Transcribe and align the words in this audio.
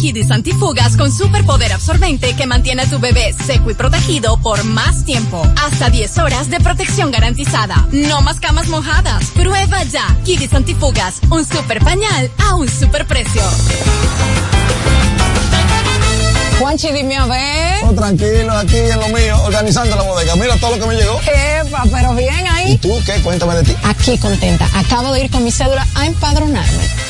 Kidis 0.00 0.30
Antifugas 0.30 0.96
con 0.96 1.12
superpoder 1.12 1.74
absorbente 1.74 2.34
que 2.34 2.46
mantiene 2.46 2.82
a 2.82 2.86
tu 2.86 2.98
bebé 2.98 3.34
seco 3.46 3.70
y 3.70 3.74
protegido 3.74 4.38
por 4.38 4.64
más 4.64 5.04
tiempo. 5.04 5.46
Hasta 5.62 5.90
10 5.90 6.18
horas 6.18 6.48
de 6.48 6.58
protección 6.58 7.10
garantizada. 7.10 7.86
No 7.92 8.22
más 8.22 8.40
camas 8.40 8.68
mojadas. 8.68 9.26
Prueba 9.34 9.84
ya. 9.84 10.16
Kidis 10.24 10.54
Antifugas, 10.54 11.20
un 11.28 11.44
super 11.44 11.84
pañal 11.84 12.30
a 12.38 12.54
un 12.54 12.66
super 12.66 13.06
precio. 13.06 13.42
Juanchi, 16.58 16.92
dime 16.92 17.16
a 17.16 17.26
ver. 17.26 17.84
Oh, 17.84 17.92
tranquilo, 17.92 18.52
aquí 18.52 18.76
en 18.76 19.00
lo 19.00 19.08
mío, 19.08 19.36
organizando 19.44 19.96
la 19.96 20.02
bodega. 20.02 20.34
Mira 20.36 20.56
todo 20.56 20.76
lo 20.76 20.82
que 20.82 20.86
me 20.86 20.94
llegó. 20.94 21.20
Epa, 21.20 21.84
pero 21.90 22.14
bien 22.14 22.46
ahí. 22.48 22.72
¿Y 22.72 22.78
tú 22.78 22.90
qué? 23.04 23.20
Cuéntame 23.22 23.54
de 23.56 23.64
ti. 23.64 23.76
Aquí 23.84 24.16
contenta. 24.16 24.66
Acabo 24.74 25.12
de 25.12 25.24
ir 25.24 25.30
con 25.30 25.44
mi 25.44 25.50
cédula 25.50 25.86
a 25.94 26.06
empadronarme. 26.06 27.09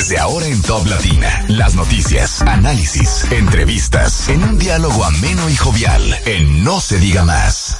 Desde 0.00 0.18
ahora 0.18 0.46
en 0.46 0.62
Top 0.62 0.86
Latina, 0.86 1.44
las 1.48 1.74
noticias, 1.74 2.40
análisis, 2.40 3.30
entrevistas, 3.30 4.30
en 4.30 4.42
un 4.42 4.58
diálogo 4.58 5.04
ameno 5.04 5.50
y 5.50 5.54
jovial, 5.54 6.02
en 6.24 6.64
No 6.64 6.80
se 6.80 6.98
diga 6.98 7.22
más. 7.22 7.76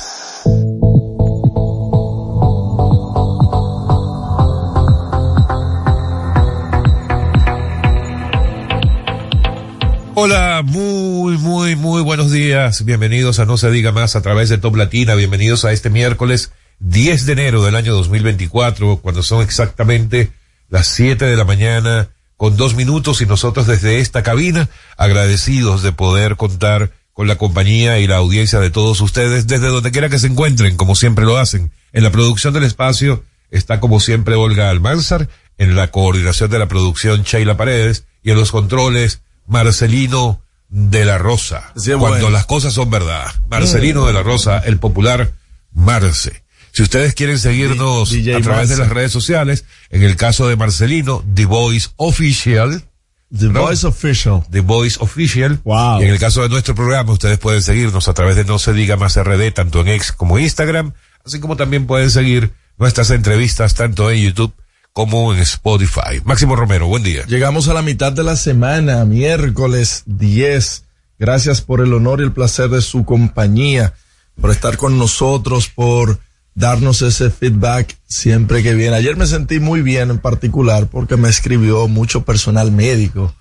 Hola, 10.14 10.60
muy, 10.62 11.38
muy, 11.38 11.74
muy 11.74 12.02
buenos 12.02 12.30
días. 12.30 12.84
Bienvenidos 12.84 13.38
a 13.38 13.46
No 13.46 13.56
se 13.56 13.70
diga 13.70 13.92
más 13.92 14.14
a 14.14 14.20
través 14.20 14.50
de 14.50 14.58
Top 14.58 14.76
Latina. 14.76 15.14
Bienvenidos 15.14 15.64
a 15.64 15.72
este 15.72 15.88
miércoles 15.88 16.52
10 16.80 17.24
de 17.24 17.32
enero 17.32 17.62
del 17.62 17.76
año 17.76 17.94
2024, 17.94 18.98
cuando 18.98 19.22
son 19.22 19.40
exactamente 19.40 20.38
las 20.70 20.86
7 20.86 21.26
de 21.26 21.36
la 21.36 21.44
mañana 21.44 22.08
con 22.36 22.56
dos 22.56 22.74
minutos 22.74 23.20
y 23.20 23.26
nosotros 23.26 23.66
desde 23.66 23.98
esta 23.98 24.22
cabina 24.22 24.70
agradecidos 24.96 25.82
de 25.82 25.92
poder 25.92 26.36
contar 26.36 26.92
con 27.12 27.28
la 27.28 27.36
compañía 27.36 27.98
y 27.98 28.06
la 28.06 28.16
audiencia 28.16 28.60
de 28.60 28.70
todos 28.70 29.00
ustedes 29.02 29.46
desde 29.46 29.68
donde 29.68 29.90
quiera 29.90 30.08
que 30.08 30.18
se 30.18 30.28
encuentren, 30.28 30.78
como 30.78 30.94
siempre 30.94 31.26
lo 31.26 31.36
hacen. 31.36 31.70
En 31.92 32.02
la 32.02 32.10
producción 32.10 32.54
del 32.54 32.64
espacio 32.64 33.24
está 33.50 33.78
como 33.80 34.00
siempre 34.00 34.36
Olga 34.36 34.70
Almanzar, 34.70 35.28
en 35.58 35.76
la 35.76 35.90
coordinación 35.90 36.50
de 36.50 36.58
la 36.58 36.68
producción 36.68 37.24
Sheila 37.24 37.58
Paredes 37.58 38.06
y 38.22 38.30
en 38.30 38.38
los 38.38 38.52
controles 38.52 39.20
Marcelino 39.46 40.40
de 40.70 41.04
la 41.04 41.18
Rosa. 41.18 41.72
Sí, 41.76 41.90
cuando 41.90 42.08
bueno. 42.08 42.30
las 42.30 42.46
cosas 42.46 42.72
son 42.72 42.88
verdad. 42.88 43.26
Marcelino 43.48 44.06
de 44.06 44.14
la 44.14 44.22
Rosa, 44.22 44.60
el 44.60 44.78
popular 44.78 45.32
Marce. 45.72 46.42
Si 46.72 46.82
ustedes 46.82 47.14
quieren 47.14 47.38
seguirnos 47.38 48.10
DJ 48.10 48.36
a 48.36 48.40
través 48.40 48.68
de 48.68 48.76
las 48.76 48.88
redes 48.88 49.12
sociales, 49.12 49.64
en 49.90 50.02
el 50.02 50.16
caso 50.16 50.48
de 50.48 50.56
Marcelino, 50.56 51.24
The 51.34 51.46
Voice 51.46 51.88
Official, 51.96 52.84
The 53.36 53.46
No. 53.46 53.62
Voice 53.62 53.86
Official. 53.86 54.42
The 54.50 54.60
Voice 54.60 54.98
Official. 55.00 55.60
Wow. 55.64 56.00
Y 56.00 56.04
en 56.04 56.10
el 56.10 56.18
caso 56.18 56.42
de 56.42 56.48
nuestro 56.48 56.74
programa, 56.74 57.12
ustedes 57.12 57.38
pueden 57.38 57.62
seguirnos 57.62 58.08
a 58.08 58.14
través 58.14 58.36
de 58.36 58.44
No 58.44 58.58
Se 58.58 58.72
Diga 58.72 58.96
Más 58.96 59.16
RD, 59.16 59.52
tanto 59.52 59.80
en 59.80 59.88
X 59.88 60.12
como 60.12 60.38
Instagram, 60.38 60.94
así 61.24 61.38
como 61.38 61.56
también 61.56 61.86
pueden 61.86 62.10
seguir 62.10 62.52
nuestras 62.76 63.10
entrevistas 63.10 63.74
tanto 63.74 64.10
en 64.10 64.24
YouTube 64.24 64.52
como 64.92 65.32
en 65.32 65.40
Spotify. 65.40 66.20
Máximo 66.24 66.56
Romero, 66.56 66.86
buen 66.88 67.02
día. 67.02 67.24
Llegamos 67.26 67.68
a 67.68 67.74
la 67.74 67.82
mitad 67.82 68.12
de 68.12 68.24
la 68.24 68.36
semana, 68.36 69.04
miércoles 69.04 70.02
10. 70.06 70.84
Gracias 71.18 71.60
por 71.60 71.80
el 71.80 71.92
honor 71.92 72.20
y 72.20 72.24
el 72.24 72.32
placer 72.32 72.68
de 72.70 72.80
su 72.80 73.04
compañía, 73.04 73.94
por 74.40 74.50
estar 74.50 74.76
con 74.76 74.98
nosotros, 74.98 75.68
por 75.68 76.18
darnos 76.60 77.00
ese 77.02 77.30
feedback 77.30 77.96
siempre 78.06 78.62
que 78.62 78.74
viene. 78.74 78.94
Ayer 78.94 79.16
me 79.16 79.26
sentí 79.26 79.58
muy 79.58 79.80
bien 79.80 80.10
en 80.10 80.18
particular 80.18 80.86
porque 80.86 81.16
me 81.16 81.28
escribió 81.28 81.88
mucho 81.88 82.22
personal 82.24 82.70
médico. 82.70 83.34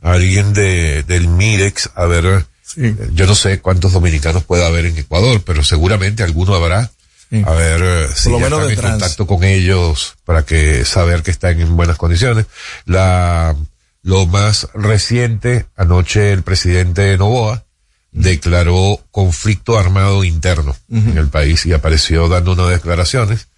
alguien 0.02 0.52
de, 0.52 1.02
del 1.04 1.28
Mirex, 1.28 1.90
a 1.94 2.06
ver, 2.06 2.44
Sí. 2.64 2.94
yo 3.12 3.26
no 3.26 3.34
sé 3.34 3.60
cuántos 3.60 3.92
dominicanos 3.92 4.44
puede 4.44 4.64
haber 4.66 4.86
en 4.86 4.96
Ecuador, 4.96 5.42
pero 5.44 5.62
seguramente 5.62 6.22
alguno 6.22 6.54
habrá. 6.54 6.90
Sí. 7.30 7.42
A 7.46 7.52
ver 7.52 7.80
eh, 7.82 8.08
si 8.14 8.30
ya 8.30 8.44
están 8.44 8.70
en 8.70 8.76
trans. 8.76 8.90
contacto 8.92 9.26
con 9.26 9.44
ellos 9.44 10.14
para 10.24 10.44
que 10.44 10.84
saber 10.84 11.22
que 11.22 11.30
están 11.30 11.60
en 11.60 11.76
buenas 11.76 11.96
condiciones. 11.96 12.46
La, 12.86 13.54
lo 14.02 14.26
más 14.26 14.68
reciente, 14.74 15.66
anoche 15.76 16.32
el 16.32 16.42
presidente 16.42 17.16
Novoa 17.18 17.64
declaró 18.10 19.00
conflicto 19.10 19.78
armado 19.78 20.24
interno 20.24 20.76
en 20.90 21.16
el 21.16 21.28
país 21.28 21.64
y 21.64 21.72
apareció 21.72 22.28
dando 22.28 22.52
unas 22.52 22.68
declaraciones 22.68 23.48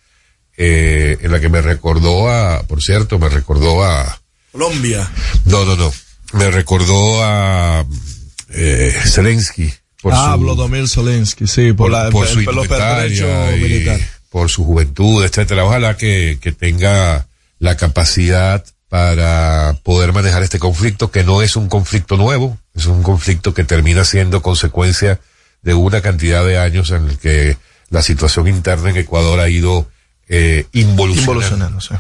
eh, 0.56 1.19
en 1.20 1.32
la 1.32 1.41
que 1.41 1.49
me 1.49 1.61
recordó 1.61 2.31
a, 2.31 2.62
por 2.62 2.81
cierto, 2.82 3.19
me 3.19 3.29
recordó 3.29 3.85
a, 3.85 4.20
Colombia. 4.52 5.11
no, 5.46 5.64
no, 5.64 5.75
no, 5.75 5.93
me 6.35 6.51
recordó 6.51 7.25
a 7.25 7.85
eh, 8.51 8.93
Zelensky 9.07 9.73
por 10.05 10.13
ah, 10.15 10.35
su, 10.37 10.41
Vladimir 10.45 10.87
Zelensky, 10.87 11.47
sí, 11.47 11.73
por, 11.73 11.91
por, 11.91 11.91
la, 11.91 12.11
por 12.11 12.27
el 12.27 12.33
su 12.33 12.45
pelo 12.45 12.65
y 12.65 13.61
militar. 13.61 14.01
por 14.29 14.51
su 14.51 14.65
juventud, 14.65 15.25
etcétera. 15.25 15.65
Ojalá 15.65 15.97
que, 15.97 16.39
que 16.43 16.53
tenga 16.53 17.27
la 17.59 17.77
capacidad 17.77 18.63
para 18.91 19.79
poder 19.83 20.13
manejar 20.13 20.43
este 20.43 20.59
conflicto, 20.59 21.11
que 21.11 21.25
no 21.25 21.41
es 21.41 21.57
un 21.57 21.69
conflicto 21.69 22.19
nuevo, 22.19 22.59
es 22.75 22.85
un 22.87 23.03
conflicto 23.03 23.55
que 23.55 23.65
termina 23.65 24.05
siendo 24.05 24.43
consecuencia 24.43 25.21
de 25.63 25.73
una 25.73 26.03
cantidad 26.03 26.45
de 26.45 26.59
años 26.59 26.91
en 26.91 27.09
el 27.09 27.19
que 27.19 27.57
la 27.89 28.03
situación 28.03 28.47
interna 28.47 28.91
en 28.91 28.99
Ecuador 28.99 29.41
ha 29.41 29.49
ido 29.49 29.89
eh, 30.29 30.67
involucionando. 30.73 31.33
Involucionando, 31.33 31.81
sí. 31.81 31.95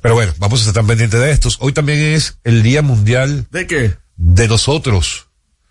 Pero 0.00 0.14
bueno, 0.14 0.32
vamos 0.38 0.64
a 0.64 0.68
estar 0.68 0.84
pendientes 0.84 1.20
de 1.20 1.30
estos. 1.30 1.56
Hoy 1.60 1.72
también 1.72 1.98
es 1.98 2.38
el 2.44 2.62
Día 2.62 2.82
Mundial 2.82 3.46
¿De 3.50 3.66
qué? 3.66 3.96
de 4.16 4.48
nosotros, 4.48 5.26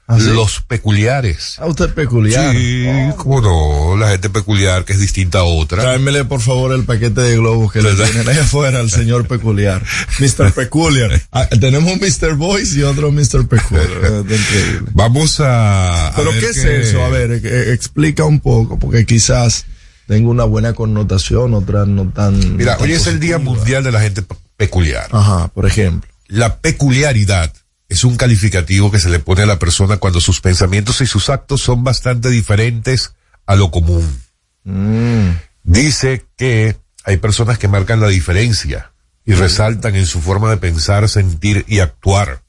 ¿Ah, 0.07 0.18
sí? 0.19 0.27
los 0.27 0.62
peculiares. 0.62 1.59
A 1.59 1.65
usted 1.65 1.94
peculiar. 1.94 2.56
Sí, 2.56 2.85
cómo 3.18 3.41
no, 3.41 3.97
la 3.97 4.09
gente 4.12 4.29
peculiar 4.29 4.85
que 4.85 4.94
es 4.94 5.00
distinta 5.00 5.39
a 5.39 5.44
otra. 5.44 5.81
Tráemele 5.81 6.24
por 6.25 6.39
favor 6.39 6.71
el 6.74 6.83
paquete 6.85 7.19
de 7.21 7.35
globos 7.38 7.71
que 7.74 7.81
le 7.81 7.94
tienen 7.94 8.27
ahí 8.29 8.38
afuera 8.38 8.79
al 8.79 8.89
señor 8.89 9.27
peculiar. 9.27 9.83
Mr. 10.19 10.53
Peculiar. 10.53 11.21
Ah, 11.31 11.47
tenemos 11.47 11.91
un 11.91 12.00
Mr. 12.00 12.35
Voice 12.35 12.79
y 12.79 12.83
otro 12.83 13.12
Mr. 13.12 13.47
Peculiar. 13.47 13.88
Increíble. 14.21 14.91
Vamos 14.94 15.39
a... 15.41 16.07
a 16.07 16.15
Pero 16.15 16.31
ver 16.31 16.39
¿qué 16.39 16.50
es 16.51 16.57
eso? 16.57 17.03
A 17.03 17.09
ver, 17.09 17.31
eh, 17.44 17.74
explica 17.74 18.24
un 18.24 18.39
poco, 18.39 18.79
porque 18.79 19.06
quizás 19.06 19.65
tenga 20.07 20.30
una 20.30 20.44
buena 20.45 20.74
connotación, 20.74 21.54
otra 21.54 21.86
no 21.86 22.09
tan. 22.09 22.57
Mira, 22.57 22.74
no 22.74 22.77
tan 22.80 22.88
hoy 22.88 22.94
es 22.94 23.07
el 23.07 23.19
Día. 23.19 23.38
Mundial 23.38 23.83
de 23.83 23.92
la 23.92 24.01
gente 24.01 24.21
pe- 24.24 24.36
peculiar. 24.56 25.07
Ajá, 25.12 25.50
por 25.50 25.65
ejemplo. 25.65 26.09
La 26.27 26.57
peculiaridad 26.57 27.54
es 27.89 28.04
un 28.04 28.18
calificativo 28.18 28.92
que 28.92 29.00
se 29.00 29.09
le 29.09 29.19
pone 29.19 29.44
a 29.44 29.45
la 29.45 29.59
persona 29.59 29.98
cuando 29.98 30.19
sus 30.19 30.42
pensamientos 30.42 31.00
y 31.01 31.06
sus 31.06 31.30
actos 31.30 31.62
son 31.62 31.83
bastante 31.83 32.30
diferentes 32.30 33.13
a 33.45 33.56
lo 33.56 33.69
común. 33.71 34.21
Mm, 34.63 35.30
Dice 35.63 36.25
que 36.38 36.75
hay 37.03 37.18
personas 37.18 37.57
que 37.57 37.68
marcan 37.68 38.00
la 38.01 38.07
diferencia 38.07 38.92
y 39.25 39.33
resaltan 39.33 39.95
en 39.95 40.06
su 40.06 40.21
forma 40.21 40.50
de 40.50 40.57
pensar, 40.57 41.07
sentir 41.10 41.65
y 41.68 41.80
actuar. 41.80 42.42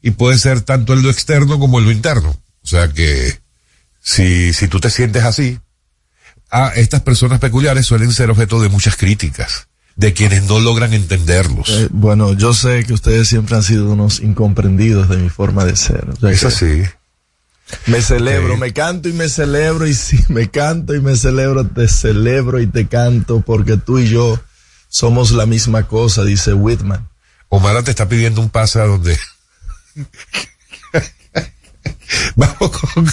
Y 0.00 0.12
puede 0.12 0.38
ser 0.38 0.60
tanto 0.62 0.92
en 0.94 1.02
lo 1.02 1.10
externo 1.10 1.58
como 1.58 1.78
en 1.78 1.84
lo 1.84 1.90
interno. 1.92 2.30
O 2.62 2.66
sea 2.66 2.88
que 2.88 3.38
si, 4.00 4.52
si 4.52 4.68
tú 4.68 4.80
te 4.80 4.90
sientes 4.90 5.24
así, 5.24 5.58
ah, 6.52 6.70
estas 6.76 7.00
personas 7.00 7.40
peculiares 7.40 7.86
suelen 7.86 8.12
ser 8.12 8.30
objeto 8.30 8.60
de 8.60 8.68
muchas 8.68 8.96
críticas, 8.96 9.66
de 9.96 10.12
quienes 10.12 10.44
no 10.44 10.60
logran 10.60 10.92
entenderlos. 10.92 11.68
eh, 11.70 11.88
bueno, 11.90 12.34
yo 12.34 12.54
sé 12.54 12.84
que 12.84 12.92
ustedes 12.92 13.26
siempre 13.26 13.56
han 13.56 13.64
sido 13.64 13.90
unos 13.90 14.20
incomprendidos 14.20 15.08
de 15.08 15.16
mi 15.16 15.30
forma 15.30 15.64
de 15.64 15.74
ser. 15.74 16.08
O 16.10 16.16
sea 16.16 16.30
es 16.30 16.44
así. 16.44 16.82
Me 17.86 18.02
celebro, 18.02 18.56
me 18.56 18.72
canto 18.72 19.08
y 19.08 19.12
me 19.12 19.28
celebro 19.28 19.86
y 19.86 19.94
si 19.94 20.22
me 20.28 20.50
canto 20.50 20.94
y 20.94 21.00
me 21.00 21.16
celebro, 21.16 21.66
te 21.66 21.88
celebro 21.88 22.60
y 22.60 22.66
te 22.66 22.86
canto 22.86 23.40
porque 23.40 23.78
tú 23.78 23.98
y 23.98 24.08
yo 24.08 24.38
somos 24.88 25.30
la 25.30 25.46
misma 25.46 25.84
cosa, 25.84 26.22
dice 26.22 26.52
Whitman. 26.52 27.08
Omar 27.48 27.82
te 27.82 27.90
está 27.90 28.08
pidiendo 28.08 28.42
un 28.42 28.50
pase 28.50 28.78
a 28.78 28.84
donde. 28.84 29.18
Vamos 32.36 32.70
con, 32.70 33.06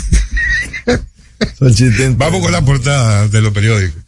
vamos 2.18 2.42
con 2.42 2.52
la 2.52 2.62
portada 2.62 3.28
de 3.28 3.42
los 3.42 3.54
periódicos. 3.54 4.02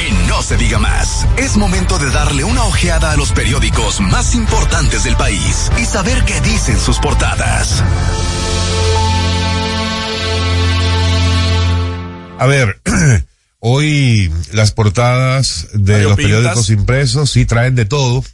En 0.00 0.28
No 0.28 0.42
se 0.42 0.56
diga 0.56 0.78
más, 0.78 1.26
es 1.36 1.56
momento 1.56 1.98
de 1.98 2.10
darle 2.10 2.44
una 2.44 2.64
ojeada 2.64 3.12
a 3.12 3.16
los 3.16 3.32
periódicos 3.32 4.00
más 4.00 4.34
importantes 4.34 5.04
del 5.04 5.16
país 5.16 5.70
y 5.78 5.84
saber 5.84 6.24
qué 6.24 6.40
dicen 6.40 6.78
sus 6.78 6.98
portadas. 6.98 7.82
A 12.38 12.46
ver, 12.46 12.80
hoy 13.58 14.32
las 14.52 14.72
portadas 14.72 15.68
de 15.72 16.02
los 16.02 16.12
Variopintas. 16.12 16.16
periódicos 16.16 16.70
impresos 16.70 17.30
sí 17.32 17.44
traen 17.44 17.74
de 17.74 17.84
todo. 17.84 18.24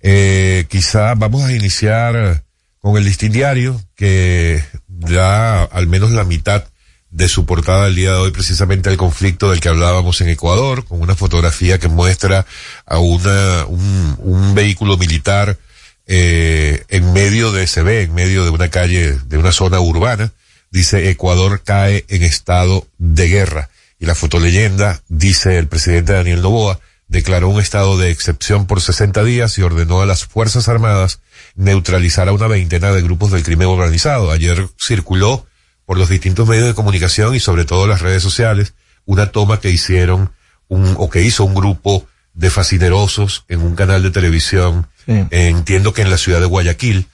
Eh, 0.00 0.64
quizá 0.70 1.14
vamos 1.14 1.44
a 1.44 1.52
iniciar 1.52 2.42
con 2.80 2.96
el 2.96 3.04
listín 3.04 3.32
diario, 3.32 3.80
que 3.94 4.64
da 4.86 5.64
al 5.64 5.86
menos 5.86 6.10
la 6.12 6.24
mitad 6.24 6.64
de 7.10 7.28
su 7.28 7.44
portada 7.44 7.88
el 7.88 7.96
día 7.96 8.12
de 8.12 8.18
hoy 8.18 8.30
precisamente 8.30 8.88
el 8.88 8.96
conflicto 8.96 9.50
del 9.50 9.60
que 9.60 9.68
hablábamos 9.68 10.20
en 10.20 10.28
Ecuador, 10.28 10.84
con 10.84 11.02
una 11.02 11.16
fotografía 11.16 11.78
que 11.78 11.88
muestra 11.88 12.46
a 12.86 12.98
una, 12.98 13.66
un, 13.66 14.16
un 14.20 14.54
vehículo 14.54 14.96
militar 14.96 15.58
eh, 16.06 16.84
en 16.88 17.12
medio 17.12 17.52
de, 17.52 17.66
se 17.66 17.82
ve 17.82 18.02
en 18.02 18.14
medio 18.14 18.44
de 18.44 18.50
una 18.50 18.68
calle, 18.68 19.16
de 19.26 19.38
una 19.38 19.52
zona 19.52 19.80
urbana, 19.80 20.32
dice 20.70 21.10
Ecuador 21.10 21.62
cae 21.64 22.04
en 22.08 22.22
estado 22.22 22.86
de 22.98 23.28
guerra. 23.28 23.70
Y 23.98 24.06
la 24.06 24.14
fotoleyenda, 24.14 25.02
dice 25.08 25.58
el 25.58 25.68
presidente 25.68 26.14
Daniel 26.14 26.42
Noboa, 26.42 26.80
declaró 27.06 27.48
un 27.48 27.60
estado 27.60 27.98
de 27.98 28.10
excepción 28.10 28.66
por 28.66 28.80
60 28.80 29.22
días 29.24 29.58
y 29.58 29.62
ordenó 29.62 30.00
a 30.00 30.06
las 30.06 30.24
Fuerzas 30.24 30.68
Armadas 30.68 31.20
neutralizar 31.54 32.28
a 32.28 32.32
una 32.32 32.46
veintena 32.46 32.92
de 32.92 33.02
grupos 33.02 33.30
del 33.32 33.42
crimen 33.42 33.68
organizado. 33.68 34.30
Ayer 34.30 34.68
circuló 34.78 35.46
por 35.86 35.98
los 35.98 36.08
distintos 36.08 36.48
medios 36.48 36.66
de 36.68 36.74
comunicación 36.74 37.34
y 37.34 37.40
sobre 37.40 37.64
todo 37.64 37.86
las 37.86 38.00
redes 38.00 38.22
sociales 38.22 38.74
una 39.04 39.32
toma 39.32 39.60
que 39.60 39.70
hicieron 39.70 40.32
un, 40.68 40.94
o 40.98 41.10
que 41.10 41.22
hizo 41.22 41.44
un 41.44 41.54
grupo 41.54 42.06
de 42.32 42.48
fascinerosos 42.50 43.44
en 43.48 43.60
un 43.60 43.74
canal 43.74 44.02
de 44.02 44.10
televisión, 44.10 44.86
Sí. 45.06 45.12
eh, 45.12 45.48
entiendo 45.48 45.92
que 45.92 46.02
en 46.02 46.10
la 46.10 46.18
ciudad 46.18 46.40
de 46.40 46.46
Guayaquil, 46.46 47.06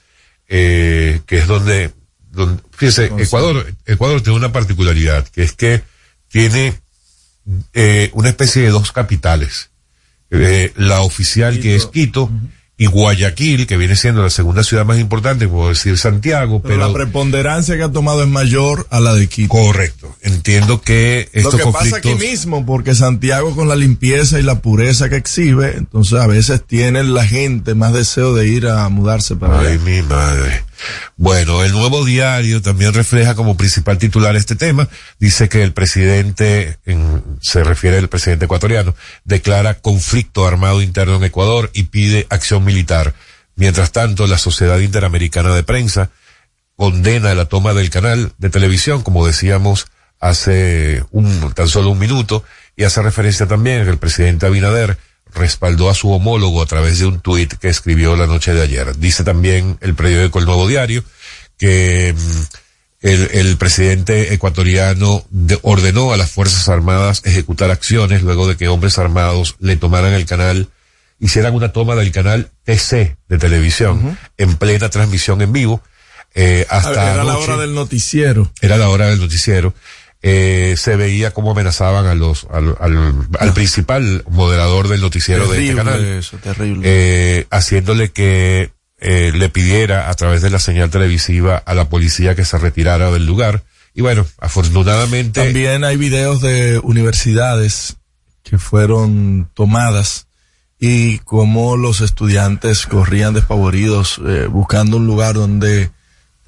eh, 0.47 1.21
que 1.25 1.39
es 1.39 1.47
donde, 1.47 1.91
donde 2.31 2.61
fíjese, 2.71 3.11
Ecuador, 3.17 3.73
Ecuador 3.85 4.21
tiene 4.21 4.37
una 4.37 4.51
particularidad, 4.51 5.27
que 5.29 5.41
es 5.43 5.53
que 5.53 5.81
tiene 6.29 6.79
eh, 7.73 8.11
una 8.13 8.29
especie 8.29 8.61
de 8.61 8.69
dos 8.69 8.91
capitales. 8.91 9.71
Eh, 10.29 10.73
la 10.75 11.01
oficial 11.01 11.59
que 11.61 11.75
es 11.75 11.85
Quito 11.85 12.29
y 12.79 12.85
Guayaquil, 12.85 13.65
que 13.65 13.75
viene 13.75 13.95
siendo 13.95 14.21
la 14.21 14.29
segunda 14.29 14.63
ciudad 14.63 14.85
más 14.85 14.99
importante, 14.99 15.47
puedo 15.47 15.69
decir 15.69 15.97
Santiago, 15.97 16.61
Pero, 16.61 16.75
pero, 16.75 16.87
la 16.87 16.93
preponderancia 16.93 17.75
que 17.75 17.81
ha 17.83 17.91
tomado 17.91 18.21
es 18.21 18.29
mayor 18.29 18.85
a 18.91 18.99
la 18.99 19.15
de 19.15 19.27
Quito. 19.27 19.49
correcto. 19.49 20.15
Entiendo 20.21 20.79
que 20.81 21.27
Lo 21.33 21.39
estos 21.41 21.55
que 21.55 21.71
pasa 21.71 21.97
aquí 21.97 22.13
mismo, 22.13 22.65
porque 22.67 22.93
Santiago 22.93 23.55
con 23.55 23.67
la 23.67 23.75
limpieza 23.75 24.39
y 24.39 24.43
la 24.43 24.61
pureza 24.61 25.09
que 25.09 25.15
exhibe, 25.15 25.73
entonces 25.75 26.19
a 26.19 26.27
veces 26.27 26.61
tiene 26.67 27.03
la 27.03 27.25
gente 27.25 27.73
más 27.73 27.93
deseo 27.93 28.35
de 28.35 28.47
ir 28.47 28.67
a 28.67 28.87
mudarse 28.89 29.35
para 29.35 29.59
Ay, 29.59 29.67
allá. 29.73 29.79
mi 29.83 30.01
madre. 30.03 30.63
Bueno, 31.15 31.63
el 31.63 31.71
nuevo 31.71 32.05
diario 32.05 32.61
también 32.61 32.93
refleja 32.93 33.35
como 33.35 33.57
principal 33.57 33.97
titular 33.97 34.35
este 34.35 34.55
tema. 34.55 34.87
Dice 35.19 35.49
que 35.49 35.63
el 35.63 35.73
presidente, 35.73 36.77
en- 36.85 37.23
se 37.41 37.63
refiere 37.63 37.97
al 37.97 38.09
presidente 38.09 38.45
ecuatoriano, 38.45 38.95
declara 39.23 39.75
conflicto 39.75 40.45
armado 40.47 40.81
interno 40.81 41.15
en 41.15 41.23
Ecuador 41.23 41.71
y 41.73 41.83
pide 41.83 42.27
acción 42.29 42.63
militar. 42.63 43.13
Mientras 43.55 43.91
tanto, 43.91 44.27
la 44.27 44.37
Sociedad 44.37 44.79
Interamericana 44.79 45.53
de 45.55 45.63
Prensa 45.63 46.09
condena 46.75 47.33
la 47.33 47.45
toma 47.45 47.73
del 47.73 47.89
canal 47.89 48.31
de 48.37 48.49
televisión, 48.49 49.01
como 49.01 49.25
decíamos 49.25 49.87
hace 50.19 51.03
un, 51.11 51.51
tan 51.53 51.67
solo 51.67 51.89
un 51.89 51.99
minuto, 51.99 52.43
y 52.75 52.83
hace 52.83 53.01
referencia 53.01 53.47
también 53.47 53.81
a 53.81 53.83
que 53.85 53.89
el 53.89 53.97
presidente 53.97 54.45
Abinader 54.45 54.97
respaldó 55.33 55.89
a 55.89 55.93
su 55.95 56.11
homólogo 56.11 56.61
a 56.61 56.65
través 56.65 56.99
de 56.99 57.05
un 57.05 57.19
tuit 57.19 57.53
que 57.53 57.69
escribió 57.69 58.15
la 58.15 58.27
noche 58.27 58.53
de 58.53 58.61
ayer. 58.61 58.97
Dice 58.97 59.23
también 59.23 59.77
el 59.81 59.93
periódico 59.95 60.39
El 60.39 60.45
Nuevo 60.45 60.67
Diario 60.67 61.03
que 61.57 62.13
mm, 62.17 62.41
el, 63.01 63.29
el 63.33 63.57
presidente 63.57 64.33
ecuatoriano 64.33 65.25
de- 65.29 65.59
ordenó 65.61 66.11
a 66.13 66.17
las 66.17 66.31
Fuerzas 66.31 66.67
Armadas 66.69 67.21
ejecutar 67.25 67.69
acciones 67.71 68.21
luego 68.23 68.47
de 68.47 68.57
que 68.57 68.67
hombres 68.67 68.97
armados 68.97 69.55
le 69.59 69.75
tomaran 69.77 70.13
el 70.13 70.25
canal, 70.25 70.69
hicieran 71.19 71.53
una 71.55 71.71
toma 71.71 71.95
del 71.95 72.11
canal 72.11 72.49
TC 72.63 73.17
de 73.27 73.37
televisión 73.37 74.17
en 74.37 74.55
plena 74.57 74.89
transmisión 74.89 75.41
en 75.41 75.51
vivo. 75.53 75.81
Eh, 76.35 76.67
hasta 76.69 77.13
Era 77.13 77.23
la 77.23 77.37
hora 77.37 77.57
del 77.57 77.73
noticiero. 77.73 78.51
era 78.61 78.77
la 78.77 78.89
hora 78.89 79.07
del 79.09 79.19
noticiero, 79.19 79.73
eh, 80.21 80.75
se 80.77 80.95
veía 80.95 81.31
cómo 81.31 81.51
amenazaban 81.51 82.05
a 82.07 82.15
los, 82.15 82.47
al, 82.51 82.75
al, 82.79 83.13
al 83.39 83.53
principal 83.53 84.23
moderador 84.29 84.87
del 84.87 85.01
noticiero 85.01 85.47
de 85.47 85.63
este 85.63 85.75
canal, 85.75 85.93
Terrible 85.95 86.17
eso, 86.19 86.37
terrible. 86.37 86.81
eh, 86.85 87.47
haciéndole 87.51 88.09
que 88.09 88.71
eh, 88.99 89.31
le 89.35 89.49
pidiera 89.49 90.09
a 90.09 90.13
través 90.15 90.41
de 90.41 90.49
la 90.49 90.59
señal 90.59 90.89
televisiva 90.89 91.57
a 91.57 91.73
la 91.75 91.87
policía 91.89 92.33
que 92.35 92.45
se 92.45 92.57
retirara 92.57 93.11
del 93.11 93.25
lugar. 93.25 93.63
Y 93.93 94.01
bueno, 94.01 94.25
afortunadamente, 94.39 95.43
También 95.43 95.83
hay 95.83 95.97
videos 95.97 96.41
de 96.41 96.79
universidades 96.83 97.97
que 98.43 98.57
fueron 98.57 99.49
tomadas 99.53 100.27
y 100.79 101.17
cómo 101.19 101.77
los 101.77 102.01
estudiantes 102.01 102.85
corrían 102.85 103.33
despavoridos 103.33 104.19
eh, 104.25 104.47
buscando 104.47 104.97
un 104.97 105.07
lugar 105.07 105.33
donde 105.35 105.89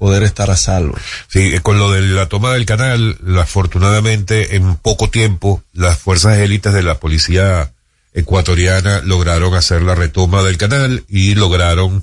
poder 0.00 0.22
estar 0.22 0.50
a 0.50 0.56
salvo. 0.56 0.96
Sí, 1.28 1.54
eh, 1.54 1.60
con 1.60 1.78
lo 1.78 1.92
de 1.92 2.00
la 2.00 2.26
toma 2.26 2.54
del 2.54 2.64
canal, 2.64 3.18
la- 3.22 3.42
afortunadamente 3.42 4.56
en 4.56 4.76
poco 4.76 5.10
tiempo 5.10 5.62
las 5.74 5.98
fuerzas 5.98 6.38
élites 6.38 6.72
de 6.72 6.82
la 6.82 6.98
policía 6.98 7.70
ecuatoriana 8.14 9.02
lograron 9.04 9.54
hacer 9.54 9.82
la 9.82 9.94
retoma 9.94 10.42
del 10.42 10.56
canal 10.56 11.04
y 11.08 11.34
lograron 11.34 12.02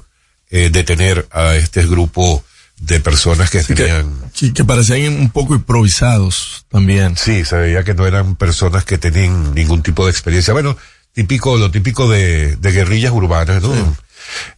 eh, 0.51 0.69
detener 0.71 1.27
a 1.31 1.55
este 1.55 1.85
grupo 1.87 2.43
de 2.79 2.99
personas 2.99 3.49
que 3.49 3.63
tenían... 3.63 4.13
Que, 4.37 4.53
que, 4.53 4.63
parecían 4.63 5.13
un 5.19 5.31
poco 5.31 5.55
improvisados 5.55 6.65
también. 6.69 7.17
Sí, 7.17 7.43
se 7.45 7.57
veía 7.57 7.83
que 7.83 7.95
no 7.95 8.05
eran 8.05 8.35
personas 8.35 8.85
que 8.85 8.99
tenían 8.99 9.55
ningún 9.55 9.81
tipo 9.81 10.05
de 10.05 10.11
experiencia. 10.11 10.53
Bueno, 10.53 10.77
típico, 11.13 11.57
lo 11.57 11.71
típico 11.71 12.07
de, 12.07 12.55
de 12.57 12.71
guerrillas 12.71 13.11
urbanas, 13.11 13.63
¿no? 13.63 13.73
Sí. 13.73 13.81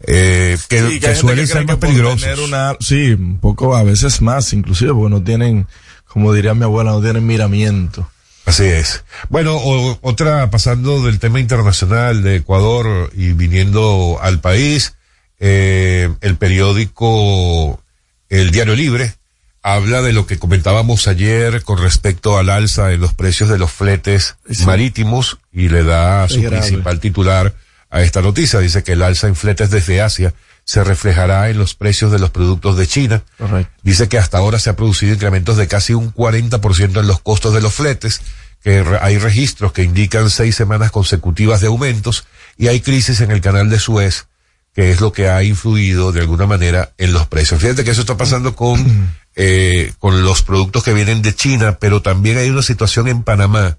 Eh, 0.01 0.57
que, 0.67 0.79
sí, 0.79 0.99
que, 0.99 1.07
que 1.07 1.15
suelen 1.15 1.47
ser 1.47 1.65
más 1.65 1.77
peligrosos. 1.77 2.39
Una, 2.39 2.75
sí, 2.79 3.11
un 3.11 3.39
poco, 3.39 3.75
a 3.75 3.83
veces 3.83 4.21
más, 4.21 4.53
inclusive, 4.53 4.93
porque 4.93 5.09
no 5.09 5.23
tienen, 5.23 5.67
como 6.07 6.33
diría 6.33 6.53
mi 6.53 6.63
abuela, 6.63 6.91
no 6.91 7.01
tienen 7.01 7.25
miramiento. 7.25 8.09
Así 8.45 8.63
es. 8.63 9.03
Bueno, 9.29 9.55
o, 9.57 9.99
otra, 10.01 10.49
pasando 10.49 11.03
del 11.03 11.19
tema 11.19 11.39
internacional 11.39 12.23
de 12.23 12.37
Ecuador 12.37 13.11
y 13.15 13.33
viniendo 13.33 14.17
al 14.21 14.39
país, 14.39 14.95
eh, 15.39 16.09
el 16.21 16.35
periódico 16.35 17.81
El 18.27 18.51
Diario 18.51 18.75
Libre 18.75 19.13
habla 19.61 20.01
de 20.01 20.13
lo 20.13 20.25
que 20.25 20.39
comentábamos 20.39 21.07
ayer 21.07 21.61
con 21.63 21.77
respecto 21.77 22.37
al 22.37 22.49
alza 22.49 22.91
en 22.91 23.01
los 23.01 23.13
precios 23.13 23.49
de 23.49 23.59
los 23.59 23.71
fletes 23.71 24.35
sí. 24.49 24.65
marítimos 24.65 25.37
y 25.51 25.69
le 25.69 25.83
da 25.83 26.27
su 26.27 26.41
grave. 26.41 26.59
principal 26.59 26.99
titular 26.99 27.53
a 27.89 28.01
esta 28.01 28.21
noticia. 28.21 28.59
Dice 28.59 28.83
que 28.83 28.93
el 28.93 29.01
alza 29.01 29.27
en 29.27 29.35
fletes 29.35 29.69
desde 29.69 30.01
Asia 30.01 30.33
se 30.63 30.83
reflejará 30.83 31.49
en 31.49 31.57
los 31.57 31.73
precios 31.73 32.11
de 32.11 32.19
los 32.19 32.29
productos 32.29 32.77
de 32.77 32.87
China. 32.87 33.23
Correcto. 33.37 33.73
Dice 33.81 34.07
que 34.07 34.17
hasta 34.17 34.37
ahora 34.37 34.59
se 34.59 34.69
ha 34.69 34.75
producido 34.75 35.13
incrementos 35.13 35.57
de 35.57 35.67
casi 35.67 35.93
un 35.93 36.13
40% 36.13 36.99
en 36.99 37.07
los 37.07 37.19
costos 37.21 37.53
de 37.53 37.61
los 37.61 37.73
fletes, 37.73 38.21
que 38.61 38.85
hay 39.01 39.17
registros 39.17 39.71
que 39.71 39.83
indican 39.83 40.29
seis 40.29 40.55
semanas 40.55 40.91
consecutivas 40.91 41.61
de 41.61 41.67
aumentos 41.67 42.25
y 42.57 42.67
hay 42.67 42.81
crisis 42.81 43.21
en 43.21 43.31
el 43.31 43.41
canal 43.41 43.69
de 43.69 43.79
Suez, 43.79 44.27
que 44.75 44.91
es 44.91 45.01
lo 45.01 45.11
que 45.11 45.29
ha 45.29 45.43
influido 45.43 46.11
de 46.11 46.21
alguna 46.21 46.45
manera 46.45 46.93
en 46.97 47.13
los 47.13 47.25
precios. 47.27 47.61
Fíjate 47.61 47.83
que 47.83 47.91
eso 47.91 48.01
está 48.01 48.17
pasando 48.17 48.55
con, 48.55 49.11
eh, 49.35 49.93
con 49.97 50.23
los 50.23 50.43
productos 50.43 50.83
que 50.83 50.93
vienen 50.93 51.21
de 51.21 51.33
China, 51.33 51.77
pero 51.79 52.01
también 52.01 52.37
hay 52.37 52.49
una 52.49 52.61
situación 52.61 53.07
en 53.07 53.23
Panamá, 53.23 53.77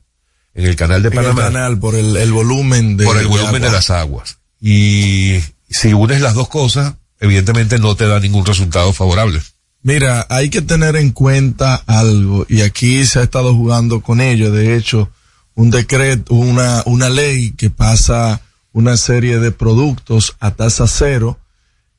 en 0.55 0.67
el 0.67 0.77
canal 0.77 1.03
de 1.03 1.09
en 1.09 1.15
Panamá. 1.15 1.47
El 1.47 1.53
canal, 1.53 1.79
por 1.79 1.95
el, 1.95 2.17
el 2.17 2.33
volumen 2.33 2.97
de 2.97 3.05
Por 3.05 3.17
el 3.17 3.27
volumen 3.27 3.63
de, 3.63 3.69
de 3.69 3.73
las 3.73 3.91
aguas. 3.91 4.39
Y 4.61 5.41
si 5.69 5.95
unes 5.95 6.21
las 6.21 6.35
dos 6.35 6.49
cosas, 6.49 6.95
evidentemente 7.19 7.79
no 7.79 7.95
te 7.95 8.07
da 8.07 8.21
ningún 8.21 8.45
resultado 8.45 8.93
favorable. 8.93 9.41
Mira, 9.83 10.27
hay 10.29 10.51
que 10.51 10.61
tener 10.61 10.97
en 10.97 11.11
cuenta 11.11 11.77
algo, 11.87 12.45
y 12.49 12.61
aquí 12.61 13.07
se 13.07 13.21
ha 13.21 13.23
estado 13.23 13.55
jugando 13.55 14.03
con 14.03 14.21
ello, 14.21 14.51
de 14.53 14.77
hecho, 14.77 15.11
un 15.55 15.71
decreto, 15.71 16.35
una, 16.35 16.83
una 16.85 17.09
ley 17.09 17.53
que 17.53 17.71
pasa 17.71 18.43
una 18.73 18.97
serie 18.97 19.39
de 19.39 19.51
productos 19.51 20.37
a 20.39 20.51
tasa 20.51 20.87
cero 20.87 21.39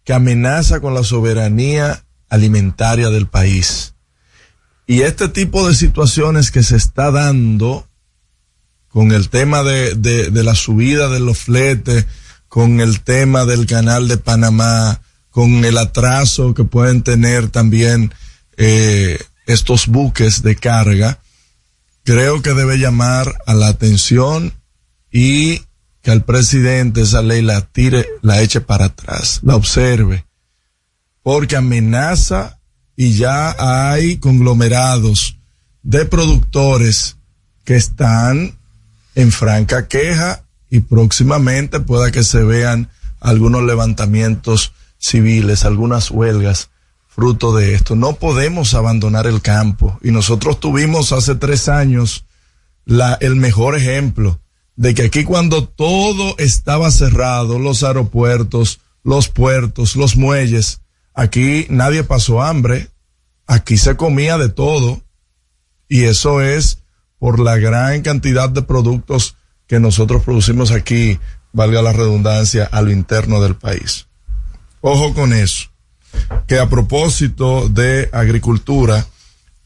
que 0.04 0.14
amenaza 0.14 0.80
con 0.80 0.94
la 0.94 1.04
soberanía 1.04 2.04
alimentaria 2.30 3.10
del 3.10 3.28
país. 3.28 3.94
Y 4.88 5.02
este 5.02 5.28
tipo 5.28 5.68
de 5.68 5.76
situaciones 5.76 6.52
que 6.52 6.64
se 6.64 6.76
está 6.76 7.12
dando 7.12 7.88
con 8.92 9.12
el 9.12 9.30
tema 9.30 9.64
de, 9.64 9.96
de, 9.96 10.44
la 10.44 10.54
subida 10.54 11.08
de 11.08 11.20
los 11.20 11.40
fletes, 11.40 12.06
con 12.48 12.82
el 12.82 13.02
tema 13.02 13.46
del 13.46 13.66
canal 13.66 14.08
de 14.08 14.18
Panamá, 14.18 15.02
con 15.30 15.64
el 15.64 15.78
atraso 15.78 16.54
que 16.54 16.66
pueden 16.66 17.02
tener 17.02 17.50
también 17.50 18.14
eh, 18.58 19.18
estos 19.48 19.88
buques 19.88 20.44
de 20.44 20.58
carga, 20.58 21.20
creo 22.04 22.42
que 22.42 22.54
debe 22.54 22.78
llamar 22.78 23.34
a 23.46 23.54
la 23.54 23.70
atención 23.70 24.54
y 25.10 25.62
que 26.02 26.12
al 26.12 26.24
presidente 26.26 27.02
esa 27.02 27.22
ley 27.22 27.42
la 27.42 27.62
tire, 27.62 28.08
la 28.22 28.42
eche 28.42 28.60
para 28.60 28.86
atrás, 28.86 29.40
la 29.44 29.56
observe, 29.56 30.26
porque 31.24 31.56
amenaza 31.56 32.60
y 32.98 33.14
ya 33.14 33.56
hay 33.58 34.18
conglomerados 34.18 35.38
de 35.82 36.06
productores 36.06 37.18
que 37.64 37.78
están 37.78 38.60
en 39.16 39.32
franca 39.32 39.88
queja 39.88 40.44
y 40.70 40.82
próximamente 40.82 41.80
pueda 41.80 42.12
que 42.12 42.24
se 42.24 42.44
vean 42.44 42.90
algunos 43.20 43.64
levantamientos 43.64 44.74
civiles, 44.98 45.66
algunas 45.66 46.12
huelgas 46.12 46.70
fruto 47.08 47.54
de 47.54 47.74
esto. 47.74 47.96
No 47.96 48.14
podemos 48.14 48.74
abandonar 48.74 49.28
el 49.28 49.42
campo. 49.42 50.00
Y 50.02 50.12
nosotros 50.12 50.60
tuvimos 50.60 51.12
hace 51.12 51.36
tres 51.36 51.68
años 51.68 52.26
la, 52.86 53.18
el 53.20 53.36
mejor 53.36 53.76
ejemplo 53.76 54.40
de 54.76 54.94
que 54.96 55.04
aquí 55.04 55.24
cuando 55.24 55.68
todo 55.68 56.36
estaba 56.38 56.90
cerrado, 56.90 57.60
los 57.60 57.84
aeropuertos, 57.84 58.80
los 59.04 59.28
puertos, 59.28 59.96
los 59.96 60.16
muelles, 60.16 60.82
aquí 61.14 61.68
nadie 61.70 62.04
pasó 62.04 62.42
hambre, 62.42 62.90
aquí 63.46 63.78
se 63.78 63.96
comía 63.98 64.38
de 64.38 64.50
todo. 64.50 65.02
Y 65.90 66.06
eso 66.06 66.42
es 66.42 66.81
por 67.22 67.40
la 67.40 67.58
gran 67.58 68.02
cantidad 68.02 68.50
de 68.50 68.64
productos 68.64 69.36
que 69.68 69.80
nosotros 69.80 70.24
producimos 70.24 70.72
aquí, 70.72 71.20
valga 71.54 71.84
la 71.84 71.94
redundancia, 71.94 72.68
a 72.72 72.82
lo 72.82 72.90
interno 72.90 73.40
del 73.40 73.56
país. 73.56 74.08
Ojo 74.82 75.14
con 75.14 75.32
eso, 75.32 75.70
que 76.48 76.58
a 76.58 76.68
propósito 76.68 77.70
de 77.70 78.10
agricultura, 78.12 79.06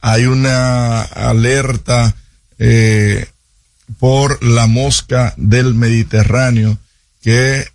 hay 0.02 0.26
una 0.26 1.02
alerta 1.04 2.14
eh, 2.60 3.26
por 4.00 4.44
la 4.44 4.68
mosca 4.68 5.34
del 5.38 5.76
Mediterráneo 5.76 6.78
que 7.22 7.66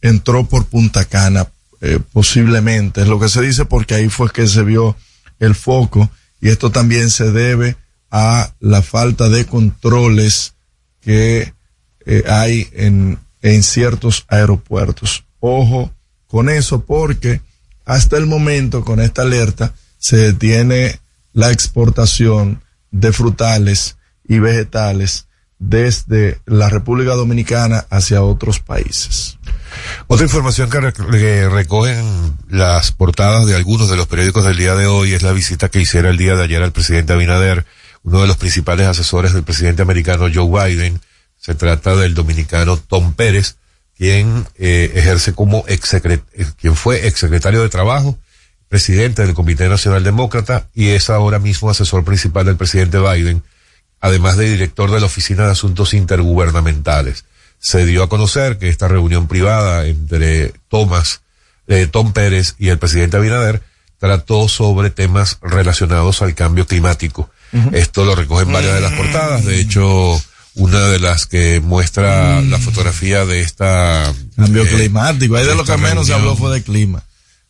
entró 0.00 0.46
por 0.46 0.64
Punta 0.64 1.04
Cana, 1.04 1.46
eh, 1.82 1.98
posiblemente, 2.10 3.02
es 3.02 3.06
lo 3.06 3.20
que 3.20 3.28
se 3.28 3.42
dice 3.42 3.66
porque 3.66 3.96
ahí 3.96 4.08
fue 4.08 4.30
que 4.30 4.46
se 4.46 4.62
vio 4.62 4.96
el 5.40 5.54
foco 5.54 6.08
y 6.40 6.48
esto 6.48 6.70
también 6.70 7.10
se 7.10 7.30
debe 7.32 7.76
a 8.10 8.52
la 8.60 8.82
falta 8.82 9.28
de 9.28 9.46
controles 9.46 10.54
que 11.00 11.54
eh, 12.06 12.24
hay 12.28 12.68
en, 12.72 13.18
en 13.42 13.62
ciertos 13.62 14.24
aeropuertos. 14.28 15.24
Ojo 15.40 15.92
con 16.26 16.48
eso 16.48 16.84
porque 16.84 17.40
hasta 17.84 18.16
el 18.16 18.26
momento 18.26 18.84
con 18.84 19.00
esta 19.00 19.22
alerta 19.22 19.74
se 19.98 20.16
detiene 20.16 21.00
la 21.32 21.50
exportación 21.50 22.62
de 22.90 23.12
frutales 23.12 23.96
y 24.26 24.38
vegetales 24.38 25.26
desde 25.58 26.40
la 26.46 26.70
República 26.70 27.14
Dominicana 27.14 27.86
hacia 27.90 28.22
otros 28.22 28.60
países. 28.60 29.38
Otra 30.06 30.24
información 30.24 30.70
que, 30.70 30.92
que, 30.92 31.48
recogen 31.48 32.34
las 32.48 32.92
portadas 32.92 33.46
de 33.46 33.54
algunos 33.54 33.90
de 33.90 33.96
los 33.96 34.06
periódicos 34.06 34.44
del 34.44 34.56
día 34.56 34.74
de 34.74 34.86
hoy 34.86 35.12
es 35.12 35.22
la 35.22 35.32
visita 35.32 35.68
que 35.68 35.80
hiciera 35.80 36.08
el 36.08 36.16
día 36.16 36.34
de 36.34 36.44
ayer 36.44 36.62
al 36.62 36.72
presidente 36.72 37.12
Abinader, 37.12 37.66
uno 38.02 38.20
de 38.20 38.26
los 38.26 38.36
principales 38.36 38.86
asesores 38.86 39.32
del 39.32 39.42
presidente 39.42 39.82
americano 39.82 40.28
Joe 40.32 40.68
Biden. 40.68 41.00
Se 41.36 41.54
trata 41.54 41.96
del 41.96 42.14
dominicano 42.14 42.76
Tom 42.76 43.14
Pérez, 43.14 43.56
quien 43.96 44.46
eh, 44.58 44.92
ejerce 44.94 45.34
como 45.34 45.64
ex 45.68 45.96
quien 46.58 46.76
fue 46.76 47.06
exsecretario 47.06 47.62
de 47.62 47.68
Trabajo, 47.68 48.18
presidente 48.68 49.22
del 49.24 49.34
Comité 49.34 49.68
Nacional 49.68 50.04
Demócrata 50.04 50.68
y 50.74 50.88
es 50.88 51.10
ahora 51.10 51.38
mismo 51.38 51.70
asesor 51.70 52.04
principal 52.04 52.46
del 52.46 52.56
presidente 52.56 52.98
Biden 52.98 53.42
además 54.00 54.36
de 54.36 54.48
director 54.48 54.90
de 54.90 55.00
la 55.00 55.06
Oficina 55.06 55.44
de 55.44 55.52
Asuntos 55.52 55.94
Intergubernamentales. 55.94 57.24
Se 57.58 57.84
dio 57.84 58.02
a 58.02 58.08
conocer 58.08 58.58
que 58.58 58.68
esta 58.68 58.88
reunión 58.88 59.28
privada 59.28 59.86
entre 59.86 60.54
Tomás, 60.68 61.20
eh, 61.66 61.86
Tom 61.86 62.12
Pérez 62.12 62.54
y 62.58 62.68
el 62.68 62.78
presidente 62.78 63.18
Abinader 63.18 63.62
trató 63.98 64.48
sobre 64.48 64.90
temas 64.90 65.38
relacionados 65.42 66.22
al 66.22 66.34
cambio 66.34 66.66
climático. 66.66 67.30
Uh 67.52 67.56
-huh. 67.56 67.74
Esto 67.74 68.04
lo 68.04 68.14
recogen 68.14 68.52
varias 68.52 68.74
de 68.74 68.80
las 68.80 68.92
portadas. 68.92 69.44
De 69.44 69.60
hecho, 69.60 70.20
una 70.54 70.88
de 70.88 70.98
las 70.98 71.26
que 71.26 71.60
muestra 71.60 72.40
la 72.42 72.58
fotografía 72.58 73.24
de 73.24 73.40
esta 73.40 74.12
cambio 74.36 74.62
eh, 74.64 74.68
climático. 74.68 75.36
Ahí 75.36 75.44
de, 75.44 75.50
de 75.50 75.56
lo 75.56 75.64
que 75.64 75.76
menos 75.76 76.06
se 76.06 76.14
habló 76.14 76.36
fue 76.36 76.52
de 76.52 76.62
clima. 76.62 77.02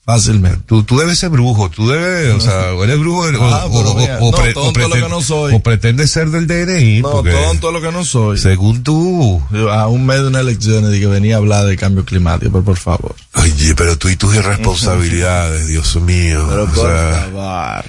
Fácilmente. 0.04 0.62
Tú, 0.66 0.82
tú 0.82 0.98
debes 0.98 1.18
ser 1.18 1.28
brujo, 1.28 1.70
tú 1.70 1.88
debes, 1.88 2.34
o 2.34 2.40
sea, 2.40 2.70
eres 2.82 2.98
brujo 2.98 3.26
ah, 3.42 3.66
o, 3.66 3.80
o, 3.80 3.80
o, 3.80 4.28
o, 4.28 4.32
pre, 4.32 4.54
no, 4.54 4.62
o, 4.62 4.72
pretend, 4.72 5.08
no 5.08 5.22
soy. 5.22 5.54
o 5.54 5.60
pretendes 5.60 6.10
ser 6.10 6.30
del 6.30 6.46
DNI. 6.46 7.02
No, 7.02 7.22
tonto 7.22 7.70
lo 7.70 7.80
que 7.80 7.92
no 7.92 8.04
soy. 8.04 8.38
Según 8.38 8.82
tú. 8.82 9.40
A 9.70 9.86
un 9.88 10.06
mes 10.06 10.22
de 10.22 10.28
una 10.28 10.40
elección 10.40 10.92
y 10.92 10.98
que 10.98 11.06
venía 11.06 11.36
a 11.36 11.38
hablar 11.38 11.66
de 11.66 11.76
cambio 11.76 12.04
climático, 12.04 12.50
pero 12.50 12.64
por 12.64 12.76
favor. 12.76 13.14
Oye, 13.34 13.74
pero 13.76 13.96
tú 13.98 14.08
y 14.08 14.16
tus 14.16 14.34
irresponsabilidades, 14.34 15.68
Dios 15.68 15.94
mío. 15.96 16.44
Pero 16.48 16.66
por 16.66 16.86
sea, 16.88 17.28
favor. 17.32 17.84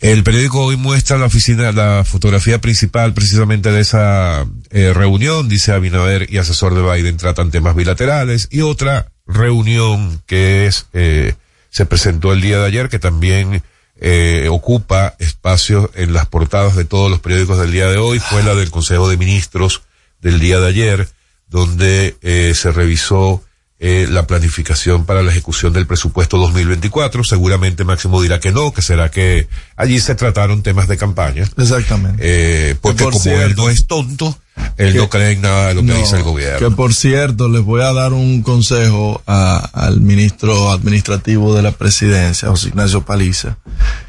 El 0.00 0.22
periódico 0.24 0.62
hoy 0.62 0.76
muestra 0.76 1.16
la 1.16 1.26
oficina, 1.26 1.72
la 1.72 2.04
fotografía 2.04 2.60
principal 2.60 3.14
precisamente 3.14 3.72
de 3.72 3.80
esa 3.80 4.46
eh, 4.70 4.92
reunión, 4.92 5.48
dice 5.48 5.72
Abinader 5.72 6.30
y 6.30 6.36
asesor 6.36 6.74
de 6.74 6.82
Biden 6.82 7.16
tratan 7.16 7.50
temas 7.50 7.74
bilaterales 7.74 8.48
y 8.50 8.60
otra 8.60 9.10
reunión 9.26 10.22
que 10.26 10.66
es, 10.66 10.86
eh, 10.92 11.34
se 11.70 11.86
presentó 11.86 12.34
el 12.34 12.42
día 12.42 12.58
de 12.58 12.66
ayer 12.66 12.90
que 12.90 12.98
también 12.98 13.62
eh, 13.98 14.48
ocupa 14.50 15.14
espacios 15.18 15.88
en 15.94 16.12
las 16.12 16.26
portadas 16.26 16.76
de 16.76 16.84
todos 16.84 17.10
los 17.10 17.20
periódicos 17.20 17.58
del 17.58 17.72
día 17.72 17.88
de 17.88 17.96
hoy, 17.96 18.18
fue 18.18 18.42
la 18.42 18.54
del 18.54 18.70
Consejo 18.70 19.08
de 19.08 19.16
Ministros 19.16 19.82
del 20.20 20.38
día 20.38 20.60
de 20.60 20.68
ayer, 20.68 21.08
donde 21.48 22.16
eh, 22.20 22.52
se 22.54 22.72
revisó 22.72 23.42
eh, 23.88 24.06
la 24.10 24.26
planificación 24.26 25.04
para 25.06 25.22
la 25.22 25.30
ejecución 25.30 25.72
del 25.72 25.86
presupuesto 25.86 26.38
2024. 26.38 27.22
Seguramente 27.22 27.84
Máximo 27.84 28.20
dirá 28.20 28.40
que 28.40 28.50
no, 28.50 28.72
que 28.72 28.82
será 28.82 29.10
que 29.10 29.46
allí 29.76 30.00
se 30.00 30.14
trataron 30.16 30.62
temas 30.62 30.88
de 30.88 30.96
campaña. 30.96 31.44
Exactamente. 31.56 32.18
Eh, 32.20 32.74
porque 32.80 33.04
por 33.04 33.12
como 33.12 33.22
cierto- 33.22 33.44
él 33.46 33.54
no 33.56 33.68
es 33.70 33.86
tonto, 33.86 34.36
él 34.76 34.92
Que- 34.92 34.98
no 34.98 35.08
cree 35.08 35.32
en 35.32 35.42
nada 35.42 35.68
de 35.68 35.74
lo 35.74 35.80
que 35.82 35.86
No, 35.88 35.94
dice 35.98 36.16
el 36.16 36.22
gobierno. 36.24 36.58
Que 36.68 36.74
por 36.74 36.94
cierto, 36.94 37.48
les 37.48 37.62
voy 37.62 37.82
a 37.82 37.92
dar 37.92 38.12
un 38.12 38.42
consejo 38.42 39.22
a- 39.26 39.58
al 39.72 40.00
ministro 40.00 40.70
administrativo 40.72 41.54
de 41.54 41.62
la 41.62 41.72
presidencia, 41.72 42.48
José 42.48 42.68
Ignacio 42.68 43.04
Paliza, 43.04 43.58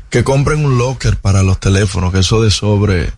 que 0.10 0.24
compren 0.24 0.66
un 0.66 0.78
locker 0.78 1.18
para 1.18 1.44
los 1.44 1.60
teléfonos, 1.60 2.12
que 2.14 2.20
eso 2.20 2.42
de 2.42 2.50
sobre 2.50 3.12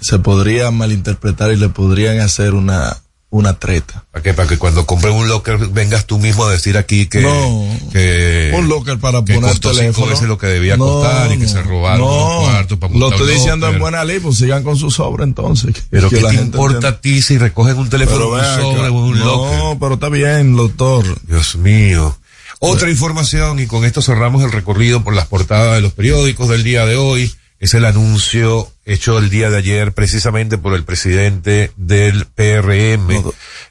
se 0.00 0.18
podría 0.18 0.70
malinterpretar 0.70 1.52
y 1.52 1.56
le 1.56 1.68
podrían 1.68 2.20
hacer 2.20 2.54
una, 2.54 2.96
una 3.32 3.58
treta. 3.58 4.04
¿Para 4.12 4.22
qué? 4.22 4.34
Para 4.34 4.46
que 4.46 4.58
cuando 4.58 4.84
compren 4.84 5.14
un 5.14 5.26
locker 5.26 5.56
vengas 5.68 6.04
tú 6.04 6.18
mismo 6.18 6.44
a 6.44 6.52
decir 6.52 6.76
aquí 6.76 7.06
que, 7.06 7.22
No. 7.22 7.66
que 7.90 8.52
un 8.54 8.68
locker 8.68 8.98
para 8.98 9.24
que 9.24 9.32
poner 9.34 9.50
costó 9.50 9.70
teléfono. 9.70 9.94
cinco 9.94 10.06
veces 10.08 10.28
lo 10.28 10.36
que 10.36 10.48
debía 10.48 10.76
No, 10.76 10.84
costar 10.84 11.32
y 11.32 11.38
que 11.38 11.44
no, 11.44 11.48
se 11.48 11.62
robaron 11.62 12.00
no. 12.06 12.14
los 12.18 12.50
cuartos 12.50 12.78
para 12.78 12.94
Lo 12.94 13.10
estoy 13.10 13.32
diciendo 13.34 13.68
en 13.68 13.78
buena 13.78 14.04
ley, 14.04 14.20
pues 14.20 14.36
sigan 14.36 14.62
con 14.62 14.76
su 14.76 14.90
sobre 14.90 15.24
entonces. 15.24 15.74
Pero 15.88 16.10
que 16.10 16.16
¿qué 16.16 16.22
la 16.22 16.28
te 16.28 16.34
gente 16.36 16.56
importa 16.56 16.74
entienda. 16.74 16.88
a 16.98 17.00
ti 17.00 17.22
si 17.22 17.38
recogen 17.38 17.78
un 17.78 17.88
teléfono 17.88 18.28
un 18.28 18.38
sobre 18.44 18.88
o 18.88 18.92
un 18.92 19.18
no, 19.18 19.24
locker? 19.24 19.78
pero 19.80 19.94
está 19.94 20.08
bien, 20.10 20.54
doctor. 20.54 21.04
Dios 21.26 21.56
mío. 21.56 22.16
Otra 22.60 22.90
información, 22.90 23.58
y 23.60 23.66
con 23.66 23.84
esto 23.86 24.02
cerramos 24.02 24.42
el 24.44 24.52
recorrido 24.52 25.02
por 25.02 25.14
las 25.14 25.26
portadas 25.26 25.74
de 25.74 25.80
los 25.80 25.94
periódicos 25.94 26.48
del 26.50 26.62
día 26.62 26.84
de 26.86 26.96
hoy, 26.96 27.32
es 27.62 27.74
el 27.74 27.84
anuncio 27.84 28.72
hecho 28.84 29.18
el 29.18 29.30
día 29.30 29.48
de 29.48 29.58
ayer 29.58 29.92
precisamente 29.92 30.58
por 30.58 30.74
el 30.74 30.82
presidente 30.82 31.70
del 31.76 32.26
PRM, 32.26 33.22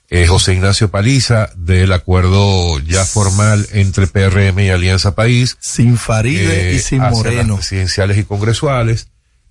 eh, 0.10 0.27
José 0.27 0.53
Ignacio 0.53 0.89
Paliza, 0.89 1.50
del 1.57 1.91
acuerdo 1.91 2.79
ya 2.79 3.03
formal 3.03 3.67
entre 3.74 4.07
PRM 4.07 4.57
y 4.62 4.69
Alianza 4.69 5.13
País. 5.13 5.57
Sin 5.60 5.98
Faride 5.98 6.69
eh, 6.69 6.75
y 6.75 6.79
sin 6.79 7.00
Moreno. 7.00 7.55
las 7.55 7.57
presidenciales 7.57 8.17
y 8.17 8.24
congresuales, 8.24 9.10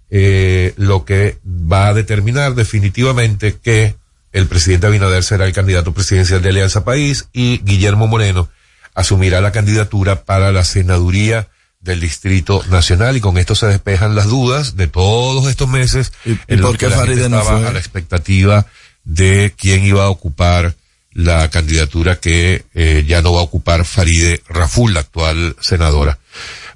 eh, 0.09 0.73
lo 0.79 1.05
que 1.05 1.37
va 1.47 1.89
a 1.89 1.95
determinar 1.95 2.55
definitivamente 2.55 3.59
que 3.63 3.95
el 4.33 4.47
presidente 4.47 4.87
Abinader 4.87 5.23
será 5.23 5.45
el 5.45 5.53
candidato 5.53 5.93
presidencial 5.93 6.41
de 6.41 6.49
Alianza 6.49 6.83
País 6.83 7.29
y 7.35 7.59
Guillermo 7.59 8.07
Moreno 8.07 8.49
asumirá 8.95 9.43
la 9.43 9.53
candidatura 9.53 10.25
para 10.25 10.51
la 10.51 10.65
senaduría 10.65 11.49
del 11.81 12.01
Distrito 12.01 12.63
Nacional 12.71 13.17
y 13.17 13.21
con 13.21 13.39
esto 13.39 13.55
se 13.55 13.67
despejan 13.67 14.15
las 14.15 14.27
dudas 14.27 14.77
de 14.77 14.87
todos 14.87 15.47
estos 15.49 15.69
meses 15.69 16.13
¿Y- 16.27 16.37
en 16.49 16.61
los 16.61 16.71
por 16.73 16.79
qué 16.79 16.87
que 16.87 16.91
la 16.91 16.97
gente 16.99 17.13
Faride 17.13 17.29
no 17.31 17.41
estaba 17.41 17.69
a 17.69 17.73
la 17.73 17.79
expectativa 17.79 18.67
de 19.05 19.55
quién 19.57 19.85
iba 19.85 20.05
a 20.05 20.11
ocupar 20.11 20.75
la 21.13 21.49
candidatura 21.51 22.21
que 22.21 22.65
eh, 22.75 23.05
ya 23.09 23.23
no 23.23 23.33
va 23.33 23.41
a 23.41 23.45
ocupar 23.45 23.85
Faride 23.85 24.43
Raful, 24.49 24.95
la 24.95 25.01
actual 25.01 25.57
senadora. 25.61 26.19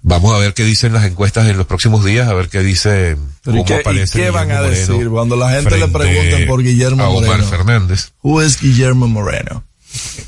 Vamos 0.03 0.35
a 0.35 0.39
ver 0.39 0.53
qué 0.55 0.65
dicen 0.65 0.93
las 0.93 1.05
encuestas 1.05 1.47
en 1.49 1.57
los 1.57 1.67
próximos 1.67 2.05
días, 2.05 2.29
a 2.29 2.35
ver 2.35 2.49
qué 2.49 2.61
dice 2.61 3.17
Pero 3.43 3.57
¿y 3.59 3.61
cómo 3.61 3.65
qué- 3.65 3.75
y 3.77 3.79
aparece 3.81 4.19
qué 4.19 4.31
van 4.31 4.49
Guillermo 4.49 4.67
a 4.67 4.71
decir 4.71 4.91
Moreno 4.95 5.11
cuando 5.13 5.37
la 5.37 5.51
gente 5.51 5.79
le 5.79 5.89
pregunte 5.89 6.47
por 6.47 6.63
Guillermo 6.63 7.05
a 7.05 7.09
Omar 7.11 7.27
Moreno? 7.29 7.49
Fernández. 7.49 8.13
Who 8.23 8.43
is 8.43 8.61
Guillermo 8.61 9.07
Moreno? 9.07 9.65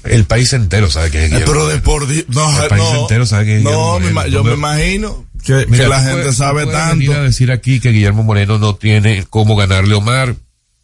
El 0.04 0.24
país 0.24 0.52
entero 0.52 0.90
sabe 0.90 1.10
quién 1.10 1.24
es 1.24 1.30
Guillermo. 1.30 1.52
Pero 1.52 1.66
de 1.68 1.78
por 1.80 2.06
no, 2.28 2.62
El 2.62 2.68
país 2.68 2.82
no, 2.82 3.00
entero 3.02 3.26
sabe 3.26 3.44
quién 3.44 3.56
es 3.58 3.64
no, 3.64 3.98
Guillermo 3.98 4.26
yo 4.26 4.44
me 4.44 4.52
imagino 4.54 5.26
que, 5.44 5.66
Mira, 5.68 5.84
que 5.84 5.88
la 5.90 6.00
gente 6.00 6.16
puedes- 6.22 6.36
sabe 6.36 6.66
tanto. 6.66 6.96
venir 6.98 7.12
a 7.12 7.22
decir 7.22 7.52
aquí 7.52 7.80
que 7.80 7.90
Guillermo 7.90 8.22
Moreno 8.22 8.58
no 8.58 8.74
tiene 8.76 9.24
cómo 9.30 9.56
ganarle 9.56 9.94
a 9.94 9.98
Omar. 9.98 10.34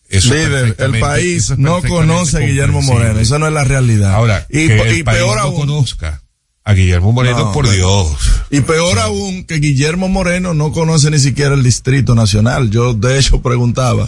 Eso 0.09 0.35
Líder, 0.35 0.77
el 0.79 1.01
país 1.01 1.45
eso 1.45 1.55
no 1.57 1.81
conoce 1.83 2.37
a 2.37 2.41
Guillermo. 2.41 2.83
Moreno, 2.83 3.19
esa 3.19 3.39
no 3.39 3.47
es 3.47 3.53
la 3.53 3.65
realidad. 3.65 4.13
Ahora, 4.13 4.47
y, 4.51 4.67
que 4.69 4.81
el 4.81 4.99
y 4.99 5.03
país 5.03 5.19
peor 5.19 5.37
no 5.39 5.43
aún, 5.43 5.57
conozca 5.57 6.23
a 6.65 6.75
Guillermo 6.75 7.13
Moreno, 7.13 7.39
No, 7.47 7.53
por 7.53 7.69
Dios. 7.71 8.11
y 8.51 8.61
peor 8.61 8.99
aún 8.99 9.45
que 9.45 9.55
Guillermo 9.57 10.09
Moreno 10.09 10.53
no 10.55 10.71
conoce 10.71 11.11
ni 11.11 11.19
siquiera 11.19 11.55
el 11.55 11.63
Distrito 11.63 12.15
Nacional. 12.15 12.71
Yo 12.71 12.93
de 12.93 13.19
hecho 13.19 13.41
preguntaba, 13.41 14.05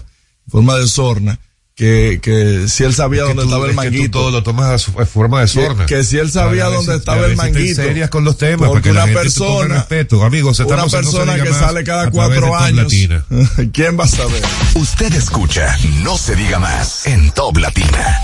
en 0.46 0.50
forma 0.50 0.76
de 0.76 0.86
sorna, 0.86 1.38
que, 1.76 2.20
que 2.22 2.68
si 2.68 2.84
él 2.84 2.94
sabía 2.94 3.22
Es 3.22 3.28
que 3.28 3.34
dónde 3.34 3.42
tú- 3.42 3.48
estaba 3.48 3.64
el 3.64 3.70
es 3.72 3.76
que 3.76 3.82
tú 3.90 3.92
manguito. 3.96 4.18
todo 4.20 4.30
lo 4.30 4.42
tomas 4.44 4.66
a 4.70 4.78
su 4.78 5.00
a 5.00 5.06
forma 5.06 5.40
de 5.40 5.48
sorna. 5.48 5.86
que 5.86 6.04
si 6.04 6.18
él 6.18 6.30
sabía 6.30 6.66
dónde 6.66 6.94
estaba 6.96 7.22
a 7.22 7.26
el 7.26 7.36
manguito. 7.36 7.74
serias 7.82 8.10
con 8.10 8.24
los 8.24 8.38
temas, 8.38 8.68
Porque 8.68 8.92
la 8.92 9.04
una 9.04 9.12
persona- 9.14 9.74
respeto. 9.74 10.22
Amigos, 10.24 10.60
Una 10.60 10.76
No 10.76 10.88
persona 10.88 11.34
que 11.42 11.52
sale 11.52 11.82
cada 11.82 12.10
cuatro 12.10 12.56
años. 12.56 12.92
¿Quién 13.72 13.98
va 13.98 14.04
a 14.04 14.08
saber? 14.08 14.42
Usted 14.74 15.12
escucha 15.14 15.76
No 16.04 16.16
se 16.16 16.36
diga 16.36 16.58
más 16.60 17.06
en 17.06 17.30
Top 17.32 17.56
Latina. 17.56 18.18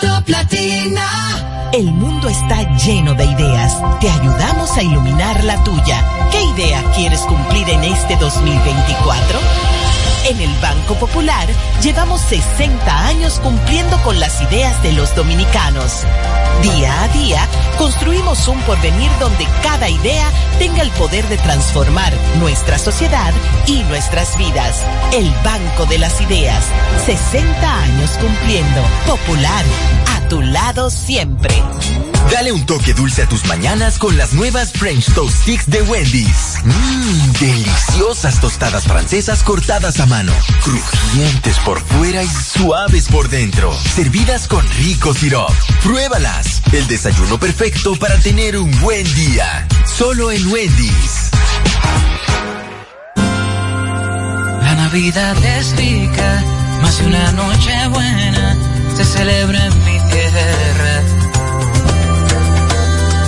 Top 0.00 0.28
Latina. 0.28 1.70
El 1.72 1.84
mundo 1.86 2.28
está 2.28 2.76
lleno 2.78 3.14
de 3.14 3.24
ideas. 3.24 3.72
Te 4.00 4.08
ayudamos 4.10 4.70
a 4.76 4.82
iluminar 4.82 5.44
la 5.44 5.62
tuya. 5.64 6.04
¿Qué 6.32 6.42
idea 6.60 6.82
quieres 6.96 7.20
cumplir 7.20 7.68
en 7.68 7.84
este 7.84 8.16
2024? 8.16 9.38
En 10.26 10.40
el 10.40 10.54
Banco 10.60 10.94
Popular 10.94 11.48
llevamos 11.82 12.20
60 12.22 13.06
años 13.06 13.40
cumpliendo 13.40 13.96
con 14.02 14.18
las 14.20 14.40
ideas 14.42 14.82
de 14.82 14.92
los 14.92 15.14
dominicanos. 15.14 16.04
Día 16.62 17.02
a 17.02 17.08
día 17.08 17.46
construimos 17.78 18.46
un 18.48 18.60
porvenir 18.62 19.10
donde 19.20 19.46
cada 19.62 19.88
idea 19.88 20.30
tenga 20.58 20.82
el 20.82 20.90
poder 20.92 21.26
de 21.28 21.38
transformar 21.38 22.12
nuestra 22.40 22.78
sociedad 22.78 23.32
y 23.66 23.82
nuestras 23.84 24.36
vidas. 24.36 24.84
El 25.12 25.30
Banco 25.44 25.86
de 25.86 25.98
las 25.98 26.20
Ideas. 26.20 26.64
60 27.06 27.82
años 27.82 28.10
cumpliendo. 28.18 28.82
Popular. 29.06 29.64
Tu 30.28 30.42
lado 30.42 30.90
siempre. 30.90 31.54
Dale 32.30 32.52
un 32.52 32.66
toque 32.66 32.92
dulce 32.92 33.22
a 33.22 33.28
tus 33.28 33.46
mañanas 33.46 33.98
con 33.98 34.18
las 34.18 34.34
nuevas 34.34 34.72
French 34.72 35.06
Toast 35.14 35.34
Sticks 35.42 35.70
de 35.70 35.80
Wendy's. 35.82 36.58
Mmm, 36.64 37.32
deliciosas 37.40 38.38
tostadas 38.38 38.84
francesas 38.84 39.42
cortadas 39.42 40.00
a 40.00 40.06
mano, 40.06 40.32
crujientes 40.62 41.58
por 41.60 41.80
fuera 41.80 42.22
y 42.22 42.28
suaves 42.28 43.08
por 43.08 43.30
dentro, 43.30 43.72
servidas 43.94 44.46
con 44.48 44.68
rico 44.76 45.14
syrup. 45.14 45.50
Pruébalas, 45.82 46.62
el 46.72 46.86
desayuno 46.88 47.38
perfecto 47.38 47.96
para 47.96 48.18
tener 48.18 48.58
un 48.58 48.70
buen 48.82 49.04
día. 49.14 49.66
Solo 49.86 50.30
en 50.30 50.46
Wendy's. 50.52 51.30
La 53.16 54.74
Navidad 54.74 55.42
es 55.42 55.74
rica, 55.76 56.44
más 56.82 57.00
una 57.00 57.32
noche 57.32 57.88
buena 57.88 58.77
se 58.98 59.04
celebra 59.04 59.64
en 59.64 59.84
mi 59.84 59.96
tierra. 60.10 61.02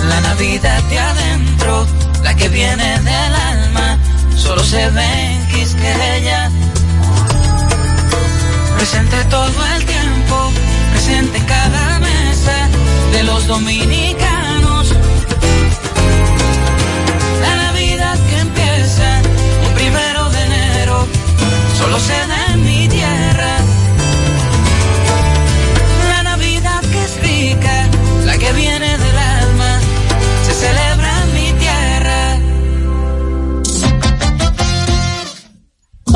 La 0.09 0.19
Navidad 0.19 0.83
de 0.89 0.99
adentro, 0.99 1.87
la 2.23 2.35
que 2.35 2.49
viene 2.49 2.99
del 2.99 3.33
alma, 3.53 3.97
solo 4.35 4.61
se 4.65 4.89
ve 4.89 5.11
en 5.31 5.47
Quisqueya. 5.47 6.51
Presente 8.75 9.15
todo 9.29 9.65
el 9.77 9.85
tiempo, 9.85 10.51
presente 10.91 11.37
en 11.37 11.45
cada 11.45 11.99
mesa 11.99 12.57
de 13.13 13.23
los 13.23 13.47
dominicanos. 13.47 14.93
La 17.45 17.55
Navidad 17.63 18.17
que 18.29 18.39
empieza 18.39 19.21
un 19.65 19.73
primero 19.75 20.29
de 20.31 20.41
enero, 20.43 21.07
solo 21.77 21.97
se 21.97 22.17
da 22.27 22.53
en 22.55 22.65
mi 22.65 22.89
tierra. 22.89 23.40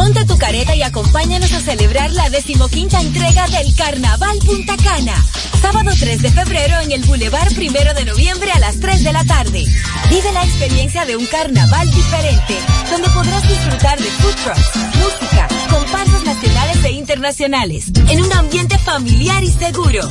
Ponte 0.06 0.24
tu 0.26 0.38
careta 0.38 0.76
y 0.76 0.84
acompáñanos 0.84 1.52
a 1.52 1.60
celebrar 1.60 2.12
la 2.12 2.30
decimoquinta 2.30 3.02
entrega 3.02 3.48
del 3.48 3.74
Carnaval 3.74 4.38
Punta 4.46 4.78
Cana. 4.78 5.16
Sábado 5.64 5.90
3 6.00 6.22
de 6.22 6.30
febrero 6.30 6.80
en 6.82 6.92
el 6.92 7.02
Boulevard 7.06 7.52
Primero 7.56 7.92
de 7.96 8.06
Noviembre 8.06 8.52
a 8.52 8.60
las 8.60 8.80
3 8.80 9.04
de 9.04 9.12
la 9.12 9.26
tarde. 9.26 9.66
Vive 10.08 10.32
la 10.32 10.44
experiencia 10.44 11.06
de 11.06 11.18
un 11.18 11.26
carnaval 11.26 11.90
diferente, 11.90 12.56
donde 12.92 13.10
podrás 13.10 13.50
disfrutar 13.50 13.98
de 13.98 14.06
food 14.12 14.36
trucks, 14.44 14.70
música, 14.94 15.48
comparsas 15.72 16.24
nacionales 16.24 16.86
e 16.86 16.92
internacionales, 16.92 17.86
en 18.08 18.22
un 18.22 18.32
ambiente 18.34 18.78
familiar 18.78 19.44
y 19.44 19.50
seguro. 19.50 20.08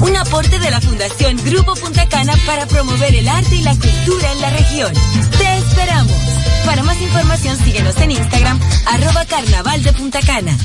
Un 0.00 0.16
aporte 0.16 0.58
de 0.58 0.70
la 0.70 0.80
Fundación 0.80 1.36
Grupo 1.44 1.74
Punta 1.74 2.08
Cana 2.08 2.32
para 2.46 2.64
promover 2.64 3.14
el 3.14 3.28
arte 3.28 3.56
y 3.56 3.62
la 3.62 3.76
cultura 3.76 4.32
en 4.32 4.40
la 4.40 4.48
región. 4.48 4.94
Te 5.36 5.58
esperamos. 5.58 6.29
Para 6.66 6.82
más 6.82 7.00
información 7.00 7.56
síguenos 7.58 7.96
en 8.00 8.12
Instagram, 8.12 8.60
arroba 8.86 9.24
carnaval 9.24 9.82
de 9.82 9.92
Punta 9.92 10.20
Cana. 10.20 10.56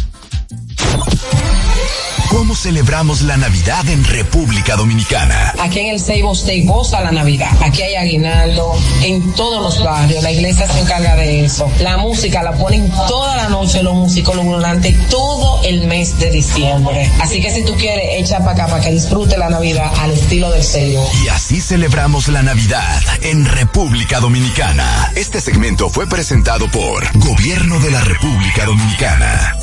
¿Cómo 2.29 2.53
celebramos 2.53 3.21
la 3.21 3.38
Navidad 3.38 3.88
en 3.88 4.03
República 4.03 4.75
Dominicana? 4.75 5.53
Aquí 5.58 5.79
en 5.79 5.88
el 5.88 5.99
Seibo 5.99 6.34
State 6.34 6.63
goza 6.65 6.99
la 7.01 7.12
Navidad. 7.12 7.49
Aquí 7.62 7.81
hay 7.81 7.95
aguinaldo 7.95 8.73
en 9.03 9.34
todos 9.34 9.62
los 9.62 9.84
barrios. 9.84 10.21
La 10.21 10.31
iglesia 10.31 10.67
se 10.67 10.81
encarga 10.81 11.15
de 11.15 11.45
eso. 11.45 11.71
La 11.79 11.97
música 11.97 12.43
la 12.43 12.51
ponen 12.51 12.91
toda 13.08 13.38
la 13.38 13.47
noche 13.47 13.81
los 13.84 13.93
músicos 13.93 14.36
durante 14.36 14.91
todo 15.10 15.62
el 15.63 15.88
mes 15.88 16.19
de 16.19 16.29
diciembre. 16.31 17.10
Así 17.21 17.41
que 17.41 17.51
si 17.51 17.63
tú 17.63 17.73
quieres, 17.75 18.21
echa 18.21 18.39
para 18.39 18.51
acá 18.51 18.67
para 18.67 18.84
que 18.84 18.91
disfrute 18.91 19.38
la 19.38 19.49
Navidad 19.49 19.91
al 19.99 20.12
estilo 20.12 20.51
del 20.51 20.63
Seibo. 20.63 21.10
Y 21.23 21.29
así 21.29 21.62
celebramos 21.62 22.27
la 22.27 22.43
Navidad 22.43 23.01
en 23.21 23.45
República 23.45 24.19
Dominicana. 24.19 25.12
Este 25.15 25.39
segmento 25.39 25.89
fue 25.89 26.05
presentado 26.08 26.69
por 26.69 27.17
Gobierno 27.17 27.79
de 27.79 27.91
la 27.91 28.01
República 28.01 28.65
Dominicana. 28.65 29.55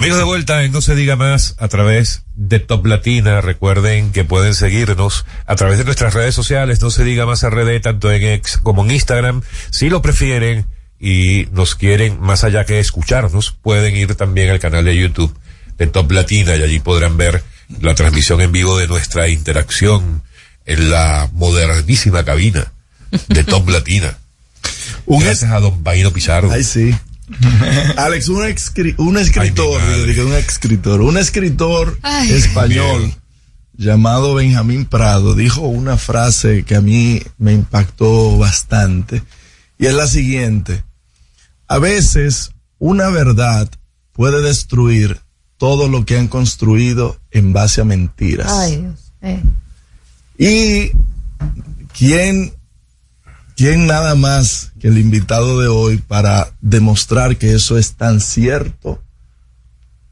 Amigos 0.00 0.16
de 0.16 0.24
vuelta 0.24 0.64
en 0.64 0.72
No 0.72 0.80
se 0.80 0.94
diga 0.94 1.14
más 1.14 1.56
a 1.58 1.68
través 1.68 2.22
de 2.34 2.58
Top 2.58 2.86
Latina. 2.86 3.42
Recuerden 3.42 4.12
que 4.12 4.24
pueden 4.24 4.54
seguirnos 4.54 5.26
a 5.44 5.56
través 5.56 5.76
de 5.76 5.84
nuestras 5.84 6.14
redes 6.14 6.34
sociales, 6.34 6.80
No 6.80 6.90
se 6.90 7.04
diga 7.04 7.26
más 7.26 7.42
RD, 7.42 7.82
tanto 7.82 8.10
en 8.10 8.22
X 8.22 8.56
como 8.62 8.82
en 8.82 8.92
Instagram. 8.92 9.42
Si 9.68 9.90
lo 9.90 10.00
prefieren 10.00 10.64
y 10.98 11.48
nos 11.52 11.74
quieren 11.74 12.18
más 12.18 12.44
allá 12.44 12.64
que 12.64 12.80
escucharnos, 12.80 13.52
pueden 13.60 13.94
ir 13.94 14.14
también 14.14 14.48
al 14.48 14.58
canal 14.58 14.86
de 14.86 14.96
YouTube 14.96 15.38
de 15.76 15.86
Top 15.86 16.10
Latina 16.12 16.56
y 16.56 16.62
allí 16.62 16.80
podrán 16.80 17.18
ver 17.18 17.44
la 17.82 17.94
transmisión 17.94 18.40
en 18.40 18.52
vivo 18.52 18.78
de 18.78 18.88
nuestra 18.88 19.28
interacción 19.28 20.22
en 20.64 20.88
la 20.88 21.28
modernísima 21.34 22.24
cabina 22.24 22.72
de 23.28 23.44
Top 23.44 23.68
Latina. 23.68 24.16
Gracias 25.06 25.50
a 25.50 25.60
don 25.60 25.82
Paino 25.82 26.10
Pizarro. 26.10 26.50
Ay, 26.50 26.64
sí. 26.64 26.94
Alex, 27.96 28.28
un, 28.28 28.42
escri- 28.44 28.94
un 28.98 29.16
escritor, 29.18 29.80
Ay, 29.80 30.18
un 30.20 30.32
escritor, 30.34 31.00
un 31.00 31.16
escritor 31.18 31.98
Ay. 32.02 32.30
español 32.32 33.14
llamado 33.76 34.34
Benjamín 34.34 34.84
Prado 34.84 35.34
dijo 35.34 35.62
una 35.62 35.96
frase 35.96 36.64
que 36.64 36.74
a 36.76 36.80
mí 36.80 37.22
me 37.38 37.52
impactó 37.54 38.36
bastante 38.36 39.22
y 39.78 39.86
es 39.86 39.94
la 39.94 40.06
siguiente. 40.06 40.84
A 41.68 41.78
veces 41.78 42.50
una 42.78 43.08
verdad 43.08 43.70
puede 44.12 44.42
destruir 44.42 45.20
todo 45.56 45.88
lo 45.88 46.04
que 46.04 46.18
han 46.18 46.28
construido 46.28 47.18
en 47.30 47.52
base 47.52 47.80
a 47.80 47.84
mentiras. 47.84 48.50
Ay, 48.52 48.76
Dios. 48.78 49.12
Eh. 49.22 49.42
Y 50.38 50.92
quién, 51.96 52.52
quién 53.60 53.86
nada 53.86 54.14
más 54.14 54.72
que 54.80 54.88
el 54.88 54.96
invitado 54.96 55.60
de 55.60 55.68
hoy 55.68 55.98
para 55.98 56.48
demostrar 56.62 57.36
que 57.36 57.52
eso 57.52 57.76
es 57.76 57.92
tan 57.92 58.22
cierto 58.22 59.02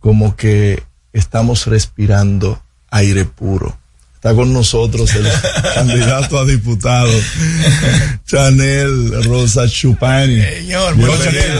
como 0.00 0.36
que 0.36 0.82
estamos 1.14 1.64
respirando 1.66 2.62
aire 2.90 3.24
puro. 3.24 3.78
Está 4.16 4.34
con 4.34 4.52
nosotros 4.52 5.14
el 5.14 5.26
candidato 5.74 6.38
a 6.38 6.44
diputado, 6.44 7.10
Chanel 8.26 9.24
Rosa 9.24 9.66
Chupani. 9.66 10.42
Señor, 10.42 10.94
Bienvenido. 10.94 11.24
Chanel. 11.24 11.58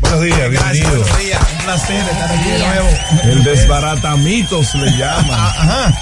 Buenos 0.00 0.22
días, 0.22 0.50
bienvenido. 0.50 0.90
buenos 0.98 1.18
días. 1.20 1.40
Un 1.52 1.64
placer 1.64 2.04
estar 2.10 2.32
aquí 2.32 2.48
de 2.50 2.58
nuevo. 2.58 2.88
El 3.22 3.44
desbaratamitos 3.44 4.74
le 4.74 4.90
llaman. 4.98 5.30
Ajá. 5.30 5.94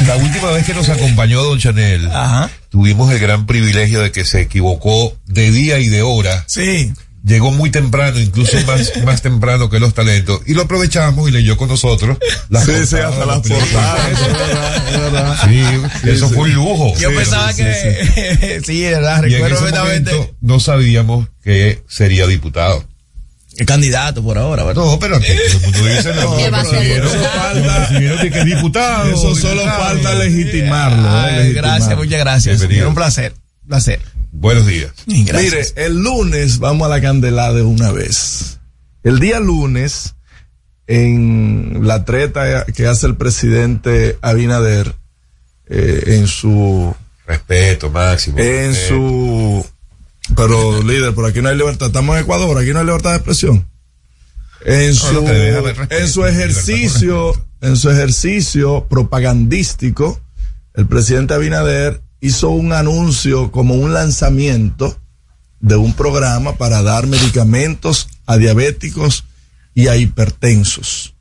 La 0.06 0.16
última 0.16 0.50
vez 0.52 0.64
que 0.64 0.72
nos 0.72 0.88
acompañó 0.88 1.42
Don 1.42 1.58
Chanel, 1.58 2.10
Ajá. 2.10 2.48
Tuvimos 2.70 3.12
el 3.12 3.18
gran 3.18 3.46
privilegio 3.46 4.00
de 4.00 4.12
que 4.12 4.24
se 4.24 4.40
equivocó 4.40 5.14
de 5.26 5.50
día 5.50 5.78
y 5.78 5.88
de 5.88 6.02
hora. 6.02 6.44
Sí. 6.46 6.92
Llegó 7.22 7.50
muy 7.52 7.68
temprano, 7.70 8.18
incluso 8.18 8.56
más, 8.66 8.92
más 9.04 9.20
temprano 9.20 9.68
que 9.68 9.78
los 9.78 9.92
talentos. 9.92 10.40
Y 10.46 10.54
lo 10.54 10.62
aprovechamos 10.62 11.28
y 11.28 11.32
leyó 11.32 11.58
con 11.58 11.68
nosotros 11.68 12.16
las 12.48 12.64
Sí, 12.64 12.72
sí, 12.86 12.96
hasta 12.96 13.26
las 13.26 13.40
portadas, 13.40 14.10
es 14.10 14.20
verdad, 14.26 14.88
es 14.88 15.00
verdad. 15.00 15.38
Sí, 15.46 16.08
eso 16.08 16.28
sí. 16.28 16.34
fue 16.34 16.44
un 16.44 16.54
lujo. 16.54 16.96
Yo 16.98 17.10
Sí, 17.10 17.16
pensaba 17.16 17.52
sí, 17.52 17.62
que. 17.62 18.62
Sí, 18.64 18.80
de 18.84 18.90
verdad, 18.92 19.22
Y 19.26 19.34
en 19.34 19.42
recuerdo 19.42 19.66
ese 19.68 19.78
momento 19.78 20.34
no 20.40 20.60
sabíamos 20.60 21.28
que 21.44 21.82
sería 21.88 22.26
diputado. 22.26 22.88
El 23.60 23.66
candidato 23.66 24.22
por 24.22 24.38
ahora, 24.38 24.64
¿verdad? 24.64 24.82
No, 24.82 24.98
pero 24.98 25.16
aquí 25.16 25.26
todo 25.26 25.58
el 25.58 25.62
mundo 25.72 25.86
dice 25.86 26.14
no. 26.14 26.36
Que 26.36 26.50
va 26.50 26.60
a 26.60 26.64
ser 26.64 26.80
recibieron- 26.80 27.12
diputado. 27.12 27.60
nos 27.60 27.78
recibieron 27.88 28.18
de 28.22 28.30
que 28.30 28.44
diputado. 28.44 29.04
Eso 29.10 29.34
solo 29.34 29.60
diputado. 29.62 29.82
falta 29.82 30.14
legitimarlo. 30.14 31.08
¿eh? 31.08 31.32
Legitimarlo. 31.36 31.52
gracias, 31.54 31.96
muchas 31.98 32.18
gracias. 32.20 32.60
Era 32.62 32.88
un 32.88 32.94
placer. 32.94 33.34
Placer. 33.68 34.00
Buenos 34.32 34.66
días. 34.66 34.92
Gracias. 35.06 35.74
Mire, 35.74 35.86
el 35.86 35.94
lunes 36.02 36.58
vamos 36.58 36.86
a 36.86 36.88
la 36.88 37.00
candela 37.02 37.52
de 37.52 37.62
una 37.62 37.92
vez. 37.92 38.58
El 39.02 39.18
día 39.20 39.40
lunes, 39.40 40.14
en 40.86 41.80
la 41.86 42.04
treta 42.04 42.64
que 42.66 42.86
hace 42.86 43.06
el 43.06 43.16
presidente 43.16 44.18
Abinader, 44.22 44.94
eh, 45.68 46.02
en 46.18 46.26
su, 46.26 46.94
Respeto 47.26 47.90
máximo. 47.90 48.38
en 48.38 48.68
respeto. 48.70 48.88
su, 48.88 49.66
pero 50.36 50.82
líder, 50.82 51.14
por 51.14 51.26
aquí 51.26 51.40
no 51.42 51.48
hay 51.48 51.56
libertad, 51.56 51.88
estamos 51.88 52.16
en 52.16 52.22
Ecuador, 52.22 52.58
aquí 52.58 52.72
no 52.72 52.80
hay 52.80 52.86
libertad 52.86 53.10
de 53.10 53.16
expresión. 53.16 53.66
En 54.64 54.94
su, 54.94 55.26
respeto, 55.26 55.94
en 55.94 56.08
su 56.08 56.26
ejercicio, 56.26 57.46
en 57.62 57.76
su 57.76 57.90
ejercicio 57.90 58.86
propagandístico, 58.88 60.20
el 60.74 60.86
presidente 60.86 61.34
Abinader 61.34 62.02
hizo 62.20 62.50
un 62.50 62.72
anuncio 62.72 63.50
como 63.50 63.74
un 63.74 63.94
lanzamiento 63.94 64.96
de 65.60 65.76
un 65.76 65.94
programa 65.94 66.56
para 66.56 66.82
dar 66.82 67.06
medicamentos 67.06 68.08
a 68.26 68.36
diabéticos 68.36 69.24
y 69.74 69.88
a 69.88 69.96
hipertensos. 69.96 71.14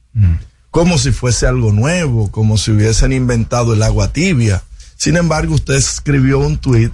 Como 0.72 0.98
si 0.98 1.12
fuese 1.12 1.48
algo 1.48 1.72
nuevo, 1.72 2.32
como 2.32 2.58
si 2.58 2.72
hubiesen 2.72 3.12
inventado 3.12 3.74
el 3.74 3.84
agua 3.84 4.12
tibia. 4.12 4.64
Sin 5.00 5.16
embargo, 5.18 5.56
usted 5.56 5.76
escribió 5.76 6.40
un 6.40 6.58
tuit 6.58 6.94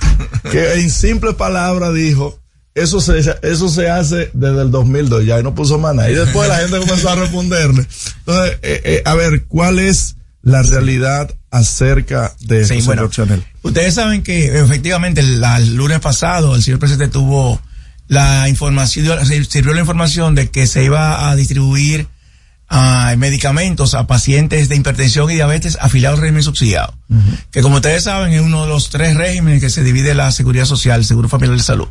que 0.52 0.74
en 0.80 0.90
simples 0.92 1.34
palabras 1.36 1.92
dijo, 1.94 2.40
eso 2.76 3.02
se, 3.02 3.20
eso 3.42 3.68
se 3.70 3.90
hace 3.90 4.30
desde 4.34 4.62
el 4.62 4.70
2002 4.70 5.26
ya 5.26 5.40
y 5.40 5.44
no 5.44 5.56
puso 5.56 5.80
más 5.80 5.96
nada. 5.96 6.10
Y 6.12 6.14
después 6.16 6.48
la 6.48 6.58
gente 6.60 6.78
comenzó 6.80 7.10
a 7.10 7.16
responderle. 7.16 7.88
Entonces, 8.20 8.58
eh, 8.62 8.82
eh, 8.84 9.02
a 9.06 9.16
ver, 9.16 9.46
¿cuál 9.46 9.80
es 9.80 10.18
la 10.44 10.62
realidad 10.62 11.34
acerca 11.50 12.36
de 12.42 12.64
Sí, 12.66 12.76
bueno, 12.86 13.02
ustedes 13.64 13.96
saben 13.96 14.22
que 14.22 14.60
efectivamente 14.60 15.22
el, 15.22 15.42
la- 15.42 15.58
el 15.58 15.76
lunes 15.76 16.00
pasado 16.00 16.56
el 16.56 16.62
señor 16.62 16.80
presidente 16.80 17.08
tuvo 17.12 17.60
la 18.08 18.48
información, 18.50 19.18
sirvió 19.50 19.74
la 19.74 19.80
información 19.80 20.36
de 20.36 20.50
que 20.52 20.68
se 20.68 20.84
iba 20.84 21.28
a 21.32 21.36
distribuir 21.36 22.08
ah, 22.70 23.14
medicamentos 23.18 23.94
a 23.94 24.08
pacientes 24.08 24.70
de 24.70 24.76
hipertensión 24.76 25.30
y 25.32 25.36
diabetes 25.36 25.78
afiliados 25.80 26.18
al 26.18 26.22
régimen 26.24 26.44
subsidiado. 26.44 26.94
Que 27.52 27.62
como 27.62 27.76
ustedes 27.76 28.04
saben 28.04 28.34
es 28.34 28.42
uno 28.42 28.64
de 28.64 28.70
los 28.70 28.90
tres 28.90 29.16
regímenes 29.16 29.62
que 29.62 29.70
se 29.70 29.84
divide 29.84 30.14
la 30.16 30.32
seguridad 30.32 30.66
social, 30.66 31.00
el 31.00 31.06
seguro 31.06 31.30
familiar 31.30 31.58
de 31.58 31.64
salud. 31.64 31.88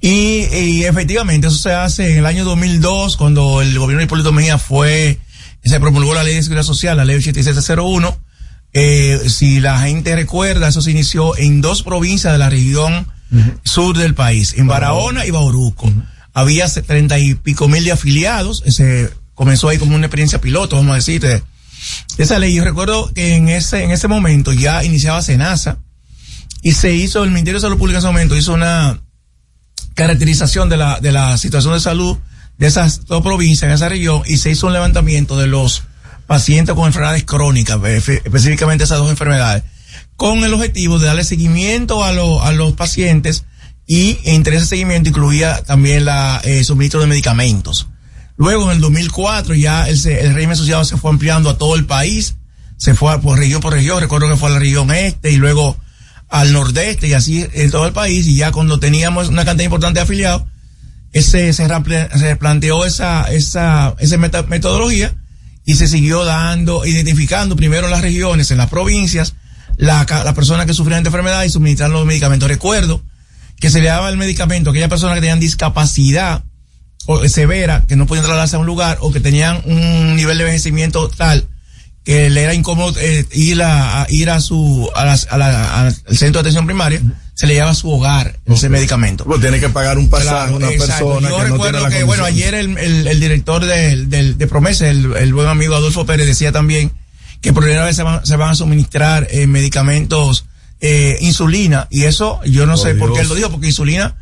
Y, 0.00 0.46
y 0.52 0.84
efectivamente 0.84 1.46
eso 1.46 1.56
se 1.56 1.72
hace 1.72 2.12
en 2.12 2.18
el 2.18 2.26
año 2.26 2.44
2002 2.44 3.16
cuando 3.16 3.62
el 3.62 3.78
gobierno 3.78 3.98
de 4.00 4.04
Hipólito 4.04 4.32
Mejía 4.32 4.58
fue, 4.58 5.18
se 5.64 5.78
promulgó 5.80 6.12
la 6.14 6.24
ley 6.24 6.34
de 6.34 6.42
seguridad 6.42 6.64
social, 6.64 6.96
la 6.96 7.04
ley 7.04 7.16
8701. 7.16 8.18
Eh, 8.74 9.20
si 9.28 9.60
la 9.60 9.78
gente 9.80 10.16
recuerda, 10.16 10.68
eso 10.68 10.80
se 10.82 10.90
inició 10.90 11.36
en 11.36 11.60
dos 11.60 11.82
provincias 11.82 12.32
de 12.32 12.38
la 12.38 12.50
región 12.50 13.06
sur 13.64 13.96
del 13.96 14.14
país, 14.14 14.54
en 14.58 14.66
Barahona 14.66 15.24
y 15.24 15.30
Bauruco. 15.30 15.90
Había 16.34 16.68
se- 16.68 16.82
treinta 16.82 17.18
y 17.18 17.34
pico 17.34 17.68
mil 17.68 17.84
de 17.84 17.92
afiliados, 17.92 18.62
se 18.66 19.10
comenzó 19.34 19.68
ahí 19.68 19.78
como 19.78 19.94
una 19.94 20.06
experiencia 20.06 20.40
piloto, 20.40 20.76
vamos 20.76 20.92
a 20.92 20.96
decir, 20.96 21.20
de 21.22 21.42
esa 22.18 22.38
ley. 22.38 22.54
Yo 22.54 22.64
recuerdo 22.64 23.12
que 23.12 23.34
en 23.34 23.48
ese, 23.48 23.82
en 23.84 23.90
ese 23.90 24.08
momento 24.08 24.52
ya 24.52 24.84
iniciaba 24.84 25.22
Senasa 25.22 25.78
y 26.62 26.72
se 26.72 26.94
hizo, 26.94 27.24
el 27.24 27.30
Ministerio 27.30 27.58
de 27.58 27.62
Salud 27.62 27.78
Pública 27.78 27.98
en 27.98 28.04
ese 28.04 28.12
momento 28.12 28.36
hizo 28.36 28.52
una, 28.54 29.00
caracterización 29.94 30.68
de 30.68 30.76
la, 30.76 31.00
de 31.00 31.12
la 31.12 31.36
situación 31.38 31.74
de 31.74 31.80
salud 31.80 32.18
de 32.58 32.66
esas 32.66 33.06
dos 33.06 33.22
provincias, 33.22 33.68
en 33.68 33.74
esa 33.74 33.88
región, 33.88 34.22
y 34.26 34.36
se 34.36 34.50
hizo 34.50 34.66
un 34.66 34.72
levantamiento 34.72 35.36
de 35.36 35.46
los 35.46 35.82
pacientes 36.26 36.74
con 36.74 36.86
enfermedades 36.86 37.24
crónicas, 37.24 37.78
efe- 37.78 38.22
específicamente 38.24 38.84
esas 38.84 38.98
dos 38.98 39.10
enfermedades, 39.10 39.64
con 40.16 40.44
el 40.44 40.54
objetivo 40.54 40.98
de 40.98 41.06
darle 41.08 41.24
seguimiento 41.24 42.04
a, 42.04 42.12
lo- 42.12 42.42
a 42.42 42.52
los 42.52 42.72
pacientes 42.74 43.44
y 43.86 44.18
entre 44.24 44.56
ese 44.56 44.66
seguimiento 44.66 45.08
incluía 45.08 45.62
también 45.64 46.04
la 46.04 46.40
eh, 46.44 46.62
suministro 46.64 47.00
de 47.00 47.06
medicamentos. 47.08 47.88
Luego, 48.42 48.64
en 48.64 48.70
el 48.72 48.80
2004, 48.80 49.54
ya 49.54 49.88
el, 49.88 50.04
el 50.04 50.34
régimen 50.34 50.54
asociado 50.54 50.84
se 50.84 50.96
fue 50.96 51.12
ampliando 51.12 51.48
a 51.48 51.58
todo 51.58 51.76
el 51.76 51.84
país. 51.84 52.34
Se 52.76 52.92
fue 52.92 53.20
por 53.20 53.38
región 53.38 53.60
por 53.60 53.72
región, 53.72 54.00
recuerdo 54.00 54.28
que 54.28 54.36
fue 54.36 54.48
a 54.48 54.54
la 54.54 54.58
región 54.58 54.90
este 54.90 55.30
y 55.30 55.36
luego 55.36 55.76
al 56.28 56.52
nordeste 56.52 57.06
y 57.06 57.12
así 57.12 57.46
en 57.52 57.70
todo 57.70 57.86
el 57.86 57.92
país. 57.92 58.26
Y 58.26 58.34
ya 58.34 58.50
cuando 58.50 58.80
teníamos 58.80 59.28
una 59.28 59.44
cantidad 59.44 59.66
importante 59.66 60.00
de 60.00 60.02
afiliados, 60.02 60.42
ese, 61.12 61.52
se, 61.52 61.68
se 61.68 62.36
planteó 62.36 62.84
esa, 62.84 63.32
esa, 63.32 63.94
esa 64.00 64.18
metodología 64.18 65.14
y 65.64 65.76
se 65.76 65.86
siguió 65.86 66.24
dando, 66.24 66.84
identificando 66.84 67.54
primero 67.54 67.86
las 67.86 68.00
regiones, 68.00 68.50
en 68.50 68.58
las 68.58 68.70
provincias, 68.70 69.34
la, 69.76 70.04
la 70.24 70.34
persona 70.34 70.66
que 70.66 70.74
sufrían 70.74 71.04
de 71.04 71.10
enfermedad 71.10 71.44
y 71.44 71.48
suministrar 71.48 71.90
los 71.90 72.04
medicamentos. 72.04 72.48
Recuerdo 72.48 73.04
que 73.60 73.70
se 73.70 73.80
le 73.80 73.86
daba 73.86 74.10
el 74.10 74.16
medicamento 74.16 74.70
a 74.70 74.72
aquellas 74.72 74.90
personas 74.90 75.14
que 75.14 75.20
tenían 75.20 75.38
discapacidad 75.38 76.42
o 77.06 77.26
severa, 77.28 77.84
que 77.88 77.96
no 77.96 78.06
podían 78.06 78.24
trasladarse 78.24 78.56
a 78.56 78.58
un 78.58 78.66
lugar 78.66 78.98
o 79.00 79.12
que 79.12 79.20
tenían 79.20 79.62
un 79.64 80.16
nivel 80.16 80.38
de 80.38 80.44
envejecimiento 80.44 81.08
tal 81.08 81.48
que 82.04 82.30
le 82.30 82.42
era 82.42 82.54
incómodo 82.54 82.98
eh, 82.98 83.24
ir 83.32 83.62
a, 83.62 84.06
ir 84.08 84.30
a 84.30 84.40
su 84.40 84.90
a 84.94 85.12
al 85.12 85.94
centro 85.94 86.32
de 86.34 86.40
atención 86.40 86.66
primaria 86.66 87.00
se 87.34 87.46
le 87.46 87.54
lleva 87.54 87.70
a 87.70 87.74
su 87.74 87.90
hogar 87.90 88.38
ese 88.46 88.68
medicamento. 88.68 89.24
Pues 89.24 89.40
tiene 89.40 89.60
que 89.60 89.68
pagar 89.68 89.98
un 89.98 90.10
pasaje 90.10 90.52
una 90.52 90.68
persona 90.68 91.28
yo 91.28 91.42
recuerdo 91.44 91.88
que 91.88 92.02
bueno 92.02 92.24
ayer 92.24 92.54
el, 92.54 92.76
el, 92.76 93.20
director 93.20 93.64
de, 93.64 94.06
de, 94.06 94.46
Promesa 94.46 94.88
el, 94.88 95.14
el, 95.16 95.32
buen 95.32 95.48
amigo 95.48 95.74
Adolfo 95.74 96.04
Pérez 96.04 96.26
decía 96.26 96.50
también 96.50 96.92
que 97.40 97.52
por 97.52 97.62
primera 97.62 97.84
vez 97.84 97.96
se 97.96 98.02
van, 98.02 98.24
se 98.26 98.36
van 98.36 98.50
a 98.50 98.54
suministrar 98.54 99.28
eh, 99.30 99.46
medicamentos 99.46 100.44
eh, 100.80 101.18
insulina 101.20 101.86
y 101.90 102.04
eso 102.04 102.40
yo 102.44 102.66
no 102.66 102.76
sé 102.76 102.94
por 102.96 103.12
qué 103.12 103.20
él 103.20 103.28
lo 103.28 103.36
dijo 103.36 103.50
porque 103.50 103.68
insulina 103.68 104.16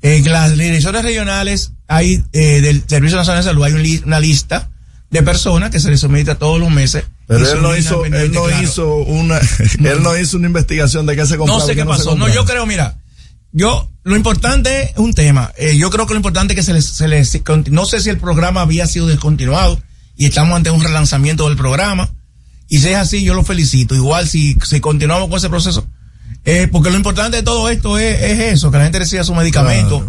en 0.00 0.30
las 0.32 0.56
direcciones 0.56 1.02
regionales 1.02 1.72
hay 1.88 2.22
del 2.32 2.84
Servicio 2.86 3.16
Nacional 3.18 3.42
de 3.42 3.50
Salud 3.50 3.64
hay 3.64 4.00
una 4.04 4.20
lista 4.20 4.70
de 5.10 5.22
personas 5.22 5.70
que 5.70 5.80
se 5.80 5.90
les 5.90 6.00
suministra 6.00 6.36
todos 6.36 6.60
los 6.60 6.70
meses 6.70 7.04
pero 7.28 7.46
él 7.52 7.62
no 7.62 7.76
hizo, 7.76 8.06
él 8.06 8.32
no 8.32 8.62
hizo 8.62 8.94
una, 8.96 9.38
él 9.84 10.02
no 10.02 10.16
hizo 10.16 10.38
una 10.38 10.46
investigación 10.46 11.04
de 11.04 11.14
qué 11.14 11.26
se 11.26 11.36
compraba. 11.36 11.60
No 11.60 11.66
sé 11.66 11.76
qué 11.76 11.84
pasó. 11.84 12.16
No, 12.16 12.26
yo 12.26 12.46
creo, 12.46 12.64
mira, 12.64 12.96
yo, 13.52 13.90
lo 14.02 14.16
importante 14.16 14.84
es 14.84 14.96
un 14.96 15.12
tema. 15.12 15.52
Eh, 15.58 15.76
yo 15.76 15.90
creo 15.90 16.06
que 16.06 16.14
lo 16.14 16.18
importante 16.18 16.54
es 16.54 16.56
que 16.56 16.62
se 16.62 16.72
les, 16.72 16.86
se 16.86 17.06
les, 17.06 17.38
no 17.70 17.84
sé 17.84 18.00
si 18.00 18.08
el 18.08 18.16
programa 18.16 18.62
había 18.62 18.86
sido 18.86 19.06
descontinuado 19.08 19.78
y 20.16 20.24
estamos 20.24 20.56
ante 20.56 20.70
un 20.70 20.82
relanzamiento 20.82 21.46
del 21.48 21.58
programa. 21.58 22.08
Y 22.66 22.78
si 22.78 22.88
es 22.88 22.96
así, 22.96 23.22
yo 23.22 23.34
lo 23.34 23.44
felicito. 23.44 23.94
Igual 23.94 24.26
si, 24.26 24.56
si 24.64 24.80
continuamos 24.80 25.28
con 25.28 25.36
ese 25.36 25.50
proceso, 25.50 25.86
eh, 26.46 26.66
porque 26.72 26.88
lo 26.90 26.96
importante 26.96 27.36
de 27.36 27.42
todo 27.42 27.68
esto 27.68 27.98
es, 27.98 28.22
es 28.22 28.40
eso, 28.54 28.70
que 28.70 28.78
la 28.78 28.84
gente 28.84 29.00
reciba 29.00 29.22
sus 29.22 29.36
medicamentos, 29.36 30.02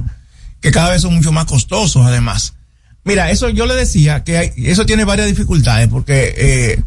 que 0.61 0.71
cada 0.71 0.91
vez 0.91 1.01
son 1.01 1.15
mucho 1.15 1.31
más 1.31 1.45
costosos 1.45 2.05
además. 2.05 2.53
Mira, 3.03 3.31
eso 3.31 3.49
yo 3.49 3.65
le 3.65 3.75
decía 3.75 4.23
que 4.23 4.53
eso 4.57 4.85
tiene 4.85 5.05
varias 5.05 5.27
dificultades 5.27 5.87
porque, 5.87 6.33
eh, 6.37 6.83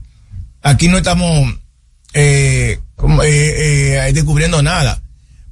aquí 0.62 0.88
no 0.88 0.98
estamos 0.98 1.54
eh, 2.14 2.78
eh, 3.24 4.04
eh, 4.06 4.12
descubriendo 4.12 4.62
nada. 4.62 5.00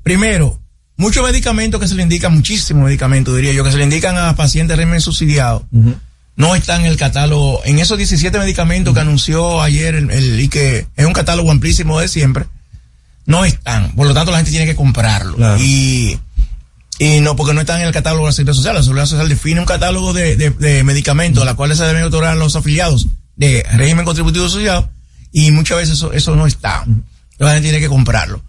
Primero, 0.02 0.60
muchos 0.96 1.24
medicamentos 1.24 1.80
que 1.80 1.88
se 1.88 1.94
le 1.94 2.02
indican, 2.02 2.34
muchísimos 2.34 2.84
medicamentos 2.84 3.36
diría 3.36 3.52
yo, 3.52 3.64
que 3.64 3.72
se 3.72 3.78
le 3.78 3.84
indican 3.84 4.16
a 4.16 4.36
pacientes 4.36 4.76
régimen 4.76 5.00
subsidiado, 5.00 5.66
no 6.36 6.54
están 6.54 6.82
en 6.82 6.86
el 6.86 6.96
catálogo. 6.96 7.60
En 7.64 7.78
esos 7.78 7.98
17 7.98 8.38
medicamentos 8.38 8.94
que 8.94 9.00
anunció 9.00 9.60
ayer 9.62 9.94
el, 9.94 10.40
y 10.40 10.48
que 10.48 10.86
es 10.96 11.06
un 11.06 11.12
catálogo 11.12 11.50
amplísimo 11.50 12.00
de 12.00 12.08
siempre, 12.08 12.46
no 13.26 13.44
están. 13.44 13.92
Por 13.92 14.06
lo 14.06 14.14
tanto, 14.14 14.30
la 14.30 14.38
gente 14.38 14.50
tiene 14.50 14.66
que 14.66 14.74
comprarlo. 14.76 15.58
Y, 15.58 16.18
y 17.00 17.22
no, 17.22 17.34
porque 17.34 17.54
no 17.54 17.62
están 17.62 17.80
en 17.80 17.86
el 17.86 17.94
catálogo 17.94 18.26
de 18.26 18.28
la 18.28 18.32
Seguridad 18.32 18.54
Social. 18.54 18.74
La 18.74 18.82
Seguridad 18.82 19.06
Social 19.06 19.28
define 19.30 19.60
un 19.60 19.64
catálogo 19.64 20.12
de, 20.12 20.36
de, 20.36 20.84
medicamentos 20.84 21.42
a 21.42 21.46
los 21.46 21.54
cuales 21.54 21.78
se 21.78 21.84
deben 21.86 22.02
otorgar 22.02 22.36
los 22.36 22.56
afiliados 22.56 23.08
de 23.36 23.64
régimen 23.72 24.04
contributivo 24.04 24.44
asociado 24.44 24.90
y 25.32 25.50
muchas 25.50 25.78
veces 25.78 25.94
eso, 25.94 26.12
eso 26.12 26.36
no 26.36 26.46
está. 26.46 26.84
La 27.38 27.52
gente 27.52 27.70
tiene 27.70 27.80
que 27.80 27.88
comprarlo. 27.88 28.42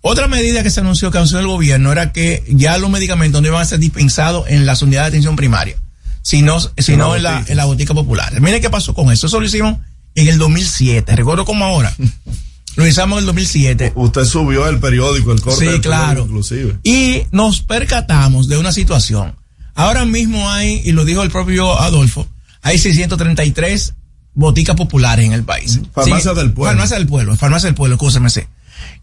Otra 0.00 0.28
medida 0.28 0.62
que 0.62 0.70
se 0.70 0.80
anunció 0.80 1.10
que 1.10 1.18
anunció 1.18 1.40
el 1.40 1.46
gobierno 1.46 1.92
era 1.92 2.10
que 2.10 2.42
ya 2.48 2.78
los 2.78 2.88
medicamentos 2.88 3.42
no 3.42 3.48
iban 3.48 3.60
a 3.60 3.66
ser 3.66 3.80
dispensados 3.80 4.48
en 4.48 4.64
las 4.64 4.80
unidades 4.80 5.12
de 5.12 5.18
atención 5.18 5.36
primaria, 5.36 5.76
sino, 6.22 6.58
sino 6.78 7.16
en, 7.16 7.22
la, 7.22 7.44
en 7.46 7.56
la 7.58 7.66
botica 7.66 7.92
popular. 7.92 8.40
Miren 8.40 8.62
qué 8.62 8.70
pasó 8.70 8.94
con 8.94 9.12
eso. 9.12 9.26
Eso 9.26 9.40
lo 9.40 9.44
hicimos 9.44 9.76
en 10.14 10.26
el 10.26 10.38
2007. 10.38 11.16
Recuerdo 11.16 11.44
como 11.44 11.66
ahora. 11.66 11.94
Lo 12.76 12.86
hicimos 12.86 13.12
en 13.12 13.18
el 13.18 13.26
2007. 13.26 13.92
Usted 13.94 14.24
subió 14.24 14.66
el 14.68 14.78
periódico, 14.78 15.32
el 15.32 15.40
corte. 15.40 15.72
Sí, 15.72 15.80
claro. 15.80 16.22
Inclusive. 16.22 16.78
Y 16.82 17.22
nos 17.32 17.60
percatamos 17.60 18.48
de 18.48 18.58
una 18.58 18.72
situación. 18.72 19.36
Ahora 19.74 20.04
mismo 20.04 20.50
hay, 20.50 20.80
y 20.84 20.92
lo 20.92 21.04
dijo 21.04 21.22
el 21.22 21.30
propio 21.30 21.80
Adolfo, 21.80 22.26
hay 22.62 22.78
633 22.78 23.94
boticas 24.34 24.76
populares 24.76 25.26
en 25.26 25.32
el 25.32 25.44
país. 25.44 25.80
Farmacia 25.94 26.34
del 26.34 26.52
pueblo. 26.52 26.70
Farmacia 26.72 26.96
del 26.96 27.06
pueblo, 27.06 27.36
farmacia 27.36 27.66
del 27.66 27.74
pueblo, 27.74 27.98
sé. 28.28 28.48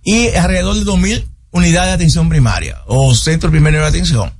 Y 0.03 0.29
alrededor 0.29 0.75
de 0.75 0.85
2.000 0.85 1.25
unidades 1.51 1.89
de 1.89 1.93
atención 1.93 2.29
primaria 2.29 2.81
o 2.85 3.13
centro 3.15 3.49
primero 3.49 3.79
de 3.79 3.87
atención, 3.87 4.31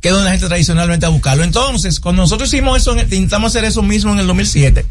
que 0.00 0.08
es 0.08 0.14
donde 0.14 0.26
la 0.26 0.32
gente 0.32 0.46
tradicionalmente 0.46 1.06
a 1.06 1.10
buscarlo. 1.10 1.44
Entonces, 1.44 2.00
cuando 2.00 2.22
nosotros 2.22 2.52
hicimos 2.52 2.78
eso, 2.78 2.96
intentamos 2.98 3.52
hacer 3.52 3.64
eso 3.64 3.82
mismo 3.82 4.12
en 4.12 4.18
el 4.18 4.26
2007, 4.26 4.84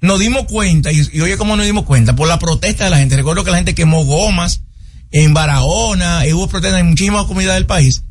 nos 0.00 0.20
dimos 0.20 0.44
cuenta, 0.46 0.92
y, 0.92 1.20
oye, 1.20 1.36
¿cómo 1.36 1.56
nos 1.56 1.66
dimos 1.66 1.84
cuenta? 1.84 2.14
Por 2.14 2.28
la 2.28 2.38
protesta 2.38 2.84
de 2.84 2.90
la 2.90 2.98
gente. 2.98 3.16
Recuerdo 3.16 3.44
que 3.44 3.50
la 3.50 3.56
gente 3.56 3.74
quemó 3.74 4.04
gomas 4.04 4.62
en 5.10 5.34
Barahona, 5.34 6.26
y 6.26 6.32
hubo 6.32 6.48
protestas 6.48 6.80
en 6.80 6.88
muchísimas 6.88 7.24
comunidades 7.26 7.58
del 7.58 7.66
país. 7.66 8.02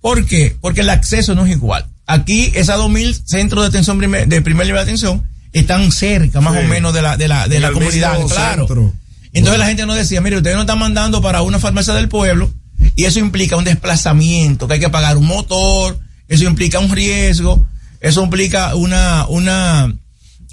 ¿Por 0.00 0.26
qué? 0.26 0.56
Porque 0.60 0.80
el 0.82 0.90
acceso 0.90 1.34
no 1.34 1.46
es 1.46 1.52
igual. 1.52 1.86
Aquí, 2.06 2.52
esas 2.54 2.78
2.000 2.78 3.22
centros 3.24 3.62
de 3.62 3.68
atención 3.68 3.98
de 3.98 4.42
primer 4.42 4.66
nivel 4.66 4.74
de 4.74 4.82
atención 4.82 5.26
están 5.52 5.92
cerca 5.92 6.40
más 6.40 6.56
o 6.56 6.66
menos 6.66 6.92
de 6.94 7.02
la, 7.02 7.16
de 7.16 7.28
la, 7.28 7.46
de 7.46 7.60
la 7.60 7.72
comunidad, 7.72 8.18
claro. 8.26 8.92
Entonces 9.32 9.58
la 9.58 9.66
gente 9.66 9.86
nos 9.86 9.96
decía, 9.96 10.20
mire, 10.20 10.36
ustedes 10.36 10.56
nos 10.56 10.64
están 10.64 10.78
mandando 10.78 11.22
para 11.22 11.42
una 11.42 11.58
farmacia 11.58 11.94
del 11.94 12.08
pueblo 12.08 12.50
y 12.96 13.04
eso 13.04 13.18
implica 13.18 13.56
un 13.56 13.64
desplazamiento, 13.64 14.66
que 14.66 14.74
hay 14.74 14.80
que 14.80 14.90
pagar 14.90 15.16
un 15.16 15.26
motor, 15.26 15.98
eso 16.28 16.44
implica 16.44 16.78
un 16.78 16.90
riesgo, 16.90 17.64
eso 18.00 18.22
implica 18.22 18.74
una, 18.74 19.26
una, 19.28 19.94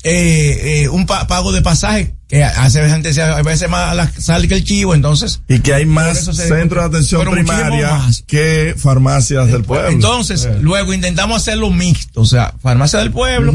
eh, 0.04 0.82
eh, 0.84 0.90
un 0.90 1.06
pago 1.06 1.52
de 1.52 1.62
pasaje 1.62 2.16
que 2.30 2.44
hace 2.44 2.80
veces, 2.80 3.18
a 3.18 3.42
veces 3.42 3.70
más 3.70 4.12
sale 4.20 4.48
que 4.48 4.56
el 4.56 4.64
chivo, 4.64 4.94
entonces. 4.94 5.42
Y 5.48 5.60
que 5.60 5.74
hay 5.74 5.86
más 5.86 6.26
centros 6.26 6.84
de 6.84 6.98
atención 6.98 7.30
primaria 7.32 8.00
que 8.28 8.76
farmacias 8.78 9.48
del 9.48 9.64
pueblo. 9.64 9.90
Entonces, 9.90 10.48
luego 10.62 10.94
intentamos 10.94 11.38
hacerlo 11.38 11.72
mixto, 11.72 12.22
o 12.22 12.26
sea, 12.26 12.54
farmacia 12.62 13.00
del 13.00 13.12
pueblo, 13.12 13.54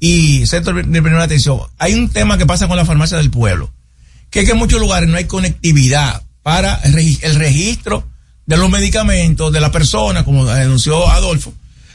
y 0.00 0.46
centro 0.46 0.74
de 0.74 0.82
primera 0.82 1.22
atención. 1.22 1.60
Hay 1.78 1.94
un 1.94 2.08
tema 2.08 2.38
que 2.38 2.46
pasa 2.46 2.66
con 2.66 2.76
la 2.76 2.86
farmacia 2.86 3.18
del 3.18 3.30
pueblo, 3.30 3.70
que 4.30 4.40
es 4.40 4.46
que 4.46 4.52
en 4.52 4.58
muchos 4.58 4.80
lugares 4.80 5.08
no 5.08 5.16
hay 5.16 5.26
conectividad 5.26 6.22
para 6.42 6.76
el 6.76 6.94
registro 6.94 8.08
de 8.46 8.56
los 8.56 8.70
medicamentos 8.70 9.52
de 9.52 9.60
la 9.60 9.70
persona, 9.70 10.24
como 10.24 10.46
denunció 10.46 11.08
Adolfo. 11.08 11.52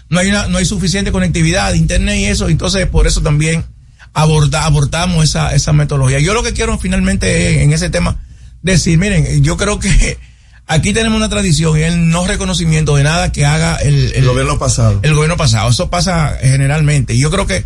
No 0.09 0.19
hay, 0.19 0.29
una, 0.29 0.47
no 0.47 0.57
hay 0.57 0.65
suficiente 0.65 1.11
conectividad 1.11 1.71
de 1.71 1.77
internet 1.77 2.17
y 2.19 2.25
eso, 2.25 2.49
entonces 2.49 2.87
por 2.87 3.05
eso 3.05 3.21
también 3.21 3.63
aborda, 4.13 4.65
abortamos 4.65 5.23
esa, 5.23 5.53
esa 5.53 5.73
metodología. 5.73 6.19
Yo 6.19 6.33
lo 6.33 6.43
que 6.43 6.53
quiero 6.53 6.77
finalmente 6.77 7.63
en 7.63 7.73
ese 7.73 7.89
tema 7.89 8.17
decir, 8.61 8.97
miren, 8.97 9.43
yo 9.43 9.57
creo 9.57 9.79
que 9.79 10.17
aquí 10.67 10.93
tenemos 10.93 11.17
una 11.17 11.29
tradición 11.29 11.77
y 11.77 11.83
el 11.83 12.09
no 12.09 12.27
reconocimiento 12.27 12.95
de 12.95 13.03
nada 13.03 13.31
que 13.31 13.45
haga 13.45 13.75
el, 13.77 14.13
el, 14.13 14.25
gobierno 14.25 14.59
pasado. 14.59 14.99
El 15.03 15.13
gobierno 15.13 15.37
pasado. 15.37 15.69
Eso 15.69 15.89
pasa 15.89 16.37
generalmente. 16.41 17.13
Y 17.13 17.19
yo 17.19 17.31
creo 17.31 17.47
que 17.47 17.65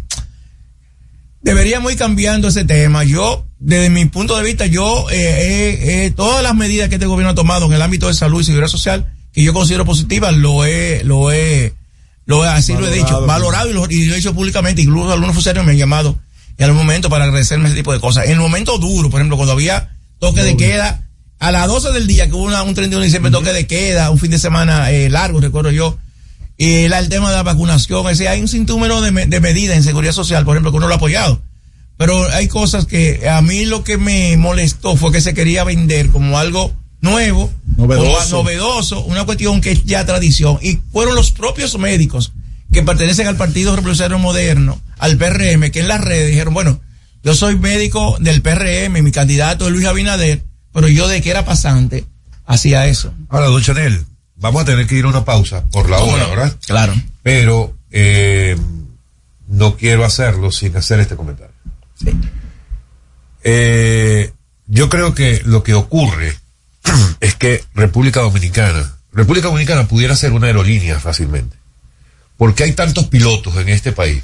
deberíamos 1.43 1.91
ir 1.91 1.97
cambiando 1.97 2.47
ese 2.47 2.65
tema. 2.65 3.03
Yo, 3.03 3.45
desde 3.59 3.89
mi 3.89 4.05
punto 4.05 4.35
de 4.35 4.43
vista, 4.43 4.65
yo, 4.65 5.07
eh, 5.11 6.05
eh, 6.05 6.13
todas 6.15 6.41
las 6.41 6.55
medidas 6.55 6.89
que 6.89 6.95
este 6.95 7.05
gobierno 7.05 7.31
ha 7.31 7.35
tomado 7.35 7.67
en 7.67 7.73
el 7.73 7.81
ámbito 7.81 8.07
de 8.07 8.13
salud 8.13 8.41
y 8.41 8.45
seguridad 8.45 8.67
social, 8.67 9.13
que 9.31 9.43
yo 9.43 9.53
considero 9.53 9.85
positivas, 9.85 10.33
lo 10.35 10.65
he, 10.65 11.03
lo 11.03 11.31
he, 11.31 11.73
lo 12.25 12.45
he, 12.45 12.47
así 12.47 12.73
lo 12.73 12.87
he 12.87 12.93
dicho, 12.93 13.25
valorado 13.25 13.69
y 13.69 13.73
lo, 13.73 13.85
y 13.89 14.05
lo, 14.05 14.13
he 14.13 14.17
dicho 14.17 14.33
públicamente, 14.33 14.81
incluso 14.81 15.11
algunos 15.11 15.33
funcionarios 15.33 15.65
me 15.65 15.73
han 15.73 15.77
llamado 15.77 16.19
en 16.57 16.65
el 16.65 16.73
momento 16.73 17.09
para 17.09 17.25
agradecerme 17.25 17.67
ese 17.67 17.75
tipo 17.75 17.93
de 17.93 17.99
cosas. 17.99 18.25
En 18.25 18.33
el 18.33 18.39
momento 18.39 18.77
duro, 18.77 19.09
por 19.09 19.19
ejemplo, 19.19 19.37
cuando 19.37 19.53
había 19.53 19.97
toque 20.19 20.43
de 20.43 20.55
queda, 20.55 21.07
a 21.39 21.51
las 21.51 21.67
12 21.67 21.91
del 21.91 22.07
día, 22.07 22.27
que 22.27 22.33
hubo 22.33 22.43
una, 22.43 22.63
un 22.63 22.73
31 22.73 22.99
de 22.99 23.05
diciembre, 23.05 23.31
toque 23.31 23.51
de 23.51 23.67
queda, 23.67 24.09
un 24.09 24.19
fin 24.19 24.31
de 24.31 24.39
semana 24.39 24.91
eh, 24.91 25.09
largo, 25.09 25.41
recuerdo 25.41 25.71
yo, 25.71 25.97
y 26.57 26.83
el, 26.83 27.09
tema 27.09 27.29
de 27.29 27.35
la 27.35 27.43
vacunación, 27.43 28.07
es 28.09 28.21
hay 28.21 28.39
un 28.39 28.47
sinnúmero 28.47 29.01
de, 29.01 29.25
de 29.25 29.39
medidas 29.41 29.75
en 29.75 29.83
seguridad 29.83 30.13
social, 30.13 30.45
por 30.45 30.55
ejemplo, 30.55 30.71
que 30.71 30.77
uno 30.77 30.87
lo 30.87 30.93
ha 30.93 30.97
apoyado. 30.97 31.41
Pero 31.97 32.27
hay 32.31 32.47
cosas 32.47 32.85
que 32.85 33.27
a 33.27 33.41
mí 33.41 33.65
lo 33.65 33.83
que 33.83 33.97
me 33.97 34.37
molestó 34.37 34.95
fue 34.95 35.11
que 35.11 35.21
se 35.21 35.33
quería 35.33 35.63
vender 35.63 36.09
como 36.09 36.37
algo 36.37 36.73
nuevo, 37.01 37.51
novedoso, 37.77 38.37
novedoso 38.37 39.03
una 39.03 39.25
cuestión 39.25 39.61
que 39.61 39.71
es 39.71 39.83
ya 39.83 40.05
tradición. 40.05 40.57
Y 40.61 40.79
fueron 40.91 41.15
los 41.15 41.31
propios 41.31 41.77
médicos 41.77 42.31
que 42.73 42.83
pertenecen 42.83 43.27
al 43.27 43.37
Partido 43.37 43.75
Revolucionario 43.75 44.19
Moderno, 44.19 44.81
al 44.97 45.15
PRM, 45.17 45.71
que 45.71 45.79
en 45.79 45.87
las 45.87 46.01
redes 46.01 46.29
dijeron, 46.29 46.53
bueno, 46.53 46.81
yo 47.23 47.33
soy 47.35 47.57
médico 47.57 48.17
del 48.19 48.41
PRM, 48.41 49.01
mi 49.01 49.11
candidato 49.11 49.65
es 49.65 49.71
Luis 49.71 49.85
Abinader, 49.85 50.43
pero 50.73 50.89
yo 50.89 51.07
de 51.07 51.21
que 51.21 51.29
era 51.29 51.45
pasante 51.45 52.05
hacía 52.45 52.87
eso. 52.87 53.13
Ahora, 53.29 53.45
don 53.45 53.61
Chanel, 53.61 54.05
vamos 54.35 54.63
a 54.63 54.65
tener 54.65 54.87
que 54.87 54.95
ir 54.95 55.05
a 55.05 55.09
una 55.09 55.23
pausa 55.23 55.63
por 55.71 55.89
la 55.89 55.99
hora, 55.99 56.27
¿verdad? 56.27 56.57
Claro. 56.65 56.93
Pero 57.21 57.77
eh, 57.91 58.57
no 59.47 59.77
quiero 59.77 60.03
hacerlo 60.03 60.51
sin 60.51 60.75
hacer 60.75 60.99
este 60.99 61.15
comentario. 61.15 61.55
Sí. 61.95 62.09
Eh, 63.43 64.33
yo 64.67 64.89
creo 64.89 65.13
que 65.13 65.41
lo 65.45 65.63
que 65.63 65.75
ocurre 65.75 66.37
es 67.21 67.35
que 67.35 67.63
República 67.75 68.21
Dominicana, 68.21 68.97
República 69.13 69.47
Dominicana 69.47 69.87
pudiera 69.87 70.15
ser 70.15 70.33
una 70.33 70.47
aerolínea 70.47 70.99
fácilmente. 70.99 71.62
Porque 72.37 72.63
hay 72.63 72.73
tantos 72.73 73.07
pilotos 73.07 73.55
en 73.57 73.69
este 73.69 73.91
país 73.91 74.23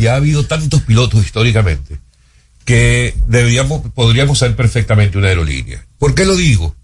y 0.00 0.06
ha 0.06 0.16
habido 0.16 0.44
tantos 0.44 0.82
pilotos 0.82 1.24
históricamente 1.24 1.98
que 2.66 3.14
deberíamos, 3.28 3.82
podríamos 3.94 4.38
ser 4.38 4.56
perfectamente 4.56 5.16
una 5.16 5.28
aerolínea. 5.28 5.86
¿Por 5.98 6.14
qué 6.14 6.24
lo 6.24 6.34
digo? 6.34 6.74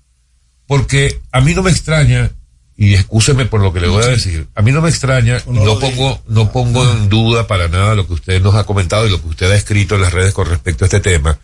Porque 0.67 1.21
a 1.33 1.41
mí 1.41 1.55
no 1.55 1.63
me 1.63 1.73
extraña, 1.73 2.31
y 2.77 2.95
excúseme 2.95 3.47
por 3.47 3.61
lo 3.61 3.73
que 3.73 3.81
le 3.81 3.89
voy 3.89 4.05
a 4.05 4.09
decir, 4.09 4.47
a 4.55 4.63
mí 4.63 4.71
no 4.71 4.81
me 4.81 4.89
extraña, 4.89 5.43
y 5.45 5.51
no 5.51 5.79
pongo, 5.81 6.23
no 6.29 6.53
pongo 6.53 6.89
en 6.89 7.09
duda 7.09 7.49
para 7.49 7.67
nada 7.69 7.97
lo 7.97 8.07
que 8.07 8.15
usted 8.15 8.41
nos 8.41 8.55
ha 8.55 8.65
comentado 8.65 9.07
y 9.07 9.11
lo 9.11 9.21
que 9.21 9.29
usted 9.29 9.51
ha 9.51 9.57
escrito 9.57 9.97
en 9.97 10.03
las 10.03 10.13
redes 10.13 10.33
con 10.33 10.49
respecto 10.49 10.85
a 10.85 10.87
este 10.87 11.01
tema, 11.01 11.39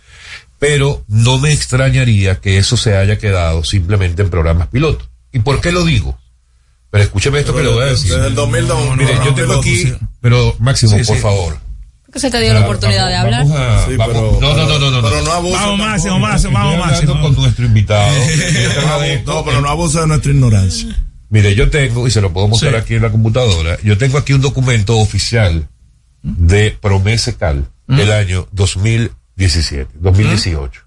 pero 0.61 1.05
no 1.09 1.39
me 1.39 1.53
extrañaría 1.53 2.41
que 2.41 2.59
eso 2.59 2.77
se 2.77 2.97
haya 2.97 3.19
quedado 3.19 3.65
simplemente 3.65 4.23
en 4.23 4.31
programas 4.31 4.69
pilotos. 4.69 5.09
¿Y 5.33 5.41
por 5.41 5.61
qué 5.61 5.73
lo 5.73 5.85
digo? 5.85 6.19
Pero 6.91 7.05
escúcheme 7.05 7.41
esto 7.41 7.55
que 7.55 7.63
le 7.63 7.69
voy 7.69 7.83
a 7.83 7.87
decir. 7.87 8.13
Desde 8.13 8.29
el 8.29 8.35
2002. 8.35 8.97
Mire, 8.97 9.15
yo 9.25 9.35
tengo 9.35 9.55
aquí, 9.55 9.93
pero 10.21 10.57
Máximo, 10.59 10.97
Sí, 10.99 11.05
por 11.05 11.17
sí. 11.17 11.23
favor. 11.23 11.59
Que 12.11 12.19
se 12.21 12.31
te 12.31 12.41
dio 12.41 12.55
la 12.55 12.61
oportunidad 12.61 13.07
de 13.09 13.15
hablar. 13.17 13.43
A- 13.43 13.85
Sí, 13.87 13.97
vamos- 13.97 14.15
pero- 14.17 14.39
no, 14.41 14.57
no, 14.57 14.67
no, 14.67 14.79
no, 14.79 14.91
no. 14.91 15.09
pero 15.11 15.23
no. 15.23 15.33
abuse 15.33 15.55
Vamos. 15.55 15.79
Máximo, 15.79 16.19
Máximo, 16.19 16.53
vamos, 16.55 16.73
hablando 16.75 16.87
Máximo. 16.95 17.21
con 17.21 17.35
nuestro 17.43 17.65
invitado. 17.67 18.11
No, 19.27 19.45
pero 19.45 19.61
no 19.61 19.69
abuse 19.69 20.01
de 20.01 20.07
nuestra 20.07 20.33
ignorancia. 20.33 21.05
Mire, 21.31 21.55
yo 21.55 21.69
tengo, 21.69 22.07
y 22.07 22.11
se 22.11 22.23
lo 22.23 22.33
puedo 22.33 22.49
mostrar 22.49 22.73
Sí. 22.73 22.79
aquí 22.79 22.95
en 22.95 23.03
la 23.03 23.11
computadora, 23.11 23.77
yo 23.85 23.99
tengo 23.99 24.17
aquí 24.17 24.33
un 24.33 24.41
documento 24.41 24.97
oficial 24.99 25.69
de 26.23 26.71
Promesecal 26.81 27.67
del 27.87 28.11
año 28.13 28.49
2017, 28.53 29.91
2018. 30.01 30.81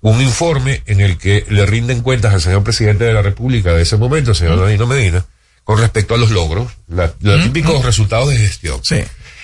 Un 0.00 0.20
informe 0.22 0.82
en 0.86 1.00
el 1.00 1.18
que 1.18 1.44
le 1.48 1.66
rinden 1.66 2.02
cuentas 2.02 2.32
al 2.32 2.40
señor 2.40 2.62
presidente 2.62 3.04
de 3.04 3.12
la 3.12 3.22
República 3.22 3.72
de 3.74 3.82
ese 3.82 3.96
momento, 3.96 4.30
el 4.30 4.36
señor 4.36 4.60
Danilo 4.60 4.86
Medina, 4.86 5.24
con 5.64 5.78
respecto 5.78 6.14
a 6.14 6.18
los 6.18 6.30
logros, 6.30 6.70
los 6.88 7.42
típicos 7.42 7.84
resultados 7.84 8.28
de 8.30 8.36
gestión. 8.36 8.80
Sí. 8.84 9.00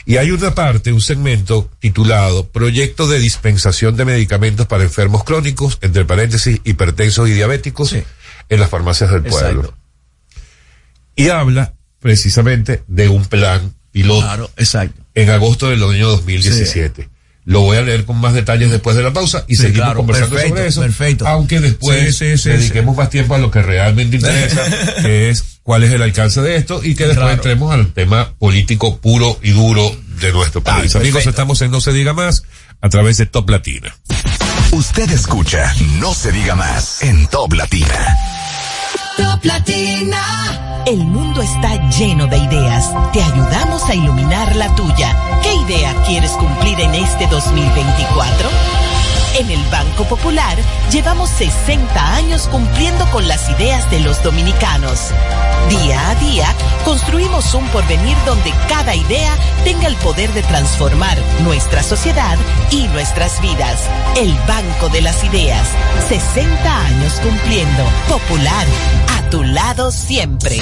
Y 0.07 0.19
hay 0.19 0.31
una 0.31 0.55
parte, 0.55 0.93
un 0.93 1.01
segmento 1.01 1.71
titulado 1.81 2.49
Proyecto 2.49 3.09
de 3.09 3.19
dispensación 3.19 3.97
de 3.97 4.05
medicamentos 4.05 4.67
para 4.67 4.85
enfermos 4.85 5.25
crónicos, 5.25 5.79
entre 5.81 6.05
paréntesis, 6.05 6.61
hipertensos 6.65 7.29
y 7.29 7.33
diabéticos, 7.33 7.91
Sí. 7.91 8.03
en 8.49 8.61
las 8.61 8.71
farmacias 8.71 9.11
del 9.11 9.23
pueblo. 9.23 9.61
Exacto. 9.61 9.77
Y 11.17 11.29
habla 11.31 11.75
precisamente 12.01 12.83
de 12.87 13.09
un 13.09 13.25
plan 13.25 13.75
piloto 13.93 14.27
Claro, 14.27 14.51
exacto. 14.57 15.03
en 15.15 15.31
agosto 15.31 15.69
del 15.71 15.83
año 15.83 16.09
2017. 16.09 17.09
Lo 17.47 17.61
voy 17.61 17.77
a 17.77 17.83
leer 17.83 18.07
con 18.07 18.17
más 18.19 18.33
detalles 18.33 18.71
después 18.71 18.97
de 18.97 19.03
la 19.03 19.13
pausa 19.13 19.45
y 19.49 19.57
Sí, 19.57 19.63
seguimos 19.65 19.85
claro, 19.85 19.97
conversando 19.99 20.31
perfecto, 20.37 20.57
sobre 20.57 20.69
eso. 20.69 20.81
perfecto. 20.81 21.27
Aunque 21.29 21.61
después 21.61 22.17
Sí, 22.17 22.37
sí, 22.37 22.39
sí, 22.39 22.49
dediquemos 22.49 22.97
más 22.97 23.11
tiempo 23.11 23.35
a 23.35 23.39
lo 23.39 23.51
que 23.51 23.61
realmente 23.61 24.17
interesa, 24.17 24.63
que 25.03 25.29
es 25.29 25.45
cuál 25.63 25.85
es 25.85 25.93
el 25.93 26.01
alcance 26.01 26.41
de 26.41 26.57
esto 26.57 26.81
y 26.83 26.95
que 26.95 27.05
después 27.07 27.17
Claro. 27.27 27.33
entremos 27.33 27.73
al 27.75 27.93
tema 27.93 28.33
político 28.39 28.99
puro 28.99 29.39
y 29.43 29.51
duro 29.51 29.95
de 30.21 30.33
nuestro 30.33 30.63
país. 30.63 30.95
Ah, 30.95 30.99
Amigos, 31.01 31.17
perfecto. 31.19 31.31
estamos 31.31 31.61
en 31.61 31.71
No 31.71 31.81
se 31.83 31.93
diga 31.93 32.15
más 32.15 32.45
a 32.81 32.89
través 32.89 33.19
de 33.19 33.27
Top 33.27 33.51
Latina. 33.51 33.95
Usted 34.73 35.11
escucha 35.11 35.73
No 36.01 36.15
se 36.15 36.33
diga 36.33 36.55
más 36.55 37.03
en 37.03 37.27
Top 37.27 37.53
Latina. 37.53 38.17
Top 39.17 39.45
Latina. 39.45 40.83
El 40.87 40.99
mundo 41.05 41.41
está 41.41 41.89
lleno 41.91 42.27
de 42.27 42.37
ideas. 42.39 42.93
Te 43.13 43.23
ayudamos 43.23 43.89
a 43.89 43.95
iluminar 43.95 44.55
la 44.57 44.75
tuya. 44.75 45.17
¿Qué 45.43 45.55
idea 45.55 45.95
quieres 46.07 46.33
cumplir 46.33 46.81
en 46.81 46.95
este 46.95 47.27
2024? 47.29 48.94
En 49.35 49.51
el 49.51 49.61
Banco 49.65 50.05
Popular 50.05 50.57
llevamos 50.93 51.29
60 51.31 52.15
años 52.15 52.47
cumpliendo 52.47 53.05
con 53.11 53.27
las 53.27 53.51
ideas 53.51 53.91
de 53.91 53.99
los 53.99 54.23
dominicanos. 54.23 55.11
Día 55.69 56.11
a 56.11 56.15
día 56.17 56.47
construimos 56.85 57.53
un 57.55 57.67
porvenir 57.69 58.17
donde 58.27 58.53
cada 58.69 58.95
idea 58.95 59.37
tenga 59.65 59.89
el 59.89 59.97
poder 59.97 60.33
de 60.35 60.43
transformar 60.45 61.19
nuestra 61.43 61.83
sociedad 61.83 62.39
y 62.71 62.87
nuestras 62.89 63.41
vidas. 63.43 63.81
El 64.17 64.33
Banco 64.47 64.89
de 64.91 65.03
las 65.03 65.25
Ideas. 65.25 65.67
60 66.09 66.87
años 66.87 67.15
cumpliendo. 67.21 67.85
Popular. 68.09 68.67
A 69.19 69.31
tu 69.31 69.43
lado 69.43 69.91
siempre. 69.91 70.61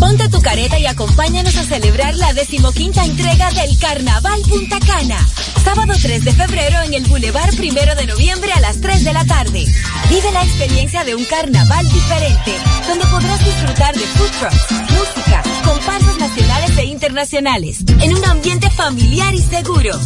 Ponte 0.00 0.28
tu 0.28 0.40
careta 0.42 0.78
y 0.78 0.86
acompáñanos 0.86 1.56
a 1.56 1.64
celebrar 1.64 2.14
la 2.16 2.32
decimoquinta 2.34 3.04
entrega 3.04 3.50
del 3.50 3.78
Carnaval 3.78 4.40
Punta 4.42 4.78
Cana. 4.80 5.26
Sábado 5.64 5.94
3 6.00 6.24
de 6.24 6.32
febrero 6.32 6.82
en 6.82 6.94
el 6.94 7.04
Boulevard 7.04 7.56
Primero 7.56 7.94
de 7.94 8.06
Noviembre 8.06 8.52
a 8.52 8.60
las 8.60 8.80
3 8.80 9.04
de 9.04 9.12
la 9.12 9.24
tarde. 9.24 9.64
Vive 10.08 10.32
la 10.32 10.44
experiencia 10.44 11.04
de 11.04 11.14
un 11.14 11.24
carnaval 11.24 11.88
diferente, 11.88 12.52
donde 12.86 13.06
podrás 13.06 13.44
disfrutar 13.44 13.94
de 13.94 14.06
food 14.06 14.30
trucks, 14.38 14.90
música, 14.90 15.42
comparsas 15.64 16.18
nacionales 16.18 16.76
e 16.76 16.84
internacionales, 16.84 17.78
en 18.00 18.14
un 18.14 18.24
ambiente 18.26 18.70
familiar 18.70 19.34
y 19.34 19.42
seguro. 19.42 19.98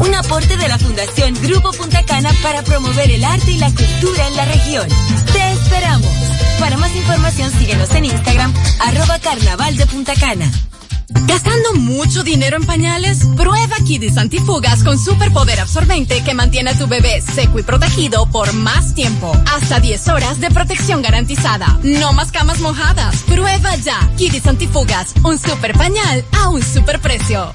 Un 0.00 0.14
aporte 0.14 0.56
de 0.56 0.68
la 0.68 0.78
Fundación 0.78 1.34
Grupo 1.42 1.72
Punta 1.72 2.02
Cana 2.04 2.30
para 2.42 2.62
promover 2.62 3.10
el 3.10 3.22
arte 3.22 3.52
y 3.52 3.58
la 3.58 3.68
cultura 3.68 4.26
en 4.26 4.36
la 4.36 4.44
región. 4.46 4.88
Te 5.32 5.52
esperamos. 5.52 6.29
Para 6.60 6.76
más 6.76 6.94
información 6.94 7.50
síguenos 7.58 7.90
en 7.94 8.04
Instagram, 8.04 8.52
arroba 8.80 9.18
carnaval 9.18 9.76
de 9.78 9.86
Punta 9.86 10.12
Cana. 10.14 10.50
¿Gastando 11.26 11.72
mucho 11.74 12.22
dinero 12.22 12.58
en 12.58 12.66
pañales? 12.66 13.24
Prueba 13.34 13.76
Kidis 13.86 14.18
Antifugas 14.18 14.84
con 14.84 14.98
superpoder 14.98 15.58
absorbente 15.58 16.22
que 16.22 16.34
mantiene 16.34 16.70
a 16.70 16.78
tu 16.78 16.86
bebé 16.86 17.22
seco 17.22 17.58
y 17.58 17.62
protegido 17.62 18.26
por 18.26 18.52
más 18.52 18.94
tiempo. 18.94 19.32
Hasta 19.50 19.80
10 19.80 20.08
horas 20.08 20.38
de 20.38 20.50
protección 20.50 21.00
garantizada. 21.00 21.78
No 21.82 22.12
más 22.12 22.30
camas 22.30 22.60
mojadas. 22.60 23.16
Prueba 23.22 23.74
ya. 23.76 23.98
Kidis 24.18 24.46
Antifugas, 24.46 25.14
un 25.24 25.38
super 25.38 25.72
pañal 25.72 26.24
a 26.32 26.50
un 26.50 26.62
super 26.62 27.00
precio. 27.00 27.54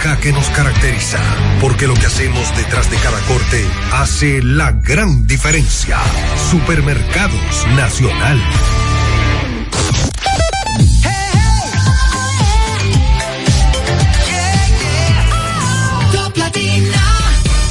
que 0.01 0.33
nos 0.33 0.49
caracteriza. 0.49 1.19
Porque 1.59 1.85
lo 1.85 1.93
que 1.93 2.07
hacemos 2.07 2.55
detrás 2.55 2.89
de 2.89 2.97
cada 2.97 3.19
corte 3.21 3.63
hace 3.93 4.41
la 4.41 4.71
gran 4.71 5.27
diferencia. 5.27 5.99
Supermercados 6.49 7.67
Nacional. 7.75 8.41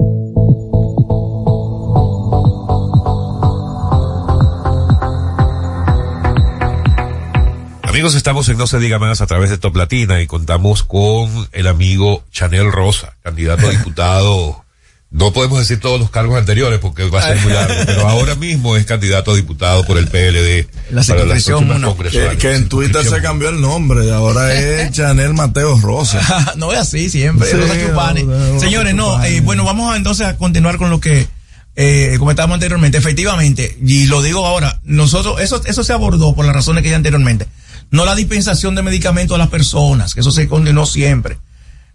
Amigos, 7.97 8.13
estamos 8.13 8.47
en 8.49 8.59
No 8.59 8.67
se 8.67 8.77
diga 8.77 8.99
más 8.99 9.21
a 9.21 9.25
través 9.25 9.49
de 9.49 9.57
Top 9.57 9.75
Latina 9.75 10.21
y 10.21 10.27
contamos 10.27 10.83
con 10.83 11.49
el 11.51 11.65
amigo 11.65 12.23
Chanel 12.31 12.71
Rosa, 12.71 13.15
candidato 13.23 13.67
a 13.67 13.71
diputado. 13.71 14.63
No 15.09 15.33
podemos 15.33 15.57
decir 15.57 15.79
todos 15.79 15.99
los 15.99 16.11
cargos 16.11 16.37
anteriores 16.37 16.77
porque 16.77 17.09
va 17.09 17.21
a 17.21 17.23
ser 17.23 17.41
muy 17.41 17.51
largo, 17.51 17.73
pero 17.87 18.07
ahora 18.07 18.35
mismo 18.35 18.77
es 18.77 18.85
candidato 18.85 19.31
a 19.31 19.35
diputado 19.35 19.83
por 19.83 19.97
el 19.97 20.05
PLD 20.09 20.67
La 20.91 21.01
para 21.01 21.25
las 21.25 21.43
circunscripción 21.43 21.81
congresuales. 21.81 22.31
Que, 22.33 22.37
que 22.37 22.53
en 22.53 22.69
Twitter 22.69 23.03
se 23.03 23.19
cambió 23.19 23.49
el 23.49 23.59
nombre, 23.59 24.11
ahora 24.11 24.53
es 24.53 24.91
Chanel 24.95 25.33
Mateo 25.33 25.79
Rosa. 25.79 26.53
no 26.55 26.71
es 26.71 26.77
así 26.77 27.09
siempre. 27.09 27.49
Sí, 27.49 27.57
Rosa 27.57 27.83
Chupani. 27.83 28.23
no, 28.25 28.37
no, 28.37 28.59
Señores, 28.59 28.93
no, 28.93 29.23
eh, 29.23 29.41
bueno, 29.41 29.63
vamos 29.63 29.91
a, 29.91 29.97
entonces 29.97 30.27
a 30.27 30.37
continuar 30.37 30.77
con 30.77 30.91
lo 30.91 30.99
que 30.99 31.27
eh, 31.75 32.15
comentábamos 32.19 32.53
anteriormente. 32.53 32.99
Efectivamente, 32.99 33.75
y 33.83 34.05
lo 34.05 34.21
digo 34.21 34.45
ahora, 34.45 34.81
nosotros, 34.83 35.41
eso, 35.41 35.63
eso 35.65 35.83
se 35.83 35.93
abordó 35.93 36.35
por 36.35 36.45
las 36.45 36.53
razones 36.53 36.83
que 36.83 36.91
ya 36.91 36.95
anteriormente. 36.95 37.47
No 37.91 38.05
la 38.05 38.15
dispensación 38.15 38.75
de 38.75 38.83
medicamentos 38.83 39.35
a 39.35 39.37
las 39.37 39.49
personas, 39.49 40.13
que 40.13 40.19
eso 40.21 40.31
se 40.31 40.47
condenó 40.47 40.85
siempre. 40.85 41.37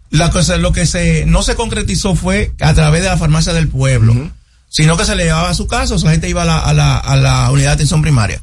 La 0.09 0.29
cosa, 0.29 0.57
lo 0.57 0.71
que 0.71 0.85
se, 0.85 1.25
no 1.25 1.43
se 1.43 1.55
concretizó 1.55 2.15
fue 2.15 2.53
a 2.59 2.73
través 2.73 3.01
de 3.03 3.09
la 3.09 3.17
farmacia 3.17 3.53
del 3.53 3.67
pueblo, 3.67 4.31
sino 4.69 4.97
que 4.97 5.05
se 5.05 5.15
le 5.15 5.25
llevaba 5.25 5.49
a 5.49 5.53
su 5.55 5.67
casa, 5.67 5.95
o 5.95 5.99
sea, 5.99 6.07
la 6.07 6.11
gente 6.13 6.29
iba 6.29 6.43
a 6.43 6.45
la, 6.45 6.59
a 6.59 6.73
la, 6.73 6.97
a 6.97 7.15
la 7.15 7.51
unidad 7.51 7.69
de 7.69 7.73
atención 7.73 8.01
primaria. 8.01 8.41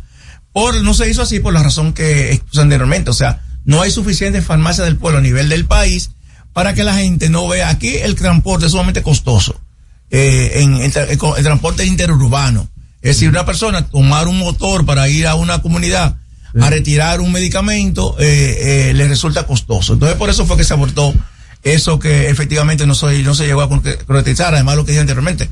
Por, 0.52 0.82
no 0.82 0.94
se 0.94 1.08
hizo 1.10 1.22
así 1.22 1.38
por 1.40 1.52
la 1.52 1.62
razón 1.62 1.92
que 1.92 2.32
expuse 2.32 2.60
anteriormente. 2.60 3.10
O 3.10 3.14
sea, 3.14 3.42
no 3.64 3.82
hay 3.82 3.90
suficientes 3.92 4.44
farmacias 4.44 4.84
del 4.86 4.96
pueblo 4.96 5.18
a 5.18 5.22
nivel 5.22 5.48
del 5.48 5.64
país 5.64 6.10
para 6.52 6.74
que 6.74 6.82
la 6.82 6.94
gente 6.94 7.30
no 7.30 7.46
vea. 7.46 7.68
Aquí 7.68 7.96
el 7.98 8.16
transporte 8.16 8.66
es 8.66 8.72
sumamente 8.72 9.02
costoso. 9.02 9.60
eh, 10.10 10.62
en 10.62 10.74
el, 10.76 10.92
tra- 10.92 11.08
el 11.08 11.18
co- 11.18 11.36
el 11.36 11.44
transporte 11.44 11.84
interurbano. 11.86 12.68
Es 13.00 13.16
decir, 13.16 13.28
una 13.28 13.46
persona 13.46 13.86
tomar 13.86 14.26
un 14.26 14.38
motor 14.40 14.84
para 14.84 15.08
ir 15.08 15.28
a 15.28 15.36
una 15.36 15.62
comunidad 15.62 16.16
a 16.60 16.70
retirar 16.70 17.20
un 17.20 17.30
medicamento 17.32 18.16
eh, 18.18 18.88
eh, 18.90 18.94
le 18.94 19.06
resulta 19.08 19.46
costoso. 19.46 19.92
Entonces, 19.92 20.16
por 20.16 20.30
eso 20.30 20.46
fue 20.46 20.56
que 20.56 20.64
se 20.64 20.72
abortó 20.72 21.14
eso 21.62 21.98
que 21.98 22.28
efectivamente 22.30 22.86
no, 22.86 22.94
soy, 22.94 23.22
no 23.22 23.34
se 23.34 23.46
llegó 23.46 23.60
a 23.62 23.68
concre- 23.68 23.98
concretizar. 24.04 24.54
Además, 24.54 24.76
lo 24.76 24.84
que 24.84 24.92
dije 24.92 25.00
anteriormente, 25.00 25.48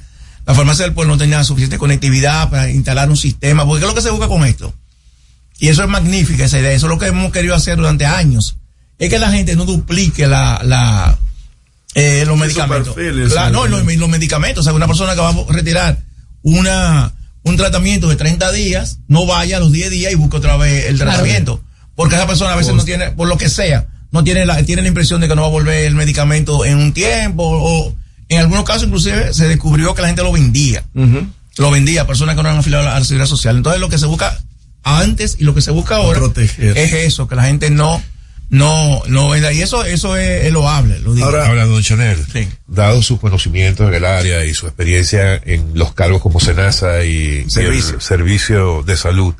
la 0.46 0.54
farmacia 0.54 0.84
del 0.84 0.94
pueblo 0.94 1.14
no 1.14 1.18
tenía 1.18 1.44
suficiente 1.44 1.78
conectividad 1.78 2.48
para 2.50 2.70
instalar 2.70 3.10
un 3.10 3.16
sistema. 3.16 3.64
Porque 3.66 3.80
¿qué 3.80 3.84
es 3.86 3.90
lo 3.90 3.94
que 3.94 4.02
se 4.02 4.10
busca 4.10 4.28
con 4.28 4.44
esto? 4.44 4.72
Y 5.60 5.68
eso 5.68 5.82
es 5.82 5.88
magnífica 5.88 6.44
esa 6.44 6.58
idea. 6.58 6.72
Eso 6.72 6.86
es 6.86 6.90
lo 6.92 6.98
que 6.98 7.06
hemos 7.06 7.32
querido 7.32 7.54
hacer 7.54 7.76
durante 7.76 8.06
años. 8.06 8.56
Es 8.98 9.10
que 9.10 9.18
la 9.18 9.30
gente 9.30 9.54
no 9.56 9.64
duplique 9.64 10.26
la, 10.26 10.60
la, 10.64 11.18
eh, 11.94 12.24
los 12.26 12.38
medicamentos. 12.38 12.94
perfil, 12.94 13.28
Claro, 13.28 13.66
no, 13.66 13.66
los 13.66 14.08
medicamentos. 14.08 14.62
O 14.62 14.64
sea, 14.64 14.72
una 14.72 14.86
persona 14.86 15.14
que 15.14 15.20
va 15.20 15.30
a 15.30 15.52
retirar 15.52 15.98
una, 16.42 17.12
un 17.48 17.56
tratamiento 17.56 18.08
de 18.08 18.16
30 18.16 18.52
días, 18.52 18.98
no 19.08 19.26
vaya 19.26 19.56
a 19.56 19.60
los 19.60 19.72
10 19.72 19.90
días 19.90 20.12
y 20.12 20.16
busque 20.16 20.36
otra 20.38 20.56
vez 20.56 20.86
el 20.86 20.96
Claro. 20.96 21.12
tratamiento. 21.12 21.60
Porque 21.94 22.14
esa 22.14 22.26
persona 22.26 22.52
a 22.52 22.56
veces 22.56 22.74
no 22.74 22.84
tiene, 22.84 23.10
por 23.10 23.26
lo 23.28 23.36
que 23.38 23.48
sea, 23.48 23.86
no 24.12 24.22
tiene 24.24 24.46
la, 24.46 24.62
tiene 24.62 24.82
la 24.82 24.88
impresión 24.88 25.20
de 25.20 25.28
que 25.28 25.34
no 25.34 25.42
va 25.42 25.48
a 25.48 25.50
volver 25.50 25.84
el 25.84 25.94
medicamento 25.94 26.64
en 26.64 26.78
un 26.78 26.92
tiempo 26.92 27.42
o 27.44 27.94
en 28.28 28.38
algunos 28.40 28.64
casos 28.64 28.84
inclusive 28.84 29.32
se 29.34 29.48
descubrió 29.48 29.94
que 29.94 30.02
la 30.02 30.08
gente 30.08 30.22
lo 30.22 30.32
vendía 30.32 30.84
lo 31.56 31.70
vendía 31.72 32.02
a 32.02 32.06
personas 32.06 32.36
que 32.36 32.42
no 32.42 32.48
eran 32.48 32.60
afiliadas 32.60 32.86
a 32.86 32.90
la, 32.90 32.96
a 32.96 32.98
la 33.00 33.04
seguridad 33.04 33.26
social. 33.26 33.56
Entonces 33.56 33.80
lo 33.80 33.88
que 33.88 33.98
se 33.98 34.06
busca 34.06 34.38
antes 34.84 35.36
y 35.40 35.44
lo 35.44 35.54
que 35.54 35.60
se 35.60 35.72
busca 35.72 35.96
ahora 35.96 36.20
es 36.36 36.92
eso, 36.92 37.26
que 37.26 37.34
la 37.34 37.42
gente 37.44 37.68
no, 37.70 38.00
no, 38.50 39.02
no. 39.08 39.36
Y 39.36 39.60
eso, 39.60 39.84
eso 39.84 40.16
es, 40.16 40.46
es 40.46 40.52
loable, 40.52 40.98
lo 41.00 41.14
digo. 41.14 41.26
Ahora, 41.26 41.66
don 41.66 41.82
Chanel, 41.82 42.18
dado 42.66 43.02
sus 43.02 43.20
conocimientos 43.20 43.88
en 43.88 43.94
el 43.94 44.04
área 44.04 44.44
y 44.44 44.54
su 44.54 44.66
experiencia 44.66 45.40
en 45.44 45.72
los 45.74 45.92
cargos 45.92 46.22
como 46.22 46.40
Senasa 46.40 47.04
y, 47.04 47.08
y 47.08 47.38
el 47.42 47.50
Servicio. 47.50 48.00
servicio 48.00 48.82
de 48.82 48.96
salud, 48.96 49.34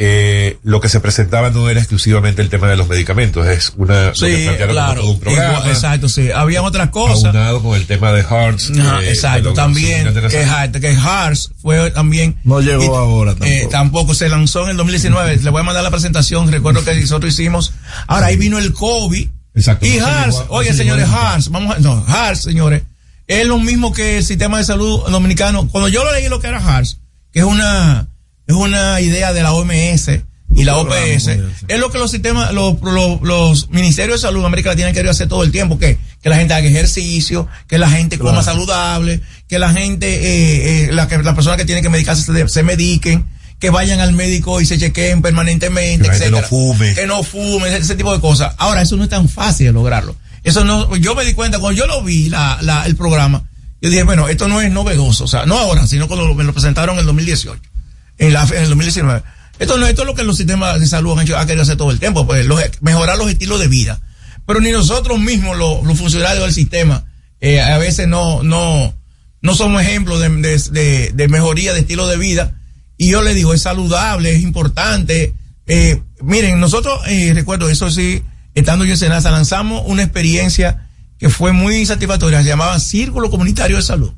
eh, 0.00 0.58
lo 0.62 0.80
que 0.80 0.88
se 0.88 1.00
presentaba 1.00 1.50
no 1.50 1.68
era 1.68 1.80
exclusivamente 1.80 2.40
el 2.40 2.48
tema 2.48 2.68
de 2.68 2.76
los 2.76 2.86
medicamentos, 2.88 3.46
es 3.48 3.72
una, 3.76 4.06
lo 4.06 4.12
que 4.14 4.56
claro. 4.70 5.04
un 5.10 5.18
programa, 5.18 5.54
Igual, 5.58 5.70
exacto, 5.70 6.08
sí. 6.08 6.30
Habían 6.30 6.64
otras 6.64 6.90
cosas. 6.90 7.24
aunado 7.26 7.60
con 7.62 7.76
el 7.76 7.84
tema 7.86 8.12
de 8.12 8.22
Hearts. 8.22 8.70
Ajá, 8.78 9.02
eh, 9.02 9.08
exacto, 9.10 9.52
también 9.54 10.14
que, 10.14 10.80
que 10.80 10.94
Hearts 10.94 11.50
fue 11.60 11.90
también. 11.90 12.36
No 12.44 12.60
llegó 12.60 12.84
y- 12.84 12.86
ahora 12.86 13.32
tampoco. 13.32 13.50
eh, 13.50 13.68
tampoco 13.70 14.14
se 14.14 14.28
lanzó 14.28 14.64
en 14.64 14.70
el 14.70 14.76
2019. 14.76 15.36
Le 15.38 15.50
voy 15.50 15.60
a 15.60 15.64
mandar 15.64 15.82
la 15.82 15.90
presentación. 15.90 16.50
Recuerdo 16.52 16.84
que 16.84 16.94
nosotros 16.94 17.34
hicimos. 17.34 17.72
Ahora 18.06 18.26
ahí 18.26 18.36
vino 18.36 18.58
el 18.58 18.72
COVID. 18.72 19.28
Exacto, 19.54 19.84
Y 19.84 19.96
no 19.96 20.06
Hearts, 20.06 20.26
llegó 20.26 20.40
a- 20.40 20.44
no 20.44 20.50
oye 20.52 20.72
señores, 20.74 21.08
Hearts, 21.08 21.48
vamos 21.50 21.74
a, 21.76 21.80
no, 21.80 22.04
Hearts, 22.06 22.42
señores, 22.42 22.82
es 23.26 23.44
lo 23.46 23.58
mismo 23.58 23.92
que 23.92 24.18
el 24.18 24.24
sistema 24.24 24.58
de 24.58 24.64
salud 24.64 25.02
dominicano. 25.10 25.66
Cuando 25.68 25.88
yo 25.88 26.04
lo 26.04 26.12
leí 26.12 26.28
lo 26.28 26.38
que 26.40 26.46
era 26.46 26.60
Hearts, 26.60 27.00
que 27.32 27.40
es 27.40 27.44
una, 27.44 28.06
es 28.48 28.54
una 28.54 29.00
idea 29.00 29.32
de 29.32 29.42
la 29.42 29.52
OMS 29.52 30.10
y 30.56 30.64
la 30.64 30.78
OPS, 30.78 31.28
es 31.68 31.78
lo 31.78 31.92
que 31.92 31.98
los 31.98 32.10
sistemas, 32.10 32.52
los, 32.54 32.80
los, 32.82 33.20
los 33.20 33.70
ministerios 33.70 34.20
de 34.20 34.26
salud 34.26 34.40
en 34.40 34.46
América 34.46 34.70
Latina 34.70 34.88
han 34.88 34.94
querido 34.94 35.10
hacer 35.10 35.28
todo 35.28 35.42
el 35.44 35.52
tiempo, 35.52 35.78
que, 35.78 35.98
que 36.22 36.28
la 36.30 36.36
gente 36.36 36.54
haga 36.54 36.66
ejercicio, 36.66 37.46
que 37.68 37.76
la 37.76 37.90
gente 37.90 38.18
coma 38.18 38.42
saludable, 38.42 39.20
que 39.46 39.58
la 39.58 39.70
gente, 39.70 40.08
eh, 40.14 40.86
eh, 40.86 40.92
la, 40.92 41.06
que, 41.06 41.18
las 41.18 41.34
personas 41.34 41.58
que 41.58 41.66
tienen 41.66 41.84
que 41.84 41.90
medicarse 41.90 42.22
se, 42.22 42.48
se 42.48 42.62
mediquen, 42.62 43.26
que 43.60 43.68
vayan 43.68 44.00
al 44.00 44.14
médico 44.14 44.60
y 44.60 44.66
se 44.66 44.78
chequeen 44.78 45.20
permanentemente, 45.20 46.08
Que 46.08 46.14
etcétera. 46.14 46.40
no 46.40 46.46
fume. 46.46 46.94
Que 46.94 47.06
no 47.06 47.22
fume, 47.22 47.68
ese, 47.68 47.78
ese 47.78 47.94
tipo 47.96 48.14
de 48.14 48.20
cosas. 48.20 48.54
Ahora, 48.56 48.80
eso 48.80 48.96
no 48.96 49.04
es 49.04 49.10
tan 49.10 49.28
fácil 49.28 49.66
de 49.66 49.72
lograrlo. 49.72 50.16
Eso 50.44 50.64
no, 50.64 50.96
yo 50.96 51.14
me 51.14 51.26
di 51.26 51.34
cuenta, 51.34 51.58
cuando 51.58 51.78
yo 51.78 51.86
lo 51.86 52.02
vi, 52.02 52.30
la, 52.30 52.58
la, 52.62 52.86
el 52.86 52.96
programa, 52.96 53.42
yo 53.82 53.90
dije, 53.90 54.04
bueno, 54.04 54.28
esto 54.28 54.48
no 54.48 54.62
es 54.62 54.72
novedoso, 54.72 55.24
o 55.24 55.28
sea, 55.28 55.44
no 55.44 55.58
ahora, 55.58 55.86
sino 55.86 56.08
cuando 56.08 56.32
me 56.34 56.44
lo 56.44 56.52
presentaron 56.54 56.94
en 56.94 57.00
el 57.00 57.06
2018, 57.06 57.60
en, 58.18 58.32
la, 58.32 58.42
en 58.44 58.62
el 58.62 58.68
2019. 58.68 59.22
Esto 59.58 59.76
no, 59.76 59.86
esto 59.86 60.02
es 60.02 60.06
lo 60.06 60.14
que 60.14 60.22
los 60.22 60.36
sistemas 60.36 60.78
de 60.78 60.86
salud 60.86 61.18
han, 61.18 61.24
hecho, 61.24 61.36
han 61.36 61.46
querido 61.46 61.62
hacer 61.62 61.76
todo 61.76 61.90
el 61.90 61.98
tiempo, 61.98 62.26
pues 62.26 62.46
mejorar 62.80 63.18
los 63.18 63.28
estilos 63.30 63.58
de 63.60 63.66
vida. 63.68 64.00
Pero 64.46 64.60
ni 64.60 64.70
nosotros 64.70 65.18
mismos, 65.18 65.56
los, 65.56 65.98
funcionarios 65.98 66.44
del 66.44 66.54
sistema, 66.54 67.04
eh, 67.40 67.60
a 67.60 67.76
veces 67.78 68.06
no, 68.08 68.42
no, 68.42 68.94
no 69.42 69.54
somos 69.54 69.82
ejemplos 69.82 70.20
de, 70.20 70.28
de, 70.28 70.58
de- 70.70 71.12
de 71.12 71.28
mejoría 71.28 71.72
de 71.74 71.80
estilo 71.80 72.06
de 72.06 72.16
vida. 72.16 72.54
Y 72.96 73.10
yo 73.10 73.22
le 73.22 73.34
digo, 73.34 73.52
es 73.54 73.62
saludable, 73.62 74.34
es 74.34 74.42
importante. 74.42 75.34
Eh, 75.66 76.02
miren, 76.22 76.60
nosotros, 76.60 77.00
eh, 77.08 77.32
recuerdo, 77.34 77.68
eso 77.68 77.90
sí, 77.90 78.22
estando 78.54 78.84
yo 78.84 78.92
en 78.92 78.98
Senasa, 78.98 79.30
lanzamos 79.30 79.82
una 79.86 80.02
experiencia 80.02 80.88
que 81.18 81.28
fue 81.30 81.52
muy 81.52 81.84
satisfactoria, 81.84 82.42
se 82.42 82.48
llamaba 82.48 82.78
Círculo 82.78 83.28
Comunitario 83.30 83.76
de 83.76 83.82
Salud. 83.82 84.12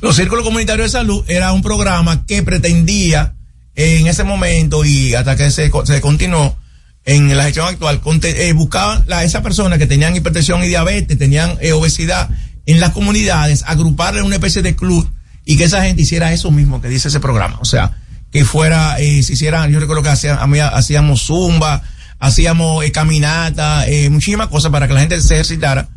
Los 0.00 0.16
Círculos 0.16 0.44
Comunitarios 0.44 0.92
de 0.92 0.98
Salud 0.98 1.24
era 1.28 1.52
un 1.52 1.62
programa 1.62 2.26
que 2.26 2.42
pretendía 2.42 3.34
en 3.74 4.06
ese 4.06 4.24
momento 4.24 4.84
y 4.84 5.14
hasta 5.14 5.36
que 5.36 5.50
se, 5.50 5.70
co- 5.70 5.86
se 5.86 6.00
continuó 6.00 6.56
en 7.04 7.34
la 7.36 7.44
gestión 7.44 7.66
actual, 7.66 8.00
eh, 8.22 8.52
buscaban 8.52 9.04
a 9.10 9.24
esas 9.24 9.42
personas 9.42 9.78
que 9.78 9.86
tenían 9.86 10.14
hipertensión 10.14 10.62
y 10.62 10.68
diabetes, 10.68 11.16
tenían 11.18 11.56
eh, 11.60 11.72
obesidad 11.72 12.28
en 12.66 12.80
las 12.80 12.90
comunidades, 12.92 13.64
agruparle 13.66 14.20
en 14.20 14.26
una 14.26 14.36
especie 14.36 14.62
de 14.62 14.76
club 14.76 15.08
y 15.44 15.56
que 15.56 15.64
esa 15.64 15.82
gente 15.82 16.02
hiciera 16.02 16.32
eso 16.32 16.50
mismo 16.50 16.80
que 16.80 16.88
dice 16.88 17.08
ese 17.08 17.18
programa. 17.18 17.58
O 17.60 17.64
sea, 17.64 17.96
que 18.30 18.44
fuera, 18.44 19.00
eh, 19.00 19.22
se 19.22 19.32
hicieran, 19.32 19.70
yo 19.72 19.80
recuerdo 19.80 20.02
que 20.02 20.10
mí 20.46 20.58
hacíamos 20.60 21.22
zumba, 21.22 21.82
hacíamos 22.20 22.84
eh, 22.84 22.92
caminata, 22.92 23.84
muchísimas 24.10 24.46
cosas 24.48 24.70
para 24.70 24.86
que 24.86 24.94
la 24.94 25.00
gente 25.00 25.20
se 25.20 25.34
ejercitara. 25.34 25.88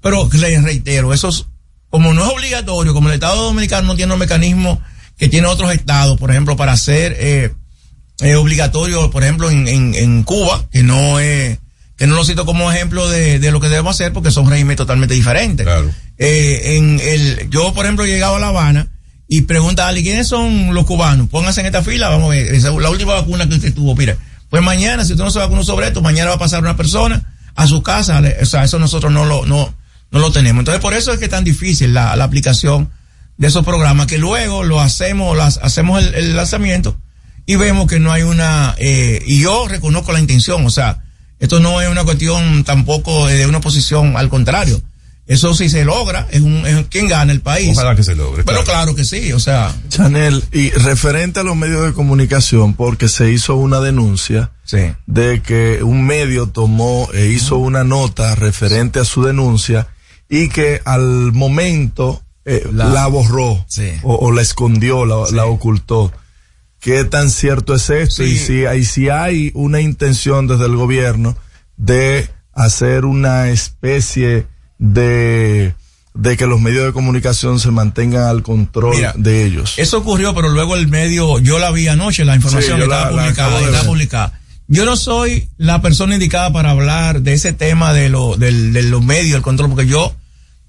Pero 0.00 0.28
les 0.32 0.62
reitero, 0.62 1.12
eso 1.12 1.28
es, 1.28 1.46
como 1.92 2.14
no 2.14 2.24
es 2.24 2.32
obligatorio, 2.32 2.94
como 2.94 3.08
el 3.08 3.14
Estado 3.14 3.44
Dominicano 3.44 3.88
no 3.88 3.94
tiene 3.96 4.14
un 4.14 4.18
mecanismo 4.18 4.80
que 5.18 5.28
tiene 5.28 5.46
otros 5.46 5.74
estados, 5.74 6.18
por 6.18 6.30
ejemplo, 6.30 6.56
para 6.56 6.72
hacer 6.72 7.14
eh, 7.18 7.52
eh, 8.20 8.34
obligatorio, 8.34 9.10
por 9.10 9.22
ejemplo, 9.22 9.50
en, 9.50 9.68
en, 9.68 9.94
en 9.94 10.22
Cuba, 10.22 10.64
que 10.72 10.82
no 10.82 11.20
es, 11.20 11.58
que 11.98 12.06
no 12.06 12.14
lo 12.14 12.24
cito 12.24 12.46
como 12.46 12.72
ejemplo 12.72 13.10
de, 13.10 13.38
de 13.38 13.52
lo 13.52 13.60
que 13.60 13.68
debemos 13.68 13.94
hacer 13.94 14.10
porque 14.10 14.30
son 14.30 14.48
regímenes 14.48 14.78
totalmente 14.78 15.14
diferentes. 15.14 15.66
Eh, 16.16 16.76
en 16.78 16.98
el, 16.98 17.50
yo, 17.50 17.74
por 17.74 17.84
ejemplo, 17.84 18.06
he 18.06 18.08
llegado 18.08 18.36
a 18.36 18.40
La 18.40 18.48
Habana 18.48 18.90
y 19.28 19.42
pregunta 19.42 19.84
a 19.84 19.88
alguien, 19.88 20.06
¿quiénes 20.06 20.28
son 20.28 20.72
los 20.72 20.86
cubanos? 20.86 21.28
Pónganse 21.28 21.60
en 21.60 21.66
esta 21.66 21.82
fila, 21.82 22.08
vamos 22.08 22.28
a 22.28 22.36
ver, 22.36 22.54
esa 22.54 22.70
la 22.70 22.88
última 22.88 23.12
vacuna 23.12 23.46
que 23.46 23.56
usted 23.56 23.74
tuvo, 23.74 23.94
mire, 23.94 24.16
pues 24.48 24.62
mañana, 24.62 25.04
si 25.04 25.12
usted 25.12 25.24
no 25.24 25.30
se 25.30 25.40
vacunó 25.40 25.62
sobre 25.62 25.88
esto, 25.88 26.00
mañana 26.00 26.30
va 26.30 26.36
a 26.36 26.38
pasar 26.38 26.62
una 26.62 26.74
persona 26.74 27.34
a 27.54 27.66
su 27.66 27.82
casa, 27.82 28.22
o 28.40 28.46
sea, 28.46 28.64
eso 28.64 28.78
nosotros 28.78 29.12
no 29.12 29.26
lo, 29.26 29.44
no, 29.44 29.74
no 30.12 30.20
lo 30.20 30.30
tenemos. 30.30 30.60
Entonces, 30.60 30.80
por 30.80 30.94
eso 30.94 31.12
es 31.12 31.18
que 31.18 31.24
es 31.24 31.30
tan 31.30 31.44
difícil 31.44 31.92
la, 31.92 32.14
la 32.14 32.24
aplicación 32.24 32.90
de 33.38 33.48
esos 33.48 33.64
programas, 33.64 34.06
que 34.06 34.18
luego 34.18 34.62
lo 34.62 34.80
hacemos, 34.80 35.36
las, 35.36 35.58
hacemos 35.62 36.04
el, 36.04 36.14
el 36.14 36.36
lanzamiento 36.36 36.96
y 37.46 37.56
vemos 37.56 37.86
que 37.88 37.98
no 37.98 38.12
hay 38.12 38.22
una, 38.22 38.74
eh, 38.78 39.20
y 39.26 39.40
yo 39.40 39.66
reconozco 39.66 40.12
la 40.12 40.20
intención, 40.20 40.64
o 40.64 40.70
sea, 40.70 41.02
esto 41.40 41.58
no 41.58 41.80
es 41.80 41.88
una 41.88 42.04
cuestión 42.04 42.62
tampoco 42.62 43.26
de 43.26 43.46
una 43.46 43.60
posición, 43.60 44.16
al 44.16 44.28
contrario. 44.28 44.80
Eso 45.26 45.54
si 45.54 45.68
se 45.68 45.84
logra, 45.84 46.26
es 46.30 46.40
un, 46.40 46.66
es 46.66 46.86
quien 46.88 47.08
gana 47.08 47.32
el 47.32 47.40
país. 47.40 47.70
Ojalá 47.76 47.94
que 47.94 48.02
se 48.02 48.14
logre. 48.14 48.42
Pero 48.44 48.64
claro 48.64 48.94
que 48.94 49.04
sí, 49.04 49.32
o 49.32 49.38
sea. 49.38 49.74
Chanel, 49.88 50.42
y 50.52 50.70
referente 50.70 51.40
a 51.40 51.42
los 51.44 51.56
medios 51.56 51.84
de 51.86 51.92
comunicación, 51.92 52.74
porque 52.74 53.08
se 53.08 53.30
hizo 53.30 53.54
una 53.54 53.80
denuncia 53.80 54.50
de 55.06 55.40
que 55.42 55.82
un 55.82 56.06
medio 56.06 56.48
tomó 56.48 57.08
e 57.12 57.26
hizo 57.26 57.58
una 57.58 57.84
nota 57.84 58.34
referente 58.34 58.98
a 59.00 59.04
su 59.04 59.22
denuncia 59.22 59.88
y 60.34 60.48
que 60.48 60.80
al 60.86 61.32
momento 61.32 62.22
eh, 62.46 62.66
la, 62.72 62.86
La- 62.86 63.06
borró 63.06 63.64
Sí. 63.68 63.90
o, 64.02 64.14
o 64.16 64.32
la 64.32 64.40
escondió, 64.40 65.04
la, 65.04 65.16
la 65.30 65.44
ocultó. 65.44 66.10
¿Qué 66.80 67.04
tan 67.04 67.28
cierto 67.30 67.74
es 67.74 67.90
esto? 67.90 68.24
Y, 68.24 68.36
si, 68.38 68.64
y 68.64 68.84
si 68.84 69.08
hay 69.10 69.50
una 69.54 69.80
intención 69.80 70.48
desde 70.48 70.64
el 70.64 70.74
gobierno 70.74 71.36
de 71.76 72.28
hacer 72.54 73.04
una 73.04 73.50
especie 73.50 74.46
de, 74.78 75.74
de 76.14 76.36
que 76.36 76.46
los 76.46 76.60
medios 76.60 76.86
de 76.86 76.92
comunicación 76.92 77.60
se 77.60 77.70
mantengan 77.70 78.24
al 78.24 78.42
control 78.42 78.96
Mira, 78.96 79.12
de 79.16 79.44
ellos. 79.44 79.74
Eso 79.76 79.98
ocurrió, 79.98 80.34
pero 80.34 80.48
luego 80.48 80.74
el 80.74 80.88
medio, 80.88 81.38
yo 81.40 81.58
la 81.58 81.70
vi 81.70 81.88
anoche, 81.88 82.24
la 82.24 82.34
información 82.36 82.78
Sí, 82.78 82.82
estaba 82.82 83.04
la- 83.04 83.16
la 83.16 83.22
publicada, 83.22 83.58
estaba 83.60 83.78
ver. 83.78 83.86
publicada. 83.86 84.40
Yo 84.66 84.84
no 84.86 84.96
soy 84.96 85.50
la 85.58 85.82
persona 85.82 86.14
indicada 86.14 86.52
para 86.52 86.70
hablar 86.70 87.20
de 87.20 87.34
ese 87.34 87.52
tema 87.52 87.92
de, 87.92 88.08
lo, 88.08 88.36
del- 88.36 88.72
de 88.72 88.82
los 88.84 89.04
medios, 89.04 89.36
el 89.36 89.42
control, 89.42 89.68
porque 89.70 89.86
yo 89.86 90.14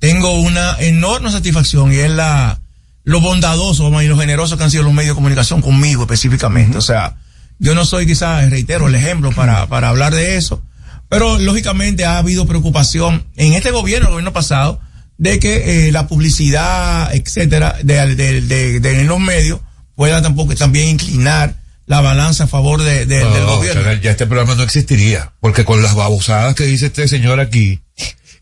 tengo 0.04 0.34
una 0.42 0.76
enorme 0.82 1.32
satisfacción 1.32 1.94
y 1.94 1.96
es 1.96 2.12
la 2.12 2.60
lo 3.06 3.22
bondadoso 3.22 4.02
y 4.02 4.08
lo 4.08 4.18
generoso 4.18 4.58
que 4.58 4.66
han 4.66 4.70
sido 4.70 4.84
los 4.84 4.92
medios 4.92 5.12
de 5.12 5.16
comunicación 5.16 5.62
conmigo 5.62 6.02
específicamente. 6.04 6.78
O 6.78 6.82
sea, 6.82 7.16
yo 7.58 7.74
no 7.74 7.86
soy 7.86 8.06
quizás, 8.06 8.50
reitero, 8.50 8.90
el 8.90 8.96
ejemplo 8.96 9.32
para, 9.32 9.66
para 9.68 9.88
hablar 9.88 10.14
de 10.14 10.36
eso, 10.36 10.62
pero 11.08 11.40
lógicamente 11.40 12.04
ha 12.04 12.18
habido 12.18 12.46
preocupación 12.46 13.26
en 13.38 13.54
este 13.54 13.72
gobierno, 13.72 14.08
el 14.08 14.12
gobierno 14.12 14.34
pasado, 14.34 14.82
de 15.18 15.40
que 15.40 15.88
eh, 15.88 15.92
la 15.94 16.08
publicidad, 16.08 17.16
etcétera, 17.16 17.78
de, 17.82 18.16
de, 18.18 18.42
de- 18.42 18.80
de- 18.82 19.00
en 19.00 19.08
los 19.08 19.22
medios 19.22 19.62
pueda 19.96 20.22
tampoco 20.22 20.54
también 20.56 20.90
inclinar 20.90 21.56
la 21.86 22.02
balanza 22.02 22.44
a 22.44 22.48
favor 22.48 22.82
de, 22.84 23.06
de- 23.06 23.20
del 23.20 23.46
No, 23.46 23.56
gobierno. 23.56 23.94
Ya 24.02 24.12
este 24.12 24.28
programa 24.28 24.56
no 24.56 24.64
existiría, 24.64 25.32
porque 25.40 25.64
con 25.64 25.82
las 25.82 25.96
babosadas 25.96 26.56
que 26.56 26.66
dice 26.66 26.88
este 26.88 27.08
señor 27.08 27.40
aquí 27.40 27.80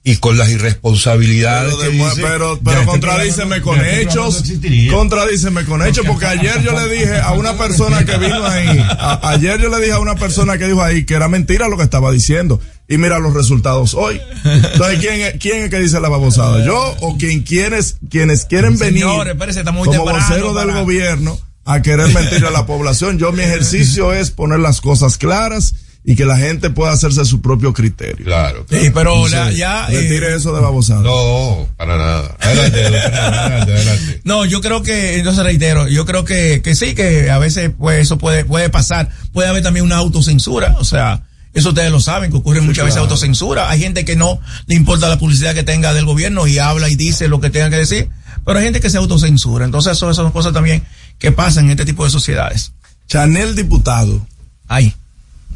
y 0.04 0.16
con 0.18 0.36
las 0.38 0.50
irresponsabilidades 0.50 1.76
Pero, 1.76 1.92
que 1.92 1.96
dice, 1.98 2.22
pero, 2.24 2.60
pero 2.64 2.78
este 2.80 2.86
contradíceme 2.92 3.62
con 3.62 3.80
este 3.80 4.02
hechos. 4.02 4.44
no 4.90 4.98
contradíceme 4.98 5.64
con 5.66 5.86
hechos, 5.86 6.06
porque 6.08 6.26
ayer 6.26 6.62
yo 6.64 6.72
le 6.72 6.90
dije 6.94 7.18
a 7.20 7.34
una 7.34 7.56
persona 7.58 8.04
que 8.04 8.18
vino 8.18 8.44
ahí, 8.46 8.80
a- 8.90 9.20
ayer 9.30 9.60
yo 9.62 9.70
le 9.70 9.78
dije 9.80 9.92
a 9.92 10.00
una 10.00 10.16
persona 10.16 10.58
que 10.58 10.66
dijo 10.66 10.82
ahí 10.82 11.06
que 11.06 11.14
era 11.14 11.28
mentira 11.28 11.68
lo 11.68 11.78
que 11.78 11.84
estaba 11.84 12.12
diciendo. 12.12 12.60
Y 12.88 12.98
mira 12.98 13.20
los 13.20 13.34
resultados 13.34 13.94
hoy. 13.94 14.20
Entonces, 14.44 15.00
¿quién 15.00 15.22
es, 15.22 15.36
quién 15.40 15.64
es 15.64 15.70
que 15.70 15.80
dice 15.80 16.00
la 16.02 16.10
babosada? 16.10 16.66
¿Yo 16.66 16.94
o 17.00 17.16
quien 17.18 17.44
quienes, 17.44 17.98
quienes 18.10 18.46
quieren 18.46 18.78
venir 18.78 19.04
Señores, 19.04 19.36
muy 19.72 19.86
como 19.88 19.92
temprano 19.92 20.20
vocero 20.28 20.54
del 20.56 20.72
gobierno 20.74 21.40
a 21.64 21.82
querer 21.82 22.14
mentir 22.14 22.44
a 22.46 22.50
la 22.52 22.66
población? 22.66 23.18
Yo 23.18 23.32
mi 23.32 23.44
ejercicio 23.44 24.12
es 24.14 24.32
poner 24.32 24.60
las 24.60 24.82
cosas 24.82 25.18
claras 25.18 25.74
y 26.04 26.16
que 26.16 26.26
la 26.26 26.36
gente 26.38 26.70
pueda 26.72 26.92
hacerse 26.92 27.24
su 27.26 27.42
propio 27.42 27.74
criterio. 27.74 28.26
Claro. 28.26 28.66
Sí, 28.70 28.90
pero 28.94 29.28
la- 29.28 29.52
ya, 29.52 29.88
eh, 29.90 30.02
Retire 30.02 30.36
eso 30.36 30.54
de 30.56 30.62
babosada. 30.62 31.02
No, 31.02 31.68
para 31.78 31.98
nada. 31.98 32.36
Adelante, 32.40 32.86
adelante, 32.86 33.72
adelante. 33.74 34.22
No, 34.24 34.46
yo 34.46 34.62
creo 34.62 34.82
que, 34.82 35.18
entonces 35.18 35.44
reitero, 35.44 35.88
yo 35.88 36.06
creo 36.06 36.26
que, 36.26 36.62
que 36.64 36.74
sí, 36.76 36.96
que 36.96 37.30
a 37.30 37.38
veces 37.38 37.72
pues 37.78 38.00
eso 38.02 38.18
puede, 38.18 38.46
puede 38.46 38.70
pasar. 38.70 39.10
Puede 39.32 39.50
haber 39.50 39.62
también 39.62 39.86
una 39.86 39.98
autocensura, 39.98 40.76
o 40.80 40.84
sea, 40.84 41.24
eso 41.54 41.70
ustedes 41.70 41.92
lo 41.92 42.00
saben, 42.00 42.32
que 42.32 42.38
ocurre 42.38 42.62
muchas 42.62 42.86
veces 42.86 42.94
claro. 42.96 43.04
autocensura. 43.04 43.70
Hay 43.70 43.80
gente 43.82 44.04
que 44.06 44.16
no 44.16 44.40
le 44.68 44.76
importa 44.76 45.08
la 45.10 45.20
publicidad 45.20 45.54
que 45.54 45.64
tenga 45.64 45.94
del 45.94 46.06
gobierno 46.06 46.48
y 46.48 46.58
habla 46.60 46.90
y 46.90 46.96
dice 46.96 47.28
lo 47.28 47.42
que 47.42 47.50
tenga 47.50 47.70
que 47.70 47.76
decir, 47.76 48.10
pero 48.46 48.58
hay 48.58 48.64
gente 48.66 48.80
que 48.80 48.90
se 48.90 48.98
autocensura. 48.98 49.66
Entonces 49.66 49.92
eso, 49.98 50.10
eso 50.10 50.24
son 50.24 50.32
cosas 50.32 50.54
también 50.54 50.84
que 51.20 51.32
pasan 51.32 51.66
en 51.66 51.72
este 51.72 51.86
tipo 51.86 52.06
de 52.06 52.10
sociedades. 52.10 52.72
Chanel 53.08 53.56
diputado. 53.56 54.26
Ay. 54.68 54.96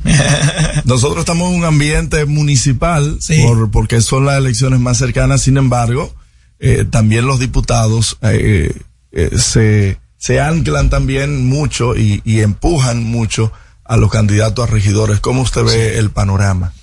Nosotros 0.85 1.19
estamos 1.19 1.49
en 1.51 1.57
un 1.59 1.65
ambiente 1.65 2.25
municipal 2.25 3.17
Sí. 3.19 3.41
por, 3.43 3.71
porque 3.71 4.01
son 4.01 4.25
las 4.25 4.37
elecciones 4.37 4.79
más 4.79 4.97
cercanas, 4.97 5.41
sin 5.41 5.57
embargo, 5.57 6.13
eh, 6.59 6.85
también 6.89 7.25
los 7.25 7.39
diputados 7.39 8.17
eh, 8.21 8.71
eh, 9.11 9.29
se, 9.37 9.97
se 10.17 10.39
anclan 10.39 10.89
también 10.89 11.45
mucho 11.47 11.95
y, 11.95 12.21
y 12.23 12.41
empujan 12.41 13.03
mucho 13.03 13.51
a 13.83 13.97
los 13.97 14.09
candidatos 14.11 14.67
a 14.67 14.71
regidores. 14.71 15.19
¿Cómo 15.19 15.41
usted 15.41 15.63
ve 15.63 15.97
el 15.97 16.09
panorama? 16.09 16.73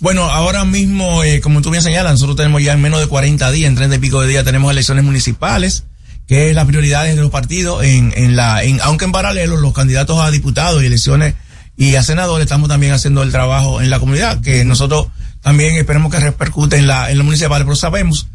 Bueno, 0.00 0.24
ahora 0.24 0.64
mismo, 0.64 1.20
como 1.42 1.62
tú 1.62 1.70
bien 1.70 1.82
señalas, 1.82 2.12
nosotros 2.12 2.36
tenemos 2.36 2.62
ya 2.62 2.72
en 2.72 2.80
menos 2.82 3.00
de 3.00 3.06
40 3.06 3.50
días, 3.52 3.68
en 3.68 3.76
30 3.76 3.96
y 3.96 3.98
pico 4.00 4.20
de 4.20 4.28
días, 4.28 4.44
tenemos 4.44 4.70
elecciones 4.70 5.04
municipales, 5.04 5.84
que 6.26 6.48
es 6.50 6.54
las 6.56 6.66
prioridades 6.66 7.14
de 7.14 7.22
los 7.22 7.30
partidos, 7.30 7.84
en, 7.84 8.12
en 8.16 8.34
la, 8.34 8.64
en, 8.64 8.80
aunque 8.82 9.04
en 9.04 9.12
paralelo 9.12 9.56
los 9.56 9.72
candidatos 9.72 10.18
a 10.20 10.30
diputados 10.32 10.82
y 10.82 10.86
elecciones 10.86 11.34
y 11.76 11.94
a 11.96 12.02
senadores 12.02 12.44
estamos 12.44 12.68
también 12.68 12.92
haciendo 12.92 13.22
el 13.22 13.32
trabajo 13.32 13.80
en 13.80 13.90
la 13.90 13.98
comunidad, 13.98 14.40
que 14.40 14.64
nosotros 14.64 15.06
también 15.40 15.76
esperemos 15.76 16.12
que 16.12 16.20
repercute 16.20 16.76
en 16.76 16.86
la, 16.86 17.10
en 17.10 17.18
los 17.18 17.24
municipales, 17.24 17.64
pero 17.64 17.76
sabemos, 17.76 18.28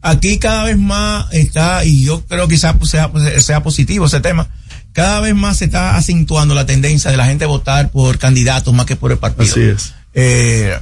aquí 0.00 0.38
cada 0.38 0.64
vez 0.64 0.78
más 0.78 1.26
está, 1.32 1.84
y 1.84 2.04
yo 2.04 2.24
creo 2.26 2.46
que 2.48 2.54
quizás 2.54 2.76
pues, 2.78 2.90
sea, 2.90 3.10
sea 3.38 3.62
positivo 3.62 4.06
ese 4.06 4.20
tema, 4.20 4.48
cada 4.92 5.20
vez 5.20 5.34
más 5.34 5.56
se 5.58 5.64
está 5.66 5.96
acentuando 5.96 6.54
la 6.54 6.66
tendencia 6.66 7.10
de 7.10 7.16
la 7.16 7.26
gente 7.26 7.46
votar 7.46 7.90
por 7.90 8.18
candidatos 8.18 8.72
más 8.72 8.86
que 8.86 8.94
por 8.96 9.10
el 9.12 9.18
partido. 9.18 9.44
Así 9.52 9.60
es. 9.62 9.94
Eh, 10.14 10.78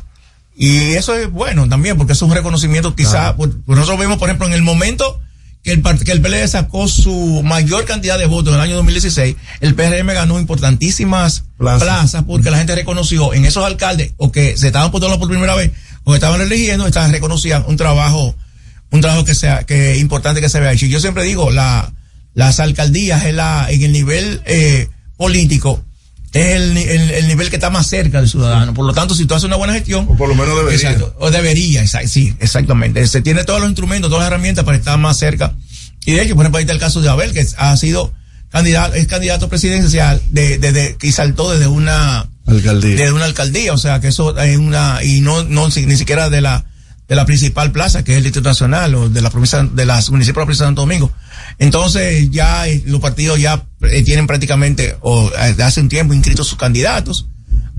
y 0.55 0.93
eso 0.93 1.17
es 1.17 1.31
bueno 1.31 1.67
también, 1.69 1.97
porque 1.97 2.13
es 2.13 2.21
un 2.21 2.31
reconocimiento 2.31 2.95
quizá, 2.95 3.35
por- 3.37 3.59
por 3.63 3.75
nosotros 3.75 3.99
vemos, 3.99 4.19
por 4.19 4.29
ejemplo, 4.29 4.47
en 4.47 4.53
el 4.53 4.61
momento 4.63 5.19
que 5.63 5.73
el, 5.73 5.83
que 5.83 6.13
el 6.13 6.21
PLD 6.21 6.49
sacó 6.49 6.89
su 6.89 7.43
mayor 7.45 7.85
cantidad 7.85 8.19
de 8.19 8.27
votos 8.27 8.53
en 8.53 8.55
el 8.55 8.61
año 8.61 8.77
2016, 8.77 9.37
el 9.61 9.75
PRM 9.75 10.09
ganó 10.09 10.41
importantísimas 10.41 11.45
Plazas. 11.57 11.83
plazas, 11.83 12.25
porque 12.25 12.51
la 12.51 12.59
gente 12.59 12.75
reconoció 12.75 13.33
en 13.33 13.45
esos 13.45 13.65
alcaldes, 13.65 14.13
o 14.17 14.33
que 14.33 14.57
se 14.59 14.69
estaban 14.69 14.91
votando 14.91 15.19
por 15.19 15.29
primera 15.29 15.55
vez, 15.55 15.71
o 16.03 16.11
que 16.11 16.17
estaban 16.17 16.41
eligiendo, 16.41 16.87
estaban, 16.87 17.13
reconocían 17.13 17.65
un 17.69 17.77
trabajo, 17.77 18.35
un 18.91 19.01
trabajo 19.01 19.25
que 19.25 19.37
sea, 19.37 19.63
que 19.63 19.99
importante 19.99 20.41
que 20.41 20.49
se 20.49 20.59
vea 20.59 20.73
hecho. 20.73 20.87
Y 20.87 20.91
yo 20.91 20.99
siempre 20.99 21.23
digo, 21.23 21.51
la, 21.53 21.93
las 22.35 22.59
alcaldías 22.59 23.25
en 23.25 23.37
la, 23.37 23.71
en 23.71 23.83
el 23.83 23.93
nivel, 23.93 24.43
eh, 24.47 24.89
político, 25.17 25.85
es 26.33 26.55
el, 26.57 26.77
el, 26.77 27.11
el 27.11 27.29
nivel 27.29 27.51
que 27.51 27.57
está 27.57 27.69
más 27.71 27.87
cerca 27.87 28.19
del 28.21 28.29
ciudadano. 28.29 28.73
Por 28.75 28.87
lo 28.87 28.93
tanto, 28.95 29.15
si 29.15 29.27
tú 29.27 29.35
haces 29.35 29.45
una 29.45 29.57
buena 29.57 29.75
gestión, 29.75 30.07
O 30.09 30.17
por 30.17 30.29
lo 30.29 30.35
menos 30.35 30.57
debería. 30.57 30.91
Exacto, 30.91 31.15
o 31.19 31.31
debería, 31.31 31.83
exa- 31.85 32.07
sí, 32.07 32.35
exactamente. 32.41 33.07
Se 33.07 33.21
tiene 33.21 33.45
todos 33.45 33.61
los 33.61 33.69
instrumentos, 33.69 34.09
todas 34.11 34.23
las 34.25 34.29
herramientas 34.33 34.65
para 34.65 34.77
estar 34.77 34.99
más 34.99 35.17
cerca. 35.19 35.55
Y 36.07 36.13
de 36.13 36.23
hecho, 36.23 36.35
por 36.35 36.45
ejemplo, 36.45 36.59
ahí 36.59 36.63
está 36.63 36.73
el 36.73 36.79
caso 36.81 37.01
de 37.01 37.09
Abel, 37.11 37.33
que 37.33 37.47
ha 37.59 37.77
sido 37.77 38.13
candidato, 38.51 38.95
es 38.95 39.07
candidato 39.07 39.49
presidencial 39.49 40.21
de, 40.31 40.59
de, 40.59 40.73
de- 40.73 40.97
que 40.97 41.13
saltó 41.13 41.51
desde 41.51 41.67
una, 41.67 42.29
Alcaldía. 42.47 42.97
desde 42.97 43.13
una 43.13 43.25
alcaldía, 43.27 43.73
o 43.73 43.79
sea, 43.79 44.01
que 44.01 44.09
eso 44.09 44.37
es 44.39 44.57
una, 44.57 45.01
y 45.05 45.21
no, 45.21 45.45
no, 45.45 45.71
si- 45.71 45.87
ni 45.87 45.97
siquiera 45.97 46.29
de 46.31 46.41
la, 46.41 46.65
de 47.09 47.15
la 47.17 47.25
principal 47.27 47.73
plaza, 47.73 48.05
que 48.05 48.13
es 48.13 48.19
el 48.19 48.25
Distrito 48.25 48.49
Nacional, 48.49 48.95
o 48.95 49.09
de 49.09 49.21
la 49.21 49.31
provincia, 49.31 49.63
de 49.63 49.85
las 49.87 50.11
municipios 50.11 50.37
de 50.37 50.41
la 50.41 50.45
provincia 50.47 50.65
de 50.65 50.69
Santo 50.69 50.81
Domingo. 50.83 51.13
Entonces, 51.63 52.31
ya 52.31 52.67
eh, 52.69 52.83
los 52.87 53.01
partidos 53.01 53.39
ya 53.41 53.65
eh, 53.83 54.03
tienen 54.03 54.27
prácticamente, 54.27 54.97
o 55.01 55.31
eh, 55.39 55.55
de 55.55 55.63
hace 55.63 55.81
un 55.81 55.89
tiempo, 55.89 56.13
inscritos 56.13 56.49
sus 56.49 56.59
candidatos 56.59 57.27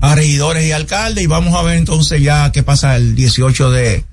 a 0.00 0.14
regidores 0.14 0.64
y 0.66 0.72
alcaldes, 0.72 1.22
y 1.22 1.26
vamos 1.26 1.54
a 1.54 1.62
ver 1.62 1.76
entonces 1.76 2.20
ya 2.22 2.50
qué 2.52 2.62
pasa 2.62 2.96
el 2.96 3.14
18 3.14 3.70
de, 3.70 4.04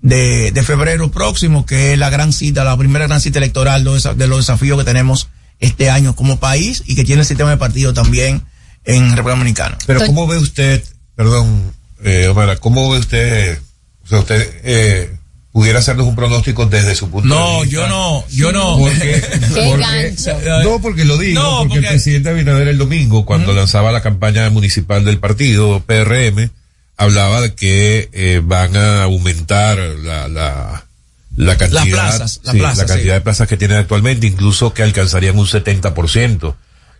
de, 0.00 0.52
de 0.52 0.62
febrero 0.62 1.10
próximo, 1.10 1.66
que 1.66 1.92
es 1.92 1.98
la 1.98 2.08
gran 2.10 2.32
cita, 2.32 2.64
la 2.64 2.76
primera 2.76 3.06
gran 3.06 3.20
cita 3.20 3.38
electoral 3.38 3.84
de 3.84 3.90
los, 3.90 4.04
desa- 4.04 4.14
de 4.14 4.26
los 4.26 4.38
desafíos 4.38 4.78
que 4.78 4.84
tenemos 4.84 5.28
este 5.58 5.90
año 5.90 6.16
como 6.16 6.40
país 6.40 6.82
y 6.86 6.94
que 6.94 7.04
tiene 7.04 7.20
el 7.20 7.26
sistema 7.26 7.50
de 7.50 7.58
partido 7.58 7.92
también 7.92 8.42
en 8.84 9.10
República 9.10 9.36
Dominicana. 9.36 9.76
Pero 9.86 10.00
¿cómo 10.06 10.26
ve 10.26 10.38
usted, 10.38 10.82
perdón, 11.14 11.74
eh, 12.02 12.28
Omar, 12.28 12.58
cómo 12.58 12.90
ve 12.90 12.98
usted, 12.98 13.58
o 14.04 14.08
sea, 14.08 14.18
usted 14.20 14.60
eh, 14.64 15.10
pudiera 15.52 15.80
hacernos 15.80 16.06
un 16.06 16.14
pronóstico 16.14 16.66
desde 16.66 16.94
su 16.94 17.10
punto 17.10 17.28
de 17.28 17.34
No, 17.40 17.60
vista? 17.62 17.74
yo 17.74 17.88
no, 17.88 18.24
yo 18.30 18.52
no. 18.52 18.78
Porque, 18.78 19.22
no, 20.64 20.80
porque 20.80 21.04
lo 21.04 21.18
digo, 21.18 21.40
No, 21.40 21.50
porque, 21.58 21.68
porque- 21.68 21.78
el 21.86 21.92
presidente 21.92 22.30
Abinader 22.30 22.68
el 22.68 22.78
domingo, 22.78 23.24
cuando 23.24 23.52
lanzaba 23.52 23.92
la 23.92 24.00
campaña 24.02 24.48
municipal 24.50 25.04
del 25.04 25.18
partido, 25.18 25.80
PRM, 25.80 26.50
hablaba 26.96 27.40
de 27.40 27.54
que 27.54 28.08
eh, 28.12 28.40
van 28.44 28.76
a 28.76 29.04
aumentar 29.04 29.78
la, 29.78 30.28
la, 30.28 30.84
la 31.36 31.56
cantidad, 31.56 31.84
Las 31.84 31.88
plazas, 31.88 32.40
sí, 32.44 32.58
la 32.58 32.74
cantidad 32.74 32.96
sí. 32.98 33.08
de 33.08 33.20
plazas 33.20 33.48
que 33.48 33.56
tienen 33.56 33.78
actualmente, 33.78 34.26
incluso 34.26 34.72
que 34.74 34.82
alcanzarían 34.82 35.38
un 35.38 35.46
70%. 35.46 36.54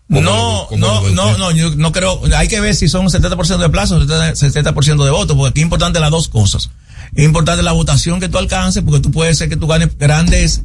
¿Cómo 0.08 0.22
No, 0.22 0.66
lo- 0.72 0.76
no, 0.76 1.10
no, 1.10 1.38
no, 1.38 1.50
yo 1.52 1.70
no 1.76 1.92
creo, 1.92 2.20
hay 2.36 2.48
que 2.48 2.60
ver 2.60 2.74
si 2.74 2.88
son 2.88 3.06
70% 3.06 3.58
de 3.58 3.68
plazo 3.68 3.96
o 3.96 4.00
70% 4.00 5.04
de 5.04 5.10
voto, 5.10 5.36
porque 5.36 5.50
aquí 5.50 5.60
es 5.60 5.64
importante 5.64 6.00
las 6.00 6.10
dos 6.10 6.28
cosas. 6.28 6.70
Es 7.14 7.24
importante 7.24 7.62
la 7.62 7.72
votación 7.72 8.20
que 8.20 8.28
tú 8.28 8.38
alcances, 8.38 8.82
porque 8.82 9.00
tú 9.00 9.10
puedes 9.10 9.38
ser 9.38 9.48
que 9.48 9.56
tú 9.56 9.66
ganes 9.66 9.96
grandes 9.98 10.62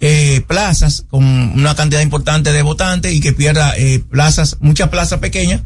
eh, 0.00 0.42
plazas 0.46 1.04
con 1.08 1.24
una 1.24 1.74
cantidad 1.74 2.02
importante 2.02 2.52
de 2.52 2.62
votantes 2.62 3.14
y 3.14 3.20
que 3.20 3.32
pierda 3.32 3.74
eh, 3.76 3.98
plazas, 4.10 4.58
muchas 4.60 4.90
plazas 4.90 5.20
pequeñas, 5.20 5.62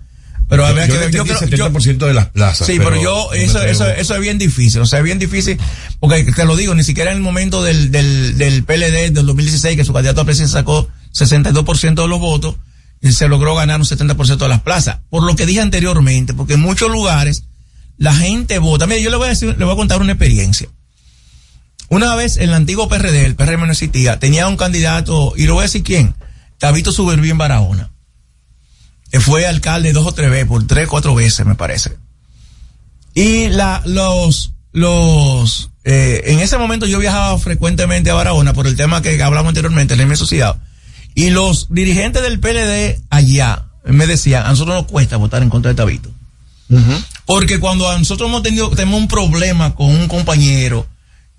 pero 0.49 0.65
habría 0.67 0.87
yo 0.87 0.95
que 0.95 0.99
ver. 1.01 1.11
Yo 1.11 1.25
creo, 1.25 1.41
yo- 1.41 1.71
70% 1.71 2.07
de 2.07 2.15
las 2.15 2.27
plazas. 2.27 2.67
Sí, 2.67 2.75
pero, 2.79 3.01
yo, 3.01 3.25
no 3.25 3.31
me 3.33 3.45
eso, 3.45 3.63
eso, 3.63 3.89
eso 3.89 4.15
es 4.15 4.21
bien 4.21 4.39
difícil, 4.39 4.81
o 4.83 4.87
sea, 4.87 5.01
es 5.01 5.05
bien 5.05 5.19
difícil, 5.19 5.59
porque 5.99 6.23
te 6.25 6.45
lo 6.45 6.57
digo, 6.57 6.75
ni 6.75 6.85
siquiera 6.85 7.11
en 7.11 7.17
el 7.19 7.23
momento 7.23 7.63
del, 7.63 7.91
del, 7.91 8.39
del 8.39 8.63
PLD 8.65 9.11
del 9.13 9.27
2016, 9.27 9.77
que 9.77 9.85
su 9.85 9.93
candidato 9.93 10.21
a 10.21 10.25
presidencia 10.25 10.61
sacó 10.61 10.89
62% 11.13 11.95
de 12.03 12.09
los 12.09 12.21
votos, 12.21 12.55
y 13.03 13.13
se 13.13 13.29
logró 13.29 13.55
ganar 13.55 13.81
un 13.81 13.87
70% 13.87 14.37
de 14.37 14.49
las 14.49 14.61
plazas. 14.61 14.99
Por 15.09 15.23
lo 15.25 15.35
que 15.35 15.47
dije 15.47 15.61
anteriormente, 15.61 16.35
porque 16.35 16.55
en 16.55 16.61
muchos 16.61 16.91
lugares 16.91 17.45
la 18.01 18.15
gente 18.15 18.59
vota. 18.59 18.87
Mire, 18.87 19.03
yo 19.03 19.11
le 19.11 19.17
voy 19.17 19.27
a 19.27 19.31
decir, 19.31 19.55
le 19.59 19.65
voy 19.65 19.75
a 19.75 19.77
contar 19.77 20.01
una 20.01 20.13
experiencia. 20.13 20.69
Una 21.91 22.15
vez 22.15 22.39
en 22.39 22.45
el 22.45 22.55
antiguo 22.55 22.89
PRD, 22.89 23.27
el 23.27 23.37
PRM 23.37 23.67
no 23.67 23.73
existía, 23.73 24.19
tenía 24.19 24.49
un 24.49 24.57
candidato, 24.57 25.35
y 25.37 25.45
lo 25.45 25.55
voy 25.55 25.63
a 25.63 25.65
decir 25.65 25.83
quién, 25.83 26.15
Tabito 26.59 26.93
Suberví 26.93 27.29
en 27.29 27.37
Barahona. 27.37 27.91
Fue 29.21 29.47
alcalde 29.47 29.93
dos 29.93 30.07
o 30.07 30.13
tres 30.13 30.31
veces, 30.31 30.49
por 30.49 30.67
tres, 30.67 30.89
cuatro 30.89 31.15
veces, 31.15 31.45
me 31.45 31.57
parece. 31.57 31.99
Y 33.13 33.49
la, 33.49 33.83
los, 33.85 34.53
los, 34.73 35.71
eh, 35.85 36.23
en 36.27 36.39
ese 36.39 36.57
momento 36.57 36.87
yo 36.87 37.01
viajaba 37.01 37.39
frecuentemente 37.39 38.09
a 38.09 38.15
Barahona 38.15 38.55
por 38.55 38.67
el 38.67 38.77
tema 38.77 39.03
que 39.03 39.23
hablamos 39.23 39.51
anteriormente, 39.51 39.93
el 39.93 40.11
asociado. 40.11 40.59
Y 41.15 41.29
los 41.31 41.67
dirigentes 41.69 42.23
del 42.23 42.41
PLD 42.41 42.99
allá 43.11 43.67
me 43.85 44.07
decían, 44.07 44.47
a 44.47 44.51
nosotros 44.51 44.75
nos 44.75 44.87
cuesta 44.87 45.19
votar 45.19 45.43
en 45.43 45.51
contra 45.51 45.71
de 45.71 45.75
Tabito. 45.75 46.11
Porque 47.31 47.61
cuando 47.61 47.97
nosotros 47.97 48.29
hemos 48.29 48.43
tenido, 48.43 48.71
tenemos 48.71 48.99
un 48.99 49.07
problema 49.07 49.77
con 49.77 49.87
un 49.87 50.09
compañero 50.09 50.85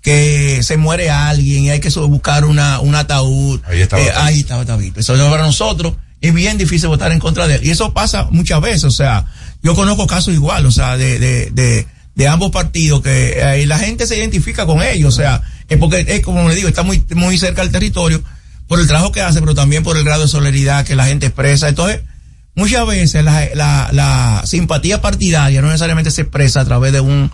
que 0.00 0.62
se 0.62 0.78
muere 0.78 1.10
alguien 1.10 1.64
y 1.64 1.70
hay 1.70 1.80
que 1.80 1.90
buscar 1.90 2.46
una, 2.46 2.80
un 2.80 2.94
ataúd. 2.94 3.60
Ahí 3.66 3.82
estaba 3.82 4.02
eh, 4.02 4.10
ahí 4.16 4.40
estaba 4.40 4.64
Tabito. 4.64 5.00
Eso 5.00 5.14
para 5.30 5.42
nosotros 5.42 5.92
es 6.22 6.32
bien 6.32 6.56
difícil 6.56 6.88
votar 6.88 7.12
en 7.12 7.18
contra 7.18 7.46
de 7.46 7.56
él. 7.56 7.64
Y 7.66 7.70
eso 7.70 7.92
pasa 7.92 8.26
muchas 8.30 8.62
veces. 8.62 8.84
O 8.84 8.90
sea, 8.90 9.26
yo 9.62 9.74
conozco 9.74 10.06
casos 10.06 10.32
igual, 10.32 10.64
o 10.64 10.70
sea, 10.70 10.96
de, 10.96 11.18
de, 11.18 11.50
de, 11.50 11.86
de 12.14 12.26
ambos 12.26 12.50
partidos 12.52 13.02
que 13.02 13.34
eh, 13.36 13.66
la 13.66 13.78
gente 13.78 14.06
se 14.06 14.16
identifica 14.16 14.64
con 14.64 14.80
ellos. 14.80 15.12
O 15.12 15.16
sea, 15.16 15.42
es 15.68 15.76
porque 15.76 16.06
es 16.08 16.22
como 16.22 16.48
le 16.48 16.54
digo, 16.54 16.68
está 16.68 16.84
muy, 16.84 17.04
muy 17.14 17.36
cerca 17.36 17.60
del 17.60 17.70
territorio 17.70 18.24
por 18.66 18.80
el 18.80 18.86
trabajo 18.86 19.12
que 19.12 19.20
hace, 19.20 19.40
pero 19.40 19.54
también 19.54 19.82
por 19.82 19.98
el 19.98 20.04
grado 20.04 20.22
de 20.22 20.28
solidaridad 20.28 20.86
que 20.86 20.96
la 20.96 21.04
gente 21.04 21.26
expresa. 21.26 21.68
Entonces, 21.68 22.00
muchas 22.54 22.86
veces 22.86 23.24
la, 23.24 23.48
la, 23.54 23.88
la 23.92 24.42
simpatía 24.44 25.00
partidaria 25.00 25.60
no 25.62 25.68
necesariamente 25.68 26.10
se 26.10 26.22
expresa 26.22 26.60
a 26.60 26.64
través 26.64 26.92
de 26.92 27.00
un 27.00 27.30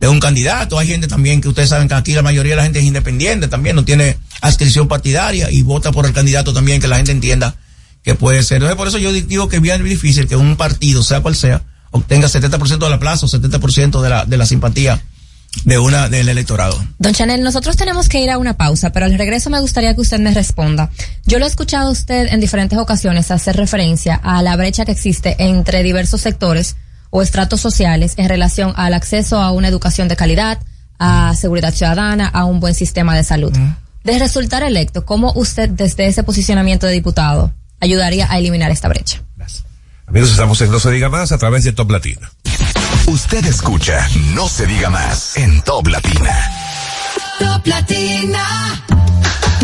de 0.00 0.08
un 0.08 0.18
candidato. 0.18 0.78
Hay 0.78 0.88
gente 0.88 1.06
también 1.06 1.40
que 1.40 1.48
ustedes 1.48 1.68
saben 1.68 1.86
que 1.86 1.94
aquí 1.94 2.14
la 2.14 2.22
mayoría 2.22 2.52
de 2.52 2.56
la 2.56 2.62
gente 2.64 2.78
es 2.80 2.86
independiente 2.86 3.48
también, 3.48 3.76
no 3.76 3.84
tiene 3.84 4.16
adscripción 4.40 4.88
partidaria 4.88 5.50
y 5.50 5.62
vota 5.62 5.92
por 5.92 6.06
el 6.06 6.12
candidato 6.12 6.52
también 6.52 6.80
que 6.80 6.88
la 6.88 6.96
gente 6.96 7.12
entienda 7.12 7.54
que 8.02 8.14
puede 8.14 8.42
ser. 8.42 8.56
Entonces, 8.56 8.76
por 8.76 8.88
eso 8.88 8.98
yo 8.98 9.12
digo 9.12 9.48
que 9.48 9.56
es 9.56 9.62
bien 9.62 9.84
difícil 9.84 10.26
que 10.26 10.36
un 10.36 10.56
partido, 10.56 11.02
sea 11.02 11.20
cual 11.20 11.36
sea, 11.36 11.62
obtenga 11.90 12.28
70% 12.28 12.78
de 12.78 12.90
la 12.90 12.98
plaza 12.98 13.26
o 13.26 13.28
70% 13.28 14.00
de 14.00 14.08
la, 14.08 14.24
de 14.24 14.36
la 14.38 14.46
simpatía 14.46 15.02
de 15.64 15.78
una 15.78 16.08
del 16.08 16.28
electorado. 16.28 16.82
Don 16.98 17.12
Chanel, 17.12 17.42
nosotros 17.42 17.76
tenemos 17.76 18.08
que 18.08 18.20
ir 18.20 18.30
a 18.30 18.38
una 18.38 18.56
pausa, 18.56 18.92
pero 18.92 19.06
al 19.06 19.18
regreso 19.18 19.50
me 19.50 19.60
gustaría 19.60 19.94
que 19.94 20.00
usted 20.00 20.20
me 20.20 20.32
responda. 20.32 20.90
Yo 21.26 21.38
lo 21.38 21.44
he 21.44 21.48
escuchado 21.48 21.88
a 21.88 21.92
usted 21.92 22.28
en 22.32 22.40
diferentes 22.40 22.78
ocasiones 22.78 23.30
hacer 23.30 23.56
referencia 23.56 24.14
a 24.14 24.42
la 24.42 24.56
brecha 24.56 24.84
que 24.84 24.92
existe 24.92 25.36
entre 25.38 25.82
diversos 25.82 26.20
sectores 26.20 26.76
o 27.10 27.22
estratos 27.22 27.60
sociales 27.60 28.14
en 28.16 28.28
relación 28.28 28.72
al 28.76 28.94
acceso 28.94 29.40
a 29.40 29.50
una 29.50 29.68
educación 29.68 30.08
de 30.08 30.16
calidad, 30.16 30.58
a 30.98 31.34
seguridad 31.34 31.74
ciudadana, 31.74 32.28
a 32.28 32.44
un 32.44 32.60
buen 32.60 32.74
sistema 32.74 33.16
de 33.16 33.24
salud. 33.24 33.52
De 34.04 34.18
resultar 34.18 34.62
electo, 34.62 35.04
¿cómo 35.04 35.32
usted 35.34 35.68
desde 35.68 36.06
ese 36.06 36.22
posicionamiento 36.22 36.86
de 36.86 36.92
diputado 36.92 37.52
ayudaría 37.80 38.30
a 38.30 38.38
eliminar 38.38 38.70
esta 38.70 38.88
brecha? 38.88 39.22
Amigos, 40.06 40.30
estamos 40.30 40.60
en 40.60 40.72
No 40.72 40.80
Se 40.80 40.90
Diga 40.90 41.08
Más 41.08 41.30
a 41.30 41.38
través 41.38 41.62
de 41.62 41.72
Top 41.72 41.90
Latina. 41.90 42.32
Usted 43.10 43.44
escucha 43.44 44.08
No 44.36 44.48
se 44.48 44.66
diga 44.66 44.88
más 44.88 45.36
en 45.36 45.60
Top 45.62 45.88
Latina. 45.88 46.32
Top 47.40 47.66
Latina. 47.66 48.84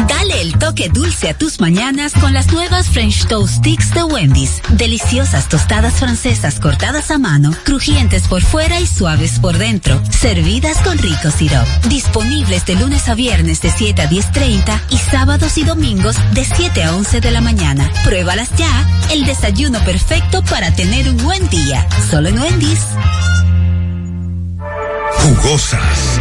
Dale 0.09 0.43
el 0.43 0.59
toque 0.59 0.89
dulce 0.89 1.31
a 1.31 1.35
tus 1.35 1.61
mañanas 1.61 2.13
con 2.13 2.33
las 2.33 2.53
nuevas 2.53 2.89
French 2.89 3.27
Toast 3.27 3.57
Sticks 3.57 3.95
de 3.95 4.03
Wendy's. 4.05 4.61
Deliciosas 4.71 5.49
tostadas 5.49 5.95
francesas 5.95 6.61
cortadas 6.61 7.11
a 7.11 7.19
mano, 7.19 7.51
crujientes 7.65 8.29
por 8.29 8.43
fuera 8.43 8.79
y 8.81 8.87
suaves 8.87 9.39
por 9.39 9.57
dentro, 9.57 10.01
servidas 10.11 10.79
con 10.79 10.99
rico 10.99 11.31
sirop. 11.31 11.67
Disponibles 11.89 12.67
de 12.67 12.75
lunes 12.77 13.09
a 13.09 13.15
viernes 13.15 13.63
de 13.63 13.71
7 13.71 14.03
a 14.03 14.11
10.30 14.11 14.81
y 14.91 14.99
sábados 14.99 15.57
y 15.59 15.65
domingos 15.65 16.17
de 16.33 16.45
7 16.45 16.83
a 16.85 16.95
11 16.95 17.21
de 17.21 17.31
la 17.31 17.41
mañana. 17.41 17.91
Pruébalas 18.05 18.51
ya, 18.57 18.87
el 19.11 19.25
desayuno 19.25 19.79
perfecto 19.85 20.43
para 20.45 20.75
tener 20.75 21.09
un 21.09 21.17
buen 21.19 21.49
día. 21.49 21.87
Solo 22.11 22.29
en 22.29 22.39
Wendy's. 22.39 22.81
Jugosas, 25.19 26.21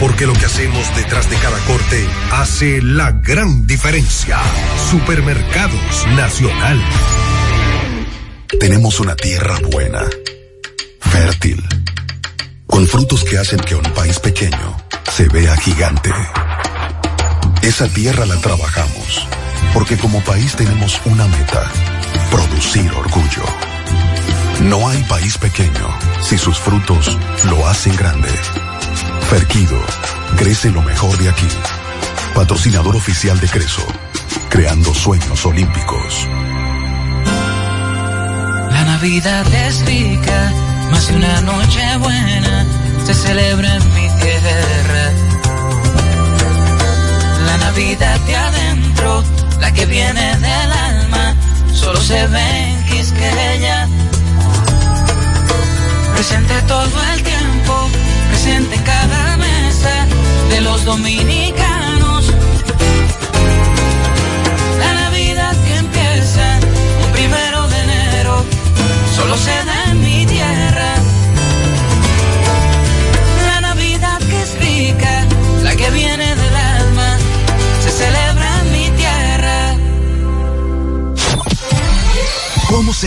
Porque 0.00 0.26
lo 0.26 0.32
que 0.32 0.46
hacemos 0.46 0.94
detrás 0.96 1.28
de 1.28 1.36
cada 1.36 1.58
corte 1.66 2.06
hace 2.32 2.80
la 2.82 3.10
gran 3.12 3.66
diferencia. 3.66 4.38
Supermercados 4.90 6.06
Nacional. 6.16 6.80
Tenemos 8.60 9.00
una 9.00 9.14
tierra 9.14 9.58
buena, 9.70 10.04
fértil, 11.00 11.62
con 12.66 12.86
frutos 12.86 13.24
que 13.24 13.38
hacen 13.38 13.60
que 13.60 13.74
un 13.74 13.82
país 13.94 14.18
pequeño 14.18 14.76
se 15.12 15.28
vea 15.28 15.56
gigante. 15.56 16.10
Esa 17.62 17.88
tierra 17.88 18.24
la 18.24 18.36
trabajamos, 18.36 19.26
porque 19.74 19.96
como 19.96 20.20
país 20.20 20.54
tenemos 20.56 21.00
una 21.04 21.26
meta, 21.26 21.70
producir 22.30 22.90
orgullo. 22.92 23.44
No 24.62 24.88
hay 24.88 25.02
país 25.04 25.38
pequeño 25.38 25.88
si 26.20 26.38
sus 26.38 26.58
frutos 26.58 27.16
lo 27.44 27.66
hacen 27.68 27.94
grande. 27.96 28.30
Ferquido, 29.28 29.78
crece 30.36 30.70
lo 30.70 30.82
mejor 30.82 31.16
de 31.18 31.28
aquí. 31.28 31.48
Patrocinador 32.34 32.96
oficial 32.96 33.38
de 33.40 33.48
Creso, 33.48 33.86
creando 34.48 34.94
sueños 34.94 35.44
olímpicos. 35.44 36.28
La 38.70 38.84
Navidad 38.84 39.46
es 39.52 39.84
rica, 39.84 40.52
más 40.90 41.08
de 41.08 41.16
una 41.16 41.40
noche 41.42 41.96
buena 41.98 42.66
se 43.08 43.14
celebra 43.14 43.74
en 43.74 43.94
mi 43.94 44.06
tierra. 44.20 45.12
La 47.46 47.56
Navidad 47.56 48.20
de 48.20 48.36
adentro, 48.36 49.24
la 49.60 49.72
que 49.72 49.86
viene 49.86 50.36
del 50.36 50.72
alma, 50.72 51.34
solo 51.72 51.98
se 52.00 52.26
ve 52.26 52.72
en 52.72 52.84
Quisqueya. 52.84 53.88
Presente 56.14 56.54
todo 56.66 57.02
el 57.14 57.22
tiempo, 57.22 57.88
en 58.56 58.66
cada 58.84 59.36
mesa 59.36 60.06
de 60.50 60.60
los 60.60 60.84
dominicanos. 60.84 62.32
La 64.78 64.92
Navidad 64.94 65.54
que 65.64 65.76
empieza 65.76 66.58
un 67.04 67.12
primero 67.12 67.68
de 67.68 67.78
enero, 67.82 68.44
solo 69.16 69.36
se 69.36 69.64
da 69.64 69.77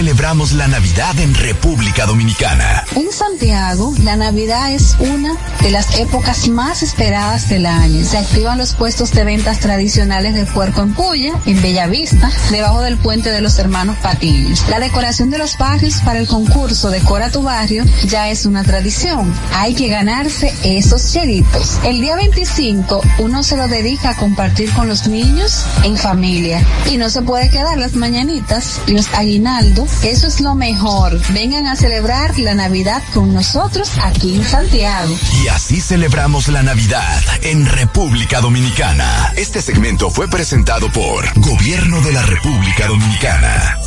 celebramos 0.01 0.53
la 0.53 0.67
Navidad 0.67 1.19
en 1.19 1.35
República 1.35 2.07
Dominicana? 2.07 2.83
En 2.95 3.11
Santiago, 3.11 3.93
la 4.01 4.15
Navidad 4.15 4.73
es 4.73 4.95
una 4.97 5.37
de 5.61 5.69
las 5.69 5.99
épocas 5.99 6.47
más 6.47 6.81
esperadas 6.81 7.49
del 7.49 7.67
año. 7.67 8.03
Se 8.03 8.17
activan 8.17 8.57
los 8.57 8.73
puestos 8.73 9.11
de 9.11 9.23
ventas 9.23 9.59
tradicionales 9.59 10.33
del 10.33 10.47
puerco 10.47 10.81
en 10.81 10.95
Puya, 10.95 11.33
en 11.45 11.61
Bellavista, 11.61 12.31
debajo 12.49 12.81
del 12.81 12.97
puente 12.97 13.29
de 13.29 13.41
los 13.41 13.59
hermanos 13.59 13.95
Patiños. 13.97 14.65
La 14.69 14.79
decoración 14.79 15.29
de 15.29 15.37
los 15.37 15.55
barrios 15.59 15.97
para 16.03 16.17
el 16.17 16.25
concurso 16.25 16.89
Decora 16.89 17.29
tu 17.29 17.43
barrio 17.43 17.85
ya 18.07 18.29
es 18.29 18.47
una 18.47 18.63
tradición. 18.63 19.31
Hay 19.53 19.75
que 19.75 19.87
ganarse 19.87 20.51
esos 20.63 21.13
chelitos. 21.13 21.77
El 21.83 22.01
día 22.01 22.15
25 22.15 23.01
uno 23.19 23.43
se 23.43 23.55
lo 23.55 23.67
dedica 23.67 24.09
a 24.09 24.17
compartir 24.17 24.73
con 24.73 24.87
los 24.87 25.07
niños 25.07 25.63
en 25.83 25.95
familia. 25.95 26.65
Y 26.89 26.97
no 26.97 27.11
se 27.11 27.21
puede 27.21 27.51
quedar 27.51 27.77
las 27.77 27.93
mañanitas 27.93 28.81
los 28.87 29.07
aguinaldos. 29.13 29.90
Eso 30.03 30.27
es 30.27 30.41
lo 30.41 30.55
mejor. 30.55 31.19
Vengan 31.33 31.67
a 31.67 31.75
celebrar 31.75 32.37
la 32.39 32.55
Navidad 32.55 33.03
con 33.13 33.33
nosotros 33.33 33.91
aquí 34.03 34.35
en 34.35 34.43
Santiago. 34.43 35.15
Y 35.43 35.47
así 35.47 35.79
celebramos 35.79 36.47
la 36.47 36.63
Navidad 36.63 37.21
en 37.43 37.65
República 37.65 38.41
Dominicana. 38.41 39.33
Este 39.35 39.61
segmento 39.61 40.09
fue 40.09 40.27
presentado 40.27 40.91
por 40.91 41.25
Gobierno 41.39 42.01
de 42.01 42.13
la 42.13 42.23
República 42.23 42.87
Dominicana. 42.87 43.77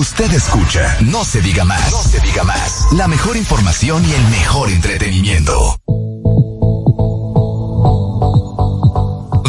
Usted 0.00 0.32
escucha 0.32 0.96
No 1.00 1.24
se 1.24 1.42
diga 1.42 1.64
más. 1.64 1.90
No 1.90 2.02
se 2.02 2.20
diga 2.20 2.42
más. 2.44 2.86
La 2.92 3.06
mejor 3.06 3.36
información 3.36 4.02
y 4.08 4.12
el 4.12 4.22
mejor 4.28 4.70
entretenimiento. 4.70 5.76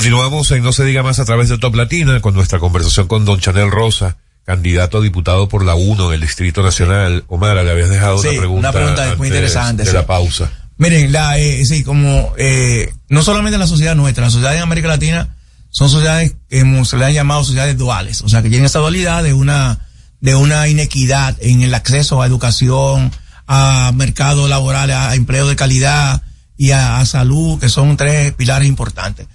Continuamos 0.02 0.50
en 0.50 0.64
No 0.64 0.74
se 0.74 0.84
diga 0.84 1.04
más 1.04 1.20
a 1.20 1.26
través 1.26 1.48
de 1.50 1.60
Top 1.60 1.76
Latina 1.76 2.20
con 2.22 2.34
nuestra 2.34 2.58
conversación 2.58 3.08
con 3.08 3.24
Don 3.24 3.40
Chanel 3.40 3.70
Rosa, 3.70 4.18
candidato 4.44 4.98
a 4.98 5.02
diputado 5.02 5.48
por 5.48 5.64
la 5.64 5.76
1 5.76 6.08
en 6.08 6.14
el 6.16 6.22
Distrito 6.22 6.64
Nacional. 6.64 7.24
Omar, 7.28 7.64
le 7.64 7.70
habías 7.70 7.92
dejado 7.92 8.18
Sí, 8.18 8.30
una 8.30 8.40
pregunta. 8.40 8.60
una 8.60 8.72
pregunta 8.72 9.16
muy 9.18 9.28
interesante, 9.28 9.84
De 9.84 9.90
sí. 9.92 9.96
la 9.96 10.08
pausa. 10.08 10.52
Miren, 10.78 11.12
la, 11.12 11.38
eh, 11.38 11.64
sí, 11.68 11.84
como 11.84 12.34
eh, 12.40 12.92
no 13.10 13.22
solamente 13.22 13.58
en 13.58 13.60
la 13.60 13.68
sociedad 13.68 13.94
nuestra, 13.94 14.24
la 14.24 14.32
sociedad 14.32 14.56
en 14.56 14.64
América 14.64 14.88
Latina 14.88 15.36
son 15.70 15.88
sociedades 15.88 16.36
que 16.50 16.84
se 16.84 16.98
le 16.98 17.06
han 17.06 17.14
llamado 17.14 17.44
sociedades 17.44 17.78
duales, 17.78 18.22
o 18.24 18.28
sea, 18.30 18.42
que 18.42 18.50
tienen 18.50 18.66
esa 18.66 18.80
dualidad 18.80 19.22
de 19.22 19.36
una 19.36 19.86
de 20.20 20.34
una 20.34 20.68
inequidad 20.68 21.38
en 21.42 21.62
el 21.62 21.76
acceso 21.76 22.24
a 22.24 22.26
educación, 22.26 23.12
a 23.46 23.92
mercado 23.94 24.48
laboral, 24.48 24.90
a 24.90 25.14
empleo 25.14 25.48
de 25.48 25.56
calidad 25.56 26.24
y 26.58 26.72
a, 26.72 26.98
a 26.98 27.06
salud, 27.06 27.60
que 27.60 27.70
son 27.70 27.98
tres 27.98 28.34
pilares 28.34 28.68
importantes. 28.68 29.28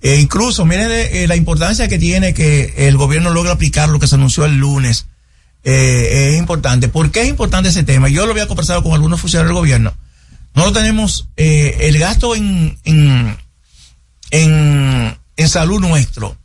E 0.00 0.20
incluso, 0.20 0.64
miren 0.64 0.90
eh, 0.92 1.26
la 1.26 1.34
importancia 1.34 1.88
que 1.88 1.98
tiene 1.98 2.32
que 2.32 2.74
el 2.88 2.96
gobierno 2.96 3.30
logre 3.30 3.50
aplicar 3.50 3.88
lo 3.88 3.98
que 3.98 4.06
se 4.06 4.14
anunció 4.14 4.44
el 4.44 4.58
lunes. 4.58 5.06
Eh, 5.64 6.30
es 6.30 6.38
importante. 6.38 6.88
¿Por 6.88 7.10
qué 7.10 7.22
es 7.22 7.28
importante 7.28 7.70
ese 7.70 7.82
tema? 7.82 8.08
Yo 8.08 8.24
lo 8.24 8.32
había 8.32 8.46
conversado 8.46 8.82
con 8.82 8.92
algunos 8.92 9.20
funcionarios 9.20 9.50
del 9.50 9.58
gobierno. 9.60 9.92
nosotros 10.54 10.82
tenemos 10.82 11.28
eh, 11.36 11.76
el 11.80 11.98
gasto 11.98 12.36
en, 12.36 12.78
en, 12.84 13.36
en, 14.30 15.18
en 15.36 15.48
salud 15.48 15.80
nuestro, 15.80 16.36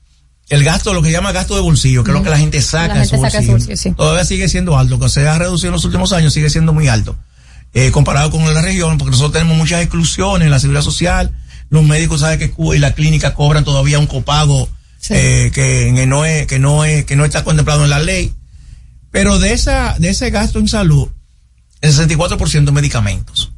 el 0.49 0.63
gasto, 0.63 0.93
lo 0.93 1.01
que 1.01 1.11
llama 1.11 1.31
gasto 1.31 1.55
de 1.55 1.61
bolsillo, 1.61 2.03
que 2.03 2.11
es 2.11 2.17
lo 2.17 2.23
que 2.23 2.29
la 2.29 2.37
gente 2.37 2.61
saca, 2.61 2.95
La 2.95 2.99
de 3.01 3.05
su 3.05 3.15
gente 3.15 3.29
saca 3.29 3.39
de 3.39 3.45
su 3.45 3.51
bolsillo, 3.51 3.77
sí. 3.77 3.91
todavía 3.91 4.25
sigue 4.25 4.49
siendo 4.49 4.77
alto, 4.77 4.99
que 4.99 5.09
se 5.09 5.27
ha 5.27 5.37
reducido 5.37 5.69
en 5.69 5.73
los 5.73 5.85
últimos 5.85 6.11
años, 6.11 6.33
sigue 6.33 6.49
siendo 6.49 6.73
muy 6.73 6.87
alto. 6.87 7.15
Eh, 7.75 7.91
comparado 7.91 8.29
con 8.29 8.51
la 8.53 8.61
región, 8.61 8.97
porque 8.97 9.11
nosotros 9.11 9.33
tenemos 9.33 9.57
muchas 9.57 9.81
exclusiones 9.81 10.45
en 10.45 10.51
la 10.51 10.59
seguridad 10.59 10.83
social, 10.83 11.31
los 11.73 11.83
médicos 11.83 12.21
saben 12.21 12.37
que 12.37 12.51
cu- 12.51 12.73
y 12.75 12.79
la 12.79 12.93
clínica 12.93 13.33
cobran 13.33 13.63
todavía 13.65 13.97
un 13.97 14.05
copago 14.07 14.69
eh, 15.09 15.49
que, 15.53 15.91
que 15.95 16.05
no 16.05 16.23
es, 16.23 16.45
que 16.45 16.59
no 16.59 16.85
es, 16.85 17.03
que 17.05 17.15
no 17.15 17.25
está 17.25 17.43
contemplado 17.43 17.83
en 17.83 17.89
la 17.89 17.99
ley. 17.99 18.31
Pero 19.11 19.39
de 19.39 19.53
esa, 19.53 19.95
de 19.97 20.09
ese 20.09 20.29
gasto 20.29 20.59
en 20.59 20.67
salud, 20.67 21.09
el 21.81 21.91
64% 21.93 22.67
es 22.67 22.71
medicamentos. 22.73 23.51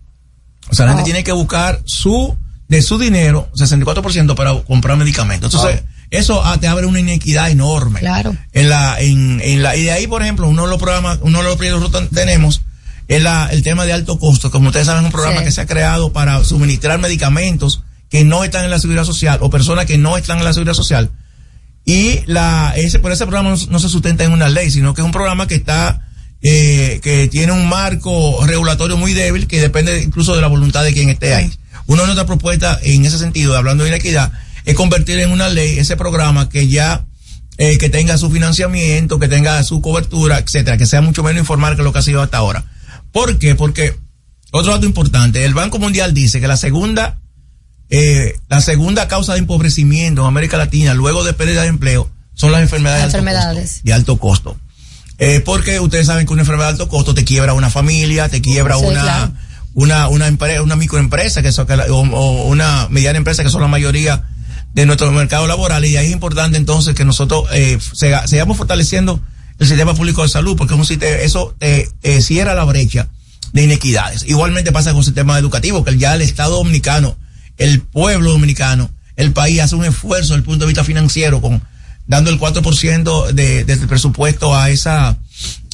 O 0.69 0.75
sea, 0.75 0.85
la 0.85 0.93
gente 0.93 1.03
tiene 1.05 1.23
que 1.25 1.31
buscar 1.33 1.81
su, 1.85 2.35
de 2.69 2.81
su 2.81 2.97
dinero, 2.97 3.49
64% 3.55 4.33
para 4.35 4.53
comprar 4.63 4.97
medicamentos. 4.97 5.53
Entonces, 5.53 5.83
eso 6.09 6.41
ah, 6.43 6.57
te 6.59 6.67
abre 6.67 6.85
una 6.85 6.99
inequidad 7.01 7.49
enorme. 7.51 7.99
Claro. 7.99 8.35
En 8.53 8.69
la, 8.69 8.99
en, 8.99 9.41
en 9.43 9.61
la, 9.61 9.75
y 9.75 9.83
de 9.83 9.91
ahí, 9.91 10.07
por 10.07 10.21
ejemplo, 10.23 10.47
uno 10.47 10.63
de 10.63 10.69
los 10.69 10.79
programas, 10.79 11.19
uno 11.21 11.39
de 11.39 11.43
los 11.43 11.57
proyectos 11.57 11.91
que 11.91 12.15
tenemos 12.15 12.61
es 13.07 13.21
la, 13.21 13.47
el 13.51 13.61
tema 13.61 13.85
de 13.85 13.93
alto 13.93 14.17
costo. 14.17 14.49
Como 14.51 14.67
ustedes 14.69 14.87
saben, 14.87 15.01
es 15.03 15.05
un 15.07 15.11
programa 15.11 15.39
Sí. 15.39 15.45
que 15.45 15.51
se 15.51 15.61
ha 15.61 15.65
creado 15.67 16.11
para 16.11 16.43
suministrar 16.43 16.97
medicamentos 16.99 17.83
que 18.09 18.23
no 18.23 18.43
están 18.43 18.65
en 18.65 18.71
la 18.71 18.79
seguridad 18.79 19.03
social 19.03 19.39
o 19.41 19.49
personas 19.49 19.85
que 19.85 19.97
no 19.97 20.17
están 20.17 20.39
en 20.39 20.45
la 20.45 20.53
seguridad 20.53 20.73
social. 20.73 21.11
Y 21.85 22.21
la, 22.25 22.73
ese, 22.75 22.99
por 22.99 23.11
ese 23.11 23.25
programa 23.25 23.51
no, 23.51 23.57
no 23.69 23.79
se 23.79 23.89
sustenta 23.89 24.23
en 24.23 24.31
una 24.31 24.49
ley, 24.49 24.71
sino 24.71 24.93
que 24.93 25.01
es 25.01 25.05
un 25.05 25.11
programa 25.11 25.47
que 25.47 25.55
está, 25.55 26.07
eh, 26.41 26.99
que 27.03 27.27
tiene 27.27 27.51
un 27.51 27.69
marco 27.69 28.43
regulatorio 28.45 28.97
muy 28.97 29.13
débil 29.13 29.47
que 29.47 29.61
depende 29.61 30.01
incluso 30.01 30.35
de 30.35 30.41
la 30.41 30.47
voluntad 30.47 30.83
de 30.83 30.93
quien 30.93 31.09
esté 31.09 31.35
ahí. 31.35 31.51
Una 31.85 32.01
de 32.01 32.07
nuestras 32.07 32.25
propuestas 32.25 32.79
en 32.81 33.05
ese 33.05 33.19
sentido, 33.19 33.55
hablando 33.55 33.83
de 33.83 33.91
inequidad, 33.91 34.31
es 34.65 34.73
convertir 34.73 35.19
en 35.19 35.31
una 35.31 35.47
ley 35.47 35.77
ese 35.77 35.95
programa 35.95 36.49
que 36.49 36.67
ya, 36.67 37.05
eh, 37.57 37.77
que 37.77 37.89
tenga 37.89 38.17
su 38.17 38.31
financiamiento, 38.31 39.19
que 39.19 39.27
tenga 39.27 39.61
su 39.63 39.81
cobertura, 39.81 40.39
etcétera, 40.39 40.77
que 40.77 40.87
sea 40.87 41.01
mucho 41.01 41.21
menos 41.21 41.41
informal 41.41 41.75
que 41.75 41.83
lo 41.83 41.93
que 41.93 41.99
ha 41.99 42.01
sido 42.01 42.23
hasta 42.23 42.37
ahora. 42.37 42.65
¿Por 43.11 43.37
qué? 43.37 43.53
Porque, 43.53 43.95
otro 44.51 44.71
dato 44.71 44.87
importante, 44.87 45.45
el 45.45 45.53
Banco 45.53 45.77
Mundial 45.77 46.15
dice 46.15 46.41
que 46.41 46.47
la 46.47 46.57
segunda 46.57 47.21
eh, 47.89 48.35
la 48.49 48.61
segunda 48.61 49.07
causa 49.07 49.33
de 49.33 49.39
empobrecimiento 49.39 50.21
en 50.21 50.27
América 50.27 50.57
Latina, 50.57 50.93
luego 50.93 51.23
de 51.23 51.33
pérdida 51.33 51.61
de 51.63 51.67
empleo, 51.67 52.09
son 52.33 52.51
las 52.51 52.61
enfermedades, 52.61 52.99
de 53.01 53.05
alto 53.05 53.17
Enfermedades. 53.17 53.69
costo, 53.71 53.81
de 53.85 53.93
alto 53.93 54.17
costo. 54.17 54.57
Eh, 55.17 55.39
porque 55.45 55.79
ustedes 55.79 56.07
saben 56.07 56.25
que 56.27 56.33
una 56.33 56.41
enfermedad 56.41 56.67
de 56.69 56.71
alto 56.73 56.89
costo 56.89 57.13
te 57.13 57.23
quiebra 57.23 57.53
una 57.53 57.69
familia, 57.69 58.27
te 58.27 58.41
quiebra 58.41 58.77
Sí, 58.77 58.83
una, 58.85 59.01
claro. 59.01 59.31
una, 59.73 60.07
una, 60.09 60.27
empre- 60.29 60.61
una 60.61 60.75
microempresa 60.75 61.41
que 61.41 61.51
son, 61.53 61.67
o, 61.89 61.95
o 62.01 62.43
una 62.47 62.87
mediana 62.89 63.17
empresa 63.17 63.43
que 63.43 63.49
son 63.49 63.61
la 63.61 63.67
mayoría 63.67 64.23
de 64.73 64.85
nuestro 64.85 65.09
mercado 65.13 65.47
laboral 65.47 65.85
y 65.85 65.95
ahí 65.95 66.07
es 66.07 66.11
importante 66.11 66.57
entonces 66.57 66.95
que 66.95 67.05
nosotros 67.05 67.45
eh, 67.53 67.77
sigamos 68.25 68.57
fortaleciendo 68.57 69.21
el 69.57 69.67
sistema 69.67 69.93
público 69.93 70.21
de 70.23 70.27
salud 70.27 70.57
porque 70.57 70.73
es 70.73 70.79
un 70.81 70.85
sistema, 70.85 71.15
eso 71.21 71.55
te 71.57 71.89
cierra 72.21 72.53
la 72.55 72.65
brecha 72.65 73.07
de 73.53 73.63
inequidades. 73.63 74.23
Igualmente 74.27 74.73
pasa 74.73 74.89
con 74.91 74.99
el 74.99 75.05
sistema 75.05 75.39
educativo, 75.39 75.85
que 75.85 75.97
ya 75.97 76.13
el 76.15 76.21
Estado 76.23 76.57
dominicano, 76.57 77.15
el 77.57 77.81
pueblo 77.81 78.31
dominicano, 78.31 78.89
el 79.15 79.31
país 79.31 79.59
hace 79.61 79.75
un 79.75 79.85
esfuerzo 79.85 80.33
desde 80.33 80.35
el 80.37 80.43
punto 80.43 80.65
de 80.65 80.67
vista 80.69 80.83
financiero 80.83 81.41
con 81.41 81.61
dando 82.07 82.29
el 82.29 82.39
4% 82.39 83.31
de, 83.31 83.63
del 83.65 83.87
presupuesto 83.87 84.55
a 84.55 84.69
esa, 84.69 85.17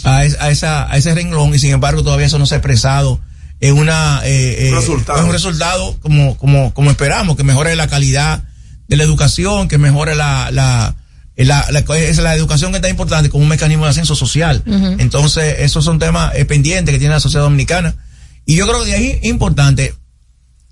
a, 0.03 0.23
es- 0.25 0.37
a 0.39 0.49
esa, 0.49 0.89
a 0.91 0.97
ese 0.97 1.13
renglón 1.13 1.53
y 1.53 1.59
sin 1.59 1.71
embargo 1.71 2.03
todavía 2.03 2.25
eso 2.27 2.39
no 2.39 2.45
se 2.45 2.55
ha 2.55 2.57
expresado 2.59 3.19
en 3.59 3.77
una, 3.77 4.21
eh, 4.23 4.69
eh, 4.69 4.71
resultado. 4.73 5.19
en 5.19 5.25
un 5.25 5.31
resultado 5.31 5.97
como, 6.01 6.37
como, 6.37 6.73
como 6.73 6.89
esperamos, 6.89 7.35
que 7.35 7.43
mejore 7.43 7.75
la 7.75 7.87
calidad 7.87 8.43
de 8.87 8.97
la 8.97 9.03
educación, 9.03 9.67
que 9.67 9.77
mejore 9.77 10.15
la, 10.15 10.49
la, 10.51 10.95
la, 11.35 11.65
la, 11.69 11.79
es 11.97 12.17
la 12.17 12.35
educación 12.35 12.71
que 12.71 12.77
es 12.77 12.81
tan 12.81 12.91
importante 12.91 13.29
como 13.29 13.43
un 13.43 13.49
mecanismo 13.49 13.83
de 13.85 13.91
ascenso 13.91 14.15
social. 14.15 14.63
Ujú. 14.65 14.95
Entonces, 14.99 15.55
esos 15.59 15.83
son 15.85 15.99
temas 15.99 16.33
eh, 16.35 16.45
pendientes 16.45 16.91
que 16.93 16.99
tiene 16.99 17.13
la 17.13 17.19
sociedad 17.19 17.43
dominicana. 17.43 17.95
Y 18.45 18.55
yo 18.55 18.67
creo 18.67 18.83
que 18.83 18.89
de 18.91 18.95
ahí 18.95 19.07
es 19.21 19.25
importante 19.25 19.93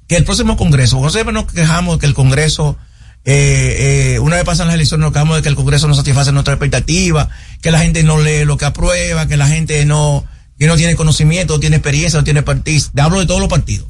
que 0.10 0.18
el 0.18 0.26
próximo 0.26 0.58
Congreso, 0.58 1.10
siempre 1.10 1.32
nos 1.34 1.46
quejamos 1.46 1.96
de 1.96 2.00
que 2.02 2.06
el 2.08 2.14
Congreso, 2.14 2.78
eh, 3.26 4.14
eh, 4.16 4.20
una 4.20 4.36
vez 4.36 4.44
pasan 4.46 4.68
las 4.68 4.74
elecciones, 4.76 5.04
nos 5.04 5.14
quejamos 5.14 5.38
de 5.38 5.42
que 5.44 5.50
el 5.50 5.56
Congreso 5.56 5.88
no 5.88 5.94
satisface 5.96 6.32
nuestras 6.32 6.56
expectativas, 6.56 7.28
que 7.62 7.72
la 7.72 7.80
gente 7.80 8.04
no 8.04 8.20
lee 8.20 8.44
lo 8.44 8.58
que 8.58 8.66
aprueba, 8.66 9.28
que 9.28 9.38
la 9.38 9.48
gente 9.48 9.86
no, 9.86 10.26
que 10.58 10.68
no 10.68 10.76
tiene 10.76 10.96
conocimiento, 10.96 11.54
no 11.54 11.60
tiene 11.60 11.78
experiencia, 11.78 12.20
no 12.20 12.24
tiene 12.26 12.42
partido. 12.44 12.86
Hablo 12.98 13.20
de 13.20 13.26
todos 13.26 13.40
los 13.40 13.50
partidos. 13.50 13.88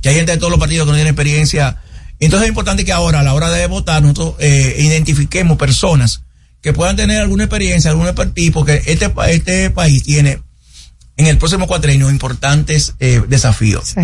Que 0.00 0.08
hay 0.08 0.14
gente 0.16 0.32
de 0.32 0.38
todos 0.38 0.50
los 0.50 0.58
partidos 0.58 0.86
que 0.86 0.90
no 0.92 0.96
tiene 0.96 1.10
experiencia. 1.10 1.76
Entonces 2.18 2.46
es 2.46 2.48
importante 2.48 2.84
que 2.84 2.92
ahora, 2.92 3.20
a 3.20 3.22
la 3.22 3.34
hora 3.34 3.50
de 3.50 3.66
votar, 3.66 4.00
nosotros 4.02 4.34
eh, 4.40 4.74
identifiquemos 4.80 5.56
personas 5.58 6.22
que 6.62 6.72
puedan 6.72 6.96
tener 6.96 7.20
alguna 7.20 7.44
experiencia, 7.44 7.90
algún 7.92 8.06
expertise, 8.06 8.50
porque 8.52 8.82
este, 8.86 9.10
pa- 9.10 9.30
este 9.30 9.70
país 9.70 10.02
tiene 10.02 10.40
en 11.16 11.26
el 11.26 11.36
próximo 11.38 11.66
cuatrenio 11.66 12.10
importantes 12.10 12.94
eh, 13.00 13.22
desafíos. 13.28 13.94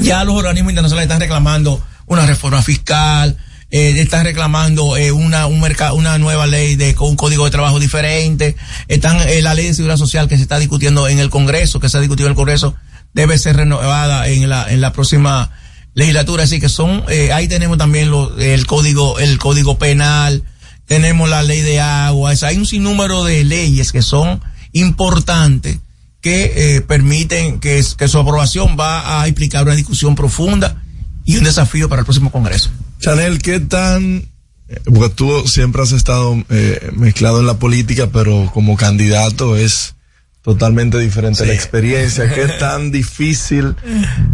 Ya 0.00 0.24
los 0.24 0.34
organismos 0.34 0.72
internacionales 0.72 1.06
están 1.06 1.20
reclamando 1.20 1.82
una 2.06 2.26
reforma 2.26 2.62
fiscal, 2.62 3.36
eh, 3.70 3.94
están 3.98 4.24
reclamando 4.24 4.96
eh, 4.96 5.10
una 5.10 5.46
un 5.46 5.62
una 5.94 6.18
nueva 6.18 6.46
ley 6.46 6.76
de 6.76 6.94
un 7.00 7.16
código 7.16 7.44
de 7.44 7.50
trabajo 7.50 7.80
diferente, 7.80 8.56
están 8.88 9.18
eh, 9.28 9.42
la 9.42 9.54
ley 9.54 9.66
de 9.66 9.74
seguridad 9.74 9.96
social 9.96 10.28
que 10.28 10.36
se 10.36 10.42
está 10.42 10.58
discutiendo 10.58 11.08
en 11.08 11.18
el 11.18 11.30
Congreso, 11.30 11.80
que 11.80 11.88
se 11.88 11.98
ha 11.98 12.00
discutido 12.00 12.28
en 12.28 12.32
el 12.32 12.36
Congreso, 12.36 12.74
debe 13.12 13.38
ser 13.38 13.56
renovada 13.56 14.28
en 14.28 14.48
la 14.48 14.70
en 14.70 14.80
la 14.80 14.92
próxima 14.92 15.50
legislatura, 15.94 16.44
así 16.44 16.60
que 16.60 16.68
son 16.68 17.04
eh, 17.08 17.32
ahí 17.32 17.48
tenemos 17.48 17.78
también 17.78 18.10
lo- 18.10 18.38
el 18.38 18.66
código 18.66 19.18
el 19.18 19.38
código 19.38 19.78
penal, 19.78 20.44
tenemos 20.86 21.28
la 21.28 21.42
ley 21.42 21.62
de 21.62 21.80
agua, 21.80 22.32
hay 22.42 22.56
un 22.58 22.66
sinnúmero 22.66 23.24
de 23.24 23.42
leyes 23.44 23.90
que 23.92 24.02
son 24.02 24.40
importantes 24.72 25.78
que 26.26 26.76
eh, 26.76 26.80
permiten 26.80 27.60
que, 27.60 27.84
que 27.96 28.08
su 28.08 28.18
aprobación 28.18 28.76
va 28.76 29.20
a 29.22 29.28
implicar 29.28 29.62
una 29.62 29.76
discusión 29.76 30.16
profunda 30.16 30.82
y 31.24 31.36
un 31.36 31.44
desafío 31.44 31.88
para 31.88 32.00
el 32.00 32.04
próximo 32.04 32.32
Congreso. 32.32 32.68
Chanel, 32.98 33.38
¿qué 33.38 33.60
tan... 33.60 34.28
eh, 34.68 34.80
Porque 34.86 35.10
tú 35.14 35.46
siempre 35.46 35.82
has 35.82 35.92
estado 35.92 36.36
eh, 36.50 36.90
mezclado 36.96 37.38
en 37.38 37.46
la 37.46 37.60
política, 37.60 38.08
pero 38.12 38.50
como 38.52 38.76
candidato 38.76 39.54
es 39.56 39.94
totalmente 40.42 40.98
diferente 40.98 41.46
la 41.46 41.54
experiencia. 41.54 42.28
¿Qué 42.34 42.48
tan 42.58 42.90
difícil 42.90 43.76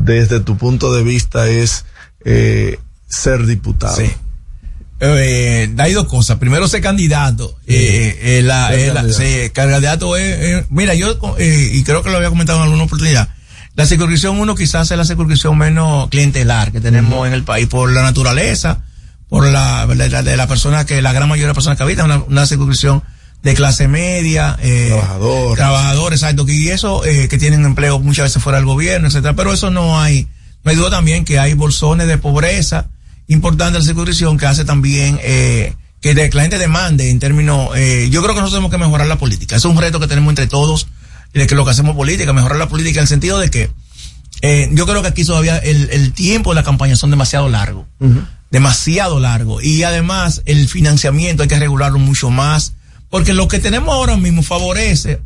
desde 0.03 0.41
tu 0.41 0.57
punto 0.57 0.95
de 0.95 1.03
vista 1.03 1.47
es 1.51 1.85
eh, 2.25 2.79
ser 3.07 3.45
diputado? 3.45 3.97
Sí. 3.97 4.11
Eh, 5.05 5.75
hay 5.79 5.93
dos 5.95 6.07
cosas. 6.07 6.39
Primero, 6.39 6.69
ser 6.69 6.81
candidato. 6.81 7.57
Eh, 7.67 8.19
eh, 8.23 8.43
la, 8.43 8.69
Ser 8.69 8.79
eh, 8.79 8.87
la- 8.89 8.95
candidato. 8.95 9.23
sí, 9.23 9.51
candidato 9.51 10.17
es, 10.17 10.39
eh, 10.39 10.67
mira, 10.71 10.95
yo, 10.95 11.19
eh, 11.39 11.71
y 11.73 11.83
creo 11.83 12.03
que 12.05 12.11
lo 12.11 12.17
había 12.19 12.29
comentado 12.29 12.59
en 12.59 12.65
alguna 12.65 12.85
oportunidad, 12.85 13.29
la 13.75 13.87
circunscripción 13.87 14.39
uno 14.39 14.55
quizás 14.55 14.91
es 14.91 14.97
la 14.97 15.05
circunscripción 15.05 15.59
menos 15.59 16.09
clientelar 16.11 16.71
que 16.73 16.81
tenemos 16.81 17.27
en 17.27 17.33
el 17.33 17.43
país 17.43 17.67
por 17.67 17.91
la 17.91 18.03
naturaleza, 18.03 18.85
por 19.29 19.45
la, 19.47 19.87
la- 19.87 20.09
la- 20.09 20.23
de 20.23 20.37
la 20.37 20.47
persona 20.47 20.87
que, 20.87 21.03
la 21.03 21.13
gran 21.13 21.29
mayoría 21.29 21.47
de 21.47 21.49
las 21.49 21.57
personas 21.57 21.77
que 21.79 21.83
habitan, 21.83 22.05
una, 22.07 22.19
una 22.23 22.47
circunscripción 22.47 23.03
de 23.43 23.55
clase 23.55 23.89
media, 23.89 24.57
eh, 24.63 24.87
Trabajadores. 24.91 25.57
trabajadores, 25.57 26.23
exacto, 26.23 26.45
y 26.49 26.69
eso, 26.69 27.05
eh, 27.05 27.27
que 27.29 27.39
tienen 27.39 27.65
empleo 27.65 27.99
muchas 27.99 28.27
veces 28.27 28.41
fuera 28.41 28.59
del 28.59 28.67
gobierno, 28.67 29.09
etcétera, 29.09 29.35
pero 29.35 29.53
eso 29.53 29.69
no 29.73 29.99
hay, 30.01 30.29
no 30.63 30.71
hay 30.71 30.77
duda 30.77 30.91
también 30.91 31.25
que 31.25 31.41
hay 31.41 31.55
bolsones 31.55 32.07
de 32.07 32.19
pobreza 32.19 32.91
importante 33.29 33.79
la 33.79 33.85
circunscripción 33.85 34.39
que 34.39 34.47
hace 34.47 34.65
también, 34.65 35.19
eh, 35.23 35.75
que, 36.01 36.15
la 36.15 36.43
gente 36.43 36.59
demande 36.59 37.11
en 37.11 37.19
términos, 37.19 37.71
eh, 37.77 38.09
yo 38.11 38.23
creo 38.23 38.35
que 38.35 38.41
nosotros 38.41 38.53
tenemos 38.53 38.71
que 38.71 38.79
mejorar 38.79 39.07
la 39.07 39.19
política, 39.19 39.57
es 39.57 39.65
un 39.65 39.79
reto 39.79 40.01
que 40.01 40.07
tenemos 40.07 40.31
entre 40.31 40.47
todos, 40.47 40.89
de 41.33 41.47
que 41.47 41.55
lo 41.55 41.65
que 41.65 41.71
hacemos 41.71 41.97
política, 41.97 42.33
mejorar 42.33 42.59
la 42.59 42.69
política 42.69 43.01
en 43.01 43.05
el 43.05 43.09
sentido 43.09 43.39
de 43.39 43.51
que, 43.51 43.71
eh, 44.43 44.69
yo 44.73 44.87
creo 44.87 45.03
que 45.03 45.09
aquí 45.09 45.25
todavía 45.25 45.59
el, 45.59 45.89
el 45.91 46.13
tiempo 46.13 46.51
de 46.51 46.57
la 46.57 46.63
campaña 46.65 46.97
son 46.97 47.11
demasiado 47.11 47.49
largos 47.49 47.87
demasiado 48.53 49.19
largo 49.19 49.63
y 49.63 49.83
además 49.83 50.43
el 50.45 50.69
financiamiento 50.69 51.43
hay 51.43 51.49
que 51.49 51.59
regularlo 51.59 51.99
mucho 51.99 52.31
más 52.31 52.75
porque 53.09 53.33
lo 53.33 53.49
que 53.49 53.59
tenemos 53.59 53.93
ahora 53.95 54.17
mismo 54.17 54.43
favorece. 54.43 55.21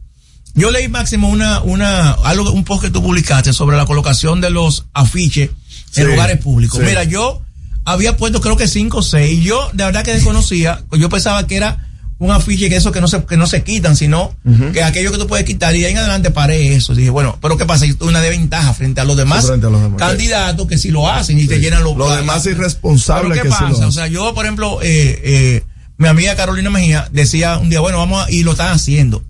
Yo 0.55 0.70
leí 0.70 0.88
máximo 0.88 1.28
una 1.28 1.61
una 1.61 2.12
algo 2.12 2.51
un 2.53 2.64
post 2.64 2.84
que 2.84 2.90
tú 2.90 3.03
publicaste 3.03 3.53
sobre 3.53 3.76
la 3.76 3.84
colocación 3.84 4.40
de 4.40 4.51
los 4.51 4.86
afiches 4.94 5.51
en 5.97 6.07
lugares 6.07 6.38
públicos. 6.38 6.78
sí. 6.78 6.86
mira 6.86 7.03
yo 7.03 7.42
había 7.87 8.16
puesto 8.18 8.43
creo 8.43 8.57
que 8.57 8.68
cinco 8.68 8.99
o 8.99 9.03
seis 9.03 9.39
y 9.39 9.43
yo 9.43 9.70
de 9.72 9.84
verdad 9.84 10.05
que 10.05 10.12
desconocía 10.12 10.84
yo 10.93 11.09
pensaba 11.09 11.47
que 11.47 11.57
era 11.57 11.89
un 12.18 12.30
afiche 12.30 12.68
que 12.68 12.76
eso 12.76 12.93
que 12.93 13.01
no 13.01 13.09
se 13.09 13.24
que 13.24 13.37
no 13.37 13.47
se 13.47 13.62
quitan 13.62 13.97
sino 13.97 14.34
que 14.72 14.82
aquello 14.82 15.12
que 15.12 15.18
tú 15.18 15.26
puedes 15.26 15.47
quitar 15.47 15.74
y 15.76 15.80
de 15.80 15.87
ahí 15.87 15.93
en 15.93 15.99
adelante 15.99 16.30
paré 16.30 16.74
eso 16.74 16.95
dije 16.95 17.11
bueno 17.11 17.39
pero 17.41 17.57
qué 17.57 17.64
pasa 17.64 17.84
hay 17.84 17.97
una 18.01 18.20
desventaja 18.20 18.74
frente 18.74 19.01
a 19.01 19.05
los 19.05 19.16
demás 19.16 19.47
frente 19.47 19.66
a 19.66 19.70
los 19.70 19.80
demás. 19.80 19.99
candidatos 19.99 20.66
que 20.66 20.76
si 20.78 20.91
lo 20.91 21.09
hacen 21.09 21.39
y 21.39 21.47
te 21.47 21.61
llenan 21.61 21.84
los 21.84 21.97
Lo 21.97 22.14
demás 22.14 22.45
es 22.45 22.53
irresponsable 22.57 23.30
pero 23.30 23.43
¿qué 23.43 23.49
que 23.49 23.55
sí 23.55 23.62
lo 23.62 23.70
pasa? 23.70 23.87
o 23.87 23.93
sea, 23.93 24.07
yo, 24.09 24.34
por 24.34 24.45
ejemplo, 24.45 24.80
eh, 24.82 25.20
eh, 25.22 25.62
mi 25.99 26.09
amiga 26.09 26.34
Carolina 26.37 26.70
Mejía 26.70 27.09
decía 27.12 27.59
un 27.59 27.70
día, 27.70 27.80
bueno, 27.80 27.99
vamos 27.99 28.26
a, 28.26 28.30
y 28.30 28.43
lo 28.43 28.53
están 28.53 28.72
haciendo. 28.72 29.22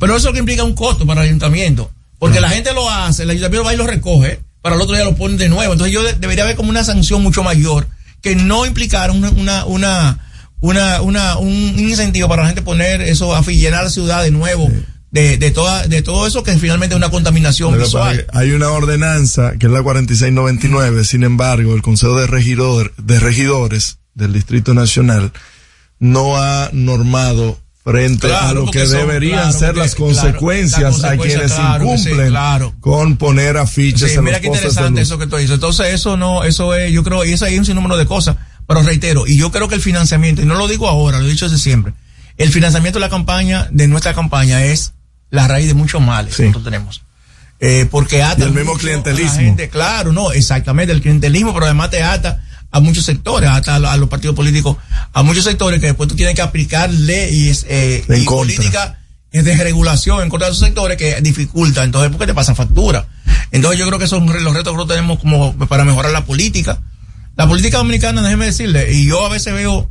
Pero 0.00 0.16
eso 0.16 0.32
que 0.32 0.40
implica 0.40 0.64
un 0.64 0.74
costo 0.74 1.06
para 1.06 1.22
el 1.22 1.28
ayuntamiento. 1.28 1.90
Porque 2.18 2.40
la 2.40 2.48
gente 2.48 2.72
lo 2.72 2.88
hace, 2.90 3.22
el 3.22 3.30
ayuntamiento 3.30 3.64
va 3.64 3.74
y 3.74 3.76
lo 3.76 3.86
recoge, 3.86 4.40
para 4.62 4.76
el 4.76 4.80
otro 4.80 4.94
día 4.96 5.04
lo 5.04 5.14
ponen 5.16 5.36
de 5.36 5.48
nuevo. 5.48 5.72
Entonces 5.72 5.92
yo 5.92 6.02
de- 6.02 6.14
debería 6.14 6.44
haber 6.44 6.56
como 6.56 6.70
una 6.70 6.84
sanción 6.84 7.22
mucho 7.22 7.42
mayor 7.42 7.86
que 8.22 8.36
no 8.36 8.64
implicara 8.64 9.12
una, 9.12 9.30
una, 9.30 9.64
una, 9.66 10.18
una, 10.60 11.02
una- 11.02 11.36
un 11.38 11.50
incentivo 11.78 12.28
para 12.28 12.42
la 12.42 12.48
gente 12.48 12.62
poner 12.62 13.00
eso, 13.02 13.34
a 13.34 13.42
llenar 13.42 13.84
la 13.84 13.90
ciudad 13.90 14.22
de 14.22 14.30
nuevo. 14.30 14.70
De, 15.10 15.36
de, 15.36 15.50
toda, 15.50 15.86
de 15.88 16.00
todo 16.00 16.26
eso 16.26 16.42
que 16.42 16.56
finalmente 16.56 16.94
es 16.94 16.96
una 16.96 17.10
contaminación 17.10 17.74
visual. 17.84 18.26
Hay 18.32 18.52
una 18.52 18.70
ordenanza 18.70 19.52
que 19.58 19.66
es 19.66 19.72
la 19.72 19.82
4699, 19.82 21.04
sin 21.04 21.22
embargo, 21.24 21.74
el 21.74 21.82
Consejo 21.82 22.18
de, 22.18 22.26
Regidor, 22.26 22.94
de 22.96 23.20
Regidores 23.20 23.98
del 24.14 24.32
Distrito 24.32 24.72
Nacional 24.72 25.32
no 25.98 26.38
ha 26.38 26.70
normado 26.72 27.58
frente 27.84 28.28
Claro, 28.28 28.62
a 28.62 28.64
lo 28.64 28.70
que 28.70 28.86
deberían 28.86 29.40
claro, 29.50 29.58
ser 29.58 29.76
las 29.76 29.94
consecuencias 29.94 31.02
a 31.04 31.16
quienes 31.16 31.52
sí, 31.52 31.60
incumplen 31.60 32.34
con 32.80 33.16
poner 33.16 33.56
afiches 33.56 34.12
Sí, 34.12 34.18
en 34.18 34.24
mira 34.24 34.38
los 34.38 34.42
qué 34.42 34.50
de 34.50 34.56
interesante 34.56 35.00
eso 35.02 35.18
que 35.18 35.26
tú 35.26 35.36
dices. 35.36 35.54
Entonces, 35.54 35.86
eso 35.92 36.16
no, 36.16 36.44
eso 36.44 36.74
es, 36.74 36.92
yo 36.92 37.02
creo, 37.02 37.24
y 37.24 37.32
eso 37.32 37.44
hay 37.44 37.58
un 37.58 37.64
sinnúmero 37.64 37.96
de 37.96 38.06
cosas. 38.06 38.36
Pero 38.66 38.82
reitero, 38.82 39.26
y 39.26 39.36
yo 39.36 39.50
creo 39.50 39.68
que 39.68 39.74
el 39.74 39.80
financiamiento, 39.80 40.42
y 40.42 40.44
no 40.44 40.54
lo 40.54 40.68
digo 40.68 40.88
ahora, 40.88 41.18
lo 41.18 41.26
he 41.26 41.30
dicho 41.30 41.48
desde 41.48 41.62
siempre, 41.62 41.92
el 42.36 42.50
financiamiento 42.50 42.98
de 42.98 43.04
la 43.06 43.10
campaña, 43.10 43.68
de 43.70 43.88
nuestra 43.88 44.14
campaña, 44.14 44.64
es 44.64 44.92
la 45.30 45.48
raíz 45.48 45.66
de 45.66 45.74
muchos 45.74 46.00
males 46.00 46.36
que 46.36 46.44
nosotros 46.44 46.64
tenemos. 46.64 47.02
Eh, 47.58 47.86
porque 47.90 48.22
ata 48.22 48.44
Y 48.44 48.48
el 48.48 48.54
mismo 48.54 48.74
clientelismo. 48.76 49.38
gente, 49.38 49.68
claro, 49.68 50.12
no, 50.12 50.32
exactamente, 50.32 50.92
el 50.92 51.00
clientelismo, 51.00 51.52
pero 51.52 51.66
además 51.66 51.90
te 51.90 52.02
ata 52.02 52.42
a 52.72 52.80
muchos 52.80 53.04
sectores, 53.04 53.48
hasta 53.48 53.76
a, 53.76 53.92
a 53.92 53.96
los 53.98 54.08
partidos 54.08 54.34
políticos, 54.34 54.78
a 55.12 55.22
muchos 55.22 55.44
sectores 55.44 55.78
que 55.78 55.86
después 55.86 56.08
tú 56.08 56.16
tienes 56.16 56.34
que 56.34 56.42
aplicar 56.42 56.90
leyes 56.90 57.66
eh, 57.68 58.02
y 58.08 58.24
políticas 58.24 58.94
de 59.30 59.42
desregulación 59.42 60.22
en 60.22 60.28
contra 60.28 60.48
de 60.48 60.52
esos 60.52 60.66
sectores 60.66 60.96
que 60.96 61.20
dificulta. 61.20 61.84
Entonces, 61.84 62.10
¿por 62.10 62.18
qué 62.18 62.26
te 62.26 62.34
pasa 62.34 62.54
factura? 62.54 63.06
Entonces, 63.50 63.78
yo 63.78 63.86
creo 63.86 63.98
que 63.98 64.08
son 64.08 64.26
los 64.26 64.54
retos 64.54 64.72
que 64.72 64.76
nosotros 64.76 64.88
tenemos 64.88 65.18
como 65.18 65.54
para 65.68 65.84
mejorar 65.84 66.12
la 66.12 66.24
política. 66.24 66.80
La 67.36 67.46
política 67.46 67.78
dominicana, 67.78 68.22
déjeme 68.22 68.46
decirle, 68.46 68.92
y 68.92 69.06
yo 69.06 69.24
a 69.24 69.28
veces 69.28 69.54
veo 69.54 69.90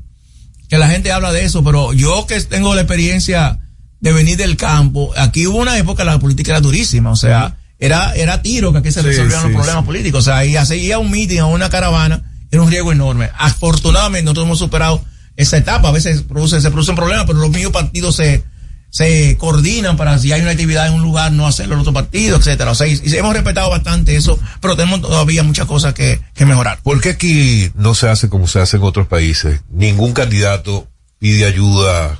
que 0.67 0.77
la 0.77 0.89
gente 0.89 1.11
habla 1.11 1.31
de 1.31 1.45
eso, 1.45 1.63
pero 1.63 1.93
yo 1.93 2.25
que 2.27 2.39
tengo 2.41 2.73
la 2.75 2.81
experiencia 2.81 3.59
de 3.99 4.11
venir 4.11 4.37
del 4.37 4.57
campo, 4.57 5.11
aquí 5.17 5.45
hubo 5.45 5.57
una 5.57 5.77
época 5.77 6.03
la 6.03 6.17
política 6.17 6.51
era 6.51 6.61
durísima, 6.61 7.11
o 7.11 7.15
sea, 7.15 7.57
era, 7.77 8.13
era 8.13 8.41
tiro 8.41 8.71
que 8.71 8.79
aquí 8.79 8.91
se 8.91 9.01
resolvían 9.01 9.41
sí, 9.41 9.47
los 9.47 9.55
problemas 9.55 9.83
sí. 9.83 9.85
políticos, 9.85 10.19
o 10.21 10.31
sea, 10.31 10.45
y 10.45 10.55
hacer 10.55 10.97
un 10.97 11.11
meeting 11.11 11.41
o 11.41 11.49
una 11.49 11.69
caravana 11.69 12.30
era 12.51 12.61
un 12.61 12.69
riesgo 12.69 12.91
enorme. 12.91 13.29
Afortunadamente 13.37 14.23
nosotros 14.25 14.45
hemos 14.45 14.59
superado 14.59 15.03
esa 15.37 15.57
etapa, 15.57 15.89
a 15.89 15.91
veces 15.91 16.21
produce, 16.23 16.61
se 16.61 16.69
producen 16.69 16.95
problemas, 16.95 17.25
pero 17.25 17.39
los 17.39 17.49
mismos 17.49 17.71
partidos 17.71 18.15
se, 18.17 18.43
se 18.89 19.37
coordinan 19.37 19.95
para 19.97 20.19
si 20.19 20.31
hay 20.31 20.41
una 20.41 20.51
actividad 20.51 20.87
en 20.87 20.93
un 20.93 21.01
lugar 21.01 21.31
no 21.31 21.47
hacerlo 21.47 21.75
en 21.75 21.79
otro 21.81 21.93
partido, 21.93 22.37
etcétera. 22.37 22.71
O 22.71 22.75
sea, 22.75 22.87
y, 22.87 23.01
y 23.03 23.15
hemos 23.15 23.33
respetado 23.33 23.69
bastante 23.69 24.15
eso, 24.15 24.37
pero 24.59 24.75
tenemos 24.75 25.01
todavía 25.01 25.43
muchas 25.43 25.65
cosas 25.65 25.93
que, 25.93 26.19
que 26.35 26.45
mejorar. 26.45 26.79
¿Por 26.83 26.99
qué 27.01 27.11
aquí 27.11 27.71
no 27.75 27.95
se 27.95 28.09
hace 28.09 28.29
como 28.29 28.47
se 28.47 28.59
hace 28.59 28.77
en 28.77 28.83
otros 28.83 29.07
países? 29.07 29.61
Ningún 29.69 30.13
candidato 30.13 30.87
pide 31.19 31.45
ayuda 31.45 32.19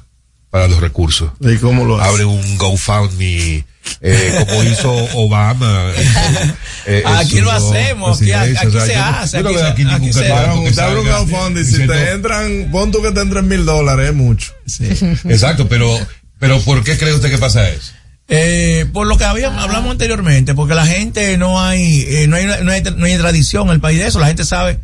para 0.50 0.68
los 0.68 0.80
recursos. 0.80 1.32
¿Y 1.42 1.58
cómo 1.58 1.86
lo 1.86 2.00
hace? 2.00 2.10
Abre 2.10 2.26
un 2.26 2.58
GoFundMe, 2.58 3.66
eh, 4.02 4.46
como 4.48 4.64
hizo 4.64 4.92
Obama. 5.16 5.92
eh, 6.86 7.04
Aquí 7.06 7.40
lo 7.42 7.52
hacemos, 7.52 8.18
aquí- 8.22 8.32
presidencia. 8.32 8.62
aquí 8.62 8.68
O 8.68 8.72
sea, 8.72 8.86
se 8.86 8.94
yo 8.94 9.04
hace, 9.04 9.38
yo 9.38 9.44
no 9.44 9.50
aquí 9.50 9.58
veo 9.58 9.68
ningún 9.88 10.10
que 10.10 11.64
si 11.66 11.88
te 11.88 12.12
entran, 12.12 12.70
pon 12.72 12.92
tú 12.92 13.02
que 13.02 13.12
te 13.12 13.22
entren 13.22 13.48
mil 13.48 13.66
dólares, 13.66 14.10
es 14.10 14.16
mucho. 14.16 14.54
Exacto, 15.30 15.68
pero, 15.68 15.98
pero 16.40 16.60
¿por 16.62 16.84
qué 16.84 16.98
cree 16.98 17.14
usted 17.14 17.30
que 17.30 17.38
pasa 17.38 17.70
eso? 17.70 17.94
Eh, 18.28 18.86
por 18.94 19.08
lo 19.08 19.18
que 19.18 19.26
habíamos, 19.26 19.62
hablamos 19.62 19.92
anteriormente, 19.92 20.54
porque 20.54 20.74
la 20.74 20.86
gente 20.86 21.38
no 21.38 21.62
hay, 21.62 22.06
eh, 22.08 22.28
no 22.28 22.38
hay, 22.38 22.46
no 22.46 22.72
hay, 22.72 22.82
no 22.96 23.06
hay 23.06 23.18
tradición 23.18 23.68
en 23.68 23.74
el 23.74 23.82
país 23.82 24.00
de 24.00 24.08
eso. 24.08 24.20
La 24.20 24.28
gente 24.28 24.46
sabe 24.46 24.80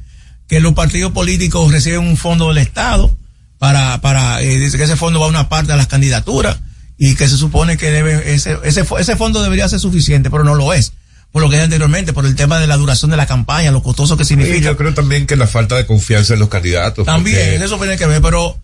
que 0.49 0.59
los 0.59 0.73
partidos 0.73 1.13
políticos 1.13 1.71
reciben 1.71 1.99
un 2.01 2.17
fondo 2.17 2.49
del 2.49 2.57
Estado 2.57 3.15
para, 3.57 4.01
para, 4.01 4.41
eh, 4.41 4.59
dice 4.59 4.77
que 4.77 4.83
ese 4.83 4.97
fondo 4.97 5.19
va 5.19 5.27
a 5.27 5.29
una 5.29 5.49
parte 5.49 5.71
de 5.71 5.77
las 5.77 5.87
candidaturas 5.87 6.57
y 6.97 7.15
que 7.15 7.27
se 7.27 7.37
supone 7.37 7.77
que 7.77 7.91
debe, 7.91 8.33
ese, 8.33 8.57
ese, 8.63 8.85
ese 8.99 9.15
fondo 9.15 9.41
debería 9.43 9.67
ser 9.69 9.79
suficiente, 9.79 10.29
pero 10.29 10.43
no 10.43 10.55
lo 10.55 10.73
es. 10.73 10.93
Por 11.31 11.41
lo 11.43 11.49
que 11.49 11.55
dije 11.55 11.65
anteriormente, 11.65 12.13
por 12.13 12.25
el 12.25 12.35
tema 12.35 12.57
de 12.59 12.67
la 12.67 12.77
duración 12.77 13.11
de 13.11 13.17
la 13.17 13.25
campaña, 13.27 13.69
lo 13.71 13.83
costoso 13.83 14.15
que 14.17 14.23
Y 14.23 14.25
significa. 14.25 14.59
yo 14.59 14.77
creo 14.77 14.93
también 14.93 15.27
que 15.27 15.35
la 15.35 15.45
falta 15.45 15.75
de 15.75 15.85
confianza 15.85 16.33
en 16.33 16.39
los 16.39 16.49
candidatos. 16.49 17.05
También, 17.05 17.35
porque- 17.37 17.65
eso 17.65 17.77
tiene 17.77 17.97
que 17.97 18.07
ver, 18.07 18.21
pero, 18.21 18.57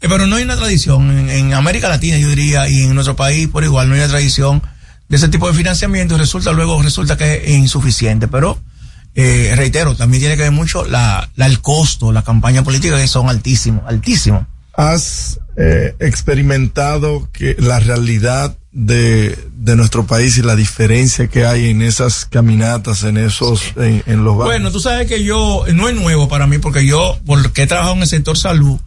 eh, 0.00 0.06
pero 0.08 0.26
no 0.26 0.36
hay 0.36 0.42
una 0.44 0.56
tradición. 0.56 1.10
En, 1.16 1.30
en 1.30 1.54
América 1.54 1.88
Latina, 1.88 2.16
yo 2.18 2.28
diría, 2.28 2.68
y 2.68 2.82
en 2.84 2.94
nuestro 2.94 3.14
país 3.16 3.48
por 3.48 3.62
igual, 3.64 3.88
no 3.88 3.94
hay 3.94 4.00
una 4.00 4.08
tradición 4.08 4.62
de 5.08 5.16
ese 5.18 5.28
tipo 5.28 5.46
de 5.46 5.54
financiamiento 5.54 6.14
y 6.16 6.18
resulta 6.18 6.50
luego, 6.52 6.82
resulta 6.82 7.16
que 7.16 7.42
es 7.44 7.50
insuficiente. 7.50 8.26
Pero, 8.28 8.58
eh, 9.14 9.52
reitero, 9.54 9.94
también 9.94 10.20
tiene 10.22 10.36
que 10.36 10.42
ver 10.42 10.52
mucho 10.52 10.84
la, 10.86 11.30
la, 11.36 11.46
el 11.46 11.60
costo, 11.60 12.12
la 12.12 12.22
campaña 12.22 12.64
política, 12.64 12.96
que 12.96 13.06
son 13.08 13.28
altísimos, 13.28 13.82
altísimos. 13.86 14.44
¿Has 14.76 15.40
eh, 15.56 15.94
experimentado 16.00 17.28
que 17.32 17.56
la 17.58 17.80
realidad 17.80 18.56
de, 18.72 19.38
de 19.54 19.74
nuestro 19.74 20.06
país 20.06 20.36
y 20.36 20.42
la 20.42 20.54
diferencia 20.54 21.28
que 21.28 21.46
hay 21.46 21.70
en 21.70 21.80
esas 21.80 22.26
caminatas, 22.26 23.04
en 23.04 23.16
esos, 23.16 23.62
en, 23.76 24.02
en 24.04 24.22
los 24.22 24.36
barrios? 24.36 24.56
Bueno, 24.56 24.70
tú 24.70 24.80
sabes 24.80 25.08
que 25.08 25.24
yo, 25.24 25.64
no 25.74 25.88
es 25.88 25.94
nuevo 25.96 26.28
para 26.28 26.46
mí, 26.46 26.58
porque 26.58 26.86
yo, 26.86 27.18
porque 27.24 27.62
he 27.62 27.66
trabajado 27.66 27.96
en 27.96 28.02
el 28.02 28.06
sector 28.06 28.36
salud, 28.36 28.78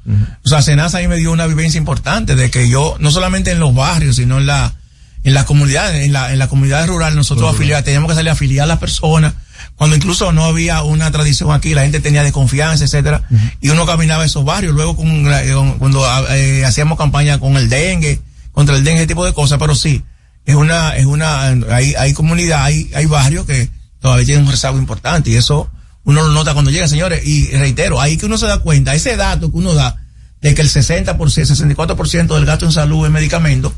o 0.46 0.48
sea, 0.48 0.62
Senasa 0.62 1.00
ahí 1.00 1.08
me 1.08 1.16
dio 1.16 1.32
una 1.32 1.48
vivencia 1.48 1.80
importante 1.80 2.36
de 2.36 2.52
que 2.52 2.70
yo, 2.70 2.96
no 3.00 3.10
solamente 3.10 3.50
en 3.50 3.60
los 3.60 3.74
barrios, 3.74 4.18
sino 4.18 4.38
en 4.38 4.46
la, 4.46 4.76
en 5.24 5.34
la 5.34 5.46
comunidad, 5.46 5.96
en 6.00 6.14
la, 6.14 6.32
en 6.32 6.38
la 6.38 6.48
comunidad 6.48 6.86
rural, 6.88 7.16
nosotros 7.16 7.52
afiliar, 7.52 7.84
teníamos 7.84 8.10
que 8.10 8.16
salir 8.16 8.30
a 8.30 8.34
afiliar 8.34 8.66
a 8.66 8.68
las 8.68 8.80
personas, 8.80 9.34
cuando 9.76 9.95
incluso 9.95 10.32
no 10.32 10.45
había 10.45 10.84
una 10.84 11.12
tradición 11.12 11.51
aquí, 11.51 11.74
la 11.74 11.82
gente 11.84 11.99
tenía 11.99 12.24
desconfianza, 12.24 12.84
etcétera, 12.86 13.24
y 13.62 13.70
uno 13.70 13.86
caminaba 13.86 14.26
esos 14.26 14.43
barrios, 14.45 14.74
luego 14.76 14.95
con, 14.95 15.24
con- 15.24 15.78
cuando 15.80 16.05
eh, 16.32 16.66
hacíamos 16.66 16.97
campaña 16.97 17.39
con 17.39 17.55
el 17.57 17.70
dengue, 17.70 18.22
contra 18.51 18.76
el 18.76 18.84
dengue, 18.84 18.99
ese 19.01 19.07
tipo 19.07 19.26
de 19.26 19.34
cosas, 19.34 19.57
pero 19.60 19.76
sí, 19.76 20.03
es 20.45 20.55
una, 20.55 20.95
es 20.97 21.05
una, 21.05 21.47
hay, 21.74 21.93
hay 21.95 22.14
comunidad, 22.14 22.64
hay, 22.64 22.89
hay 22.95 23.05
barrios 23.05 23.45
que 23.45 23.70
todavía 23.99 24.26
tienen 24.26 24.45
un 24.45 24.51
rezago 24.51 24.78
importante 24.78 25.30
y 25.30 25.36
eso 25.36 25.70
uno 26.05 26.24
lo 26.24 26.30
nota 26.32 26.53
cuando 26.53 26.72
llega, 26.72 26.88
señores, 26.88 27.26
y 27.28 27.47
reitero, 27.51 28.01
ahí 28.01 28.18
que 28.18 28.26
uno 28.26 28.38
se 28.38 28.47
da 28.47 28.60
cuenta, 28.60 28.95
ese 28.95 29.16
dato 29.16 29.51
que 29.51 29.57
uno 29.57 29.74
da 29.76 29.97
de 30.41 30.55
que 30.55 30.62
el 30.62 30.70
60%, 30.70 31.16
64% 31.18 32.36
del 32.36 32.45
gasto 32.45 32.66
en 32.66 32.72
salud 32.72 33.05
es 33.05 33.12
medicamento, 33.12 33.74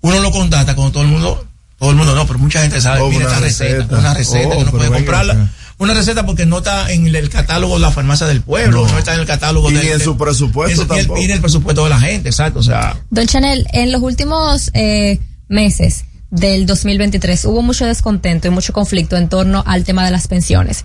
uno 0.00 0.20
lo 0.20 0.30
contata 0.30 0.74
cuando 0.74 0.92
todo 0.92 1.02
el 1.02 1.08
mundo, 1.08 1.46
todo 1.84 1.90
el 1.92 1.96
mundo 1.98 2.14
no, 2.14 2.26
pero 2.26 2.38
mucha 2.38 2.60
gente 2.62 2.80
sabe, 2.80 3.00
Oh, 3.00 3.08
mira 3.08 3.26
una 3.26 3.28
esta 3.28 3.40
receta, 3.40 3.74
receta. 3.76 3.98
una 3.98 4.14
receta 4.14 4.48
Oh, 4.48 4.50
que 4.50 4.56
uno 4.56 4.64
pero 4.72 4.78
puede 4.78 4.90
comprarla. 4.90 5.48
Una 5.76 5.92
receta 5.94 6.24
porque 6.24 6.46
no 6.46 6.58
está 6.58 6.90
en 6.92 7.06
el, 7.14 7.28
catálogo 7.30 7.74
de 7.74 7.80
la 7.80 7.90
farmacia 7.90 8.26
del 8.26 8.40
pueblo, 8.42 8.86
no, 8.86 8.92
No. 8.92 8.98
está 8.98 9.14
en 9.14 9.20
el 9.20 9.26
catálogo 9.26 9.70
Y 9.70 9.74
del- 9.74 9.84
ni 9.84 9.90
en 9.90 9.98
de- 9.98 10.04
su 10.04 10.16
presupuesto 10.16 10.80
y 10.80 10.82
el- 10.82 10.88
tampoco. 10.88 11.20
Y 11.20 11.24
en 11.24 11.30
el 11.32 11.40
presupuesto 11.40 11.84
de 11.84 11.90
la 11.90 12.00
gente, 12.00 12.28
exacto, 12.28 12.60
o 12.60 12.62
sea, 12.62 12.96
Don 13.10 13.26
Chanel, 13.26 13.66
en 13.72 13.90
los 13.92 14.00
últimos 14.02 14.70
eh, 14.74 15.18
meses 15.48 16.04
del 16.30 16.64
2023 16.66 17.44
hubo 17.44 17.60
mucho 17.62 17.86
descontento 17.86 18.46
y 18.48 18.50
mucho 18.50 18.72
conflicto 18.72 19.16
en 19.16 19.28
torno 19.28 19.62
al 19.66 19.84
tema 19.84 20.04
de 20.04 20.10
las 20.12 20.26
pensiones. 20.28 20.84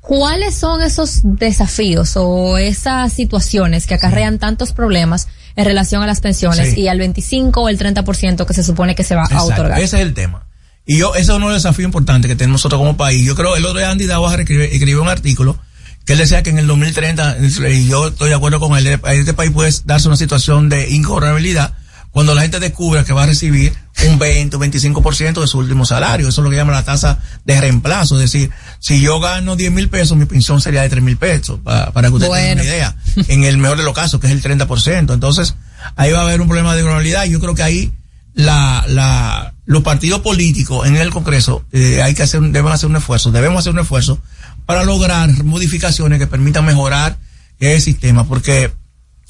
¿Cuáles 0.00 0.54
son 0.54 0.82
esos 0.82 1.20
desafíos 1.24 2.12
o 2.16 2.56
esas 2.58 3.12
situaciones 3.12 3.86
que 3.86 3.94
acarrean 3.94 4.38
tantos 4.38 4.72
problemas 4.72 5.28
en 5.56 5.64
relación 5.64 6.02
a 6.02 6.06
las 6.06 6.20
pensiones 6.20 6.74
Sí. 6.74 6.82
y 6.82 6.88
al 6.88 6.98
25 6.98 7.62
o 7.62 7.68
el 7.68 7.78
30% 7.78 8.46
que 8.46 8.54
se 8.54 8.62
supone 8.62 8.94
que 8.94 9.04
se 9.04 9.14
va 9.14 9.24
a 9.30 9.42
otorgar? 9.42 9.80
Ese 9.80 9.96
es 9.96 10.02
el 10.02 10.14
tema. 10.14 10.46
Y 10.86 10.98
yo, 10.98 11.14
ese 11.14 11.24
es 11.24 11.28
uno 11.30 11.48
de 11.48 11.54
los 11.54 11.62
desafíos 11.62 11.86
importantes 11.86 12.28
que 12.30 12.36
tenemos 12.36 12.60
nosotros 12.60 12.78
como 12.80 12.96
país. 12.96 13.24
Yo 13.26 13.34
creo, 13.34 13.56
el 13.56 13.64
otro 13.64 13.78
día 13.78 13.90
Andy 13.90 14.06
escribió, 14.06 14.64
escribió 14.64 15.02
un 15.02 15.08
artículo 15.08 15.58
que 16.06 16.14
él 16.14 16.18
decía 16.20 16.42
que 16.42 16.48
en 16.48 16.58
el 16.58 16.66
2030, 16.66 17.36
y 17.70 17.86
yo 17.86 18.08
estoy 18.08 18.30
de 18.30 18.34
acuerdo 18.34 18.58
con 18.58 18.78
él, 18.78 18.86
este 18.86 19.34
país 19.34 19.50
puede 19.50 19.70
darse 19.84 20.08
una 20.08 20.16
situación 20.16 20.70
de 20.70 20.88
ingobernabilidad 20.88 21.74
cuando 22.18 22.34
la 22.34 22.42
gente 22.42 22.58
descubra 22.58 23.04
que 23.04 23.12
va 23.12 23.22
a 23.22 23.26
recibir 23.26 23.72
un 24.08 24.18
20 24.18 24.56
o 24.56 24.58
25% 24.58 25.40
de 25.40 25.46
su 25.46 25.56
último 25.58 25.86
salario. 25.86 26.26
Eso 26.28 26.40
es 26.40 26.44
lo 26.44 26.50
que 26.50 26.56
llama 26.56 26.72
la 26.72 26.84
tasa 26.84 27.20
de 27.44 27.60
reemplazo. 27.60 28.16
Es 28.20 28.32
decir, 28.32 28.50
si 28.80 29.00
yo 29.00 29.20
gano 29.20 29.54
10 29.54 29.70
mil 29.70 29.88
pesos, 29.88 30.16
mi 30.18 30.24
pensión 30.24 30.60
sería 30.60 30.82
de 30.82 30.88
3 30.88 31.00
mil 31.00 31.16
pesos, 31.16 31.60
pa- 31.62 31.92
para 31.92 32.08
que 32.08 32.14
usted 32.14 32.26
tenga 32.26 32.40
Bueno. 32.40 32.60
una 32.62 32.64
idea. 32.64 32.96
En 33.28 33.44
el 33.44 33.56
mejor 33.58 33.78
de 33.78 33.84
los 33.84 33.94
casos, 33.94 34.18
que 34.20 34.26
es 34.26 34.32
el 34.32 34.42
30%. 34.42 35.14
Entonces, 35.14 35.54
ahí 35.94 36.10
va 36.10 36.18
a 36.18 36.22
haber 36.22 36.40
un 36.40 36.48
problema 36.48 36.74
de 36.74 36.82
gobernabilidad. 36.82 37.24
y 37.26 37.30
Yo 37.30 37.38
creo 37.38 37.54
que 37.54 37.62
ahí 37.62 37.92
la, 38.34 38.84
la, 38.88 39.54
los 39.64 39.84
partidos 39.84 40.20
políticos 40.20 40.88
en 40.88 40.96
el 40.96 41.10
Congreso 41.10 41.64
eh, 41.70 42.02
hay 42.02 42.14
que 42.14 42.24
hacer, 42.24 42.40
deben 42.40 42.72
hacer 42.72 42.88
un 42.90 42.96
esfuerzo, 42.96 43.30
debemos 43.30 43.60
hacer 43.60 43.72
un 43.74 43.78
esfuerzo 43.78 44.20
para 44.66 44.82
lograr 44.82 45.30
modificaciones 45.44 46.18
que 46.18 46.26
permitan 46.26 46.64
mejorar 46.64 47.16
el 47.60 47.80
sistema, 47.80 48.24
porque 48.26 48.72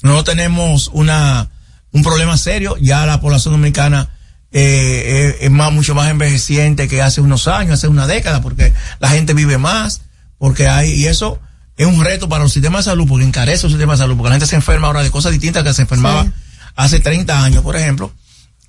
no 0.01 0.23
tenemos 0.23 0.89
una, 0.91 1.49
un 1.91 2.03
problema 2.03 2.37
serio, 2.37 2.75
ya 2.79 3.05
la 3.05 3.19
población 3.21 3.53
dominicana 3.55 4.09
eh, 4.51 5.35
es, 5.39 5.45
es 5.45 5.51
más, 5.51 5.71
mucho 5.71 5.93
más 5.95 6.09
envejeciente 6.09 6.87
que 6.87 7.01
hace 7.01 7.21
unos 7.21 7.47
años, 7.47 7.73
hace 7.73 7.87
una 7.87 8.07
década, 8.07 8.41
porque 8.41 8.73
la 8.99 9.09
gente 9.09 9.33
vive 9.33 9.57
más, 9.57 10.01
porque 10.37 10.67
hay, 10.67 10.91
y 10.93 11.05
eso 11.07 11.39
es 11.77 11.85
un 11.87 12.03
reto 12.03 12.27
para 12.29 12.43
los 12.43 12.53
sistemas 12.53 12.85
de 12.85 12.91
salud, 12.91 13.07
porque 13.07 13.25
encarece 13.25 13.67
el 13.67 13.71
sistema 13.71 13.93
de 13.93 13.99
salud, 13.99 14.15
porque 14.17 14.29
la 14.29 14.35
gente 14.35 14.47
se 14.47 14.55
enferma 14.55 14.87
ahora 14.87 15.03
de 15.03 15.11
cosas 15.11 15.31
distintas 15.31 15.63
que 15.63 15.73
se 15.73 15.83
enfermaba 15.83 16.23
Sí. 16.23 16.31
hace 16.75 16.99
30 16.99 17.43
años, 17.43 17.63
por 17.63 17.75
ejemplo. 17.75 18.11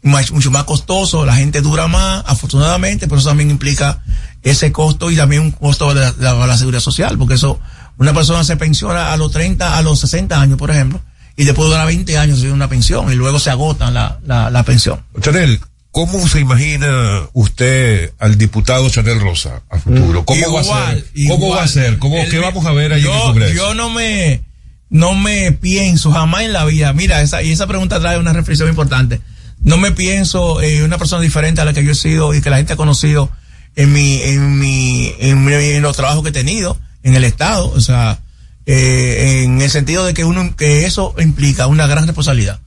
más- 0.02 0.30
mucho 0.32 0.50
más 0.50 0.64
costoso, 0.64 1.26
la 1.26 1.34
gente 1.36 1.60
dura 1.60 1.86
más, 1.86 2.24
afortunadamente, 2.26 3.06
pero 3.06 3.18
eso 3.20 3.28
también 3.28 3.50
implica 3.50 4.02
ese 4.42 4.72
costo 4.72 5.10
y 5.10 5.16
también 5.16 5.42
un 5.42 5.50
costo 5.50 5.92
de 5.92 6.00
la, 6.00 6.12
de 6.12 6.46
la 6.46 6.56
seguridad 6.56 6.80
social, 6.80 7.18
porque 7.18 7.34
eso, 7.34 7.60
una 7.98 8.14
persona 8.14 8.42
se 8.42 8.56
pensiona 8.56 9.12
a 9.12 9.16
los 9.18 9.30
30, 9.30 9.76
a 9.76 9.82
los 9.82 10.00
60 10.00 10.40
años, 10.40 10.56
por 10.56 10.70
ejemplo, 10.70 11.02
y 11.36 11.44
después 11.44 11.68
dura 11.68 11.84
20 11.84 12.18
años 12.18 12.36
recibe 12.38 12.52
una 12.52 12.68
pensión 12.68 13.10
y 13.12 13.14
luego 13.16 13.38
se 13.38 13.50
agota 13.50 13.90
la, 13.90 14.18
la, 14.26 14.50
la 14.50 14.62
pensión. 14.62 15.00
Chanel, 15.20 15.60
¿cómo 15.90 16.26
se 16.28 16.40
imagina 16.40 17.22
usted 17.32 18.12
al 18.18 18.36
diputado 18.38 18.88
Chanel 18.90 19.20
Rosa 19.20 19.62
a 19.70 19.78
futuro? 19.78 20.24
¿Cómo 20.24 20.52
va 20.52 20.60
a 20.60 20.64
ser? 20.92 21.04
¿Cómo 21.28 21.34
igual. 21.46 21.58
va 21.58 21.62
a 21.64 21.68
ser? 21.68 21.98
¿Cómo, 21.98 22.16
El- 22.18 22.30
¿Qué 22.30 22.38
vamos 22.38 22.66
a 22.66 22.72
ver 22.72 22.92
ahí 22.92 23.02
en 23.04 23.10
el 23.12 23.18
Congreso? 23.20 23.54
yo 23.54 23.74
no 23.74 23.90
me, 23.90 24.42
no 24.90 25.14
me 25.14 25.52
pienso 25.52 26.10
jamás 26.12 26.42
en 26.42 26.52
la 26.52 26.64
vida. 26.64 26.92
Mira, 26.92 27.22
esa, 27.22 27.42
y 27.42 27.52
esa 27.52 27.66
pregunta 27.66 27.98
trae 28.00 28.18
una 28.18 28.32
reflexión 28.32 28.68
importante. 28.68 29.20
No 29.62 29.76
me 29.76 29.92
pienso 29.92 30.60
eh, 30.62 30.82
una 30.84 30.96
persona 30.98 31.20
diferente 31.22 31.60
a 31.60 31.64
la 31.64 31.72
que 31.72 31.84
yo 31.84 31.92
he 31.92 31.94
sido 31.94 32.34
y 32.34 32.40
que 32.40 32.48
la 32.50 32.56
gente 32.58 32.72
ha 32.72 32.76
conocido 32.76 33.30
en 33.76 33.92
mi, 33.92 34.20
en 34.22 34.58
mi, 34.58 35.12
en, 35.20 35.44
mi- 35.44 35.52
en 35.54 35.82
los 35.82 35.96
trabajos 35.96 36.22
que 36.22 36.30
he 36.30 36.32
tenido 36.32 36.78
en 37.02 37.14
el 37.14 37.24
Estado. 37.24 37.68
O 37.70 37.80
sea, 37.80 38.20
eh, 38.66 39.42
en 39.44 39.60
el 39.60 39.70
sentido 39.70 40.04
de 40.04 40.14
que 40.14 40.24
uno, 40.24 40.54
que 40.56 40.86
eso 40.86 41.14
implica 41.18 41.66
una 41.66 41.86
gran 41.86 42.06
responsabilidad. 42.06 42.60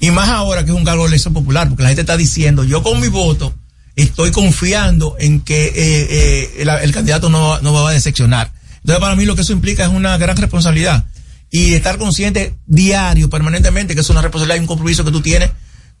Y 0.00 0.10
más 0.10 0.28
ahora 0.28 0.64
que 0.64 0.70
es 0.70 0.76
un 0.76 0.84
cargo 0.84 1.04
de 1.04 1.08
elección 1.08 1.34
popular, 1.34 1.68
porque 1.68 1.82
la 1.82 1.90
gente 1.90 2.02
está 2.02 2.16
diciendo, 2.16 2.64
yo 2.64 2.82
con 2.82 3.00
mi 3.00 3.08
voto 3.08 3.54
estoy 3.96 4.32
confiando 4.32 5.16
en 5.18 5.40
que 5.40 5.66
eh, 5.66 5.72
eh, 6.56 6.66
el, 6.82 6.92
candidato 6.92 7.30
no, 7.30 7.60
no 7.60 7.72
va 7.72 7.90
a 7.90 7.92
decepcionar. 7.92 8.52
Entonces, 8.76 9.00
para 9.00 9.16
mí 9.16 9.24
lo 9.24 9.34
que 9.34 9.42
eso 9.42 9.52
implica 9.52 9.84
es 9.84 9.90
una 9.90 10.16
gran 10.18 10.36
responsabilidad. 10.36 11.06
Y 11.50 11.74
estar 11.74 11.98
consciente 11.98 12.54
diario, 12.66 13.30
permanentemente, 13.30 13.94
que 13.94 14.00
es 14.00 14.10
una 14.10 14.20
responsabilidad 14.20 14.56
y 14.56 14.60
un 14.60 14.66
compromiso 14.66 15.04
que 15.04 15.12
tú 15.12 15.20
tienes 15.20 15.50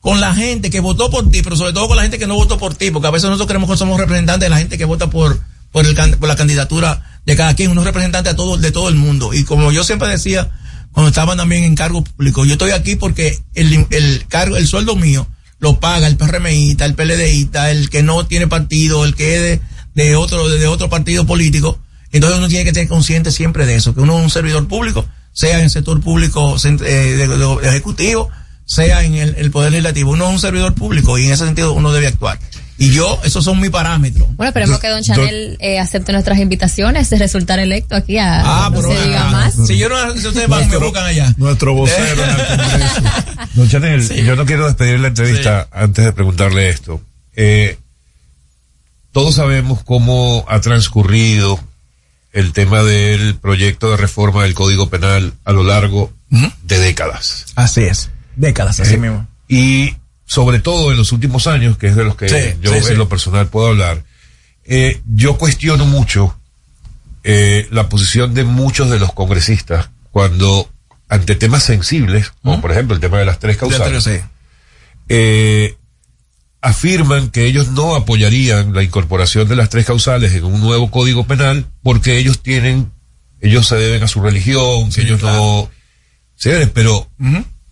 con 0.04 0.20
la 0.20 0.34
gente 0.34 0.68
que 0.68 0.80
votó 0.80 1.08
por 1.08 1.30
ti, 1.30 1.40
pero 1.42 1.56
sobre 1.56 1.72
todo 1.72 1.88
con 1.88 1.96
la 1.96 2.02
gente 2.02 2.18
que 2.18 2.26
no 2.26 2.34
votó 2.34 2.58
por 2.58 2.74
ti, 2.74 2.90
porque 2.90 3.08
a 3.08 3.10
veces 3.10 3.30
nosotros 3.30 3.48
creemos 3.48 3.70
que 3.70 3.78
somos 3.78 3.98
representantes 3.98 4.44
de 4.44 4.50
la 4.50 4.58
gente 4.58 4.76
que 4.76 4.84
vota 4.84 5.08
por, 5.08 5.40
por, 5.74 5.84
el, 5.84 5.94
por 6.18 6.28
la 6.28 6.36
candidatura 6.36 7.02
de 7.26 7.34
cada 7.34 7.54
quien, 7.56 7.72
unos 7.72 7.84
representantes 7.84 8.32
de 8.32 8.36
todo, 8.36 8.56
de 8.56 8.70
todo 8.70 8.88
el 8.88 8.94
mundo. 8.94 9.34
Y 9.34 9.42
como 9.42 9.72
yo 9.72 9.82
siempre 9.82 10.06
decía, 10.08 10.52
cuando 10.92 11.08
estaba 11.08 11.34
también 11.36 11.64
en 11.64 11.74
cargo 11.74 12.04
público, 12.04 12.44
yo 12.44 12.52
estoy 12.52 12.70
aquí 12.70 12.94
porque 12.94 13.40
el, 13.54 14.24
cargo, 14.28 14.56
el 14.56 14.68
sueldo 14.68 14.94
mío 14.94 15.26
lo 15.58 15.80
paga 15.80 16.06
el 16.06 16.16
PRMista, 16.16 16.84
el 16.84 16.94
PLDista, 16.94 17.72
el 17.72 17.90
que 17.90 18.04
no 18.04 18.24
tiene 18.24 18.46
partido, 18.46 19.04
el 19.04 19.16
que 19.16 19.34
es 19.34 19.42
de, 19.42 19.60
de 20.04 20.14
otro, 20.14 20.48
de 20.48 20.66
otro 20.68 20.88
partido 20.88 21.26
político. 21.26 21.80
Entonces 22.12 22.38
uno 22.38 22.46
tiene 22.46 22.64
que 22.64 22.72
tener 22.72 22.88
consciente 22.88 23.32
siempre 23.32 23.66
de 23.66 23.74
eso, 23.74 23.94
que 23.94 24.00
uno 24.00 24.16
es 24.18 24.24
un 24.24 24.30
servidor 24.30 24.68
público, 24.68 25.04
sea 25.32 25.58
en 25.58 25.64
el 25.64 25.70
sector 25.70 26.00
público 26.00 26.54
eh, 26.64 26.70
de- 26.70 27.68
ejecutivo, 27.68 28.30
sea 28.64 29.02
en 29.02 29.14
el, 29.14 29.34
el 29.38 29.50
poder 29.50 29.72
legislativo. 29.72 30.12
Uno 30.12 30.26
es 30.28 30.34
un 30.34 30.40
servidor 30.40 30.74
público 30.74 31.18
y 31.18 31.24
en 31.24 31.32
ese 31.32 31.44
sentido 31.44 31.72
uno 31.72 31.92
debe 31.92 32.06
actuar. 32.06 32.38
Y 32.76 32.90
yo, 32.90 33.20
esos 33.24 33.44
son 33.44 33.60
mis 33.60 33.70
parámetros. 33.70 34.26
Bueno, 34.34 34.48
esperemos 34.48 34.80
que 34.80 34.88
don 34.88 35.00
Chanel 35.02 35.56
eh, 35.60 35.78
acepte 35.78 36.10
nuestras 36.12 36.38
invitaciones 36.40 37.08
de 37.08 37.18
resultar 37.18 37.60
electo 37.60 37.94
aquí 37.94 38.18
a 38.18 38.40
Ah, 38.66 38.70
no 38.70 38.76
pero 38.80 38.92
se 38.92 39.04
diga 39.04 39.30
más. 39.30 39.54
Si 39.66 39.78
yo 39.78 39.88
no, 39.88 40.12
si 40.18 40.26
ustedes 40.26 40.48
van, 40.48 40.68
me 40.68 40.76
buscan 40.78 41.04
allá. 41.04 41.32
Nuestro 41.36 41.74
vocero 41.74 42.24
en 42.24 42.30
el 42.30 42.36
Congreso. 42.46 43.02
Don 43.54 43.68
Chanel, 43.68 44.24
yo 44.24 44.34
no 44.34 44.44
quiero 44.44 44.66
despedir 44.66 44.98
la 44.98 45.08
entrevista 45.08 45.68
antes 45.70 46.04
de 46.04 46.12
preguntarle 46.12 46.68
esto. 46.68 47.00
Eh, 47.36 47.78
todos 49.12 49.36
sabemos 49.36 49.84
cómo 49.84 50.44
ha 50.48 50.60
transcurrido 50.60 51.60
el 52.32 52.52
tema 52.52 52.82
del 52.82 53.36
proyecto 53.36 53.92
de 53.92 53.96
reforma 53.96 54.42
del 54.42 54.54
Código 54.54 54.90
Penal 54.90 55.34
a 55.44 55.52
lo 55.52 55.62
largo 55.62 56.12
de 56.64 56.78
décadas. 56.80 57.46
Así 57.54 57.82
es. 57.84 58.10
Décadas, 58.34 58.80
así 58.80 58.94
Eh, 58.94 58.98
mismo. 58.98 59.24
Y 59.46 59.94
sobre 60.26 60.60
todo 60.60 60.90
en 60.90 60.96
los 60.96 61.12
últimos 61.12 61.46
años, 61.46 61.76
que 61.76 61.88
es 61.88 61.96
de 61.96 62.04
los 62.04 62.16
que 62.16 62.28
Sí, 62.28 62.58
yo 62.60 62.72
sí, 62.72 62.92
en 62.92 62.98
lo 62.98 63.08
personal 63.08 63.48
puedo 63.48 63.68
hablar, 63.68 64.04
eh, 64.64 65.00
yo 65.06 65.36
cuestiono 65.36 65.84
mucho 65.84 66.38
eh, 67.22 67.68
la 67.70 67.88
posición 67.88 68.34
de 68.34 68.44
muchos 68.44 68.90
de 68.90 68.98
los 68.98 69.12
congresistas 69.12 69.90
cuando 70.10 70.68
ante 71.08 71.34
temas 71.34 71.62
sensibles, 71.62 72.32
como 72.42 72.60
por 72.60 72.72
ejemplo 72.72 72.94
el 72.94 73.00
tema 73.00 73.18
de 73.18 73.24
las 73.24 73.38
tres 73.38 73.56
causales, 73.56 74.08
eh, 75.08 75.76
afirman 76.60 77.28
que 77.28 77.44
ellos 77.44 77.68
no 77.68 77.94
apoyarían 77.94 78.72
la 78.72 78.82
incorporación 78.82 79.46
de 79.48 79.56
las 79.56 79.68
tres 79.68 79.84
causales 79.84 80.32
en 80.32 80.44
un 80.44 80.60
nuevo 80.60 80.90
código 80.90 81.26
penal 81.26 81.66
porque 81.82 82.16
ellos 82.16 82.42
tienen, 82.42 82.90
ellos 83.40 83.66
se 83.66 83.76
deben 83.76 84.02
a 84.02 84.08
su 84.08 84.22
religión, 84.22 84.90
que 84.90 85.02
ellos 85.02 85.22
no, 85.22 85.70
señores, 86.36 86.70
pero 86.72 87.06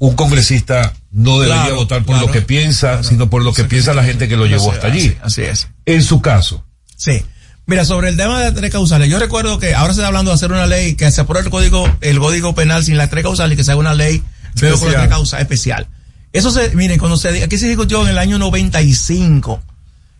un 0.08 0.16
congresista 0.16 0.94
no 1.12 1.38
debería 1.38 1.62
Claro, 1.62 1.76
votar 1.76 1.98
por 2.02 2.16
claro. 2.16 2.26
lo 2.26 2.32
que 2.32 2.42
piensa, 2.42 3.04
sino 3.04 3.30
por 3.30 3.42
lo 3.44 3.52
que 3.52 3.62
piensa 3.62 3.94
la 3.94 4.02
gente 4.02 4.26
que 4.28 4.36
lo 4.36 4.46
llevó 4.46 4.72
hasta 4.72 4.88
allí. 4.88 5.16
Así, 5.22 5.42
así 5.42 5.42
es. 5.42 5.68
En 5.86 6.02
su 6.02 6.20
caso. 6.20 6.64
Sí. 6.96 7.22
Mira, 7.66 7.84
sobre 7.84 8.08
el 8.08 8.16
tema 8.16 8.40
de 8.40 8.46
las 8.46 8.54
tres 8.54 8.72
causales, 8.72 9.08
yo 9.08 9.20
recuerdo 9.20 9.60
que 9.60 9.76
ahora 9.76 9.94
se 9.94 10.00
está 10.00 10.08
hablando 10.08 10.32
de 10.32 10.34
hacer 10.34 10.50
una 10.50 10.66
ley 10.66 10.96
que 10.96 11.08
se 11.12 11.20
apruebe 11.20 11.44
el 11.46 11.52
código, 11.52 11.88
el 12.00 12.18
código 12.18 12.52
penal 12.52 12.82
sin 12.84 12.96
las 12.96 13.10
tres 13.10 13.22
causales 13.22 13.54
y 13.54 13.56
que 13.56 13.62
se 13.62 13.70
haga 13.70 13.78
una 13.80 13.94
ley 13.94 14.24
luego 14.60 14.80
con 14.80 14.88
las 14.88 14.94
Especial. 14.94 15.00
tres 15.02 15.08
causales 15.10 15.42
especial. 15.44 15.86
Eso 16.32 16.50
se, 16.50 16.70
miren, 16.74 16.98
cuando 16.98 17.16
se, 17.16 17.44
aquí 17.44 17.56
se 17.56 17.68
discutió 17.68 18.02
en 18.02 18.08
el 18.08 18.18
año 18.18 18.38
95 18.38 19.62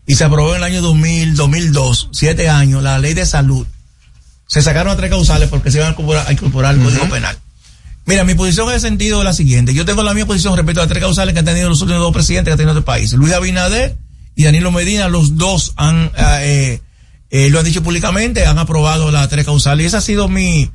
y 0.05 0.15
se 0.15 0.23
aprobó 0.23 0.51
en 0.51 0.57
el 0.59 0.63
año 0.63 0.81
2000, 0.81 1.35
2002, 1.35 2.09
siete 2.13 2.47
años, 2.47 2.81
la 2.81 2.99
ley 2.99 3.13
de 3.13 3.25
salud. 3.25 3.67
Se 4.47 4.61
sacaron 4.61 4.87
las 4.87 4.97
tres 4.97 5.09
causales 5.09 5.49
porque 5.49 5.71
se 5.71 5.79
iban 5.79 5.89
a 5.89 5.91
incorporar, 5.91 6.25
a 6.27 6.31
incorporar 6.31 6.73
al 6.75 6.81
código 6.81 7.09
penal. 7.09 7.37
Mira, 8.05 8.23
mi 8.25 8.35
posición 8.35 8.69
en 8.69 8.75
ese 8.75 8.87
sentido 8.87 9.19
es 9.19 9.25
la 9.25 9.33
siguiente. 9.33 9.73
Yo 9.73 9.85
tengo 9.85 10.03
la 10.03 10.13
misma 10.13 10.27
posición 10.27 10.55
respecto 10.55 10.81
a 10.81 10.83
las 10.83 10.89
tres 10.89 11.01
causales 11.01 11.33
que 11.33 11.39
han 11.39 11.45
tenido 11.45 11.69
los 11.69 11.81
últimos 11.81 12.01
dos 12.01 12.13
presidentes 12.13 12.49
que 12.49 12.51
han 12.51 12.57
tenido 12.57 12.77
este 12.77 12.85
país. 12.85 13.13
Luis 13.13 13.33
Abinader 13.33 13.97
y 14.35 14.43
Danilo 14.43 14.71
Medina, 14.71 15.07
los 15.07 15.37
dos 15.37 15.73
han, 15.77 16.11
eh, 16.17 16.81
eh, 17.29 17.49
lo 17.49 17.59
han 17.59 17.65
dicho 17.65 17.81
públicamente, 17.81 18.45
han 18.45 18.59
aprobado 18.59 19.09
las 19.11 19.29
tres 19.29 19.45
causales. 19.45 19.83
Y 19.83 19.87
esa 19.87 19.99
ha 19.99 20.01
sido 20.01 20.27
mi, 20.27 20.69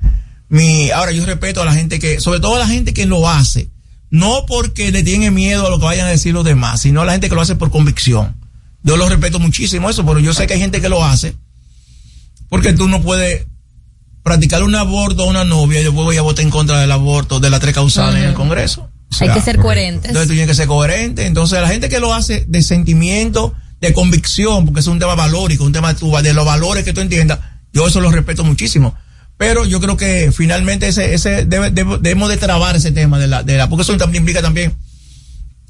mi, 0.48 0.90
ahora 0.90 1.12
yo 1.12 1.26
respeto 1.26 1.60
a 1.60 1.64
la 1.64 1.74
gente 1.74 1.98
que, 1.98 2.20
sobre 2.20 2.40
todo 2.40 2.56
a 2.56 2.60
la 2.60 2.68
gente 2.68 2.94
que 2.94 3.04
lo 3.04 3.28
hace, 3.28 3.68
no 4.10 4.46
porque 4.46 4.90
le 4.90 5.02
tiene 5.02 5.30
miedo 5.30 5.66
a 5.66 5.70
lo 5.70 5.78
que 5.78 5.84
vayan 5.84 6.06
a 6.06 6.10
decir 6.10 6.32
los 6.32 6.44
demás, 6.44 6.80
sino 6.80 7.02
a 7.02 7.04
la 7.04 7.12
gente 7.12 7.28
que 7.28 7.34
lo 7.34 7.42
hace 7.42 7.56
por 7.56 7.70
convicción. 7.70 8.36
Yo 8.82 8.96
lo 8.96 9.06
respeto 9.08 9.38
muchísimo 9.38 9.90
eso, 9.90 10.06
pero 10.06 10.18
yo 10.18 10.32
sé 10.32 10.46
que 10.46 10.54
hay 10.54 10.60
gente 10.60 10.80
que 10.80 10.88
lo 10.88 11.04
hace 11.04 11.34
porque 12.48 12.72
tú 12.72 12.88
no 12.88 13.02
puedes 13.02 13.46
practicar 14.28 14.62
un 14.62 14.74
aborto 14.74 15.22
a 15.22 15.26
una 15.26 15.44
novia 15.44 15.80
y 15.80 15.84
después 15.84 16.04
voy 16.04 16.16
a 16.16 16.22
votar 16.22 16.44
en 16.44 16.50
contra 16.50 16.80
del 16.80 16.92
aborto 16.92 17.40
de 17.40 17.50
las 17.50 17.60
tres 17.60 17.74
causales 17.74 18.22
en 18.22 18.28
el. 18.30 18.34
Congreso. 18.34 18.82
O 19.20 19.24
Hay 19.24 19.30
que 19.30 19.40
ser 19.40 19.58
coherentes. 19.58 20.08
Entonces 20.10 20.28
tú 20.28 20.34
tienes 20.34 20.48
que 20.48 20.54
ser 20.54 20.66
coherente. 20.68 21.26
Entonces 21.26 21.60
la 21.60 21.68
gente 21.68 21.88
que 21.88 21.98
lo 21.98 22.12
hace 22.14 22.44
de 22.46 22.62
sentimiento, 22.62 23.54
de 23.80 23.92
convicción, 23.92 24.64
porque 24.66 24.80
es 24.80 24.86
un 24.86 24.98
tema 24.98 25.14
valórico, 25.14 25.64
un 25.64 25.72
tema 25.72 25.92
de, 25.94 25.98
tu- 25.98 26.14
de 26.16 26.34
los 26.34 26.44
valores 26.44 26.84
que 26.84 26.92
tú 26.92 27.00
entiendas, 27.00 27.38
yo 27.72 27.86
eso 27.88 28.00
lo 28.00 28.10
respeto 28.10 28.44
muchísimo. 28.44 28.94
Pero 29.38 29.64
yo 29.64 29.80
creo 29.80 29.96
que 29.96 30.30
finalmente 30.32 30.88
ese, 30.88 31.14
ese 31.14 31.46
debe- 31.48 31.70
debe- 31.72 31.98
debemos 32.00 32.28
de 32.28 32.36
trabar 32.36 32.76
ese 32.76 32.90
tema 32.92 33.18
de 33.18 33.28
la, 33.28 33.42
de 33.42 33.56
la, 33.56 33.68
porque 33.68 33.82
eso 33.82 33.96
también 33.96 34.22
implica 34.22 34.42
también 34.42 34.74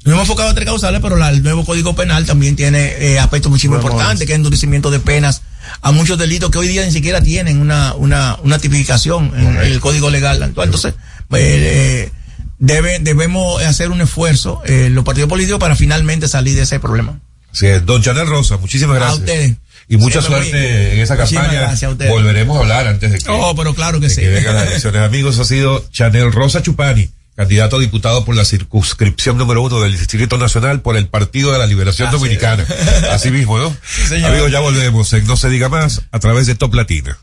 nos 0.05 0.13
hemos 0.13 0.21
enfocado 0.23 0.49
en 0.49 0.55
tres 0.55 0.65
causales, 0.65 1.01
pero 1.01 1.17
la- 1.17 1.29
el 1.29 1.43
nuevo 1.43 1.65
Código 1.65 1.93
Penal 1.95 2.25
también 2.25 2.55
tiene 2.55 2.93
eh, 2.99 3.19
aspectos 3.19 3.51
muchísimo 3.51 3.75
Bueno, 3.75 3.89
importantes, 3.91 4.25
que 4.25 4.33
es 4.33 4.37
endurecimiento 4.37 4.89
de 4.91 4.99
penas 4.99 5.41
a 5.81 5.91
muchos 5.91 6.17
delitos 6.17 6.49
que 6.51 6.57
hoy 6.57 6.67
día 6.67 6.85
ni 6.85 6.91
siquiera 6.91 7.21
tienen 7.21 7.59
una, 7.59 7.93
una, 7.93 8.37
una 8.43 8.59
tipificación 8.59 9.31
en 9.35 9.57
el 9.57 9.79
Código 9.79 10.09
Legal 10.09 10.41
actual. 10.43 10.67
Entonces, 10.67 10.93
eh, 10.93 12.09
eh, 12.09 12.11
debe, 12.57 12.99
debemos 12.99 13.61
hacer 13.63 13.89
un 13.91 14.01
esfuerzo, 14.01 14.61
eh, 14.65 14.89
los 14.91 15.03
partidos 15.03 15.29
políticos, 15.29 15.59
para 15.59 15.75
finalmente 15.75 16.27
salir 16.27 16.55
de 16.55 16.63
ese 16.63 16.79
problema. 16.79 17.19
Así 17.51 17.67
es. 17.67 17.85
Don 17.85 18.01
Chanel 18.01 18.27
Rosa, 18.27 18.57
muchísimas 18.57 18.95
A 18.97 18.99
gracias. 18.99 19.19
ustedes. 19.19 19.55
Y 19.91 19.97
mucha 19.97 20.21
Siempre 20.21 20.43
suerte 20.43 20.57
muy- 20.59 20.91
en 20.93 20.99
esa 20.99 21.17
campaña. 21.17 21.51
gracias 21.61 21.83
a 21.83 21.89
ustedes. 21.89 22.11
Volveremos 22.11 22.57
a 22.57 22.59
hablar 22.59 22.87
antes 22.87 23.11
de 23.11 23.17
que, 23.17 23.25
Oh, 23.27 23.55
pero 23.55 23.73
claro 23.73 23.99
que 23.99 24.09
sí. 24.09 24.21
que 24.21 24.29
vengan 24.29 24.53
las 24.53 24.67
elecciones. 24.67 25.01
Amigos, 25.05 25.39
ha 25.39 25.45
sido 25.45 25.83
Chanel 25.91 26.31
Rosa 26.31 26.61
Chupani, 26.61 27.09
candidato 27.39 27.77
a 27.77 27.79
diputado 27.79 28.25
por 28.25 28.35
la 28.35 28.43
circunscripción 28.43 29.37
número 29.37 29.61
uno 29.61 29.79
del 29.79 29.97
Distrito 29.97 30.37
Nacional 30.37 30.81
por 30.81 30.97
el 30.97 31.07
Partido 31.07 31.53
de 31.53 31.57
la 31.57 31.67
Liberación 31.67 32.09
Así 32.09 32.17
es. 32.17 32.21
Dominicana. 32.21 32.65
Así 33.13 33.31
mismo, 33.31 33.57
¿no? 33.57 33.73
señor. 34.09 34.31
Amigos, 34.31 34.51
ya 34.51 34.59
volvemos 34.59 35.13
en 35.13 35.25
No 35.25 35.37
se 35.37 35.47
diga 35.47 35.69
más 35.69 36.01
a 36.11 36.19
través 36.19 36.47
de 36.47 36.55
Top 36.55 36.73
Latina. 36.73 37.17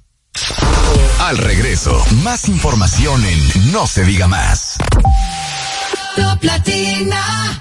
Al 1.19 1.37
regreso, 1.37 2.03
más 2.23 2.49
información 2.49 3.23
en 3.27 3.73
No 3.73 3.87
se 3.87 4.05
diga 4.07 4.27
más. 4.27 4.79
Top 6.17 6.43
Latina. 6.43 7.61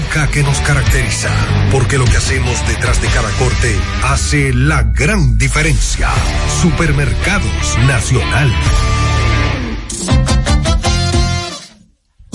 que 0.31 0.43
nos 0.43 0.59
caracteriza, 0.61 1.29
porque 1.71 1.97
lo 1.97 2.05
que 2.05 2.17
hacemos 2.17 2.67
detrás 2.67 3.01
de 3.01 3.07
cada 3.09 3.29
corte 3.31 3.75
hace 4.03 4.53
la 4.53 4.83
gran 4.83 5.37
diferencia. 5.37 6.09
Supermercados 6.61 7.77
Nacional. 7.87 8.51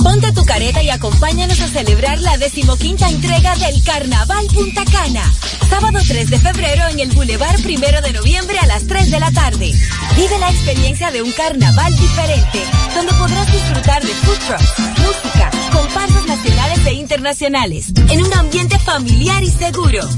Ponte 0.07 0.31
tu 0.31 0.45
careta 0.45 0.85
y 0.85 0.91
acompáñanos 0.91 1.61
a 1.61 1.67
celebrar 1.67 2.21
la 2.21 2.39
decimoquinta 2.39 3.09
entrega 3.09 3.57
del 3.57 3.83
Carnaval 3.83 4.47
Punta 4.55 4.85
Cana. 4.85 5.33
Sábado 5.69 5.99
3 6.07 6.31
de 6.31 6.39
febrero 6.39 6.87
en 6.91 7.01
el 7.01 7.11
Boulevard 7.11 7.61
Primero 7.61 8.01
de 8.01 8.13
Noviembre 8.13 8.57
a 8.61 8.67
las 8.67 8.87
3 8.87 9.11
de 9.11 9.19
la 9.19 9.33
tarde. 9.33 9.73
Vive 10.15 10.39
la 10.39 10.51
experiencia 10.51 11.11
de 11.11 11.23
un 11.23 11.33
carnaval 11.33 11.93
diferente, 11.97 12.63
donde 12.95 13.13
podrás 13.15 13.51
disfrutar 13.51 14.01
de 14.01 14.15
food 14.15 14.39
trucks, 14.47 14.79
música, 14.99 15.51
comparsas 15.73 16.25
nacionales 16.25 16.87
e 16.87 16.93
internacionales, 16.93 17.93
en 18.09 18.23
un 18.23 18.33
ambiente 18.33 18.79
familiar 18.79 19.43
y 19.43 19.51
seguro. 19.51 20.09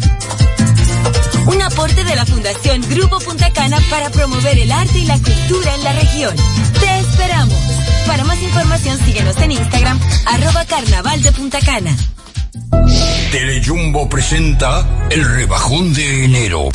Un 1.47 1.62
aporte 1.62 2.05
de 2.05 2.14
la 2.14 2.26
Fundación 2.26 2.82
Grupo 2.91 3.20
Punta 3.20 3.51
Cana 3.55 3.78
para 3.89 4.11
promover 4.11 4.59
el 4.59 4.70
arte 4.70 4.99
y 4.99 5.07
la 5.07 5.16
cultura 5.16 5.74
en 5.74 5.84
la 5.84 5.93
región. 5.95 6.36
Te 6.78 6.99
esperamos. 6.99 7.67
Para 8.09 8.24
más 8.24 8.42
información 8.42 8.98
síguenos 9.04 9.36
en 9.36 9.52
Instagram, 9.52 10.00
arroba 10.24 10.64
carnaval 10.64 11.22
de 11.22 11.30
Punta 11.30 11.59
Cana. 11.61 11.94
Telejumbo 13.30 14.09
presenta 14.09 14.86
el 15.11 15.28
rebajón 15.28 15.92
de 15.92 16.24
enero. 16.24 16.70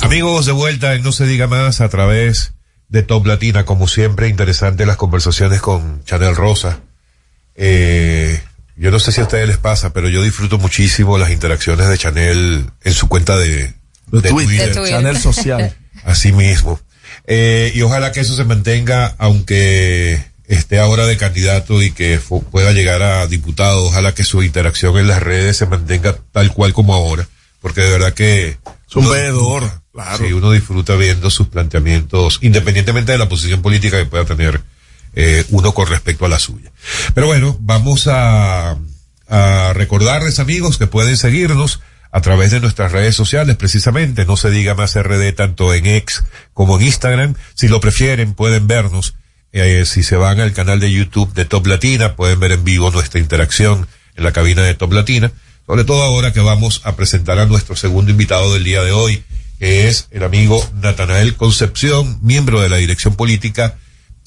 Amigos, 0.00 0.46
de 0.46 0.52
vuelta 0.52 0.94
en 0.94 1.02
No 1.02 1.12
se 1.12 1.26
diga 1.26 1.46
más 1.46 1.82
a 1.82 1.90
través 1.90 2.54
de 2.88 3.02
Top 3.02 3.26
Latina, 3.26 3.66
como 3.66 3.86
siempre, 3.86 4.28
interesante 4.28 4.86
las 4.86 4.96
conversaciones 4.96 5.60
con 5.60 6.02
Chanel 6.04 6.36
Rosa. 6.36 6.80
Eh, 7.54 8.42
yo 8.76 8.90
no 8.90 8.98
sé 8.98 9.12
si 9.12 9.20
a 9.20 9.24
ustedes 9.24 9.46
les 9.46 9.58
pasa, 9.58 9.92
pero 9.92 10.08
yo 10.08 10.22
disfruto 10.22 10.56
muchísimo 10.56 11.18
las 11.18 11.30
interacciones 11.30 11.86
de 11.86 11.98
Chanel 11.98 12.70
en 12.82 12.92
su 12.94 13.08
cuenta 13.08 13.36
de, 13.36 13.78
De 14.10 14.22
Twitter, 14.28 14.68
De 14.68 14.74
Twitter. 14.74 14.90
Chanel 14.90 15.18
social. 15.18 15.76
Así 16.04 16.32
mismo. 16.32 16.80
Eh, 17.26 17.72
y 17.74 17.82
ojalá 17.82 18.12
que 18.12 18.20
eso 18.20 18.34
se 18.34 18.44
mantenga, 18.44 19.14
aunque 19.18 20.24
esté 20.46 20.80
ahora 20.80 21.06
de 21.06 21.16
candidato 21.16 21.80
y 21.80 21.92
que 21.92 22.18
pueda 22.50 22.72
llegar 22.72 23.02
a 23.02 23.26
diputado, 23.28 23.84
ojalá 23.84 24.14
que 24.14 24.24
su 24.24 24.42
interacción 24.42 24.98
en 24.98 25.06
las 25.06 25.22
redes 25.22 25.56
se 25.56 25.66
mantenga 25.66 26.16
tal 26.32 26.52
cual 26.52 26.72
como 26.72 26.94
ahora, 26.94 27.28
porque 27.60 27.82
de 27.82 27.90
verdad 27.90 28.14
que... 28.14 28.58
Es 28.88 28.96
un 28.96 29.04
uno 29.04 29.10
veedor, 29.12 29.62
disfruta, 29.62 29.84
claro. 29.92 30.26
Sí, 30.26 30.32
uno 30.32 30.50
disfruta 30.50 30.96
viendo 30.96 31.30
sus 31.30 31.46
planteamientos, 31.46 32.40
independientemente 32.42 33.12
de 33.12 33.18
la 33.18 33.28
posición 33.28 33.62
política 33.62 33.98
que 33.98 34.06
pueda 34.06 34.24
tener 34.24 34.60
eh, 35.14 35.44
uno 35.50 35.72
con 35.72 35.86
respecto 35.86 36.26
a 36.26 36.28
la 36.28 36.40
suya. 36.40 36.72
Pero 37.14 37.28
bueno, 37.28 37.56
vamos 37.60 38.08
a, 38.08 38.76
a 39.28 39.72
recordarles 39.74 40.40
amigos 40.40 40.78
que 40.78 40.88
pueden 40.88 41.16
seguirnos 41.16 41.80
a 42.12 42.20
través 42.20 42.50
de 42.50 42.60
nuestras 42.60 42.92
redes 42.92 43.14
sociales, 43.14 43.56
precisamente, 43.56 44.24
no 44.24 44.36
se 44.36 44.50
diga 44.50 44.74
más 44.74 45.00
RD 45.00 45.32
tanto 45.34 45.72
en 45.74 45.86
X 45.86 46.24
como 46.52 46.78
en 46.78 46.86
Instagram. 46.86 47.34
Si 47.54 47.68
lo 47.68 47.80
prefieren, 47.80 48.34
pueden 48.34 48.66
vernos. 48.66 49.14
Eh, 49.52 49.84
si 49.86 50.02
se 50.02 50.16
van 50.16 50.40
al 50.40 50.52
canal 50.52 50.80
de 50.80 50.92
YouTube 50.92 51.32
de 51.34 51.44
Top 51.44 51.66
Latina, 51.66 52.16
pueden 52.16 52.40
ver 52.40 52.52
en 52.52 52.64
vivo 52.64 52.90
nuestra 52.90 53.20
interacción 53.20 53.86
en 54.16 54.24
la 54.24 54.32
cabina 54.32 54.62
de 54.62 54.74
Top 54.74 54.92
Latina. 54.92 55.32
Sobre 55.66 55.84
todo 55.84 56.02
ahora 56.02 56.32
que 56.32 56.40
vamos 56.40 56.80
a 56.84 56.96
presentar 56.96 57.38
a 57.38 57.46
nuestro 57.46 57.76
segundo 57.76 58.10
invitado 58.10 58.54
del 58.54 58.64
día 58.64 58.82
de 58.82 58.90
hoy, 58.90 59.22
que 59.58 59.88
es 59.88 60.08
el 60.10 60.24
amigo 60.24 60.68
Natanael 60.74 61.36
Concepción, 61.36 62.18
miembro 62.22 62.60
de 62.60 62.68
la 62.68 62.76
dirección 62.76 63.14
política 63.14 63.76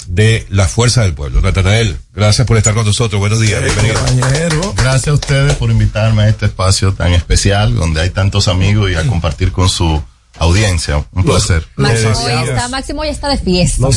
de 0.08 0.46
la 0.50 0.68
Fuerza 0.68 1.02
del 1.02 1.14
Pueblo. 1.14 1.42
Natanael, 1.42 1.98
gracias 2.14 2.48
por 2.48 2.58
estar 2.58 2.74
con 2.74 2.86
nosotros. 2.86 3.20
Buenos 3.20 3.40
días. 3.40 3.62
bienvenido. 3.62 4.74
Gracias 4.76 5.08
a 5.08 5.14
ustedes 5.14 5.56
por 5.56 5.72
invitarme 5.72 6.24
a 6.24 6.30
este 6.30 6.48
espacio 6.48 6.94
tan 6.94 7.14
especial 7.14 7.76
donde 7.76 8.02
hay 8.02 8.10
tantos 8.10 8.48
amigos 8.48 8.92
y 8.92 8.96
a 8.96 9.06
compartir 9.06 9.52
con 9.52 9.70
su 9.70 10.02
audiencia. 10.38 11.06
Un 11.12 11.24
placer. 11.24 11.66
Máximo 11.76 12.14
hoy 12.26 12.50
está, 12.50 12.68
Máximo 12.68 13.02
hoy 13.02 13.10
está 13.10 13.30
de 13.30 13.38
fiesta. 13.38 13.88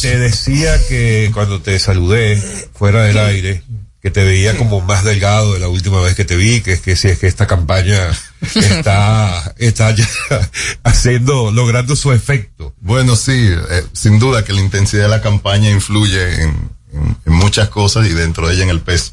Te 0.00 0.18
decía 0.18 0.78
que 0.88 1.30
cuando 1.34 1.60
te 1.60 1.78
saludé 1.78 2.36
fuera 2.74 3.04
del 3.04 3.18
aire, 3.18 3.62
que 4.04 4.10
te 4.10 4.22
veía 4.22 4.54
como 4.58 4.82
más 4.82 5.02
delgado 5.02 5.54
de 5.54 5.60
la 5.60 5.68
última 5.68 5.98
vez 6.02 6.14
que 6.14 6.26
te 6.26 6.36
vi, 6.36 6.60
que 6.60 6.74
es 6.74 6.80
que 6.82 6.94
si 6.94 7.08
es 7.08 7.18
que 7.18 7.26
esta 7.26 7.46
campaña 7.46 7.96
está, 8.54 9.54
está 9.56 9.92
ya 9.92 10.06
haciendo, 10.84 11.50
logrando 11.50 11.96
su 11.96 12.12
efecto. 12.12 12.74
Bueno, 12.80 13.16
sí, 13.16 13.32
eh, 13.48 13.82
sin 13.94 14.18
duda 14.18 14.44
que 14.44 14.52
la 14.52 14.60
intensidad 14.60 15.04
de 15.04 15.08
la 15.08 15.22
campaña 15.22 15.70
influye 15.70 16.42
en, 16.42 16.50
en- 16.92 17.16
en 17.24 17.32
muchas 17.32 17.70
cosas 17.70 18.06
y 18.06 18.10
dentro 18.10 18.46
de 18.46 18.54
ella 18.54 18.64
en 18.64 18.68
el 18.70 18.80
peso. 18.80 19.12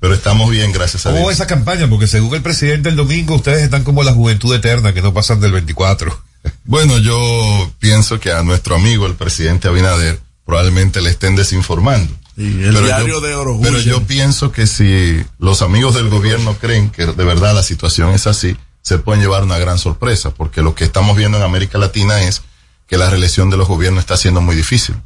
Pero 0.00 0.14
estamos 0.14 0.50
bien, 0.50 0.72
gracias 0.72 1.04
a 1.04 1.10
¿Cómo 1.10 1.24
va 1.24 1.28
Dios. 1.28 1.34
esa 1.34 1.46
campaña? 1.46 1.86
Porque 1.90 2.06
según 2.06 2.34
el 2.34 2.40
presidente 2.40 2.88
el 2.88 2.96
domingo, 2.96 3.34
ustedes 3.34 3.62
están 3.62 3.84
como 3.84 4.02
la 4.02 4.12
juventud 4.14 4.54
eterna, 4.54 4.94
que 4.94 5.02
no 5.02 5.12
pasan 5.12 5.40
del 5.40 5.52
24. 5.52 6.24
Bueno, 6.64 6.96
yo 6.96 7.70
pienso 7.78 8.18
que 8.18 8.32
a 8.32 8.42
nuestro 8.42 8.74
amigo, 8.74 9.04
el 9.06 9.14
presidente 9.14 9.68
Abinader, 9.68 10.18
probablemente 10.46 11.02
le 11.02 11.10
estén 11.10 11.36
desinformando. 11.36 12.10
El 12.36 12.72
diario 12.72 13.06
yo, 13.08 13.20
de 13.20 13.34
Oro 13.34 13.58
Pero 13.62 13.80
yo 13.80 14.02
pienso 14.06 14.52
que 14.52 14.66
si 14.66 15.24
los 15.38 15.62
amigos 15.62 15.94
del 15.94 16.08
gobierno 16.08 16.56
creen 16.58 16.90
que 16.90 17.06
de 17.06 17.24
verdad 17.24 17.54
la 17.54 17.62
situación 17.62 18.10
es 18.10 18.26
así, 18.26 18.56
se 18.82 18.98
pueden 18.98 19.22
llevar 19.22 19.44
una 19.44 19.58
gran 19.58 19.78
sorpresa, 19.78 20.30
porque 20.30 20.62
lo 20.62 20.74
que 20.74 20.84
estamos 20.84 21.16
viendo 21.16 21.38
en 21.38 21.44
América 21.44 21.78
Latina 21.78 22.22
es 22.22 22.42
que 22.86 22.96
la 22.96 23.10
reelección 23.10 23.50
de 23.50 23.56
los 23.56 23.68
gobiernos 23.68 24.00
está 24.00 24.16
siendo 24.16 24.40
muy 24.40 24.56
difícil. 24.56 24.96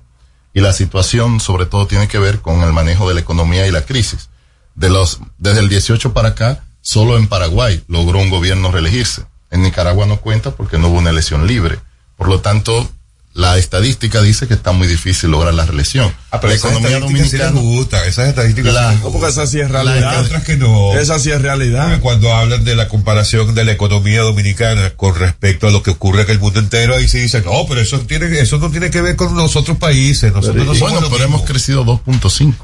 Y 0.55 0.61
la 0.61 0.73
situación 0.73 1.41
sobre 1.41 1.67
todo 1.67 1.87
tiene 1.87 2.09
que 2.09 2.19
ver 2.19 2.41
con 2.41 2.63
el 2.63 2.73
manejo 2.73 3.09
de 3.09 3.15
la 3.15 3.21
economía 3.21 3.67
y 3.67 3.73
la 3.73 3.85
crisis. 3.85 4.31
De 4.75 4.89
los, 4.89 5.21
desde 5.39 5.61
el 5.61 5.69
18 5.69 6.13
para 6.13 6.31
acá, 6.31 6.65
solo 6.81 7.17
en 7.17 7.27
Paraguay 7.27 7.83
logró 7.89 8.21
un 8.21 8.31
gobierno 8.31 8.71
reelegirse. 8.71 9.25
En 9.51 9.63
Nicaragua 9.63 10.07
no 10.07 10.21
cuenta 10.21 10.53
porque 10.53 10.79
no 10.79 10.89
hubo 10.89 10.99
una 10.99 11.11
elección 11.11 11.47
libre. 11.47 11.79
Por 12.17 12.29
lo 12.29 12.41
tanto, 12.41 12.89
la 13.35 13.59
estadística 13.59 14.23
dice 14.23 14.47
que 14.47 14.55
está 14.55 14.71
muy 14.71 14.87
difícil 14.87 15.31
lograr 15.33 15.53
la 15.55 15.67
reelección. 15.67 16.15
Ah, 16.31 16.41
pero 16.41 16.53
la 16.53 16.55
esas 16.55 16.71
economía 16.71 16.99
estadísticas 16.99 17.31
sí 17.31 17.37
dominicana. 17.39 17.77
gustan, 17.79 18.09
esas 18.09 18.29
estadísticas 18.29 18.75
La- 18.75 18.93
No, 18.93 19.11
porque 19.11 19.27
esa 19.29 19.47
sí 19.49 19.61
es 19.61 19.71
realidad. 19.71 20.11
Hay 20.19 20.25
otras 20.25 20.45
que 20.45 20.57
no. 20.57 20.97
Esa 20.97 21.19
sí 21.19 21.31
es 21.33 21.43
realidad. 21.43 21.99
Cuando 22.01 22.33
hablan 22.33 22.65
de 22.65 22.77
la 22.77 22.87
comparación 22.89 23.53
de 23.57 23.65
la 23.65 23.73
economía 23.73 24.21
dominicana 24.23 24.91
con 24.91 25.17
respecto 25.17 25.67
a 25.67 25.73
lo 25.73 25.83
que 25.83 25.91
ocurre 25.91 26.23
en 26.23 26.31
el 26.31 26.39
mundo 26.39 26.61
entero, 26.61 26.95
ahí 26.95 27.09
se 27.09 27.19
dice, 27.19 27.43
no, 27.43 27.67
pero 27.69 27.81
eso, 27.81 27.99
tiene, 28.01 28.27
eso 28.39 28.59
no 28.59 28.71
tiene 28.71 28.91
que 28.91 29.01
ver 29.03 29.17
con 29.17 29.37
los 29.37 29.57
otros 29.57 29.79
países. 29.79 30.33
Nosotros 30.33 30.65
no 30.65 30.75
somos 30.75 30.93
bueno, 30.93 31.09
pero 31.11 31.25
hemos 31.25 31.43
crecido 31.43 31.85
2.5. 31.85 32.55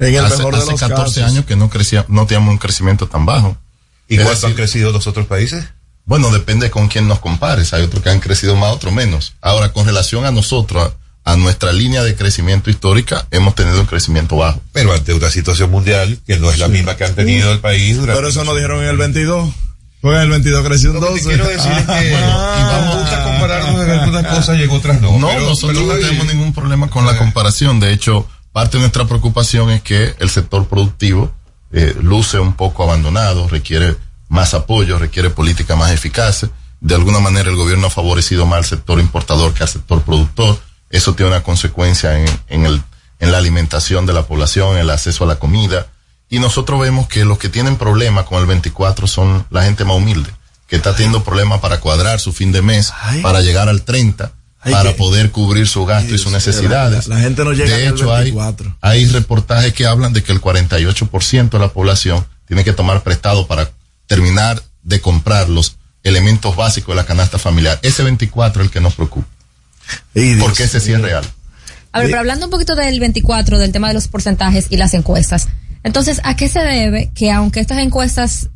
En 0.00 0.14
el 0.14 0.24
hace, 0.24 0.38
mejor 0.38 0.54
de 0.56 0.60
hace 0.62 0.70
los 0.72 0.80
14 0.80 1.20
casos. 1.20 1.32
años 1.32 1.44
que 1.46 1.54
no 1.54 1.70
crecía, 1.70 2.04
no 2.08 2.26
teníamos 2.26 2.50
un 2.50 2.58
crecimiento 2.58 3.06
tan 3.06 3.24
bajo. 3.26 3.56
¿Y 4.08 4.18
cuánto 4.18 4.48
han 4.48 4.54
crecido 4.54 4.90
los 4.90 5.06
otros 5.06 5.26
países? 5.26 5.64
Bueno, 6.06 6.30
depende 6.30 6.70
con 6.70 6.88
quién 6.88 7.08
nos 7.08 7.18
compares. 7.20 7.72
Hay 7.72 7.82
otros 7.82 8.02
que 8.02 8.10
han 8.10 8.20
crecido 8.20 8.56
más, 8.56 8.70
otros 8.72 8.92
menos. 8.92 9.34
Ahora, 9.40 9.72
con 9.72 9.86
relación 9.86 10.26
a 10.26 10.30
nosotros, 10.30 10.92
a, 11.24 11.32
a 11.32 11.36
nuestra 11.36 11.72
línea 11.72 12.02
de 12.02 12.14
crecimiento 12.14 12.68
histórica, 12.70 13.26
hemos 13.30 13.54
tenido 13.54 13.80
un 13.80 13.86
crecimiento 13.86 14.36
bajo. 14.36 14.60
Pero 14.72 14.92
ante 14.92 15.14
una 15.14 15.30
situación 15.30 15.70
mundial 15.70 16.18
que 16.26 16.36
no 16.38 16.50
es 16.50 16.58
la 16.58 16.68
misma 16.68 16.96
que 16.96 17.04
han 17.04 17.14
tenido 17.14 17.50
el 17.52 17.60
país 17.60 17.96
durante. 17.96 18.16
Pero 18.18 18.28
eso 18.28 18.44
nos 18.44 18.54
dijeron 18.54 18.82
en 18.82 18.90
el 18.90 18.96
22. 18.98 19.48
Pues 20.02 20.20
el 20.22 20.28
22 20.28 20.66
creció 20.66 20.90
un 20.90 21.00
12. 21.00 21.22
quiero 21.24 21.48
decir 21.48 21.72
es 21.72 21.86
que 21.86 22.14
Ah. 22.14 22.56
y 22.58 22.62
vamos 22.62 23.10
a 23.10 23.24
compararnos 23.24 23.82
en 23.84 23.90
algunas 23.90 24.26
cosas 24.26 24.58
y 24.58 24.62
en 24.64 24.70
otras 24.70 25.00
no. 25.00 25.18
No, 25.18 25.28
Pero- 25.28 25.40
nosotros 25.48 25.78
pero 25.82 25.94
no 25.94 25.98
tenemos 26.06 26.26
ningún 26.26 26.52
problema 26.52 26.90
con 26.90 27.06
la 27.06 27.16
comparación. 27.16 27.80
De 27.80 27.90
hecho, 27.94 28.28
parte 28.52 28.76
de 28.76 28.80
nuestra 28.82 29.06
preocupación 29.06 29.70
es 29.70 29.80
que 29.80 30.14
el 30.18 30.28
sector 30.28 30.68
productivo 30.68 31.32
eh, 31.72 31.96
luce 32.02 32.38
un 32.38 32.52
poco 32.52 32.82
abandonado, 32.84 33.48
requiere 33.48 33.96
más 34.34 34.52
apoyo, 34.52 34.98
requiere 34.98 35.30
políticas 35.30 35.78
más 35.78 35.92
eficaces. 35.92 36.50
De 36.80 36.94
alguna 36.94 37.20
manera 37.20 37.48
el 37.48 37.56
gobierno 37.56 37.86
ha 37.86 37.90
favorecido 37.90 38.44
más 38.46 38.58
al 38.58 38.64
sector 38.64 38.98
importador 39.00 39.54
que 39.54 39.62
al 39.62 39.68
sector 39.68 40.02
productor. 40.02 40.58
Eso 40.90 41.14
tiene 41.14 41.30
una 41.30 41.42
consecuencia 41.42 42.18
en, 42.18 42.26
en 42.48 42.66
el, 42.66 42.82
en 43.20 43.32
la 43.32 43.38
alimentación 43.38 44.04
de 44.06 44.12
la 44.12 44.24
población, 44.26 44.76
el 44.76 44.90
acceso 44.90 45.24
a 45.24 45.26
la 45.28 45.36
comida. 45.36 45.86
Y 46.28 46.40
nosotros 46.40 46.80
vemos 46.80 47.06
que 47.08 47.24
los 47.24 47.38
que 47.38 47.48
tienen 47.48 47.76
problemas 47.76 48.24
con 48.24 48.40
el 48.40 48.46
24 48.46 49.06
son 49.06 49.46
la 49.50 49.62
gente 49.64 49.84
más 49.84 49.96
humilde, 49.96 50.30
que 50.66 50.76
está 50.76 50.94
teniendo 50.94 51.22
problemas 51.22 51.60
para 51.60 51.78
cuadrar 51.80 52.18
su 52.20 52.32
fin 52.32 52.50
de 52.52 52.60
mes, 52.60 52.92
para 53.22 53.40
llegar 53.40 53.68
al 53.68 53.82
30, 53.82 54.32
Ay, 54.60 54.72
para 54.72 54.90
que- 54.92 54.96
poder 54.98 55.30
cubrir 55.30 55.68
su 55.68 55.84
gasto 55.86 56.12
y 56.14 56.18
sus 56.18 56.32
necesidades. 56.32 57.06
La, 57.06 57.16
la 57.16 57.20
gente 57.22 57.44
no 57.44 57.52
llega 57.52 57.76
De 57.76 57.86
al 57.86 57.94
hecho, 57.94 58.12
hay, 58.12 58.24
24. 58.32 58.76
hay 58.80 59.06
reportajes 59.06 59.72
que 59.74 59.86
hablan 59.86 60.12
de 60.12 60.22
que 60.22 60.32
el 60.32 60.40
48% 60.40 61.50
de 61.50 61.58
la 61.58 61.68
población 61.68 62.26
tiene 62.46 62.64
que 62.64 62.72
tomar 62.72 63.02
prestado 63.02 63.46
para 63.46 63.70
terminar 64.06 64.62
de 64.82 65.00
comprar 65.00 65.48
los 65.48 65.76
elementos 66.02 66.54
básicos 66.56 66.94
de 66.94 67.02
la 67.02 67.06
canasta 67.06 67.38
familiar. 67.38 67.78
Ese 67.82 68.02
24 68.02 68.62
es 68.62 68.66
el 68.66 68.72
que 68.72 68.80
nos 68.80 68.94
preocupa. 68.94 69.26
Porque 70.40 70.64
ese 70.64 70.80
sí 70.80 70.92
es 70.92 71.00
real. 71.00 71.24
A 71.92 72.00
ver, 72.00 72.08
pero 72.08 72.18
hablando 72.18 72.46
un 72.46 72.50
poquito 72.50 72.74
del 72.74 72.98
24, 73.00 73.58
del 73.58 73.72
tema 73.72 73.88
de 73.88 73.94
los 73.94 74.08
porcentajes 74.08 74.66
y 74.70 74.76
las 74.76 74.94
encuestas. 74.94 75.48
Entonces, 75.84 76.20
¿a 76.24 76.34
qué 76.34 76.48
se 76.48 76.60
debe 76.60 77.10
que 77.14 77.30
aunque 77.30 77.60
estas 77.60 77.78
encuestas 77.78 78.50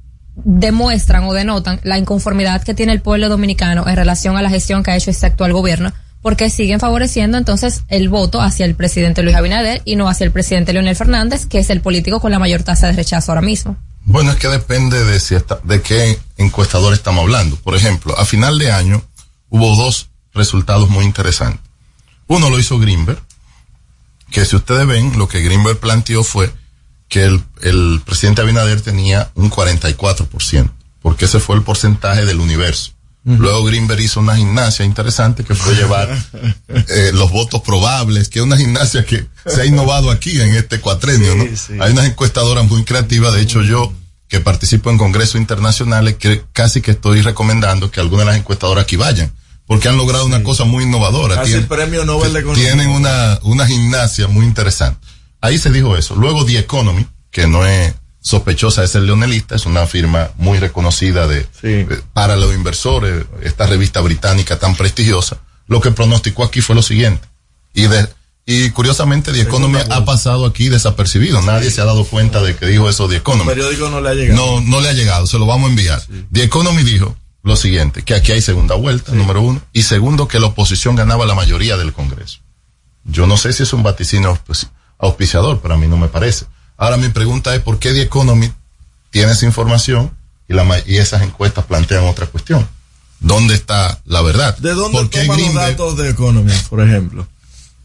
demuestran 0.44 1.24
o 1.24 1.32
denotan 1.32 1.80
la 1.82 1.98
inconformidad 1.98 2.62
que 2.62 2.74
tiene 2.74 2.92
el 2.92 3.00
pueblo 3.00 3.28
dominicano 3.28 3.88
en 3.88 3.96
relación 3.96 4.36
a 4.36 4.42
la 4.42 4.50
gestión 4.50 4.82
que 4.82 4.92
ha 4.92 4.96
hecho 4.96 5.10
este 5.10 5.26
actual 5.26 5.52
gobierno, 5.52 5.92
porque 6.22 6.50
siguen 6.50 6.80
favoreciendo 6.80 7.38
entonces 7.38 7.84
el 7.88 8.08
voto 8.08 8.40
hacia 8.40 8.64
el 8.64 8.74
presidente 8.74 9.22
Luis 9.22 9.36
Abinader 9.36 9.82
y 9.84 9.96
no 9.96 10.08
hacia 10.08 10.24
el 10.24 10.32
presidente 10.32 10.72
Leonel 10.72 10.96
Fernández, 10.96 11.46
que 11.46 11.58
es 11.58 11.70
el 11.70 11.80
político 11.80 12.20
con 12.20 12.30
la 12.30 12.38
mayor 12.38 12.62
tasa 12.62 12.86
de 12.88 12.94
rechazo 12.94 13.32
ahora 13.32 13.42
mismo? 13.42 13.76
Bueno, 14.09 14.30
es 14.30 14.39
que 14.39 14.48
depende 14.48 15.05
de 15.05 15.20
si 15.20 15.35
está, 15.35 15.60
de 15.64 15.82
qué 15.82 16.18
encuestador 16.39 16.94
estamos 16.94 17.22
hablando. 17.22 17.56
Por 17.56 17.76
ejemplo, 17.76 18.18
a 18.18 18.24
final 18.24 18.59
de 18.59 18.72
año 18.72 19.05
hubo 19.51 19.76
dos 19.76 20.09
resultados 20.32 20.89
muy 20.89 21.05
interesantes. 21.05 21.60
Uno 22.26 22.48
lo 22.48 22.59
hizo 22.59 22.78
Greenberg, 22.78 23.20
que 24.30 24.47
si 24.47 24.56
ustedes 24.56 24.86
ven, 24.86 25.18
lo 25.18 25.28
que 25.28 25.43
Greenberg 25.43 25.78
planteó 25.78 26.24
fue 26.24 26.51
que 27.09 27.24
el, 27.24 27.44
el 27.60 28.01
presidente 28.02 28.40
Abinader 28.40 28.80
tenía 28.80 29.30
un 29.35 29.51
44%, 29.51 30.70
porque 31.02 31.26
ese 31.26 31.39
fue 31.39 31.56
el 31.56 31.62
porcentaje 31.62 32.24
del 32.24 32.40
universo. 32.40 32.93
Luego 33.24 33.64
Greenberg 33.64 34.01
hizo 34.01 34.20
una 34.20 34.36
gimnasia 34.36 34.86
interesante 34.86 35.44
que 35.44 35.55
fue 35.55 35.74
llevar 35.74 36.09
eh, 36.68 37.10
los 37.12 37.30
votos 37.30 37.60
probables, 37.60 38.30
que 38.30 38.39
es 38.39 38.44
una 38.44 38.56
gimnasia 38.56 39.05
que 39.05 39.26
se 39.44 39.60
ha 39.60 39.66
innovado 39.66 40.10
aquí 40.10 40.40
en 40.40 40.55
este 40.55 40.80
cuatrenio, 40.80 41.35
¿no? 41.35 41.44
Hay 41.85 41.93
unas 41.93 42.06
encuestadoras 42.06 42.66
muy 42.66 42.85
creativas, 42.85 43.35
de 43.35 43.43
hecho 43.43 43.62
yo 43.62 43.93
que 44.28 44.40
participo 44.40 44.90
en 44.90 44.98
congresos 44.98 45.36
internacionales, 45.40 46.16
que 46.18 46.44
casi 46.52 46.80
que 46.80 46.90
estoy 46.92 47.22
recomendando 47.22 47.90
que 47.90 48.00
algunas 48.00 48.26
de 48.26 48.32
las 48.32 48.40
encuestadoras 48.40 48.84
aquí 48.84 48.96
vayan, 48.96 49.32
porque 49.66 49.88
han 49.88 49.96
logrado 49.96 50.26
una 50.26 50.42
cosa 50.42 50.64
muy 50.64 50.84
innovadora. 50.84 51.42
El 51.42 51.46
Tienen- 51.48 51.68
premio 51.68 52.05
Nobel 52.05 52.32
de 52.34 52.40
Economía. 52.40 52.64
tienen 52.66 52.88
una, 52.90 53.38
una 53.42 53.66
gimnasia 53.66 54.28
muy 54.28 54.44
interesante. 54.46 55.06
Ahí 55.40 55.59
se 55.59 55.70
dijo 55.70 55.96
eso. 55.96 56.14
Luego 56.16 56.44
The 56.44 56.59
Economy, 56.59 57.06
que 57.30 57.46
no 57.46 57.64
es 57.64 57.94
sospechosa 58.20 58.82
de 58.82 58.88
ser 58.88 59.02
leonelista, 59.02 59.55
es 59.55 59.64
una 59.64 59.86
firma 59.86 60.30
muy 60.36 60.59
reconocida 60.59 61.26
de, 61.26 61.46
eh, 61.62 62.00
para 62.12 62.36
los 62.36 62.52
inversores, 62.55 63.24
esta 63.42 63.66
revista 63.66 64.00
británica 64.00 64.59
tan 64.59 64.74
prestigiosa, 64.76 65.38
lo 65.68 65.80
que 65.80 65.90
pronosticó 65.92 66.44
aquí 66.44 66.60
fue 66.60 66.74
lo 66.74 66.82
siguiente. 66.82 67.26
Y 67.72 67.86
de, 67.86 68.09
y 68.50 68.70
curiosamente 68.70 69.30
The 69.30 69.42
Economy 69.42 69.78
ha 69.90 70.04
pasado 70.06 70.46
aquí 70.46 70.70
desapercibido. 70.70 71.42
Nadie 71.42 71.70
se 71.70 71.82
ha 71.82 71.84
dado 71.84 72.04
cuenta 72.06 72.40
de 72.42 72.56
que 72.56 72.64
dijo 72.64 72.88
eso 72.88 73.06
The 73.06 73.16
El 73.16 73.20
Economy. 73.20 73.46
periódico 73.50 73.90
no 73.90 74.00
le 74.00 74.08
ha 74.08 74.14
llegado. 74.14 74.36
No, 74.60 74.60
no 74.62 74.80
le 74.80 74.88
ha 74.88 74.92
llegado, 74.94 75.26
se 75.26 75.38
lo 75.38 75.44
vamos 75.44 75.66
a 75.66 75.70
enviar. 75.70 76.02
The 76.32 76.44
Economy 76.44 76.82
dijo 76.82 77.14
lo 77.42 77.56
siguiente, 77.56 78.02
que 78.04 78.14
aquí 78.14 78.32
hay 78.32 78.40
segunda 78.40 78.74
vuelta, 78.74 79.12
número 79.12 79.42
uno, 79.42 79.60
y 79.74 79.82
segundo, 79.82 80.28
que 80.28 80.40
la 80.40 80.46
oposición 80.46 80.96
ganaba 80.96 81.26
la 81.26 81.34
mayoría 81.34 81.76
del 81.76 81.92
Congreso. 81.92 82.38
Yo 83.04 83.26
no 83.26 83.36
sé 83.36 83.52
si 83.52 83.64
es 83.64 83.72
un 83.74 83.82
vaticinio 83.82 84.30
auspi- 84.34 84.68
auspiciador, 84.98 85.60
pero 85.60 85.74
a 85.74 85.76
mí 85.76 85.86
no 85.86 85.98
me 85.98 86.08
parece. 86.08 86.46
Ahora 86.78 86.96
mi 86.96 87.08
pregunta 87.10 87.54
es, 87.54 87.60
¿por 87.60 87.78
qué 87.78 87.92
The 87.92 88.00
Economy 88.02 88.50
tiene 89.10 89.32
esa 89.32 89.44
información 89.46 90.10
y, 90.48 90.54
la, 90.54 90.64
y 90.86 90.96
esas 90.96 91.20
encuestas 91.22 91.66
plantean 91.66 92.04
otra 92.04 92.26
cuestión? 92.26 92.66
¿Dónde 93.20 93.54
está 93.54 94.00
la 94.06 94.22
verdad? 94.22 94.56
¿De 94.58 94.72
dónde 94.74 94.96
¿Por 94.98 95.10
qué 95.10 95.22
toman 95.24 95.40
los 95.40 95.54
datos 95.54 95.96
de 95.98 96.08
Economía, 96.10 96.58
por 96.70 96.80
ejemplo? 96.80 97.26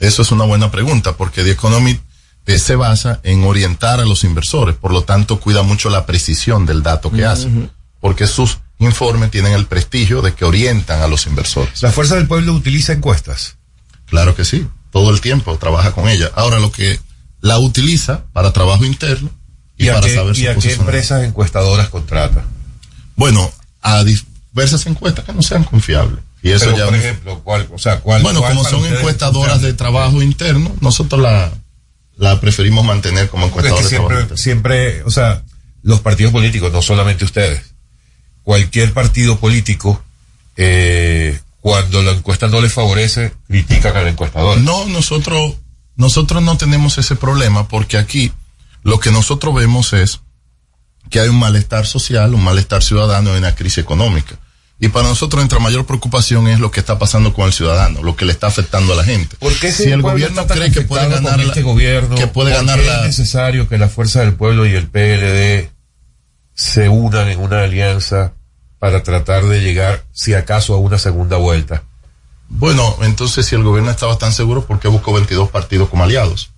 Eso 0.04 0.22
es 0.22 0.32
una 0.32 0.46
buena 0.46 0.72
pregunta, 0.72 1.16
porque 1.16 1.44
The 1.44 1.52
Economy 1.52 2.00
eh, 2.46 2.60
se 2.60 2.76
basa 2.76 3.22
en 3.24 3.44
orientar 3.44 4.00
a 4.00 4.06
los 4.06 4.24
inversores, 4.24 4.76
por 4.76 4.92
lo 4.92 5.04
tanto 5.04 5.40
cuida 5.40 5.64
mucho 5.64 5.90
la 5.90 6.06
precisión 6.06 6.66
del 6.66 6.84
dato 6.84 7.12
que 7.12 7.26
hace, 7.26 7.50
porque 8.00 8.28
sus 8.28 8.60
informes 8.80 9.32
tienen 9.32 9.54
el 9.54 9.66
prestigio 9.66 10.22
de 10.22 10.34
que 10.34 10.46
orientan 10.46 11.02
a 11.02 11.08
los 11.08 11.26
inversores. 11.26 11.82
La 11.82 11.92
Fuerza 11.92 12.16
del 12.16 12.28
Pueblo 12.28 12.54
utiliza 12.54 12.94
encuestas. 12.94 13.56
Claro 14.06 14.36
que 14.36 14.46
sí, 14.46 14.68
todo 14.92 15.10
el 15.10 15.22
tiempo 15.22 15.58
trabaja 15.58 15.94
con 15.94 16.10
ella. 16.10 16.32
Ahora 16.36 16.60
lo 16.60 16.72
que 16.72 17.00
la 17.40 17.60
utiliza 17.60 18.26
para 18.34 18.52
trabajo 18.52 18.86
interno 18.86 19.30
y, 19.78 19.86
¿Y 19.86 19.88
para 19.88 20.02
qué, 20.02 20.16
saber 20.16 20.38
y 20.38 20.44
su 20.44 20.50
a 20.50 20.56
qué 20.56 20.74
empresas 20.74 21.24
encuestadoras 21.24 21.90
contrata? 21.90 22.44
Bueno, 23.16 23.52
a 23.82 24.04
diversas 24.04 24.86
encuestas 24.86 25.26
que 25.26 25.34
no 25.34 25.42
sean 25.42 25.64
confiables. 25.64 26.20
Y 26.44 26.52
eso 26.52 26.66
Pero, 26.66 26.78
ya 26.78 26.86
por 26.86 26.96
ejemplo, 26.96 27.42
¿cuál, 27.44 27.68
o 27.74 27.80
sea, 27.80 28.02
cuál, 28.02 28.22
bueno, 28.22 28.42
cuál 28.42 28.58
como 28.58 28.70
son 28.70 28.86
encuestadoras 28.86 29.62
de 29.62 29.74
trabajo 29.74 30.22
interno, 30.22 30.76
nosotros 30.82 31.22
la, 31.22 31.52
la 32.18 32.40
preferimos 32.42 32.84
mantener 32.84 33.30
como 33.30 33.46
es 33.46 33.52
encuestadoras 33.52 33.88
que 33.88 33.96
de 33.96 34.02
trabajo 34.02 34.20
siempre, 34.20 34.38
siempre, 34.38 35.04
o 35.04 35.10
sea, 35.10 35.42
los 35.84 36.02
partidos 36.02 36.34
políticos, 36.34 36.72
no 36.74 36.82
solamente 36.82 37.24
ustedes, 37.24 37.74
cualquier 38.44 38.92
partido 38.92 39.40
político, 39.40 40.04
eh, 40.58 41.40
cuando 41.62 42.04
la 42.04 42.12
encuesta 42.12 42.48
no 42.48 42.60
les 42.60 42.74
favorece, 42.74 43.32
critican 43.48 43.96
al 43.96 44.10
encuestador. 44.10 44.60
No, 44.60 44.86
nosotros, 44.86 45.56
nosotros 45.96 46.44
no 46.44 46.58
tenemos 46.58 46.98
ese 46.98 47.16
problema 47.16 47.70
porque 47.70 47.98
aquí 47.98 48.34
lo 48.84 49.00
que 49.00 49.12
nosotros 49.12 49.56
vemos 49.56 49.94
es 49.94 50.20
que 51.10 51.22
hay 51.22 51.30
un 51.30 51.40
malestar 51.40 51.86
social, 51.86 52.34
un 52.34 52.44
malestar 52.44 52.84
ciudadano 52.84 53.34
y 53.34 53.38
una 53.38 53.56
crisis 53.56 53.78
económica. 53.78 54.38
Y 54.84 54.90
para 54.90 55.08
nosotros 55.08 55.40
nuestra 55.40 55.60
mayor 55.60 55.86
preocupación 55.86 56.50
es 56.50 56.60
lo 56.60 56.70
que 56.70 56.82
está 56.82 57.00
pasando 57.00 57.34
con 57.34 57.46
el 57.46 57.54
ciudadano, 57.54 58.04
lo 58.04 58.18
que 58.18 58.26
le 58.26 58.34
está 58.34 58.48
afectando 58.48 58.92
a 58.92 58.98
la 58.98 59.06
gente. 59.06 59.38
¿Por 59.38 59.58
qué 59.58 59.72
si 59.72 59.90
el 59.90 60.02
gobierno 60.02 60.46
cree 60.46 60.74
que 60.74 60.82
puede 60.82 61.08
ganar 61.08 61.40
la, 61.40 61.46
este 61.46 61.62
gobierno, 61.62 62.16
que 62.18 62.28
puede 62.28 62.52
¿por 62.52 62.66
ganar 62.66 62.80
la, 62.80 62.98
es 62.98 63.18
necesario 63.18 63.70
que 63.70 63.78
la 63.78 63.88
Fuerza 63.88 64.20
del 64.20 64.34
Pueblo 64.34 64.66
y 64.66 64.74
el 64.74 64.90
PLD 64.90 65.72
se 66.54 66.90
unan 66.90 67.30
en 67.30 67.40
una 67.40 67.62
alianza 67.62 68.34
para 68.78 69.04
tratar 69.04 69.46
de 69.46 69.62
llegar, 69.62 70.04
si 70.12 70.34
acaso, 70.34 70.74
a 70.74 70.80
una 70.80 70.98
segunda 70.98 71.38
vuelta? 71.38 71.84
Bueno, 72.50 72.98
entonces 73.04 73.46
si 73.46 73.56
el 73.56 73.64
gobierno 73.64 73.90
estaba 73.90 74.18
tan 74.18 74.34
seguro, 74.34 74.66
¿por 74.66 74.82
qué 74.82 74.90
buscó 74.90 75.14
22 75.14 75.50
partidos 75.50 75.88
como 75.88 76.04
aliados? 76.04 76.52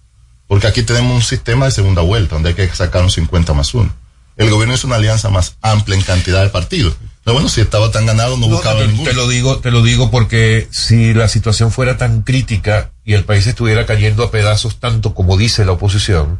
Porque 0.47 0.65
aquí 0.65 0.81
tenemos 0.81 1.13
un 1.13 1.21
sistema 1.21 1.65
de 1.65 1.73
segunda 1.73 2.01
vuelta, 2.01 2.33
donde 2.33 2.49
hay 2.49 2.55
que 2.55 2.67
sacar 2.69 3.03
un 3.03 3.11
50 3.11 3.53
más 3.53 3.71
uno. 3.75 3.93
El 4.35 4.49
gobierno 4.49 4.73
es 4.73 4.83
una 4.83 4.95
alianza 4.95 5.29
más 5.29 5.57
amplia 5.61 5.95
en 5.95 6.01
cantidad 6.01 6.41
de 6.41 6.49
partidos. 6.49 6.95
Pero 7.25 7.33
bueno, 7.33 7.49
si 7.49 7.59
estaba 7.59 7.89
tan 7.91 8.05
ganado, 8.05 8.37
no, 8.37 8.47
No, 8.47 8.55
buscaba 8.55 8.79
te, 8.81 8.87
ninguno. 8.87 9.09
te 9.09 9.15
lo 9.15 9.27
digo, 9.27 9.57
te 9.59 9.71
lo 9.71 9.81
digo 9.81 10.11
porque 10.11 10.67
si 10.71 11.13
la 11.13 11.27
situación 11.27 11.71
fuera 11.71 11.97
tan 11.97 12.21
crítica 12.21 12.91
y 13.03 13.13
el 13.13 13.23
país 13.25 13.45
estuviera 13.47 13.85
cayendo 13.87 14.23
a 14.23 14.29
pedazos 14.31 14.79
tanto 14.79 15.13
como 15.15 15.35
dice 15.35 15.65
la 15.65 15.71
oposición, 15.73 16.39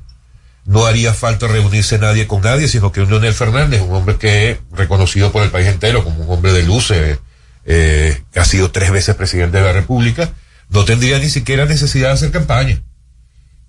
no 0.66 0.86
haría 0.86 1.14
falta 1.14 1.48
reunirse 1.48 1.98
nadie 2.00 2.28
con 2.28 2.42
nadie, 2.44 2.68
sino 2.68 2.92
que 2.92 3.02
un 3.02 3.10
Leonel 3.10 3.34
Fernández, 3.34 3.82
un 3.82 3.94
hombre 3.96 4.18
que 4.18 4.52
es 4.52 4.58
reconocido 4.72 5.32
por 5.32 5.42
el 5.44 5.50
país 5.50 5.68
entero 5.68 6.04
como 6.04 6.24
un 6.24 6.32
hombre 6.32 6.54
de 6.54 6.64
luces, 6.64 7.18
eh, 7.66 8.22
que 8.32 8.40
ha 8.40 8.46
sido 8.46 8.70
tres 8.72 8.92
veces 8.92 9.16
presidente 9.16 9.58
de 9.58 9.64
la 9.64 9.74
República, 9.74 10.34
no 10.70 10.86
tendría 10.86 11.18
ni 11.20 11.30
siquiera 11.30 11.66
necesidad 11.66 12.10
de 12.10 12.14
hacer 12.14 12.32
campaña. 12.32 12.82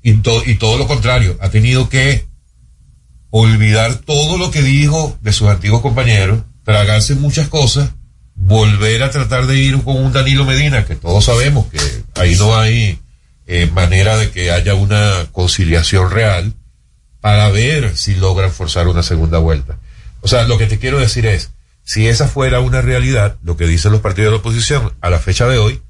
Y, 0.03 0.13
to- 0.19 0.43
y 0.45 0.57
todo 0.57 0.77
lo 0.79 0.87
contrario, 0.87 1.37
ha 1.41 1.49
tenido 1.49 1.89
que 1.89 2.27
olvidar 3.31 3.95
todo 3.97 4.39
lo 4.39 4.51
que 4.51 4.63
dijo 4.63 5.17
de 5.23 5.33
sus 5.33 5.49
antiguos 5.49 5.81
compañeros, 5.83 6.41
tragarse 6.67 7.15
muchas 7.15 7.49
cosas, 7.49 7.91
volver 8.35 9.05
a 9.05 9.11
tratar 9.11 9.47
de 9.47 9.57
ir 9.57 9.81
con 9.85 9.97
un 9.97 10.13
Danilo 10.13 10.45
Medina, 10.45 10.85
que 10.85 10.97
todos 10.97 11.25
sabemos 11.25 11.67
que 11.69 11.79
ahí 12.17 12.35
no 12.35 12.59
hay 12.59 12.99
eh, 13.47 13.71
manera 13.73 14.17
de 14.17 14.31
que 14.33 14.51
haya 14.51 14.75
una 14.75 15.29
conciliación 15.31 16.11
real, 16.11 16.53
para 17.21 17.49
ver 17.51 17.97
si 17.97 18.17
logran 18.17 18.51
forzar 18.51 18.89
una 18.89 19.05
segunda 19.05 19.39
vuelta. 19.39 19.79
O 20.23 20.29
sea, 20.29 20.43
lo 20.43 20.59
que 20.59 20.67
te 20.67 20.79
quiero 20.79 20.99
decir 20.99 21.25
es, 21.27 21.53
si 21.85 22.09
esa 22.09 22.27
fuera 22.27 22.59
una 22.59 22.83
realidad, 22.83 23.37
lo 23.45 23.57
que 23.57 23.69
dicen 23.69 23.93
los 23.93 24.01
partidos 24.01 24.27
de 24.27 24.31
la 24.33 24.41
oposición 24.41 24.93
a 25.01 25.09
la 25.09 25.21
fecha 25.21 25.47
de 25.47 25.59
hoy, 25.59 25.81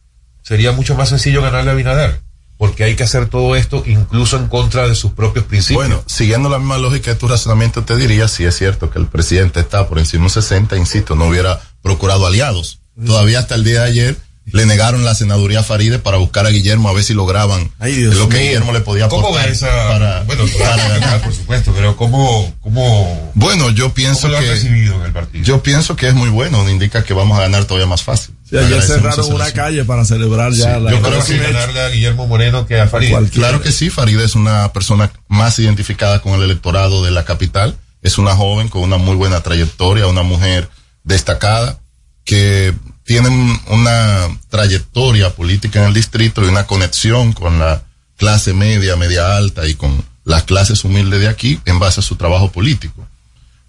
sería 0.42 0.72
mucho 0.72 0.94
más 0.94 1.08
sencillo 1.08 1.40
ganarle 1.40 1.70
a 1.70 1.74
Binader. 1.74 2.20
Porque 2.58 2.84
hay 2.84 2.96
que 2.96 3.04
hacer 3.04 3.28
todo 3.28 3.54
esto 3.56 3.82
incluso 3.86 4.36
en 4.36 4.48
contra 4.48 4.88
de 4.88 4.94
sus 4.94 5.12
propios 5.12 5.44
principios. 5.44 5.86
Bueno, 5.86 6.02
siguiendo 6.06 6.48
la 6.48 6.58
misma 6.58 6.78
lógica 6.78 7.12
de 7.12 7.16
tu 7.16 7.28
razonamiento, 7.28 7.84
te 7.84 7.96
diría, 7.96 8.28
si 8.28 8.44
es 8.44 8.56
cierto 8.56 8.90
que 8.90 8.98
el 8.98 9.06
presidente 9.06 9.60
está 9.60 9.88
por 9.88 9.98
encima 9.98 10.24
de 10.24 10.30
60, 10.30 10.76
insisto, 10.76 11.14
no 11.14 11.26
hubiera 11.26 11.60
procurado 11.82 12.26
aliados. 12.26 12.80
Todavía 13.04 13.40
hasta 13.40 13.54
el 13.56 13.64
día 13.64 13.82
de 13.82 13.88
ayer 13.88 14.16
le 14.52 14.64
negaron 14.64 15.04
la 15.04 15.14
senaduría 15.14 15.60
a 15.60 15.62
Faride 15.64 15.98
para 15.98 16.18
buscar 16.18 16.46
a 16.46 16.50
Guillermo 16.50 16.88
a 16.88 16.92
ver 16.92 17.02
si 17.02 17.14
lograban 17.14 17.72
lo 17.80 18.28
que 18.28 18.38
Guillermo 18.38 18.72
le 18.72 18.80
podía 18.80 19.08
¿Cómo 19.08 19.26
aportar 19.26 19.48
va 19.48 19.50
esa? 19.50 19.66
para, 19.88 20.22
bueno, 20.22 20.44
para 20.58 20.88
ganar, 20.88 21.20
por 21.20 21.34
supuesto, 21.34 21.72
pero 21.74 21.96
¿cómo, 21.96 22.54
cómo, 22.60 23.32
Bueno, 23.34 23.70
yo 23.70 23.92
pienso 23.92 24.28
cómo 24.28 24.34
lo 24.34 24.40
que 24.40 24.50
recibido 24.50 24.94
en 24.94 25.02
el 25.02 25.12
partido? 25.12 25.44
yo 25.44 25.62
pienso 25.64 25.96
que 25.96 26.08
es 26.08 26.14
muy 26.14 26.30
bueno, 26.30 26.68
indica 26.70 27.02
que 27.02 27.12
vamos 27.12 27.36
a 27.38 27.42
ganar 27.42 27.64
todavía 27.64 27.88
más 27.88 28.04
fácil. 28.04 28.35
Sí, 28.48 28.56
ayer 28.56 28.80
cerraron 28.82 29.32
una 29.32 29.50
calle 29.50 29.84
para 29.84 30.04
celebrar 30.04 30.52
ya 30.52 30.76
Sí, 30.76 30.80
la 30.82 30.90
yo 30.92 31.02
Creo 31.02 31.24
que 31.24 31.32
que 31.32 31.38
ganarle 31.38 31.80
a 31.80 31.88
Guillermo 31.88 32.26
Moreno 32.28 32.66
que 32.66 32.80
a 32.80 32.86
Farid. 32.86 33.12
Claro 33.32 33.60
que 33.60 33.72
sí, 33.72 33.90
Faride 33.90 34.24
es 34.24 34.34
una 34.36 34.72
persona 34.72 35.10
más 35.28 35.58
identificada 35.58 36.20
con 36.22 36.34
el 36.34 36.42
electorado 36.42 37.04
de 37.04 37.10
la 37.10 37.24
capital. 37.24 37.76
Es 38.02 38.18
una 38.18 38.36
joven 38.36 38.68
con 38.68 38.82
una 38.82 38.98
muy 38.98 39.16
buena 39.16 39.40
trayectoria, 39.42 40.06
una 40.06 40.22
mujer 40.22 40.68
destacada 41.02 41.80
que 42.24 42.72
tiene 43.04 43.28
un- 43.28 43.60
una 43.68 44.28
trayectoria 44.48 45.30
política 45.34 45.80
en 45.80 45.86
el 45.86 45.94
distrito 45.94 46.44
y 46.44 46.48
una 46.48 46.66
conexión 46.66 47.32
con 47.32 47.58
la 47.58 47.82
clase 48.16 48.52
media, 48.52 48.96
media 48.96 49.36
alta 49.36 49.66
y 49.66 49.74
con 49.74 50.04
las 50.24 50.44
clases 50.44 50.84
humildes 50.84 51.20
de 51.20 51.28
aquí 51.28 51.60
en 51.66 51.78
base 51.78 52.00
a 52.00 52.02
su 52.02 52.16
trabajo 52.16 52.50
político. 52.52 53.06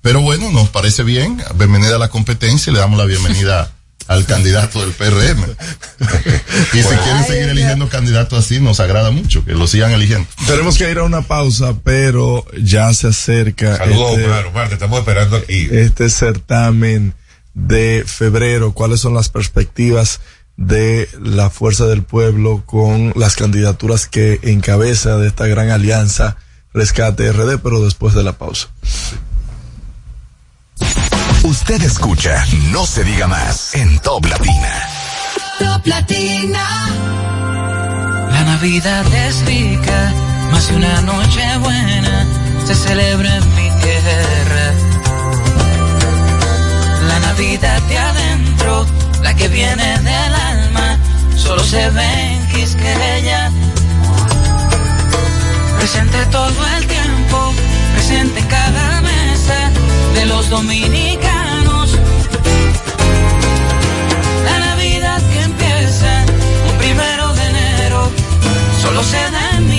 Pero 0.02 0.22
bueno, 0.22 0.52
nos 0.52 0.70
parece 0.70 1.04
bien. 1.04 1.42
Bienvenida 1.56 1.96
a 1.96 2.00
la 2.00 2.10
competencia 2.10 2.70
y 2.70 2.74
le 2.74 2.80
damos 2.80 2.98
la 3.00 3.06
bienvenida 3.06 3.72
al 4.08 4.26
candidato 4.26 4.82
del 4.82 4.92
PRM. 4.92 5.44
y 6.74 6.78
si 6.78 6.88
quieren 6.88 7.24
seguir 7.26 7.50
eligiendo 7.50 7.90
candidatos 7.90 8.40
así, 8.40 8.60
nos 8.60 8.80
agrada 8.80 9.12
mucho 9.12 9.44
que 9.46 9.54
lo 9.54 9.68
sigan 9.68 9.92
eligiendo. 9.92 10.28
Tenemos 10.48 10.78
que 10.78 10.90
ir 10.90 10.98
a 10.98 11.04
una 11.04 11.22
pausa, 11.22 11.76
pero 11.84 12.46
ya 12.62 12.94
se 12.94 13.08
acerca 13.08 13.78
Saludos, 13.78 14.12
este, 14.12 14.26
Omar, 14.26 14.46
Omar, 14.46 14.68
te 14.70 14.74
estamos 14.76 15.00
esperando 15.00 15.38
aquí. 15.38 15.68
este 15.72 16.10
certamen 16.10 17.14
de 17.54 18.04
febrero. 18.06 18.74
¿Cuáles 18.74 19.00
son 19.00 19.14
las 19.14 19.30
perspectivas 19.30 20.22
de 20.56 21.08
la 21.22 21.50
Fuerza 21.50 21.86
del 21.86 22.04
Pueblo 22.04 22.64
con 22.66 23.14
las 23.16 23.36
candidaturas 23.36 24.08
que 24.08 24.40
encabeza 24.44 25.18
de 25.18 25.28
esta 25.28 25.48
gran 25.48 25.70
alianza 25.70 26.38
Rescate 26.74 27.32
RD, 27.32 27.60
pero 27.60 27.84
después 27.84 28.14
de 28.14 28.24
la 28.24 28.34
pausa? 28.34 28.70
Usted 31.48 31.82
escucha 31.82 32.44
No 32.74 32.86
se 32.86 33.06
diga 33.06 33.26
más 33.26 33.74
en 33.74 34.00
Top 34.00 34.26
Latina. 34.26 34.90
Top 35.58 35.88
Latina. 35.88 36.68
La 38.32 38.44
Navidad 38.44 39.06
es 39.14 39.46
rica, 39.46 40.14
más 40.52 40.68
de 40.68 40.76
una 40.76 41.02
noche 41.04 41.58
buena 41.60 42.26
se 42.66 42.76
celebra 42.76 43.34
en 43.34 43.56
mi 43.56 43.70
tierra. 43.82 44.74
La 47.08 47.20
Navidad 47.20 47.82
de 47.84 47.98
adentro, 47.98 48.86
la 49.24 49.34
que 49.34 49.48
viene 49.48 50.00
del 50.00 50.34
alma, 50.34 51.00
solo 51.38 51.64
se 51.64 51.90
ve 51.92 52.34
en 52.34 52.48
Quisqueya. 52.50 53.52
Presente 55.78 56.26
todo 56.26 56.68
el 56.78 56.88
tiempo, 56.88 57.54
presente 57.94 58.38
en 58.42 58.48
cada 58.48 59.02
mesa 59.02 59.72
de 60.14 60.26
los 60.26 60.50
dominicanos. 60.50 61.37
Solo 68.82 69.04
se 69.04 69.18
da 69.32 69.58
en 69.58 69.68
mi 69.68 69.77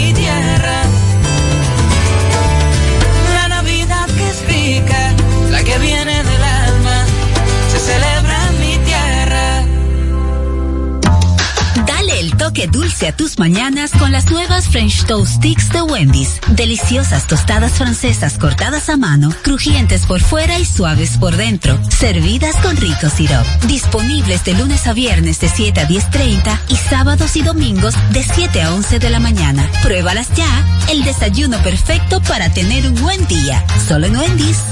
Toque 12.59 12.67
dulce 12.67 13.07
a 13.07 13.17
tus 13.17 13.39
mañanas 13.39 13.93
con 13.93 14.11
las 14.11 14.33
nuevas 14.33 14.69
French 14.69 15.05
Toast 15.05 15.37
Sticks 15.37 15.69
de 15.69 15.81
Wendy's. 15.83 16.41
Deliciosas 16.49 17.29
tostadas 17.29 17.73
francesas 17.73 18.37
cortadas 18.37 18.89
a 18.89 18.97
mano, 18.97 19.33
crujientes 19.43 20.07
por 20.07 20.21
fuera 20.21 20.59
y 20.59 20.65
suaves 20.65 21.19
por 21.19 21.37
dentro. 21.37 21.79
Servidas 21.89 22.57
con 22.57 22.77
rico 22.77 23.11
sirop. 23.11 23.47
Disponibles 23.69 24.45
de 24.45 24.55
lunes 24.55 24.89
a 24.89 24.93
viernes 24.93 25.39
de 25.39 25.49
7 25.49 25.81
a 25.83 25.89
10.30 25.89 26.59
y 26.69 26.75
sábados 26.75 27.37
y 27.37 27.43
domingos 27.43 27.95
de 28.11 28.25
7 28.25 28.63
a 28.63 28.75
11 28.75 28.99
de 28.99 29.11
la 29.11 29.21
mañana. 29.21 29.71
Pruébalas 29.85 30.35
ya. 30.35 30.67
El 30.91 31.05
desayuno 31.05 31.63
perfecto 31.63 32.21
para 32.23 32.53
tener 32.53 32.89
un 32.89 33.01
buen 33.01 33.25
día. 33.29 33.65
Solo 33.87 34.07
en 34.07 34.17
Wendy's. 34.17 34.65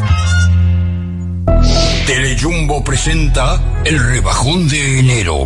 Telejumbo 2.07 2.83
presenta 2.83 3.63
el 3.85 4.01
rebajón 4.01 4.67
de 4.67 4.99
enero. 4.99 5.45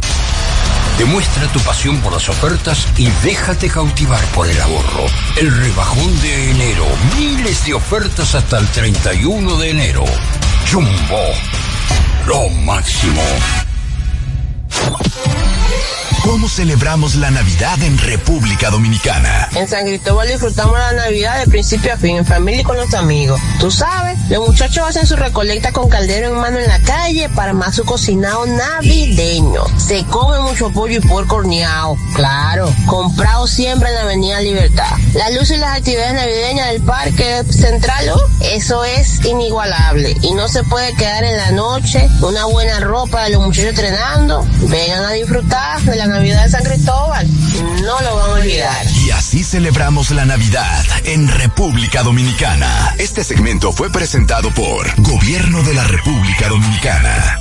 Demuestra 1.00 1.50
tu 1.50 1.58
pasión 1.60 1.98
por 2.02 2.12
las 2.12 2.28
ofertas 2.28 2.86
y 2.98 3.08
déjate 3.24 3.70
cautivar 3.70 4.22
por 4.34 4.46
el 4.46 4.60
ahorro. 4.60 5.06
El 5.34 5.50
rebajón 5.50 6.20
de 6.20 6.50
enero. 6.50 6.84
Miles 7.16 7.64
de 7.64 7.72
ofertas 7.72 8.34
hasta 8.34 8.58
el 8.58 8.68
31 8.68 9.56
de 9.56 9.70
enero. 9.70 10.04
Jumbo. 10.70 11.22
Lo 12.26 12.50
máximo. 12.50 13.22
¿Cómo 16.30 16.48
celebramos 16.48 17.16
la 17.16 17.32
Navidad 17.32 17.82
en 17.82 17.98
República 17.98 18.70
Dominicana? 18.70 19.48
En 19.56 19.66
San 19.66 19.84
Cristóbal 19.84 20.28
disfrutamos 20.28 20.78
la 20.78 20.92
Navidad 20.92 21.40
de 21.40 21.50
principio 21.50 21.92
a 21.92 21.96
fin, 21.96 22.18
en 22.18 22.24
familia 22.24 22.60
y 22.60 22.64
con 22.64 22.76
los 22.76 22.94
amigos. 22.94 23.40
Tú 23.58 23.72
sabes, 23.72 24.16
los 24.28 24.46
muchachos 24.46 24.86
hacen 24.86 25.08
su 25.08 25.16
recolecta 25.16 25.72
con 25.72 25.88
caldero 25.88 26.28
en 26.28 26.34
mano 26.34 26.60
en 26.60 26.68
la 26.68 26.78
calle 26.82 27.28
para 27.30 27.52
más 27.52 27.74
su 27.74 27.84
cocinado 27.84 28.46
navideño. 28.46 29.64
Se 29.76 30.04
come 30.04 30.38
mucho 30.38 30.70
pollo 30.70 30.98
y 30.98 31.00
puerco 31.00 31.34
horneado, 31.34 31.96
claro, 32.14 32.72
comprado 32.86 33.48
siempre 33.48 33.88
en 33.88 33.96
la 33.96 34.02
Avenida 34.02 34.40
Libertad. 34.40 34.98
Las 35.14 35.34
luces 35.34 35.56
y 35.56 35.60
las 35.60 35.78
actividades 35.78 36.14
navideñas 36.14 36.68
del 36.68 36.82
Parque 36.82 37.42
Central, 37.50 38.08
oh, 38.14 38.20
eso 38.42 38.84
es 38.84 39.24
inigualable. 39.24 40.16
Y 40.22 40.32
no 40.34 40.46
se 40.46 40.62
puede 40.62 40.94
quedar 40.94 41.24
en 41.24 41.36
la 41.36 41.50
noche, 41.50 42.08
una 42.20 42.44
buena 42.44 42.78
ropa 42.78 43.24
de 43.24 43.30
los 43.30 43.44
muchachos 43.44 43.70
entrenando. 43.70 44.46
Vengan 44.68 45.04
a 45.06 45.10
disfrutar 45.10 45.80
de 45.80 45.96
la 45.96 46.06
Navidad 46.06 46.19
de 46.28 46.48
San 46.50 46.62
Cristóbal. 46.62 47.26
No 47.82 48.00
lo 48.00 48.16
van 48.16 48.30
a 48.30 48.34
olvidar. 48.34 48.86
Y 49.04 49.10
así 49.10 49.42
celebramos 49.42 50.10
la 50.10 50.26
Navidad 50.26 50.84
en 51.04 51.28
República 51.28 52.02
Dominicana. 52.02 52.94
Este 52.98 53.24
segmento 53.24 53.72
fue 53.72 53.90
presentado 53.90 54.50
por 54.50 54.86
Gobierno 55.02 55.62
de 55.62 55.74
la 55.74 55.84
República 55.84 56.48
Dominicana. 56.48 57.38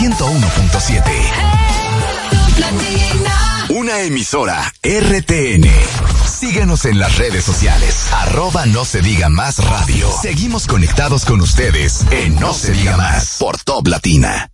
...101.7... 0.00 1.00
Una 3.70 4.00
emisora 4.00 4.72
RTN. 4.82 5.68
Síguenos 6.40 6.86
en 6.86 6.98
las 6.98 7.18
redes 7.18 7.44
sociales. 7.44 8.10
Arroba 8.14 8.64
no 8.64 8.86
se 8.86 9.02
diga 9.02 9.28
más 9.28 9.62
radio. 9.62 10.08
Seguimos 10.22 10.66
conectados 10.66 11.26
con 11.26 11.42
ustedes 11.42 12.06
en 12.10 12.34
No 12.36 12.54
se 12.54 12.72
diga 12.72 12.96
más 12.96 13.36
por 13.38 13.58
Top 13.58 13.86
Latina. 13.86 14.50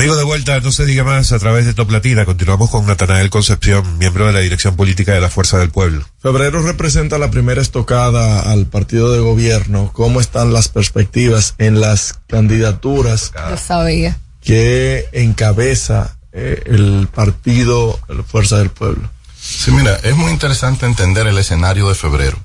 Amigos 0.00 0.16
de 0.16 0.24
vuelta, 0.24 0.58
no 0.60 0.72
se 0.72 0.86
diga 0.86 1.04
más 1.04 1.30
a 1.30 1.38
través 1.38 1.66
de 1.66 1.74
Top 1.74 1.90
Latina. 1.90 2.24
Continuamos 2.24 2.70
con 2.70 2.86
Natanael 2.86 3.28
Concepción, 3.28 3.98
miembro 3.98 4.26
de 4.26 4.32
la 4.32 4.38
Dirección 4.38 4.74
Política 4.74 5.12
de 5.12 5.20
la 5.20 5.28
Fuerza 5.28 5.58
del 5.58 5.68
Pueblo. 5.68 6.06
Febrero 6.22 6.62
representa 6.62 7.18
la 7.18 7.30
primera 7.30 7.60
estocada 7.60 8.50
al 8.50 8.64
partido 8.64 9.12
de 9.12 9.18
gobierno. 9.18 9.90
¿Cómo 9.92 10.22
están 10.22 10.54
las 10.54 10.68
perspectivas 10.68 11.54
en 11.58 11.82
las 11.82 12.18
candidaturas 12.28 13.32
Yo 13.50 13.58
sabía. 13.58 14.18
que 14.40 15.04
encabeza 15.12 16.16
eh, 16.32 16.62
el 16.64 17.06
partido 17.14 18.00
la 18.08 18.22
Fuerza 18.22 18.56
del 18.56 18.70
Pueblo? 18.70 19.10
Sí, 19.38 19.70
mira, 19.70 19.96
es 19.96 20.16
muy 20.16 20.32
interesante 20.32 20.86
entender 20.86 21.26
el 21.26 21.36
escenario 21.36 21.90
de 21.90 21.94
febrero. 21.94 22.38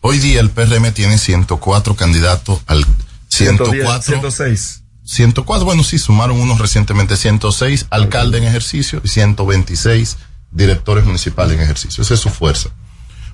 Hoy 0.00 0.20
día 0.20 0.40
el 0.40 0.48
PRM 0.48 0.90
tiene 0.92 1.18
104 1.18 1.96
candidatos 1.96 2.62
al 2.66 2.86
104. 3.28 4.00
106. 4.04 4.84
104, 5.08 5.64
bueno, 5.64 5.82
sí, 5.84 5.98
sumaron 5.98 6.38
unos 6.38 6.58
recientemente 6.58 7.16
106 7.16 7.86
alcaldes 7.88 8.42
en 8.42 8.46
ejercicio 8.46 9.00
y 9.02 9.08
126 9.08 10.18
directores 10.50 11.06
municipales 11.06 11.56
en 11.56 11.62
ejercicio. 11.62 12.02
Esa 12.02 12.12
es 12.12 12.20
su 12.20 12.28
fuerza. 12.28 12.68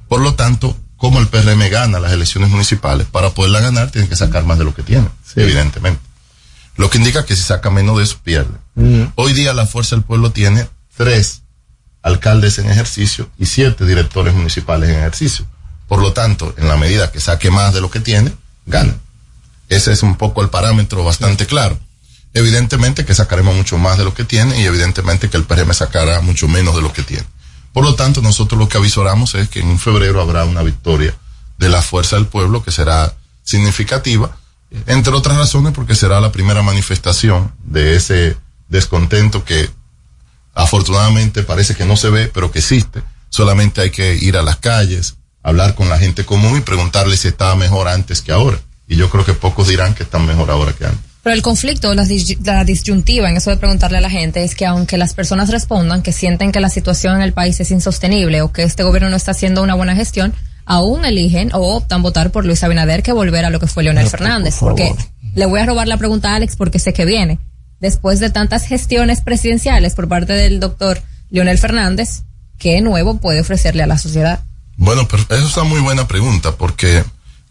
Por 0.08 0.20
lo 0.20 0.34
tanto, 0.34 0.76
como 0.96 1.18
el 1.18 1.26
PRM 1.26 1.68
gana 1.70 1.98
las 1.98 2.12
elecciones 2.12 2.48
municipales, 2.48 3.08
para 3.08 3.30
poderla 3.30 3.58
ganar 3.58 3.90
tiene 3.90 4.08
que 4.08 4.14
sacar 4.14 4.44
más 4.44 4.56
de 4.58 4.64
lo 4.64 4.72
que 4.72 4.84
tiene, 4.84 5.08
evidentemente. 5.34 6.00
Lo 6.76 6.90
que 6.90 6.98
indica 6.98 7.24
que 7.24 7.34
si 7.34 7.42
saca 7.42 7.70
menos 7.70 7.98
de 7.98 8.04
eso, 8.04 8.18
pierde. 8.22 8.56
Hoy 9.16 9.32
día 9.32 9.52
la 9.52 9.66
Fuerza 9.66 9.96
del 9.96 10.04
Pueblo 10.04 10.30
tiene 10.30 10.68
tres 10.96 11.42
alcaldes 12.02 12.58
en 12.58 12.70
ejercicio 12.70 13.28
y 13.36 13.46
siete 13.46 13.84
directores 13.84 14.32
municipales 14.32 14.90
en 14.90 14.96
ejercicio. 14.96 15.44
Por 15.88 16.00
lo 16.00 16.12
tanto, 16.12 16.54
en 16.56 16.68
la 16.68 16.76
medida 16.76 17.10
que 17.10 17.20
saque 17.20 17.50
más 17.50 17.74
de 17.74 17.80
lo 17.80 17.90
que 17.90 17.98
tiene, 17.98 18.32
gana. 18.64 18.94
Ese 19.74 19.92
es 19.92 20.04
un 20.04 20.14
poco 20.14 20.40
el 20.40 20.50
parámetro 20.50 21.02
bastante 21.02 21.46
claro. 21.46 21.76
Evidentemente 22.32 23.04
que 23.04 23.14
sacaremos 23.14 23.56
mucho 23.56 23.76
más 23.76 23.98
de 23.98 24.04
lo 24.04 24.14
que 24.14 24.24
tiene 24.24 24.60
y 24.60 24.64
evidentemente 24.64 25.28
que 25.28 25.36
el 25.36 25.44
PRM 25.44 25.74
sacará 25.74 26.20
mucho 26.20 26.46
menos 26.46 26.76
de 26.76 26.82
lo 26.82 26.92
que 26.92 27.02
tiene. 27.02 27.26
Por 27.72 27.84
lo 27.84 27.96
tanto, 27.96 28.22
nosotros 28.22 28.56
lo 28.56 28.68
que 28.68 28.78
avisoramos 28.78 29.34
es 29.34 29.48
que 29.48 29.58
en 29.58 29.80
febrero 29.80 30.20
habrá 30.20 30.44
una 30.44 30.62
victoria 30.62 31.16
de 31.58 31.68
la 31.68 31.82
fuerza 31.82 32.14
del 32.14 32.26
pueblo 32.26 32.62
que 32.62 32.70
será 32.70 33.14
significativa, 33.42 34.36
entre 34.86 35.12
otras 35.12 35.36
razones 35.36 35.72
porque 35.72 35.96
será 35.96 36.20
la 36.20 36.30
primera 36.30 36.62
manifestación 36.62 37.52
de 37.64 37.96
ese 37.96 38.36
descontento 38.68 39.44
que 39.44 39.68
afortunadamente 40.54 41.42
parece 41.42 41.74
que 41.74 41.84
no 41.84 41.96
se 41.96 42.10
ve, 42.10 42.28
pero 42.32 42.52
que 42.52 42.60
existe. 42.60 43.02
Solamente 43.28 43.80
hay 43.80 43.90
que 43.90 44.14
ir 44.14 44.36
a 44.36 44.42
las 44.42 44.56
calles, 44.56 45.16
hablar 45.42 45.74
con 45.74 45.88
la 45.88 45.98
gente 45.98 46.24
común 46.24 46.58
y 46.58 46.60
preguntarle 46.60 47.16
si 47.16 47.26
estaba 47.26 47.56
mejor 47.56 47.88
antes 47.88 48.22
que 48.22 48.30
ahora. 48.30 48.60
Y 48.88 48.96
yo 48.96 49.08
creo 49.10 49.24
que 49.24 49.32
pocos 49.32 49.68
dirán 49.68 49.94
que 49.94 50.02
están 50.02 50.26
mejor 50.26 50.50
ahora 50.50 50.72
que 50.72 50.84
antes. 50.86 51.00
Pero 51.22 51.34
el 51.34 51.40
conflicto, 51.42 51.94
la, 51.94 52.04
dis- 52.04 52.38
la 52.44 52.64
disyuntiva 52.64 53.30
en 53.30 53.36
eso 53.38 53.48
de 53.50 53.56
preguntarle 53.56 53.96
a 53.96 54.00
la 54.02 54.10
gente 54.10 54.44
es 54.44 54.54
que 54.54 54.66
aunque 54.66 54.98
las 54.98 55.14
personas 55.14 55.48
respondan 55.50 56.02
que 56.02 56.12
sienten 56.12 56.52
que 56.52 56.60
la 56.60 56.68
situación 56.68 57.16
en 57.16 57.22
el 57.22 57.32
país 57.32 57.58
es 57.60 57.70
insostenible 57.70 58.42
o 58.42 58.52
que 58.52 58.62
este 58.62 58.82
gobierno 58.82 59.08
no 59.08 59.16
está 59.16 59.30
haciendo 59.30 59.62
una 59.62 59.74
buena 59.74 59.96
gestión, 59.96 60.34
aún 60.66 61.06
eligen 61.06 61.50
o 61.54 61.76
optan 61.76 62.02
votar 62.02 62.30
por 62.30 62.44
Luis 62.44 62.62
Abinader 62.62 63.02
que 63.02 63.12
volver 63.12 63.46
a 63.46 63.50
lo 63.50 63.58
que 63.58 63.66
fue 63.66 63.84
Leonel 63.84 64.06
Fernández. 64.08 64.56
Porque 64.60 64.94
le 65.34 65.46
voy 65.46 65.60
a 65.60 65.66
robar 65.66 65.88
la 65.88 65.96
pregunta 65.96 66.32
a 66.32 66.36
Alex 66.36 66.56
porque 66.56 66.78
sé 66.78 66.92
que 66.92 67.06
viene. 67.06 67.38
Después 67.80 68.20
de 68.20 68.28
tantas 68.30 68.66
gestiones 68.66 69.22
presidenciales 69.22 69.94
por 69.94 70.08
parte 70.08 70.34
del 70.34 70.60
doctor 70.60 71.00
Leonel 71.30 71.56
Fernández, 71.58 72.22
¿qué 72.58 72.82
nuevo 72.82 73.16
puede 73.18 73.40
ofrecerle 73.40 73.82
a 73.82 73.86
la 73.86 73.96
sociedad? 73.98 74.40
Bueno, 74.76 75.08
pero 75.08 75.22
eso 75.22 75.46
es 75.48 75.56
una 75.56 75.64
muy 75.68 75.80
buena 75.80 76.06
pregunta 76.06 76.52
porque 76.52 77.02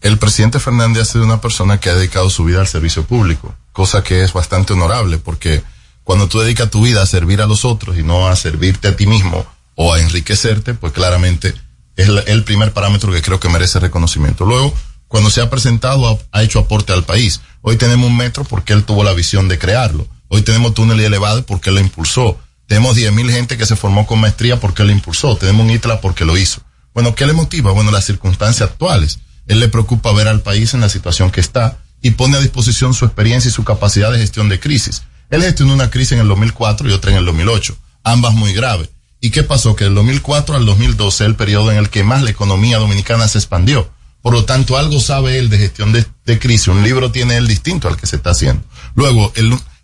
el 0.04 0.20
presidente 0.20 0.60
Fernández 0.60 1.04
ha 1.04 1.12
sido 1.12 1.24
una 1.24 1.42
persona 1.42 1.80
que 1.80 1.90
ha 1.90 1.96
dedicado 1.96 2.30
su 2.30 2.44
vida 2.44 2.60
al 2.60 2.68
servicio 2.68 3.06
público, 3.06 3.56
cosa 3.72 4.04
que 4.04 4.24
es 4.24 4.34
bastante 4.34 4.74
honorable 4.74 5.18
porque 5.18 5.64
cuando 6.04 6.28
tú 6.28 6.40
dedicas 6.40 6.70
tu 6.70 6.84
vida 6.84 7.02
a 7.02 7.06
servir 7.06 7.42
a 7.42 7.48
los 7.48 7.64
otros 7.64 7.98
y 7.98 8.04
no 8.04 8.28
a 8.28 8.36
servirte 8.36 8.90
a 8.90 8.96
ti 8.98 9.08
mismo 9.08 9.46
o 9.76 9.94
a 9.94 10.02
enriquecerte, 10.02 10.74
pues 10.74 10.92
claramente 10.92 11.56
es 11.96 12.10
el 12.28 12.44
primer 12.44 12.74
parámetro 12.74 13.14
que 13.14 13.22
creo 13.22 13.40
que 13.40 13.48
merece 13.48 13.80
reconocimiento. 13.80 14.46
Luego, 14.46 14.74
cuando 15.08 15.30
se 15.30 15.42
ha 15.42 15.50
presentado, 15.50 16.20
ha, 16.32 16.44
hecho 16.44 16.60
aporte 16.60 16.92
al 16.92 17.06
país. 17.06 17.40
Hoy 17.62 17.78
tenemos 17.78 18.08
un 18.08 18.18
metro 18.18 18.44
porque 18.44 18.74
él 18.74 18.84
tuvo 18.84 19.06
la 19.06 19.14
visión 19.14 19.48
de 19.48 19.58
crearlo. 19.58 20.08
Hoy 20.28 20.42
tenemos 20.42 20.74
túnel 20.74 21.00
elevado 21.00 21.46
porque 21.46 21.70
él 21.70 21.76
lo 21.76 21.82
impulsó. 21.82 22.38
Tenemos 22.68 22.98
10.000 22.98 23.32
gente 23.32 23.58
que 23.58 23.66
se 23.66 23.78
formó 23.78 24.06
con 24.06 24.20
maestría 24.20 24.60
porque 24.60 24.82
él 24.82 24.90
lo 24.90 24.94
impulsó. 24.94 25.38
Tenemos 25.38 25.64
un 25.64 25.72
ITLA 25.72 26.02
porque 26.02 26.26
lo 26.26 26.36
hizo. 26.36 26.62
Bueno, 26.94 27.16
¿qué 27.16 27.26
le 27.26 27.34
motiva? 27.34 27.72
Bueno, 27.72 27.92
las 27.92 28.06
circunstancias 28.06 28.70
actuales. 28.70 29.20
Él 29.48 29.60
le 29.60 29.68
preocupa 29.68 30.12
ver 30.14 30.28
al 30.28 30.42
país 30.42 30.74
en 30.74 30.82
la 30.82 30.90
situación 30.90 31.32
que 31.32 31.42
está 31.42 31.78
y 32.02 32.12
pone 32.12 32.38
a 32.38 32.42
disposición 32.42 32.94
su 32.94 33.06
experiencia 33.06 33.50
y 33.50 33.52
su 33.52 33.64
capacidad 33.64 34.12
de 34.12 34.20
gestión 34.20 34.50
de 34.50 34.60
crisis. 34.60 35.04
Él 35.30 35.42
gestionó 35.42 35.74
una 35.74 35.90
crisis 35.90 36.14
en 36.14 36.20
el 36.20 36.28
2004 36.28 36.90
y 36.90 36.92
otra 36.92 37.12
en 37.12 37.18
el 37.18 37.26
2008, 37.26 37.78
ambas 38.04 38.34
muy 38.34 38.54
graves. 38.54 38.90
¿Y 39.20 39.32
qué 39.32 39.44
pasó? 39.44 39.76
Que 39.76 39.86
del 39.86 39.96
2004 39.96 40.56
al 40.56 40.66
2012 40.66 41.26
el 41.26 41.36
periodo 41.36 41.72
en 41.72 41.78
el 41.78 41.90
que 41.90 42.04
más 42.04 42.24
la 42.24 42.30
economía 42.30 42.78
dominicana 42.78 43.28
se 43.28 43.38
expandió. 43.38 43.90
Por 44.22 44.34
lo 44.34 44.46
tanto, 44.46 44.78
algo 44.78 45.00
sabe 45.00 45.38
él 45.40 45.50
de 45.50 45.58
gestión 45.58 45.94
de, 45.94 46.40
crisis. 46.40 46.68
Un 46.68 46.84
libro 46.84 47.12
tiene 47.12 47.38
él 47.38 47.48
distinto 47.48 47.88
al 47.88 47.98
que 47.98 48.06
se 48.06 48.18
está 48.18 48.32
haciendo. 48.32 48.64
Luego, 48.96 49.32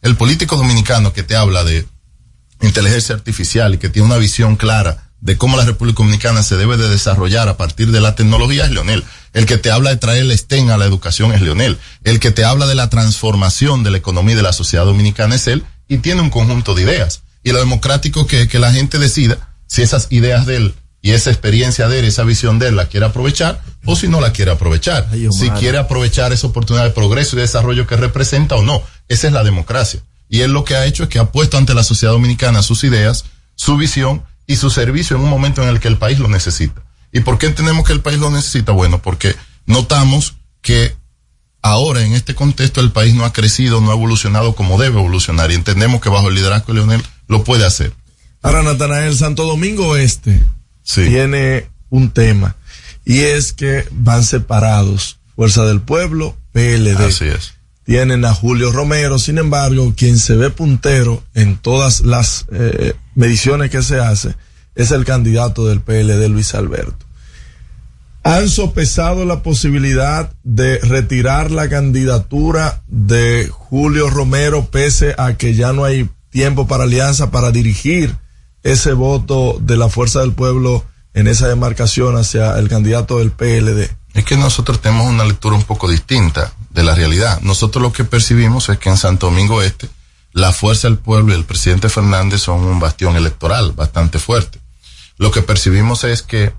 el 0.02 0.15
político 0.18 0.57
dominicano 0.57 1.14
que 1.14 1.23
te 1.23 1.36
habla 1.36 1.64
de 1.64 1.86
inteligencia 2.61 3.15
artificial 3.15 3.73
y 3.73 3.77
que 3.77 3.90
tiene 3.90 4.07
una 4.07 4.18
visión 4.18 4.56
clara 4.56 5.09
de 5.22 5.38
cómo 5.38 5.58
la 5.58 5.66
República 5.66 5.98
Dominicana 5.98 6.44
se 6.44 6.56
debe 6.56 6.78
de 6.78 6.90
desarrollar 6.90 7.50
a 7.50 7.58
partir 7.58 7.91
de 7.91 8.00
la 8.00 8.16
tecnología 8.16 8.66
es 8.66 8.72
Leonel. 8.72 9.04
El 9.34 9.46
que 9.46 9.58
te 9.58 9.72
habla 9.72 9.90
de 9.90 9.98
traer 9.98 10.24
el 10.24 10.38
STEM 10.38 10.70
a 10.70 10.78
la 10.78 10.86
educación 10.86 11.34
es 11.34 11.41
Leonel. 11.41 11.78
El 12.04 12.20
que 12.20 12.32
te 12.32 12.46
habla 12.46 12.68
de 12.68 12.76
la 12.76 12.90
transformación 12.90 13.84
de 13.84 13.91
la 13.91 13.98
economía 13.98 14.34
y 14.34 14.38
de 14.38 14.44
la 14.44 14.54
sociedad 14.54 14.86
dominicana 14.86 15.36
es 15.36 15.48
él 15.48 15.64
y 15.88 15.98
tiene 15.98 16.22
un 16.22 16.30
conjunto 16.30 16.74
de 16.74 16.84
ideas. 16.84 17.24
Y 17.44 17.52
lo 17.52 17.60
democrático 17.60 18.28
que, 18.28 18.48
que 18.48 18.60
la 18.60 18.72
gente 18.72 18.98
decida 18.98 19.38
si 19.68 19.82
esas 19.82 20.08
ideas 20.10 20.46
de 20.46 20.56
él 20.56 20.76
y 21.02 21.12
esa 21.12 21.30
experiencia 21.30 21.88
de 21.88 22.00
él, 22.00 22.06
esa 22.06 22.24
visión 22.24 22.60
de 22.60 22.70
él 22.70 22.76
la 22.76 22.88
quiere 22.88 23.06
aprovechar 23.06 23.62
o 23.86 23.96
si 23.96 24.08
no 24.08 24.20
la 24.20 24.34
quiere 24.34 24.52
aprovechar. 24.52 25.10
si 25.32 25.50
quiere 25.52 25.78
aprovechar 25.78 26.34
esa 26.34 26.48
oportunidad 26.48 26.86
de 26.86 26.91
progreso 26.91 27.36
y 27.36 27.38
de 27.38 27.44
desarrollo 27.44 27.88
que 27.88 27.96
representa 27.96 28.56
o 28.56 28.64
no. 28.64 28.82
Esa 29.08 29.28
es 29.28 29.34
la 29.34 29.44
democracia. 29.44 30.02
Y 30.28 30.41
él 30.41 30.52
lo 30.52 30.64
que 30.64 30.76
ha 30.76 30.86
hecho 30.86 31.04
es 31.04 31.10
que 31.10 31.20
ha 31.20 31.32
puesto 31.32 31.58
ante 31.58 31.74
la 31.74 31.84
sociedad 31.84 32.14
dominicana 32.14 32.62
sus 32.62 32.84
ideas, 32.84 33.26
su 33.56 33.78
visión 33.78 34.24
y 34.50 34.56
su 34.56 34.72
servicio 34.72 35.16
en 35.16 35.22
un 35.22 35.30
momento 35.30 35.62
en 35.62 35.70
el 35.70 35.80
que 35.80 35.88
el 35.88 36.00
país 36.00 36.18
lo 36.18 36.28
necesita. 36.28 36.82
¿Y 37.12 37.20
por 37.20 37.38
qué 37.38 37.46
entendemos 37.46 37.86
que 37.86 37.94
el 37.94 38.02
país 38.02 38.18
lo 38.18 38.32
necesita? 38.32 38.72
Bueno, 38.72 39.00
porque 39.00 39.36
notamos 39.68 40.38
que 40.64 40.96
ahora 41.62 42.02
en 42.02 42.14
este 42.14 42.34
contexto 42.34 42.82
el 42.82 42.92
país 42.92 43.14
no 43.14 43.26
ha 43.26 43.32
crecido, 43.32 43.80
no 43.80 43.92
ha 43.92 43.94
evolucionado 43.94 44.56
como 44.56 44.82
debe 44.82 44.98
evolucionar 44.98 45.52
y 45.52 45.54
entendemos 45.54 46.02
que 46.02 46.10
bajo 46.10 46.30
el 46.30 46.36
liderazgo 46.36 46.74
de 46.74 46.80
Leonel 46.80 47.04
lo 47.28 47.44
puede 47.44 47.64
hacer. 47.64 47.94
Ahora, 48.42 48.64
Natanael, 48.64 49.16
Santo 49.16 49.46
Domingo 49.46 49.96
Este 49.96 50.44
tiene 50.96 51.70
un 51.92 52.10
tema 52.10 52.56
y 53.06 53.20
es 53.20 53.54
que 53.54 53.88
van 53.92 54.24
separados 54.24 55.20
Fuerza 55.36 55.64
del 55.66 55.82
Pueblo, 55.82 56.36
PLD. 56.54 56.98
Así 56.98 57.26
es. 57.26 57.54
Tienen 57.90 58.24
a 58.24 58.36
Julio 58.36 58.72
Romero, 58.72 59.18
sin 59.18 59.40
embargo, 59.40 59.95
quien 59.98 60.20
se 60.20 60.36
ve 60.36 60.52
puntero 60.52 61.24
en 61.34 61.57
todas 61.57 62.02
las 62.02 62.45
eh, 62.52 62.94
mediciones 63.16 63.72
que 63.72 63.82
se 63.82 63.99
hace 63.99 64.36
es 64.76 64.91
el 64.91 65.06
candidato 65.06 65.66
del 65.66 65.82
PLD, 65.82 66.30
Luis 66.30 66.53
Alberto. 66.53 67.07
Han 68.22 68.48
sopesado 68.48 69.26
la 69.26 69.41
posibilidad 69.41 70.32
de 70.44 70.78
retirar 70.78 71.49
la 71.49 71.68
candidatura 71.68 72.84
de 72.86 73.49
Julio 73.52 74.11
Romero 74.11 74.68
pese 74.70 75.16
a 75.18 75.34
que 75.34 75.56
ya 75.56 75.74
no 75.74 75.84
hay 75.84 76.07
tiempo 76.30 76.68
para 76.68 76.84
alianza 76.84 77.32
para 77.32 77.49
dirigir 77.49 78.16
ese 78.61 78.94
voto 78.94 79.57
de 79.60 79.78
la 79.78 79.90
fuerza 79.90 80.20
del 80.20 80.34
pueblo 80.34 80.86
en 81.16 81.28
esa 81.28 81.48
demarcación 81.48 82.18
hacia 82.18 82.56
el 82.60 82.70
candidato 82.70 83.18
del 83.18 83.32
PLD. 83.32 83.90
Es 84.14 84.26
que 84.26 84.38
nosotros 84.38 84.80
tenemos 84.80 85.07
una 85.07 85.26
lectura 85.26 85.56
un 85.56 85.64
poco 85.64 85.90
distinta 85.90 86.53
de 86.80 86.85
la 86.85 86.95
realidad. 86.95 87.41
Nosotros 87.41 87.81
lo 87.81 87.91
que 87.91 88.06
percibimos 88.06 88.69
es 88.69 88.77
que 88.77 88.89
en 88.89 88.95
Santo 88.95 89.26
Domingo 89.27 89.61
Este, 89.61 89.89
la 90.31 90.53
fuerza 90.53 90.88
del 90.88 90.97
pueblo 90.97 91.34
y 91.34 91.35
el 91.35 91.43
presidente 91.43 91.89
Fernández 91.89 92.41
son 92.41 92.64
un 92.64 92.80
bastión 92.80 93.18
electoral 93.18 93.73
bastante 93.73 94.18
fuerte. 94.18 94.60
Lo 95.18 95.31
que 95.31 95.41
percibimos 95.41 96.06
es 96.06 96.22
que 96.22 96.53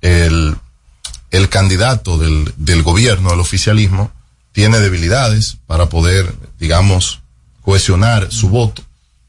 el, 0.00 0.56
el 1.30 1.48
candidato 1.50 2.16
del, 2.16 2.54
del 2.56 2.82
gobierno, 2.82 3.30
del 3.30 3.40
oficialismo, 3.40 4.10
tiene 4.52 4.78
debilidades 4.78 5.58
para 5.66 5.90
poder, 5.90 6.34
digamos, 6.58 7.20
cohesionar 7.60 8.32
su 8.32 8.48
voto. 8.48 8.82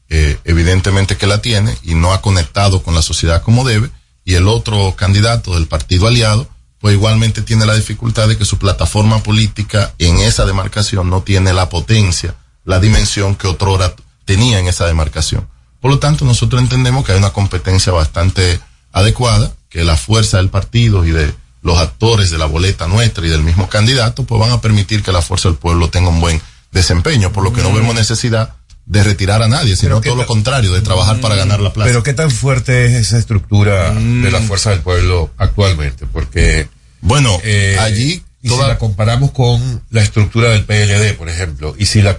Eh, 0.08 0.38
evidentemente 0.44 1.18
que 1.18 1.26
la 1.26 1.42
tiene 1.42 1.76
y 1.82 1.94
no 1.94 2.14
ha 2.14 2.22
conectado 2.22 2.82
con 2.82 2.94
la 2.94 3.02
sociedad 3.02 3.42
como 3.42 3.68
debe. 3.68 3.90
Y 4.24 4.34
el 4.34 4.48
otro 4.48 4.94
candidato 4.96 5.54
del 5.54 5.66
partido 5.66 6.06
aliado, 6.06 6.48
pues 6.80 6.94
igualmente 6.94 7.42
tiene 7.42 7.66
la 7.66 7.74
dificultad 7.74 8.28
de 8.28 8.36
que 8.36 8.44
su 8.44 8.58
plataforma 8.58 9.22
política 9.22 9.94
en 9.98 10.18
esa 10.18 10.44
demarcación 10.44 11.10
no 11.10 11.22
tiene 11.22 11.52
la 11.52 11.68
potencia, 11.68 12.34
la 12.64 12.78
dimensión 12.78 13.34
que 13.34 13.48
otrora 13.48 13.94
tenía 14.24 14.58
en 14.58 14.68
esa 14.68 14.86
demarcación. 14.86 15.48
Por 15.80 15.90
lo 15.90 15.98
tanto, 15.98 16.24
nosotros 16.24 16.60
entendemos 16.60 17.04
que 17.04 17.12
hay 17.12 17.18
una 17.18 17.32
competencia 17.32 17.92
bastante 17.92 18.60
adecuada, 18.92 19.52
que 19.68 19.84
la 19.84 19.96
fuerza 19.96 20.38
del 20.38 20.50
partido 20.50 21.04
y 21.04 21.10
de 21.10 21.34
los 21.62 21.78
actores 21.78 22.30
de 22.30 22.38
la 22.38 22.46
boleta 22.46 22.86
nuestra 22.86 23.26
y 23.26 23.30
del 23.30 23.42
mismo 23.42 23.68
candidato, 23.68 24.24
pues 24.24 24.40
van 24.40 24.52
a 24.52 24.60
permitir 24.60 25.02
que 25.02 25.12
la 25.12 25.22
fuerza 25.22 25.48
del 25.48 25.58
pueblo 25.58 25.90
tenga 25.90 26.08
un 26.08 26.20
buen 26.20 26.40
desempeño, 26.72 27.32
por 27.32 27.44
lo 27.44 27.52
que 27.52 27.62
no 27.62 27.72
vemos 27.72 27.94
necesidad 27.94 28.57
de 28.88 29.04
retirar 29.04 29.42
a 29.42 29.48
nadie, 29.48 29.76
sino 29.76 30.00
todo 30.00 30.16
lo 30.16 30.26
contrario, 30.26 30.72
de 30.72 30.80
trabajar 30.80 31.20
para 31.20 31.34
ganar 31.34 31.60
la 31.60 31.72
plaza. 31.72 31.88
Pero 31.88 32.02
qué 32.02 32.14
tan 32.14 32.30
fuerte 32.30 32.86
es 32.86 32.94
esa 32.94 33.18
estructura 33.18 33.92
de 33.92 34.30
la 34.30 34.40
fuerza 34.40 34.70
del 34.70 34.80
pueblo 34.80 35.30
actualmente, 35.36 36.06
porque 36.10 36.60
eh, 36.60 36.68
bueno, 37.02 37.38
allí 37.80 38.22
y 38.40 38.48
si 38.48 38.56
la 38.56 38.78
comparamos 38.78 39.32
con 39.32 39.82
la 39.90 40.00
estructura 40.00 40.50
del 40.50 40.64
PLD, 40.64 41.16
por 41.18 41.28
ejemplo, 41.28 41.74
y 41.76 41.86
si 41.86 42.00
la 42.00 42.16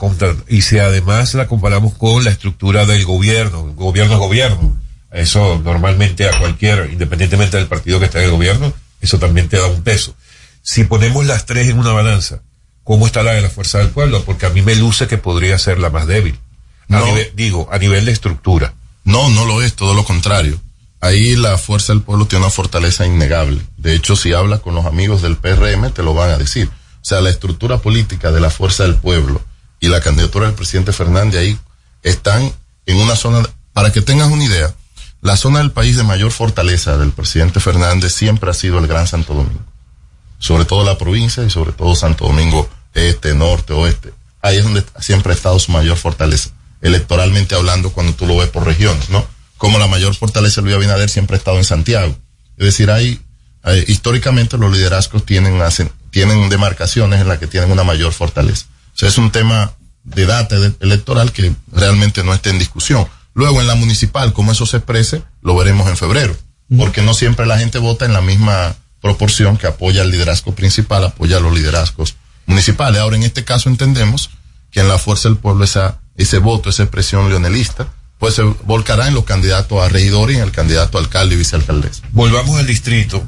y 0.48 0.62
si 0.62 0.78
además 0.78 1.34
la 1.34 1.48
comparamos 1.48 1.96
con 1.96 2.24
la 2.24 2.30
estructura 2.30 2.86
del 2.86 3.04
gobierno, 3.04 3.74
gobierno 3.74 4.14
es 4.14 4.20
gobierno, 4.20 4.80
eso 5.12 5.60
normalmente 5.64 6.28
a 6.28 6.38
cualquier, 6.38 6.90
independientemente 6.92 7.58
del 7.58 7.68
partido 7.68 8.00
que 8.00 8.06
esté 8.06 8.20
en 8.20 8.26
el 8.26 8.32
gobierno, 8.32 8.72
eso 9.02 9.18
también 9.18 9.50
te 9.50 9.58
da 9.58 9.66
un 9.66 9.82
peso. 9.82 10.16
Si 10.62 10.84
ponemos 10.84 11.26
las 11.26 11.48
tres 11.48 11.68
en 11.68 11.80
una 11.80 11.94
balanza, 11.94 12.42
¿cómo 12.84 13.08
está 13.08 13.24
la 13.24 13.32
de 13.32 13.42
la 13.42 13.50
fuerza 13.50 13.80
del 13.80 13.90
pueblo? 13.90 14.24
Porque 14.24 14.46
a 14.46 14.50
mí 14.50 14.62
me 14.62 14.76
luce 14.76 15.08
que 15.08 15.18
podría 15.18 15.58
ser 15.58 15.80
la 15.80 15.90
más 15.90 16.06
débil. 16.06 16.38
No. 16.90 17.06
digo, 17.36 17.70
a 17.72 17.78
nivel 17.78 18.06
de 18.06 18.12
estructura. 18.12 18.74
No, 19.06 19.30
no 19.30 19.46
lo 19.46 19.62
es, 19.62 19.74
todo 19.76 19.94
lo 19.94 20.04
contrario. 20.04 20.60
Ahí 21.02 21.36
la 21.38 21.58
fuerza 21.58 21.94
del 21.94 22.02
pueblo 22.02 22.26
tiene 22.26 22.44
una 22.46 22.52
fortaleza 22.52 23.06
innegable. 23.06 23.62
De 23.78 23.94
hecho, 23.96 24.16
si 24.18 24.34
hablas 24.34 24.60
con 24.60 24.76
los 24.76 24.86
amigos 24.86 25.22
del 25.22 25.38
PRM, 25.38 25.92
te 25.94 26.04
lo 26.04 26.14
van 26.14 26.32
a 26.32 26.38
decir. 26.38 26.68
O 26.68 27.06
sea, 27.06 27.22
la 27.22 27.30
estructura 27.30 27.78
política 27.78 28.32
de 28.32 28.42
la 28.42 28.50
fuerza 28.50 28.84
del 28.84 28.96
pueblo 28.96 29.42
y 29.80 29.88
la 29.88 30.02
candidatura 30.02 30.48
del 30.48 30.56
presidente 30.56 30.92
Fernández 30.92 31.40
ahí 31.40 31.58
están 32.04 32.52
en 32.86 32.98
una 32.98 33.16
zona, 33.16 33.48
para 33.72 33.92
que 33.94 34.02
tengas 34.02 34.30
una 34.30 34.44
idea, 34.44 34.74
la 35.22 35.38
zona 35.38 35.60
del 35.60 35.72
país 35.72 35.96
de 35.96 36.04
mayor 36.04 36.32
fortaleza 36.32 36.98
del 36.98 37.12
presidente 37.12 37.60
Fernández 37.60 38.14
siempre 38.14 38.50
ha 38.50 38.54
sido 38.54 38.80
el 38.80 38.88
Gran 38.88 39.08
Santo 39.08 39.34
Domingo. 39.34 39.64
sobre 40.40 40.66
todo 40.66 40.84
la 40.86 40.98
provincia 40.98 41.44
y 41.44 41.50
sobre 41.50 41.74
todo 41.74 41.96
Santo 41.96 42.26
Domingo 42.26 42.70
Este, 42.94 43.34
Norte, 43.36 43.74
Oeste. 43.74 44.14
Ahí 44.42 44.58
es 44.58 44.64
donde 44.64 44.84
siempre 45.00 45.34
ha 45.34 45.36
estado 45.36 45.60
su 45.60 45.72
mayor 45.72 45.98
fortaleza, 45.98 46.50
electoralmente 46.82 47.56
hablando, 47.56 47.92
cuando 47.92 48.14
tú 48.14 48.26
lo 48.26 48.38
ves 48.38 48.50
por 48.50 48.66
regiones, 48.66 49.10
¿no? 49.10 49.26
Como 49.58 49.78
la 49.80 49.88
mayor 49.88 50.16
fortaleza 50.16 50.62
de 50.62 50.66
Luis 50.66 50.76
Abinader 50.78 51.10
siempre 51.10 51.36
ha 51.36 51.38
estado 51.40 51.58
en 51.58 51.66
Santiago. 51.66 52.16
Es 52.58 52.66
decir, 52.66 52.90
hay, 52.92 53.20
hay- 53.64 53.84
históricamente 53.88 54.58
los 54.58 54.72
liderazgos 54.72 55.26
tienen, 55.26 55.62
hacen- 55.62 55.92
tienen 56.12 56.50
demarcaciones 56.50 57.22
en 57.22 57.28
las 57.28 57.40
que 57.40 57.48
tienen 57.48 57.72
una 57.72 57.84
mayor 57.84 58.14
fortaleza. 58.14 58.66
O 58.94 58.98
sea, 58.98 59.10
es 59.10 59.18
un 59.18 59.32
tema 59.32 59.74
de 60.04 60.26
data 60.26 60.56
electoral 60.80 61.32
que 61.34 61.54
realmente 61.72 62.24
no 62.24 62.34
está 62.34 62.50
en 62.50 62.60
discusión. 62.60 63.06
Luego 63.34 63.62
en 63.62 63.68
la 63.68 63.76
municipal, 63.76 64.34
como 64.34 64.52
eso 64.52 64.66
se 64.66 64.78
exprese, 64.78 65.24
lo 65.42 65.56
veremos 65.56 65.88
en 65.90 65.98
febrero, 65.98 66.36
porque 66.78 67.02
no 67.02 67.14
siempre 67.14 67.46
la 67.46 67.58
gente 67.60 67.78
vota 67.80 68.06
en 68.06 68.14
la 68.14 68.22
misma 68.22 68.76
proporción 69.02 69.58
que 69.58 69.68
apoya 69.68 70.02
el 70.02 70.12
liderazgo 70.12 70.54
principal, 70.56 71.04
apoya 71.06 71.38
a 71.38 71.40
los 71.40 71.54
liderazgos 71.54 72.16
municipales. 72.46 73.00
Ahora, 73.00 73.16
en 73.18 73.24
este 73.24 73.44
caso 73.46 73.70
entendemos 73.70 74.30
que 74.72 74.80
en 74.82 74.88
la 74.88 74.98
fuerza 74.98 75.30
del 75.30 75.38
pueblo 75.38 75.64
esa, 75.64 76.00
ese 76.20 76.38
voto, 76.38 76.70
esa 76.70 76.84
expresión 76.84 77.30
leonelista, 77.30 77.88
pues 78.20 78.36
se 78.36 78.44
volcará 78.44 79.08
en 79.08 79.14
los 79.14 79.24
candidatos 79.24 79.82
a 79.82 79.90
regidor 79.90 80.30
y 80.32 80.36
en 80.36 80.44
el 80.44 80.52
candidato 80.52 80.98
a 80.98 81.02
alcalde 81.02 81.36
y 81.36 81.38
vicealcaldesa. 81.38 82.04
Volvamos 82.12 82.60
al 82.60 82.68
distrito. 82.68 83.26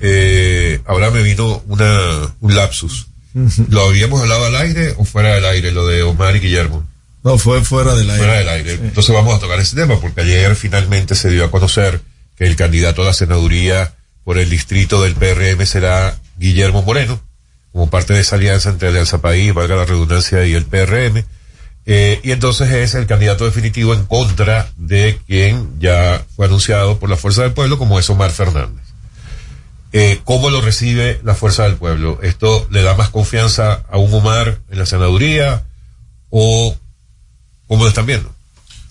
Eh, 0.00 0.80
ahora 0.86 1.10
me 1.10 1.22
vino 1.22 1.62
una, 1.66 2.34
un 2.40 2.54
lapsus. 2.54 3.08
¿Lo 3.68 3.88
habíamos 3.88 4.20
hablado 4.20 4.44
al 4.44 4.54
aire 4.56 4.94
o 4.96 5.04
fuera 5.04 5.34
del 5.34 5.44
aire, 5.46 5.72
lo 5.72 5.86
de 5.86 6.02
Omar 6.02 6.36
y 6.36 6.40
Guillermo? 6.40 6.84
No, 7.24 7.38
fue 7.38 7.64
fuera 7.64 7.94
del 7.94 8.08
aire. 8.10 8.22
Fuera 8.22 8.38
del 8.38 8.48
aire. 8.48 8.72
Entonces 8.74 9.12
vamos 9.14 9.34
a 9.34 9.40
tocar 9.40 9.58
ese 9.58 9.74
tema 9.74 9.98
porque 9.98 10.20
ayer 10.20 10.54
finalmente 10.54 11.14
se 11.14 11.30
dio 11.30 11.44
a 11.44 11.50
conocer 11.50 12.02
que 12.36 12.46
el 12.46 12.54
candidato 12.54 13.02
a 13.02 13.06
la 13.06 13.14
senaduría 13.14 13.94
por 14.24 14.38
el 14.38 14.50
distrito 14.50 15.02
del 15.02 15.14
PRM 15.14 15.64
será 15.66 16.16
Guillermo 16.38 16.82
Moreno, 16.82 17.20
como 17.72 17.88
parte 17.88 18.12
de 18.12 18.20
esa 18.20 18.36
alianza 18.36 18.70
entre 18.70 18.88
Alianza 18.88 19.20
País, 19.20 19.52
valga 19.54 19.74
la 19.74 19.84
redundancia, 19.84 20.44
y 20.46 20.54
el 20.54 20.66
PRM. 20.66 21.24
Eh, 21.86 22.20
y 22.24 22.30
entonces 22.32 22.70
es 22.72 22.94
el 22.94 23.06
candidato 23.06 23.44
definitivo 23.44 23.92
en 23.94 24.04
contra 24.06 24.70
de 24.76 25.20
quien 25.26 25.78
ya 25.80 26.24
fue 26.34 26.46
anunciado 26.46 26.98
por 26.98 27.10
la 27.10 27.16
Fuerza 27.16 27.42
del 27.42 27.52
Pueblo, 27.52 27.78
como 27.78 27.98
es 27.98 28.08
Omar 28.08 28.30
Fernández. 28.30 28.82
Eh, 29.92 30.20
¿Cómo 30.24 30.50
lo 30.50 30.60
recibe 30.60 31.20
la 31.24 31.34
Fuerza 31.34 31.64
del 31.64 31.76
Pueblo? 31.76 32.18
¿Esto 32.22 32.66
le 32.70 32.82
da 32.82 32.94
más 32.94 33.10
confianza 33.10 33.84
a 33.90 33.98
un 33.98 34.12
Omar 34.12 34.58
en 34.70 34.78
la 34.78 34.86
senaduría 34.86 35.62
o 36.30 36.74
cómo 37.68 37.84
lo 37.84 37.88
están 37.88 38.06
viendo? 38.06 38.34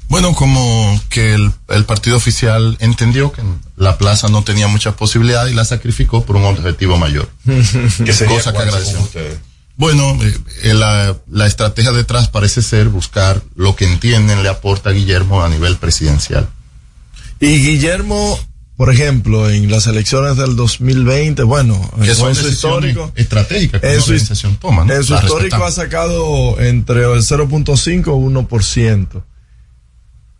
Bueno, 0.07 0.35
como 0.35 1.01
que 1.09 1.33
el, 1.33 1.51
el 1.69 1.85
partido 1.85 2.15
oficial 2.15 2.77
entendió 2.79 3.31
que 3.31 3.41
la 3.75 3.97
plaza 3.97 4.27
no 4.29 4.43
tenía 4.43 4.67
muchas 4.67 4.93
posibilidades 4.93 5.51
y 5.51 5.55
la 5.55 5.65
sacrificó 5.65 6.23
por 6.23 6.35
un 6.35 6.45
objetivo 6.45 6.97
mayor. 6.97 7.27
¿Qué 7.45 8.13
sería 8.13 8.37
Cosa 8.37 8.51
que 8.53 8.59
agradecemos. 8.59 9.05
ustedes? 9.05 9.39
Bueno, 9.75 10.17
eh, 10.21 10.37
eh, 10.63 10.73
la, 10.73 11.17
la 11.29 11.47
estrategia 11.47 11.91
detrás 11.91 12.29
parece 12.29 12.61
ser 12.61 12.89
buscar 12.89 13.41
lo 13.55 13.75
que 13.75 13.85
entienden 13.85 14.43
le 14.43 14.49
aporta 14.49 14.91
Guillermo 14.91 15.43
a 15.43 15.49
nivel 15.49 15.77
presidencial. 15.77 16.47
Y 17.39 17.57
Guillermo, 17.57 18.39
por 18.77 18.91
ejemplo, 18.91 19.49
en 19.49 19.69
las 19.71 19.87
elecciones 19.87 20.37
del 20.37 20.55
2020, 20.55 21.43
bueno, 21.43 21.91
Que 22.01 22.11
en 22.11 22.15
son 22.15 22.35
su 22.35 22.47
histórico, 22.47 23.11
estratégicas 23.15 23.81
que 23.81 23.95
en 23.95 24.01
su, 24.01 24.11
organización 24.11 24.55
toma, 24.57 24.85
¿no? 24.85 24.93
en 24.93 25.03
su 25.03 25.13
La 25.13 25.19
histórico 25.19 25.57
respetamos. 25.57 25.77
ha 25.77 25.81
sacado 25.83 26.59
entre 26.61 27.01
el 27.01 27.21
0.5 27.21 28.07
o 28.07 28.47
1%. 28.47 29.23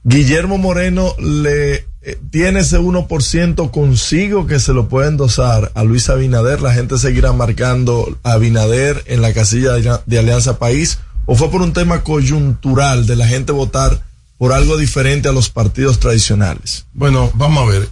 Guillermo 0.04 0.58
Moreno 0.58 1.16
le 1.18 1.88
eh, 2.06 2.20
tiene 2.32 2.60
ese 2.62 2.80
1% 2.80 3.72
consigo 3.72 4.46
que 4.48 4.60
se 4.60 4.74
lo 4.74 4.90
puede 4.90 5.08
endosar 5.08 5.72
a 5.76 5.84
Luis 5.84 6.10
Abinader. 6.10 6.62
La 6.62 6.74
gente 6.74 6.98
seguirá 6.98 7.32
marcando 7.34 8.18
a 8.24 8.34
Abinader 8.34 9.04
en 9.08 9.22
la 9.22 9.34
casilla 9.34 9.74
de, 9.74 10.00
de 10.06 10.20
Alianza 10.20 10.60
País. 10.60 11.00
¿O 11.26 11.36
fue 11.36 11.50
por 11.50 11.62
un 11.62 11.72
tema 11.74 12.04
coyuntural 12.04 13.08
de 13.08 13.16
la 13.16 13.26
gente 13.28 13.52
votar 13.54 14.04
por 14.38 14.52
algo 14.52 14.76
diferente 14.78 15.30
a 15.30 15.32
los 15.32 15.50
partidos 15.50 16.00
tradicionales? 16.00 16.86
Bueno, 16.94 17.32
vamos 17.36 17.64
a 17.64 17.72
ver. 17.72 17.90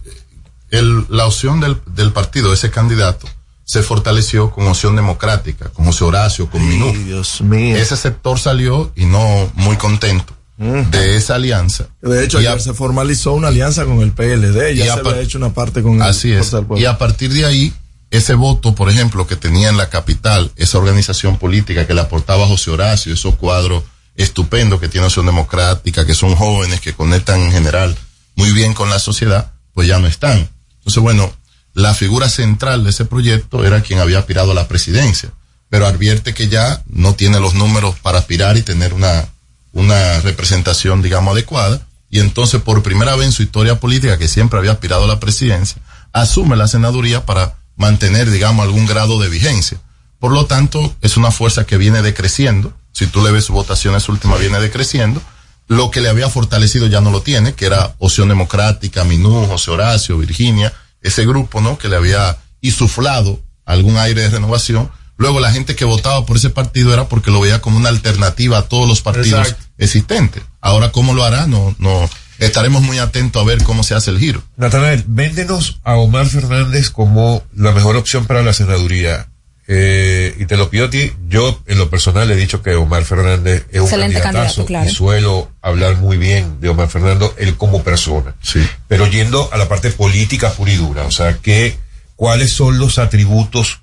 El- 0.70 1.06
la 1.10 1.26
opción 1.26 1.60
del, 1.60 1.78
del 1.96 2.12
partido, 2.12 2.54
ese 2.54 2.72
candidato, 2.72 3.28
se 3.64 3.84
fortaleció 3.84 4.52
con 4.52 4.68
opción 4.68 4.96
democrática, 4.98 5.70
con 5.70 5.86
José 5.86 6.04
Horacio, 6.04 6.50
con 6.50 6.68
Minú. 6.68 6.92
Dios 7.06 7.40
mío. 7.42 7.78
Ese 7.78 7.96
sector 7.96 8.38
salió 8.40 8.92
y 8.96 9.06
no 9.06 9.50
muy 9.56 9.78
contento 9.78 10.34
de 10.62 11.16
esa 11.16 11.36
alianza. 11.36 11.88
De 12.02 12.24
hecho, 12.24 12.40
Y 12.40 12.46
a- 12.46 12.52
ayer 12.52 12.62
se 12.62 12.74
formalizó 12.74 13.34
una 13.34 13.48
alianza 13.48 13.86
con 13.86 14.02
el 14.02 14.12
PLD, 14.12 14.76
ya 14.76 14.94
se 14.94 15.00
había 15.00 15.20
hecho 15.22 15.38
una 15.40 15.54
parte 15.54 15.82
con 15.82 15.96
el 15.96 16.02
Así 16.04 16.32
es. 16.32 16.52
Del 16.52 16.66
Pueblo. 16.66 16.82
Y 16.82 16.86
a 16.86 16.98
partir 16.98 17.34
de 17.34 17.46
ahí, 17.46 17.74
ese 18.12 18.36
voto, 18.36 18.76
por 18.76 18.90
ejemplo, 18.90 19.26
que 19.26 19.36
tenía 19.36 19.70
en 19.70 19.78
la 19.78 19.90
capital, 19.90 20.52
esa 20.58 20.78
organización 20.78 21.38
política 21.38 21.88
que 21.88 21.94
le 21.94 22.02
aportaba 22.02 22.46
José 22.48 22.70
Horacio, 22.72 23.14
esos 23.14 23.36
cuadros 23.36 23.84
estupendos 24.16 24.80
que 24.80 24.88
tiene 24.90 25.08
Acción 25.08 25.26
Democrática, 25.26 26.06
que 26.06 26.14
son 26.14 26.36
jóvenes, 26.36 26.80
que 26.82 26.94
conectan 26.94 27.40
en 27.42 27.52
general 27.52 27.96
muy 28.36 28.52
bien 28.52 28.74
con 28.74 28.90
la 28.90 29.00
sociedad, 29.00 29.52
pues 29.74 29.88
ya 29.88 29.98
no 30.00 30.08
están. 30.08 30.50
Entonces, 30.80 31.02
bueno, 31.02 31.34
la 31.74 31.94
figura 31.96 32.28
central 32.30 32.84
de 32.84 32.90
ese 32.90 33.06
proyecto 33.06 33.66
era 33.66 33.82
quien 33.82 34.00
había 34.00 34.20
aspirado 34.20 34.52
a 34.52 34.56
la 34.56 34.68
presidencia, 34.68 35.32
pero 35.70 35.88
advierte 35.88 36.34
que 36.34 36.50
ya 36.50 36.84
no 36.88 37.16
tiene 37.16 37.40
los 37.40 37.56
números 37.56 37.96
para 38.02 38.20
aspirar 38.20 38.58
y 38.58 38.62
tener 38.62 38.94
una, 38.94 39.30
una 39.74 40.20
representación, 40.22 41.02
digamos, 41.02 41.34
adecuada. 41.34 41.82
Y 42.10 42.20
entonces, 42.20 42.62
por 42.62 42.84
primera 42.84 43.16
vez 43.16 43.28
en 43.28 43.32
su 43.32 43.44
historia 43.44 43.80
política, 43.80 44.18
que 44.18 44.28
siempre 44.28 44.60
había 44.60 44.74
aspirado 44.74 45.06
a 45.06 45.08
la 45.08 45.20
presidencia, 45.20 45.82
asume 46.14 46.56
la 46.56 46.68
senaduría 46.68 47.26
para 47.26 47.56
mantener, 47.78 48.30
digamos, 48.30 48.66
algún 48.66 48.86
grado 48.86 49.20
de 49.20 49.30
vigencia. 49.30 49.80
Por 50.20 50.32
lo 50.34 50.46
tanto, 50.46 50.96
es 51.02 51.18
una 51.18 51.32
fuerza 51.32 51.66
que 51.66 51.78
viene 51.78 52.02
decreciendo. 52.02 52.74
Si 52.92 53.08
tú 53.08 53.24
le 53.24 53.32
ves 53.32 53.46
su 53.46 53.54
votación, 53.54 53.96
esa 53.96 54.12
última 54.12 54.36
viene 54.38 54.60
decreciendo. 54.60 55.22
Lo 55.68 55.90
que 55.90 56.02
le 56.02 56.10
había 56.10 56.30
fortalecido 56.30 56.88
ya 56.88 57.02
no 57.02 57.12
lo 57.12 57.22
tiene, 57.22 57.54
que 57.54 57.66
era 57.66 57.96
Opción 57.98 58.28
Democrática, 58.28 59.04
Minú, 59.04 59.48
José 59.48 59.72
Horacio, 59.72 60.18
Virginia, 60.18 60.74
ese 61.02 61.26
grupo, 61.26 61.62
¿no? 61.62 61.78
Que 61.78 61.88
le 61.88 61.96
había 61.96 62.38
insuflado 62.60 63.40
algún 63.66 63.98
aire 63.98 64.22
de 64.24 64.30
renovación. 64.30 64.92
Luego 65.22 65.40
la 65.40 65.52
gente 65.52 65.76
que 65.76 65.86
votaba 65.86 66.26
por 66.26 66.38
ese 66.38 66.50
partido 66.50 66.92
era 66.96 67.08
porque 67.08 67.30
lo 67.30 67.40
veía 67.40 67.62
como 67.62 67.78
una 67.78 67.90
alternativa 67.90 68.58
a 68.58 68.62
todos 68.64 68.88
los 68.90 69.04
partidos 69.04 69.50
Exacto. 69.50 69.64
existentes. 69.78 70.42
Ahora, 70.62 70.92
¿cómo 70.92 71.14
lo 71.14 71.24
hará? 71.24 71.46
No, 71.46 71.76
no, 71.78 72.10
estaremos 72.40 72.82
muy 72.82 72.98
atentos 72.98 73.40
a 73.40 73.46
ver 73.46 73.62
cómo 73.62 73.84
se 73.84 73.94
hace 73.94 74.10
el 74.10 74.18
giro. 74.18 74.42
Natanael, 74.58 75.04
véndenos 75.06 75.80
a 75.84 75.94
Omar 75.98 76.26
Fernández 76.26 76.90
como 76.90 77.44
la 77.54 77.72
mejor 77.72 77.98
opción 77.98 78.26
para 78.26 78.42
la 78.42 78.52
senaduría. 78.52 79.28
Eh, 79.68 80.36
y 80.40 80.48
te 80.48 80.58
lo 80.58 80.72
pido 80.72 80.86
a 80.86 80.90
ti, 80.90 81.14
yo 81.30 81.62
en 81.68 81.78
lo 81.78 81.88
personal 81.92 82.32
he 82.32 82.36
dicho 82.36 82.64
que 82.64 82.74
Omar 82.74 83.06
Fernández 83.06 83.68
es 83.70 83.80
un 83.80 83.86
Excelente 83.86 84.22
candidatazo 84.22 84.62
candidato, 84.62 84.66
claro. 84.66 84.90
y 84.90 84.92
suelo 84.92 85.52
hablar 85.62 85.98
muy 85.98 86.18
bien 86.18 86.60
de 86.62 86.70
Omar 86.70 86.90
Fernández, 86.90 87.30
él 87.38 87.58
como 87.58 87.84
persona. 87.84 88.34
Sí. 88.42 88.68
Pero 88.88 89.06
yendo 89.06 89.50
a 89.54 89.58
la 89.58 89.70
parte 89.70 89.92
política 89.92 90.52
pura 90.52 90.72
y 90.72 90.78
dura, 90.78 91.04
o 91.04 91.12
sea, 91.12 91.38
que, 91.38 91.78
¿cuáles 92.16 92.52
son 92.52 92.80
los 92.80 92.98
atributos 92.98 93.82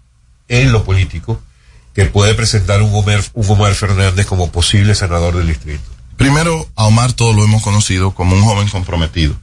en 0.48 0.72
lo 0.72 0.84
político 0.84 1.40
que 1.94 2.06
puede 2.06 2.34
presentar 2.34 2.82
un 2.82 2.94
Omar, 2.94 3.24
un 3.34 4.24
como 4.24 4.50
posible 4.50 4.94
senador 4.94 5.36
del 5.36 5.46
distrito? 5.46 5.84
Primero, 6.16 6.68
a 6.74 6.86
Omar 6.86 7.12
todos 7.12 7.34
lo 7.34 7.44
hemos 7.44 7.62
conocido 7.62 8.12
como 8.12 8.34
un 8.34 8.42
joven 8.42 8.68
comprometido. 8.68 9.36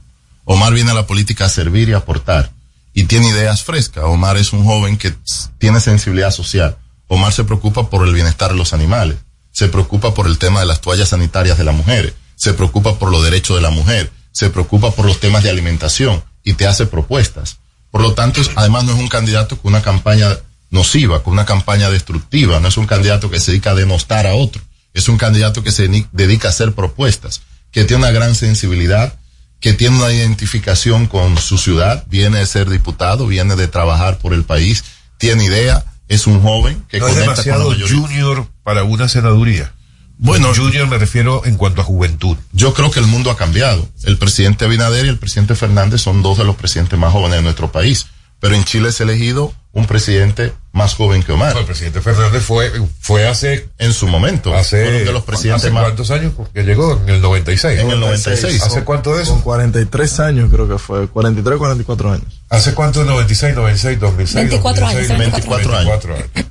Omar 0.44 0.72
viene 0.72 0.90
a 0.90 0.94
la 0.94 1.06
política 1.06 1.46
a 1.46 1.48
servir 1.48 1.88
y 1.88 1.92
aportar. 1.92 2.50
Y 2.94 3.04
tiene 3.04 3.28
ideas 3.28 3.64
frescas. 3.64 4.04
Omar 4.04 4.36
es 4.36 4.52
un 4.52 4.64
joven 4.64 4.96
que 4.96 5.14
tiene 5.58 5.80
sensibilidad 5.80 6.30
social. 6.30 6.78
Omar 7.08 7.32
se 7.32 7.44
preocupa 7.44 7.90
por 7.90 8.06
el 8.06 8.14
bienestar 8.14 8.52
de 8.52 8.56
los 8.56 8.72
animales. 8.72 9.16
Se 9.52 9.68
preocupa 9.68 10.14
por 10.14 10.26
el 10.26 10.38
tema 10.38 10.60
de 10.60 10.66
las 10.66 10.80
toallas 10.80 11.08
sanitarias 11.08 11.58
de 11.58 11.64
las 11.64 11.74
mujeres. 11.74 12.14
Se 12.36 12.54
preocupa 12.54 12.98
por 12.98 13.10
los 13.10 13.24
derechos 13.24 13.56
de 13.56 13.62
la 13.62 13.70
mujer. 13.70 14.12
Se 14.32 14.50
preocupa 14.50 14.92
por 14.92 15.04
los 15.04 15.18
temas 15.18 15.42
de 15.42 15.50
alimentación. 15.50 16.22
Y 16.44 16.54
te 16.54 16.66
hace 16.66 16.86
propuestas. 16.86 17.58
Por 17.90 18.02
lo 18.02 18.14
tanto, 18.14 18.40
además 18.54 18.84
no 18.84 18.92
es 18.92 18.98
un 18.98 19.08
candidato 19.08 19.58
con 19.58 19.72
una 19.72 19.82
campaña 19.82 20.28
nociva, 20.70 21.22
con 21.22 21.32
una 21.32 21.46
campaña 21.46 21.90
destructiva. 21.90 22.60
No 22.60 22.68
es 22.68 22.76
un 22.76 22.86
candidato 22.86 23.30
que 23.30 23.40
se 23.40 23.52
dedica 23.52 23.70
a 23.70 23.74
denostar 23.74 24.26
a 24.26 24.34
otro. 24.34 24.62
Es 24.94 25.08
un 25.08 25.18
candidato 25.18 25.62
que 25.62 25.72
se 25.72 25.88
dedica 26.12 26.48
a 26.48 26.50
hacer 26.50 26.72
propuestas, 26.72 27.42
que 27.70 27.84
tiene 27.84 28.04
una 28.04 28.12
gran 28.12 28.34
sensibilidad, 28.34 29.18
que 29.60 29.72
tiene 29.72 29.96
una 29.96 30.12
identificación 30.12 31.06
con 31.06 31.36
su 31.38 31.58
ciudad, 31.58 32.04
viene 32.08 32.38
de 32.38 32.46
ser 32.46 32.70
diputado, 32.70 33.26
viene 33.26 33.56
de 33.56 33.68
trabajar 33.68 34.18
por 34.18 34.32
el 34.32 34.44
país, 34.44 34.84
tiene 35.18 35.44
idea, 35.44 35.84
es 36.08 36.26
un 36.26 36.40
joven 36.40 36.84
que 36.88 36.98
no 36.98 37.08
es 37.08 37.14
conecta 37.14 37.42
con 37.42 37.46
la 37.46 37.58
demasiado 37.58 37.88
junior 37.88 38.46
para 38.62 38.84
una 38.84 39.08
senaduría. 39.08 39.72
Bueno, 40.18 40.54
junior 40.54 40.88
me 40.88 40.96
refiero 40.96 41.44
en 41.44 41.56
cuanto 41.56 41.82
a 41.82 41.84
juventud. 41.84 42.38
Yo 42.52 42.72
creo 42.72 42.90
que 42.90 43.00
el 43.00 43.06
mundo 43.06 43.30
ha 43.30 43.36
cambiado. 43.36 43.86
El 44.04 44.16
presidente 44.16 44.64
Abinader 44.64 45.04
y 45.04 45.10
el 45.10 45.18
presidente 45.18 45.54
Fernández 45.54 46.00
son 46.00 46.22
dos 46.22 46.38
de 46.38 46.44
los 46.44 46.56
presidentes 46.56 46.98
más 46.98 47.12
jóvenes 47.12 47.36
de 47.38 47.42
nuestro 47.42 47.70
país. 47.70 48.06
Pero 48.46 48.54
en 48.54 48.62
Chile 48.62 48.92
se 48.92 49.02
ha 49.02 49.06
elegido 49.06 49.52
un 49.72 49.86
presidente 49.86 50.52
más 50.70 50.94
joven 50.94 51.24
que 51.24 51.32
Omar. 51.32 51.52
No, 51.54 51.58
el 51.58 51.66
presidente 51.66 52.00
Fernández 52.00 52.44
fue, 52.44 52.70
fue 53.00 53.26
hace. 53.26 53.70
En 53.76 53.92
su 53.92 54.06
momento. 54.06 54.54
Hace. 54.54 54.84
Fueron 54.84 55.04
de 55.04 55.12
los 55.12 55.24
presidentes 55.24 55.64
¿Hace 55.64 55.72
más. 55.72 55.82
cuántos 55.82 56.12
años 56.12 56.32
que 56.54 56.62
llegó? 56.62 56.92
En 56.92 57.08
el 57.08 57.20
96. 57.20 57.80
En 57.80 57.90
el 57.90 57.98
96. 57.98 58.62
¿Hace 58.62 58.84
cuánto 58.84 59.16
de 59.16 59.24
eso? 59.24 59.32
Con 59.32 59.40
43 59.40 60.20
años 60.20 60.48
creo 60.52 60.68
que 60.68 60.78
fue, 60.78 61.08
43, 61.08 61.58
44 61.58 62.12
años. 62.12 62.40
¿Hace 62.48 62.72
cuánto? 62.72 63.02
96, 63.02 63.56
96, 63.56 63.98
2006. 63.98 64.34
24 64.36 64.86
años, 64.86 65.08
24 65.08 65.76
años. 65.76 66.00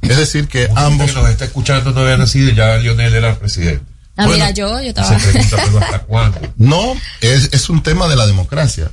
Es 0.01 0.17
decir, 0.17 0.49
que 0.49 0.67
ambos. 0.75 1.11
Que 1.11 1.17
nos 1.17 1.29
está 1.29 1.45
escuchando 1.45 1.91
no 1.91 2.01
había 2.01 2.17
nacido 2.17 2.49
y 2.49 2.55
ya 2.55 2.75
Lionel 2.75 3.15
era 3.15 3.29
el 3.29 3.37
presidente. 3.37 3.85
Ah, 4.17 4.27
mira, 4.27 4.51
yo, 4.51 4.81
yo 4.81 4.89
estaba. 4.89 5.17
Se 5.17 5.31
pregunta, 5.31 5.57
pero 5.65 5.79
¿hasta 5.79 5.99
cuándo? 5.99 6.39
No, 6.57 6.93
es, 7.21 7.53
es 7.53 7.69
un 7.69 7.81
tema 7.81 8.09
de 8.09 8.17
la 8.17 8.27
democracia. 8.27 8.91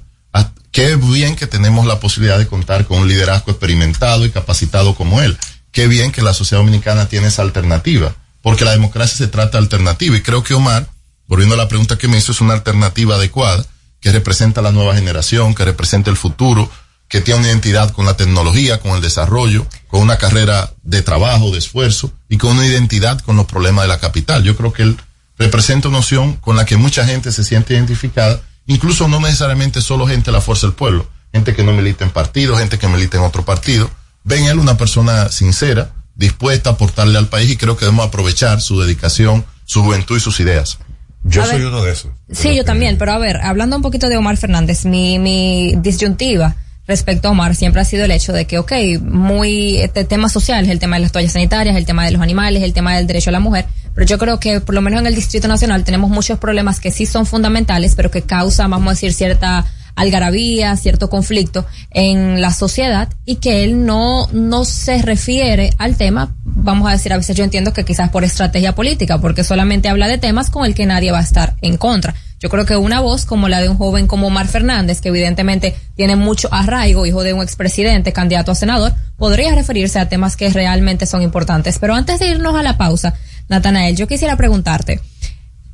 Qué 0.73 0.97
bien 0.97 1.37
que 1.37 1.47
tenemos 1.47 1.87
la 1.87 2.01
posibilidad 2.01 2.39
de 2.39 2.47
contar 2.47 2.87
con 2.87 2.99
un 3.01 3.09
liderazgo 3.09 3.53
experimentado 3.53 4.25
y 4.25 4.31
capacitado 4.31 4.95
como 4.95 5.21
él. 5.21 5.37
Qué 5.71 5.87
bien 5.87 6.13
que 6.13 6.23
la 6.23 6.33
sociedad 6.33 6.63
dominicana 6.63 7.07
tiene 7.07 7.29
esa 7.29 7.43
alternativa, 7.43 8.17
porque 8.41 8.65
la 8.65 8.71
democracia 8.71 9.19
se 9.19 9.27
trata 9.27 9.59
de 9.59 9.65
alternativa. 9.65 10.17
Y 10.17 10.23
creo 10.23 10.43
que 10.43 10.55
Omar, 10.55 10.89
volviendo 11.29 11.55
a 11.55 11.59
la 11.59 11.69
pregunta 11.69 11.99
que 11.99 12.09
me 12.09 12.17
hizo, 12.17 12.33
es 12.33 12.41
una 12.41 12.55
alternativa 12.55 13.17
adecuada, 13.17 13.67
que 14.01 14.13
representa 14.13 14.61
a 14.61 14.65
la 14.65 14.73
nueva 14.73 14.95
generación, 14.95 15.55
que 15.55 15.67
representa 15.67 16.11
el 16.11 16.17
futuro, 16.17 16.71
que 17.07 17.21
tiene 17.21 17.41
una 17.41 17.49
identidad 17.51 17.91
con 17.91 18.07
la 18.07 18.17
tecnología, 18.17 18.81
con 18.81 18.93
el 18.93 19.03
desarrollo, 19.03 19.67
con 19.89 20.01
una 20.01 20.17
carrera 20.17 20.73
de 20.83 21.03
trabajo, 21.03 21.51
de 21.51 21.59
esfuerzo, 21.59 22.11
y 22.31 22.39
con 22.39 22.53
una 22.53 22.67
identidad 22.67 23.21
con 23.21 23.37
los 23.37 23.45
problemas 23.45 23.85
de 23.85 23.89
la 23.89 24.01
capital. 24.01 24.43
Yo 24.43 24.57
creo 24.57 24.73
que 24.73 24.85
él 24.85 24.97
representa 25.37 25.89
una 25.89 25.99
opción 25.99 26.37
con 26.37 26.57
la 26.57 26.65
que 26.65 26.79
mucha 26.79 27.05
gente 27.05 27.31
se 27.31 27.45
siente 27.45 27.75
identificada, 27.75 28.41
incluso 28.67 29.09
no 29.09 29.21
necesariamente 29.21 29.81
solo 29.81 30.07
gente 30.07 30.27
de 30.31 30.33
la 30.37 30.41
fuerza 30.41 30.67
del 30.67 30.75
pueblo, 30.75 31.07
gente 31.33 31.55
que 31.55 31.63
no 31.63 31.73
milita 31.73 32.05
en 32.05 32.11
partidos, 32.11 32.59
gente 32.59 32.79
que 32.79 32.89
milita 32.89 33.17
en 33.19 33.25
otro 33.25 33.45
partido. 33.45 33.91
Ven 34.25 34.45
él 34.45 34.59
una 34.59 34.77
persona 34.77 35.31
sincera, 35.31 35.91
dispuesta 36.15 36.71
a 36.71 36.73
aportarle 36.75 37.19
al 37.19 37.29
país 37.29 37.51
y 37.51 37.57
creo 37.57 37.77
que 37.77 37.85
debemos 37.87 38.07
aprovechar 38.07 38.61
su 38.61 38.81
dedicación, 38.81 39.45
su 39.65 39.83
juventud 39.83 40.17
y 40.17 40.21
sus 40.21 40.39
ideas. 40.41 40.79
Yo 41.25 41.43
A 41.43 41.47
soy 41.47 41.59
ver. 41.59 41.67
uno 41.69 41.83
de 41.85 41.93
esos. 41.93 42.11
Sí, 42.33 42.55
yo 42.55 42.65
también, 42.65 42.99
pero 42.99 43.13
a 43.13 43.19
ver, 43.19 43.37
hablando 43.39 43.77
un 43.77 43.83
poquito 43.83 44.09
de 44.09 44.17
Omar 44.17 44.37
Fernández, 44.37 44.85
mi, 44.85 45.19
mi 45.19 45.75
disyuntiva 45.77 46.57
respecto 46.87 47.29
a 47.29 47.31
Omar 47.31 47.55
siempre 47.55 47.81
ha 47.81 47.85
sido 47.85 48.05
el 48.05 48.11
hecho 48.11 48.33
de 48.33 48.45
que, 48.47 48.59
ok, 48.59 48.73
muy 49.03 49.79
este 49.79 50.05
tema 50.05 50.29
social, 50.29 50.69
el 50.69 50.81
tema 50.81 50.97
de 50.97 51.03
las 51.03 51.13
toallas 51.13 51.33
sanitarias, 51.33 51.77
el 51.77 51.87
tema 51.87 52.05
de 52.05 52.11
los 52.11 52.21
animales, 52.21 52.63
el 52.63 52.73
tema 52.73 52.97
del 52.97 53.07
derecho 53.07 53.31
a 53.31 53.33
la 53.33 53.41
mujer, 53.41 53.67
pero 53.95 54.07
yo 54.07 54.19
creo 54.19 54.41
que 54.41 54.61
por 54.61 54.75
lo 54.75 54.81
menos 54.81 55.01
en 55.01 55.07
el 55.07 55.15
Distrito 55.15 55.49
Nacional 55.49 55.85
tenemos 55.85 56.11
muchos 56.11 56.39
problemas 56.39 56.81
que 56.81 56.91
sí 56.91 57.07
son 57.07 57.27
fundamentales, 57.27 57.95
pero 57.95 58.11
que 58.11 58.23
causan, 58.23 58.71
vamos 58.71 58.89
a 58.89 58.91
decir, 58.93 59.13
cierta 59.13 59.65
algarabía, 59.95 60.77
cierto 60.77 61.11
conflicto 61.11 61.67
en 61.91 62.41
la 62.41 62.53
sociedad 62.53 63.09
y 63.25 63.37
que 63.37 63.65
él 63.65 63.85
no, 63.85 64.27
no 64.33 64.65
se 64.65 65.03
refiere 65.03 65.71
al 65.79 65.97
tema, 65.97 66.35
vamos 66.45 66.89
a 66.89 66.93
decir, 66.93 67.13
a 67.13 67.19
veces 67.19 67.37
yo 67.37 67.45
entiendo 67.45 67.73
que 67.73 67.85
quizás 67.85 68.11
por 68.11 68.25
estrategia 68.25 68.75
política, 68.75 69.19
porque 69.19 69.45
solamente 69.45 69.89
habla 69.89 70.09
de 70.09 70.19
temas 70.19 70.51
con 70.51 70.65
el 70.65 70.75
que 70.75 70.87
nadie 70.87 71.13
va 71.13 71.19
a 71.19 71.23
estar 71.23 71.57
en 71.61 71.77
contra. 71.77 72.15
Yo 72.41 72.49
creo 72.49 72.67
que 72.67 72.77
una 72.77 72.99
voz 72.99 73.25
como 73.25 73.49
la 73.49 73.61
de 73.61 73.69
un 73.69 73.77
joven 73.77 74.09
como 74.09 74.27
Omar 74.27 74.49
Fernández, 74.49 75.01
que 75.01 75.11
evidentemente 75.11 75.77
tiene 75.95 76.17
mucho 76.17 76.49
arraigo, 76.51 77.07
hijo 77.07 77.23
de 77.23 77.35
un 77.35 77.43
expresidente, 77.43 78.13
candidato 78.13 78.51
a 78.51 78.57
senador, 78.57 78.95
podría 79.17 79.55
referirse 79.55 80.01
a 80.01 80.09
temas 80.09 80.37
que 80.37 80.51
realmente 80.51 81.07
son 81.07 81.23
importantes. 81.23 81.79
Pero 81.79 81.95
antes 81.95 82.19
de 82.19 82.27
irnos 82.27 82.57
a 82.57 82.65
la 82.65 82.77
pausa, 82.77 83.15
Natanael, 83.49 83.97
yo 83.97 84.07
quisiera 84.07 84.37
preguntarte, 84.37 85.01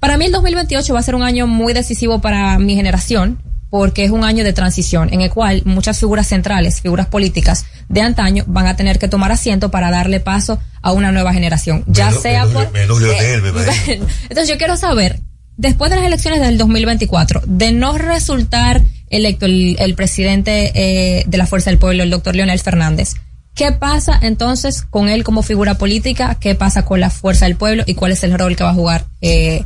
para 0.01 0.17
mí 0.17 0.27
el 0.27 0.33
2028 0.33 0.93
va 0.95 1.01
a 1.01 1.03
ser 1.03 1.15
un 1.15 1.23
año 1.23 1.47
muy 1.47 1.73
decisivo 1.73 2.21
para 2.21 2.59
mi 2.59 2.75
generación, 2.77 3.41
porque 3.71 4.05
es 4.05 4.11
un 4.11 4.25
año 4.25 4.45
de 4.45 4.53
transición 4.55 5.13
en 5.13 5.21
el 5.21 5.31
cual 5.31 5.63
muchas 5.67 5.99
figuras 6.01 6.27
centrales, 6.27 6.81
figuras 6.81 7.07
políticas 7.07 7.67
de 7.89 8.01
antaño 8.01 8.45
van 8.47 8.67
a 8.67 8.77
tener 8.77 8.99
que 8.99 9.09
tomar 9.09 9.31
asiento 9.31 9.71
para 9.71 9.91
darle 9.91 10.21
paso 10.21 10.59
a 10.81 10.93
una 10.93 11.13
nueva 11.13 11.33
generación, 11.35 11.85
ya 11.87 12.07
Menos- 12.09 12.23
sea 12.23 12.47
menos- 12.47 12.65
por... 12.65 12.73
menos. 12.73 12.99
Entonces 14.31 14.49
yo 14.49 14.57
quiero 14.57 14.77
saber, 14.77 15.21
después 15.57 15.91
de 15.91 15.97
las 15.97 16.07
elecciones 16.07 16.41
del 16.41 16.57
2024, 16.57 17.43
de 17.47 17.73
no 17.73 17.99
resultar 17.99 18.81
electo 19.11 19.45
el, 19.47 19.77
el 19.79 19.95
presidente 19.95 20.73
eh, 20.75 21.25
de 21.27 21.39
la 21.39 21.47
Fuerza 21.47 21.69
del 21.71 21.79
Pueblo, 21.79 22.03
el 22.05 22.11
doctor 22.11 22.35
Leonel 22.37 22.61
Fernández, 22.61 23.15
¿qué 23.59 23.73
pasa 23.73 24.17
entonces 24.23 24.83
con 24.83 25.09
él 25.09 25.25
como 25.25 25.43
figura 25.43 25.75
política? 25.75 26.37
¿Qué 26.37 26.55
pasa 26.55 26.85
con 26.85 27.01
la 27.01 27.11
Fuerza 27.11 27.45
del 27.45 27.57
Pueblo? 27.57 27.83
¿Y 27.87 27.95
cuál 27.95 28.13
es 28.13 28.23
el 28.23 28.39
rol 28.39 28.57
que 28.57 28.63
va 28.65 28.71
a 28.71 28.75
jugar 28.75 29.05
eh, 29.21 29.65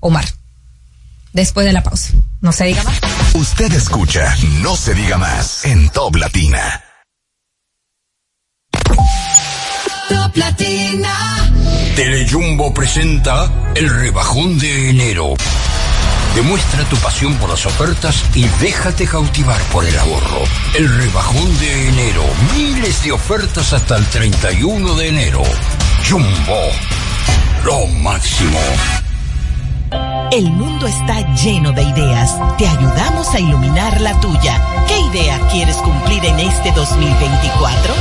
Omar? 0.00 0.24
Después 1.32 1.66
de 1.66 1.72
la 1.72 1.82
pausa. 1.82 2.12
No 2.40 2.52
se 2.52 2.66
diga 2.66 2.84
más. 2.84 3.00
Usted 3.34 3.72
escucha 3.72 4.34
No 4.60 4.76
se 4.76 4.94
diga 4.94 5.18
más 5.18 5.64
en 5.64 5.88
Top 5.90 6.14
Latina. 6.16 6.84
Top 10.08 10.36
Latina. 10.36 11.52
Telejumbo 11.96 12.72
presenta 12.72 13.50
el 13.74 13.90
rebajón 13.90 14.58
de 14.58 14.90
enero. 14.90 15.34
Demuestra 16.34 16.82
tu 16.84 16.96
pasión 16.96 17.34
por 17.36 17.50
las 17.50 17.66
ofertas 17.66 18.24
y 18.34 18.48
déjate 18.60 19.06
cautivar 19.06 19.60
por 19.64 19.84
el 19.84 19.98
ahorro. 19.98 20.42
El 20.74 20.88
rebajón 20.96 21.58
de 21.58 21.88
enero. 21.88 22.22
Miles 22.56 23.04
de 23.04 23.12
ofertas 23.12 23.74
hasta 23.74 23.98
el 23.98 24.06
31 24.06 24.94
de 24.94 25.08
enero. 25.08 25.42
Jumbo. 26.08 26.70
Lo 27.64 27.86
máximo. 27.86 28.58
El 30.30 30.50
mundo 30.50 30.86
está 30.86 31.34
lleno 31.34 31.72
de 31.72 31.82
ideas. 31.82 32.34
Te 32.56 32.66
ayudamos 32.66 33.28
a 33.34 33.38
iluminar 33.38 34.00
la 34.00 34.18
tuya. 34.18 34.58
¿Qué 34.88 34.98
idea 34.98 35.38
quieres 35.50 35.76
cumplir 35.76 36.24
en 36.24 36.40
este 36.40 36.72
2024? 36.72 37.94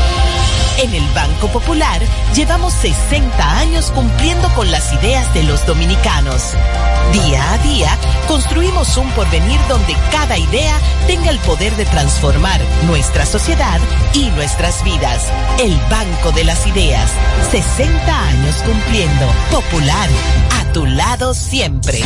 En 0.82 0.96
el 0.96 1.08
Banco 1.14 1.48
Popular 1.50 2.02
llevamos 2.34 2.74
60 2.74 3.60
años 3.60 3.92
cumpliendo 3.92 4.50
con 4.56 4.72
las 4.72 4.92
ideas 4.92 5.32
de 5.32 5.44
los 5.44 5.64
dominicanos. 5.68 6.56
Día 7.14 7.54
a 7.54 7.58
día 7.60 7.96
construimos 8.28 8.98
un 8.98 9.08
porvenir 9.12 9.60
donde 9.70 9.96
cada 10.12 10.40
idea 10.40 10.76
tenga 11.06 11.30
el 11.30 11.38
poder 11.40 11.76
de 11.76 11.86
transformar 11.86 12.60
nuestra 12.88 13.28
sociedad 13.28 13.80
y 14.16 14.32
nuestras 14.32 14.84
vidas. 14.84 15.32
El 15.60 15.80
Banco 15.92 16.32
de 16.32 16.46
las 16.46 16.66
Ideas. 16.66 17.12
60 17.52 18.28
años 18.30 18.56
cumpliendo. 18.66 19.28
Popular. 19.52 20.10
A 20.62 20.74
tu 20.74 20.88
lado 20.88 21.36
siempre. 21.36 22.02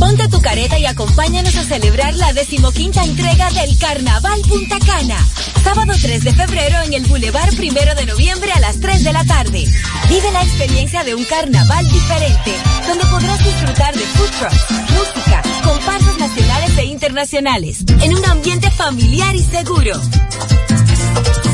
Ponte 0.00 0.28
tu 0.28 0.40
careta 0.40 0.78
y 0.78 0.86
acompáñanos 0.86 1.54
a 1.56 1.62
celebrar 1.62 2.14
la 2.14 2.32
decimoquinta 2.32 3.04
entrega 3.04 3.50
del 3.50 3.76
Carnaval 3.76 4.40
Punta 4.48 4.78
Cana. 4.78 5.18
Sábado 5.62 5.92
3 6.00 6.24
de 6.24 6.32
febrero 6.32 6.78
en 6.86 6.94
el 6.94 7.04
Boulevard 7.04 7.54
Primero 7.54 7.94
de 7.94 8.06
Noviembre 8.06 8.50
a 8.50 8.60
las 8.60 8.80
3 8.80 9.04
de 9.04 9.12
la 9.12 9.24
tarde. 9.24 9.62
Vive 10.08 10.32
la 10.32 10.42
experiencia 10.42 11.04
de 11.04 11.14
un 11.14 11.22
carnaval 11.24 11.86
diferente, 11.86 12.50
donde 12.88 13.04
podrás 13.04 13.44
disfrutar 13.44 13.94
de 13.94 14.00
food 14.00 14.30
trucks, 14.38 14.70
música, 14.90 15.42
comparsas 15.62 16.18
nacionales 16.18 16.78
e 16.78 16.84
internacionales, 16.86 17.84
en 18.00 18.14
un 18.16 18.24
ambiente 18.24 18.70
familiar 18.70 19.36
y 19.36 19.44
seguro. 19.44 20.00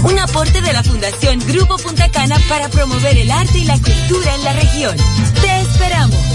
Un 0.04 0.18
aporte 0.20 0.60
de 0.62 0.72
la 0.72 0.84
Fundación 0.84 1.40
Grupo 1.48 1.78
Punta 1.78 2.08
Cana 2.12 2.36
para 2.48 2.68
promover 2.68 3.18
el 3.18 3.30
arte 3.32 3.58
y 3.58 3.64
la 3.64 3.74
cultura 3.74 4.34
en 4.36 4.44
la 4.44 4.52
región. 4.52 4.96
Te 5.42 5.60
esperamos. 5.62 6.25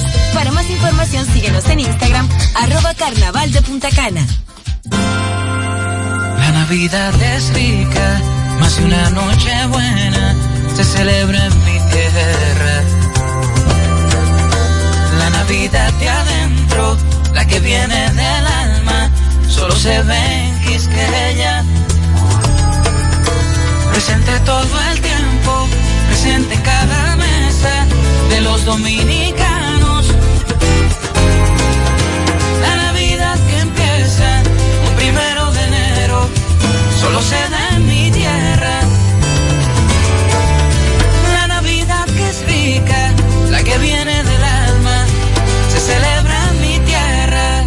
Para 0.41 0.53
más 0.53 0.67
información 0.71 1.23
síguenos 1.31 1.63
en 1.69 1.81
Instagram, 1.81 2.27
arroba 2.55 2.95
carnaval 2.95 3.51
de 3.51 3.61
Punta 3.61 3.89
Cana. 3.91 4.25
La 4.89 6.51
Navidad 6.51 7.13
es 7.21 7.53
rica, 7.53 8.19
más 8.59 8.79
una 8.79 9.11
noche 9.11 9.67
buena 9.67 10.35
se 10.75 10.83
celebra 10.83 11.45
en 11.45 11.59
mi 11.63 11.79
tierra. 11.91 12.83
La 15.19 15.29
Navidad 15.29 15.93
de 15.93 16.09
adentro, 16.09 16.97
la 17.35 17.45
que 17.45 17.59
viene 17.59 18.09
del 18.09 18.47
alma, 18.47 19.11
solo 19.47 19.75
se 19.75 20.01
ve 20.01 20.47
en 20.47 20.59
Quisqueya. 20.61 21.63
Presente 23.91 24.39
todo 24.39 24.81
el 24.91 25.01
tiempo, 25.01 25.67
presente 26.07 26.55
en 26.55 26.61
cada 26.61 27.15
mesa 27.15 27.85
de 28.31 28.41
los 28.41 28.65
dominicanos. 28.65 29.70
Da 37.29 37.75
en 37.75 37.85
mi 37.85 38.11
tierra. 38.11 38.81
La 41.33 41.47
Navidad 41.47 42.05
que 42.05 42.29
es 42.29 42.45
rica, 42.45 43.13
la 43.49 43.63
que 43.63 43.77
viene 43.77 44.23
del 44.23 44.43
alma, 44.43 45.05
se 45.71 45.79
celebra 45.79 46.49
en 46.49 46.61
mi 46.61 46.79
tierra. 46.79 47.65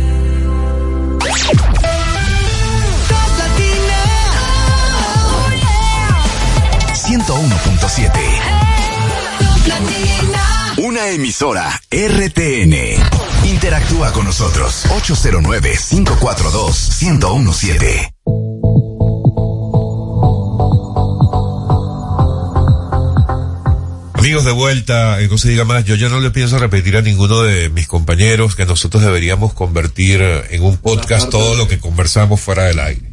101.7. 7.05 8.10
Una 10.78 11.09
emisora 11.09 11.81
RTN. 11.90 12.74
Interactúa 13.44 14.12
con 14.12 14.24
nosotros 14.24 14.86
809 14.90 15.78
542 15.90 17.02
1017. 17.02 18.14
Amigos 24.24 24.46
de 24.46 24.52
vuelta, 24.52 25.20
eh, 25.20 25.28
no 25.30 25.36
se 25.36 25.51
diga 25.51 25.66
más, 25.66 25.84
yo 25.84 25.96
ya 25.96 26.09
no 26.09 26.18
le 26.18 26.30
pienso 26.30 26.59
repetir 26.59 26.96
a 26.96 27.02
ninguno 27.02 27.42
de 27.42 27.68
mis 27.68 27.86
compañeros 27.86 28.56
que 28.56 28.64
nosotros 28.64 29.02
deberíamos 29.02 29.52
convertir 29.52 30.22
eh, 30.22 30.44
en 30.52 30.62
un 30.62 30.78
podcast 30.78 31.28
todo 31.28 31.55
lo 31.56 31.68
que 31.68 31.78
conversamos 31.78 32.40
fuera 32.40 32.62
del 32.62 32.78
aire. 32.78 33.12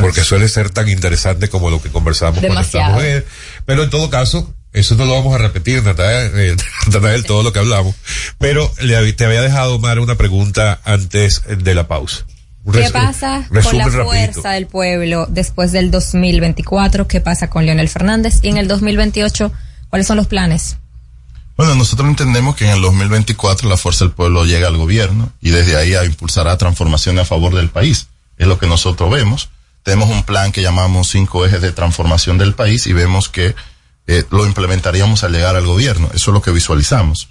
Porque 0.00 0.24
suele 0.24 0.48
ser 0.48 0.70
tan 0.70 0.88
interesante 0.88 1.50
como 1.50 1.68
lo 1.68 1.82
que 1.82 1.90
conversamos 1.90 2.40
Demasiado. 2.40 2.94
cuando 2.94 3.06
estamos. 3.06 3.28
eh, 3.28 3.62
pero 3.66 3.82
en 3.82 3.90
todo 3.90 4.08
caso, 4.08 4.54
eso 4.72 4.94
no 4.94 5.04
lo 5.04 5.12
vamos 5.12 5.34
a 5.34 5.36
repetir, 5.36 5.82
Natalia, 5.82 6.24
eh, 6.34 6.56
Natanael, 6.86 7.24
todo 7.24 7.42
lo 7.42 7.52
que 7.52 7.58
hablamos. 7.58 7.94
Pero 8.38 8.72
le, 8.80 9.12
te 9.12 9.26
había 9.26 9.42
dejado, 9.42 9.74
Omar, 9.74 10.00
una 10.00 10.14
pregunta 10.14 10.80
antes 10.84 11.42
de 11.46 11.74
la 11.74 11.86
pausa. 11.86 12.24
¿Qué 12.72 12.88
pasa 12.90 13.44
con 13.46 13.56
resumen 13.56 13.78
la 13.78 13.84
rapidito. 13.84 14.04
fuerza 14.06 14.50
del 14.52 14.66
pueblo 14.66 15.26
después 15.28 15.70
del 15.72 15.90
2024? 15.90 17.06
¿Qué 17.08 17.20
pasa 17.20 17.50
con 17.50 17.66
Leonel 17.66 17.90
Fernández? 17.90 18.38
Y 18.40 18.48
en 18.48 18.56
el 18.56 18.68
2028, 18.68 19.52
¿cuáles 19.90 20.06
son 20.06 20.16
los 20.16 20.26
planes? 20.26 20.78
Bueno, 21.56 21.74
nosotros 21.74 22.08
entendemos 22.08 22.56
que 22.56 22.64
en 22.64 22.70
el 22.70 22.80
2024 22.80 23.68
la 23.68 23.76
fuerza 23.76 24.04
del 24.06 24.14
pueblo 24.14 24.44
llega 24.46 24.68
al 24.68 24.78
gobierno 24.78 25.30
y 25.42 25.50
desde 25.50 25.76
ahí 25.76 25.94
a 25.94 26.04
impulsará 26.06 26.56
transformaciones 26.56 27.22
a 27.22 27.26
favor 27.26 27.54
del 27.54 27.68
país. 27.68 28.06
Es 28.38 28.46
lo 28.46 28.58
que 28.58 28.66
nosotros 28.66 29.10
vemos. 29.10 29.50
Tenemos 29.82 30.08
un 30.08 30.22
plan 30.22 30.52
que 30.52 30.62
llamamos 30.62 31.08
cinco 31.10 31.44
ejes 31.44 31.60
de 31.60 31.72
transformación 31.72 32.38
del 32.38 32.54
país 32.54 32.86
y 32.86 32.94
vemos 32.94 33.28
que 33.28 33.54
eh, 34.06 34.24
lo 34.30 34.46
implementaríamos 34.46 35.22
al 35.22 35.32
llegar 35.32 35.54
al 35.56 35.66
gobierno. 35.66 36.06
Eso 36.14 36.30
es 36.30 36.34
lo 36.34 36.40
que 36.40 36.50
visualizamos. 36.50 37.28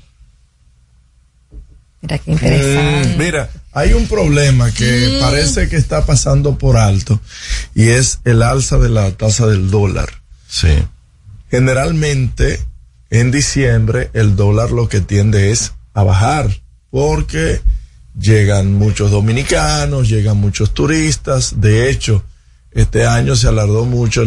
Mira 2.02 2.18
qué 2.20 2.32
interesante. 2.32 3.16
Mm, 3.16 3.18
mira, 3.20 3.50
hay 3.74 3.94
un 3.94 4.08
problema 4.08 4.72
que 4.72 5.18
Mm. 5.18 5.22
parece 5.22 5.68
que 5.70 5.76
está 5.76 6.06
pasando 6.06 6.58
por 6.58 6.78
alto 6.78 7.20
y 7.76 7.90
es 7.90 8.20
el 8.26 8.42
alza 8.42 8.78
de 8.78 8.90
la 8.90 9.12
tasa 9.12 9.48
del 9.48 9.70
dólar. 9.70 10.10
Sí. 10.48 10.84
Generalmente 11.50 12.60
en 13.10 13.32
diciembre 13.32 14.10
el 14.14 14.36
dólar 14.36 14.72
lo 14.72 14.88
que 14.88 15.02
tiende 15.02 15.52
es 15.52 15.74
a 15.94 16.04
bajar 16.04 16.50
porque 16.92 17.62
llegan 18.18 18.74
muchos 18.74 19.12
dominicanos, 19.12 20.10
llegan 20.10 20.38
muchos 20.38 20.74
turistas. 20.74 21.60
De 21.60 21.90
hecho, 21.90 22.24
este 22.72 23.06
año 23.06 23.36
se 23.36 23.48
alardó 23.48 23.86
mucho 23.86 24.22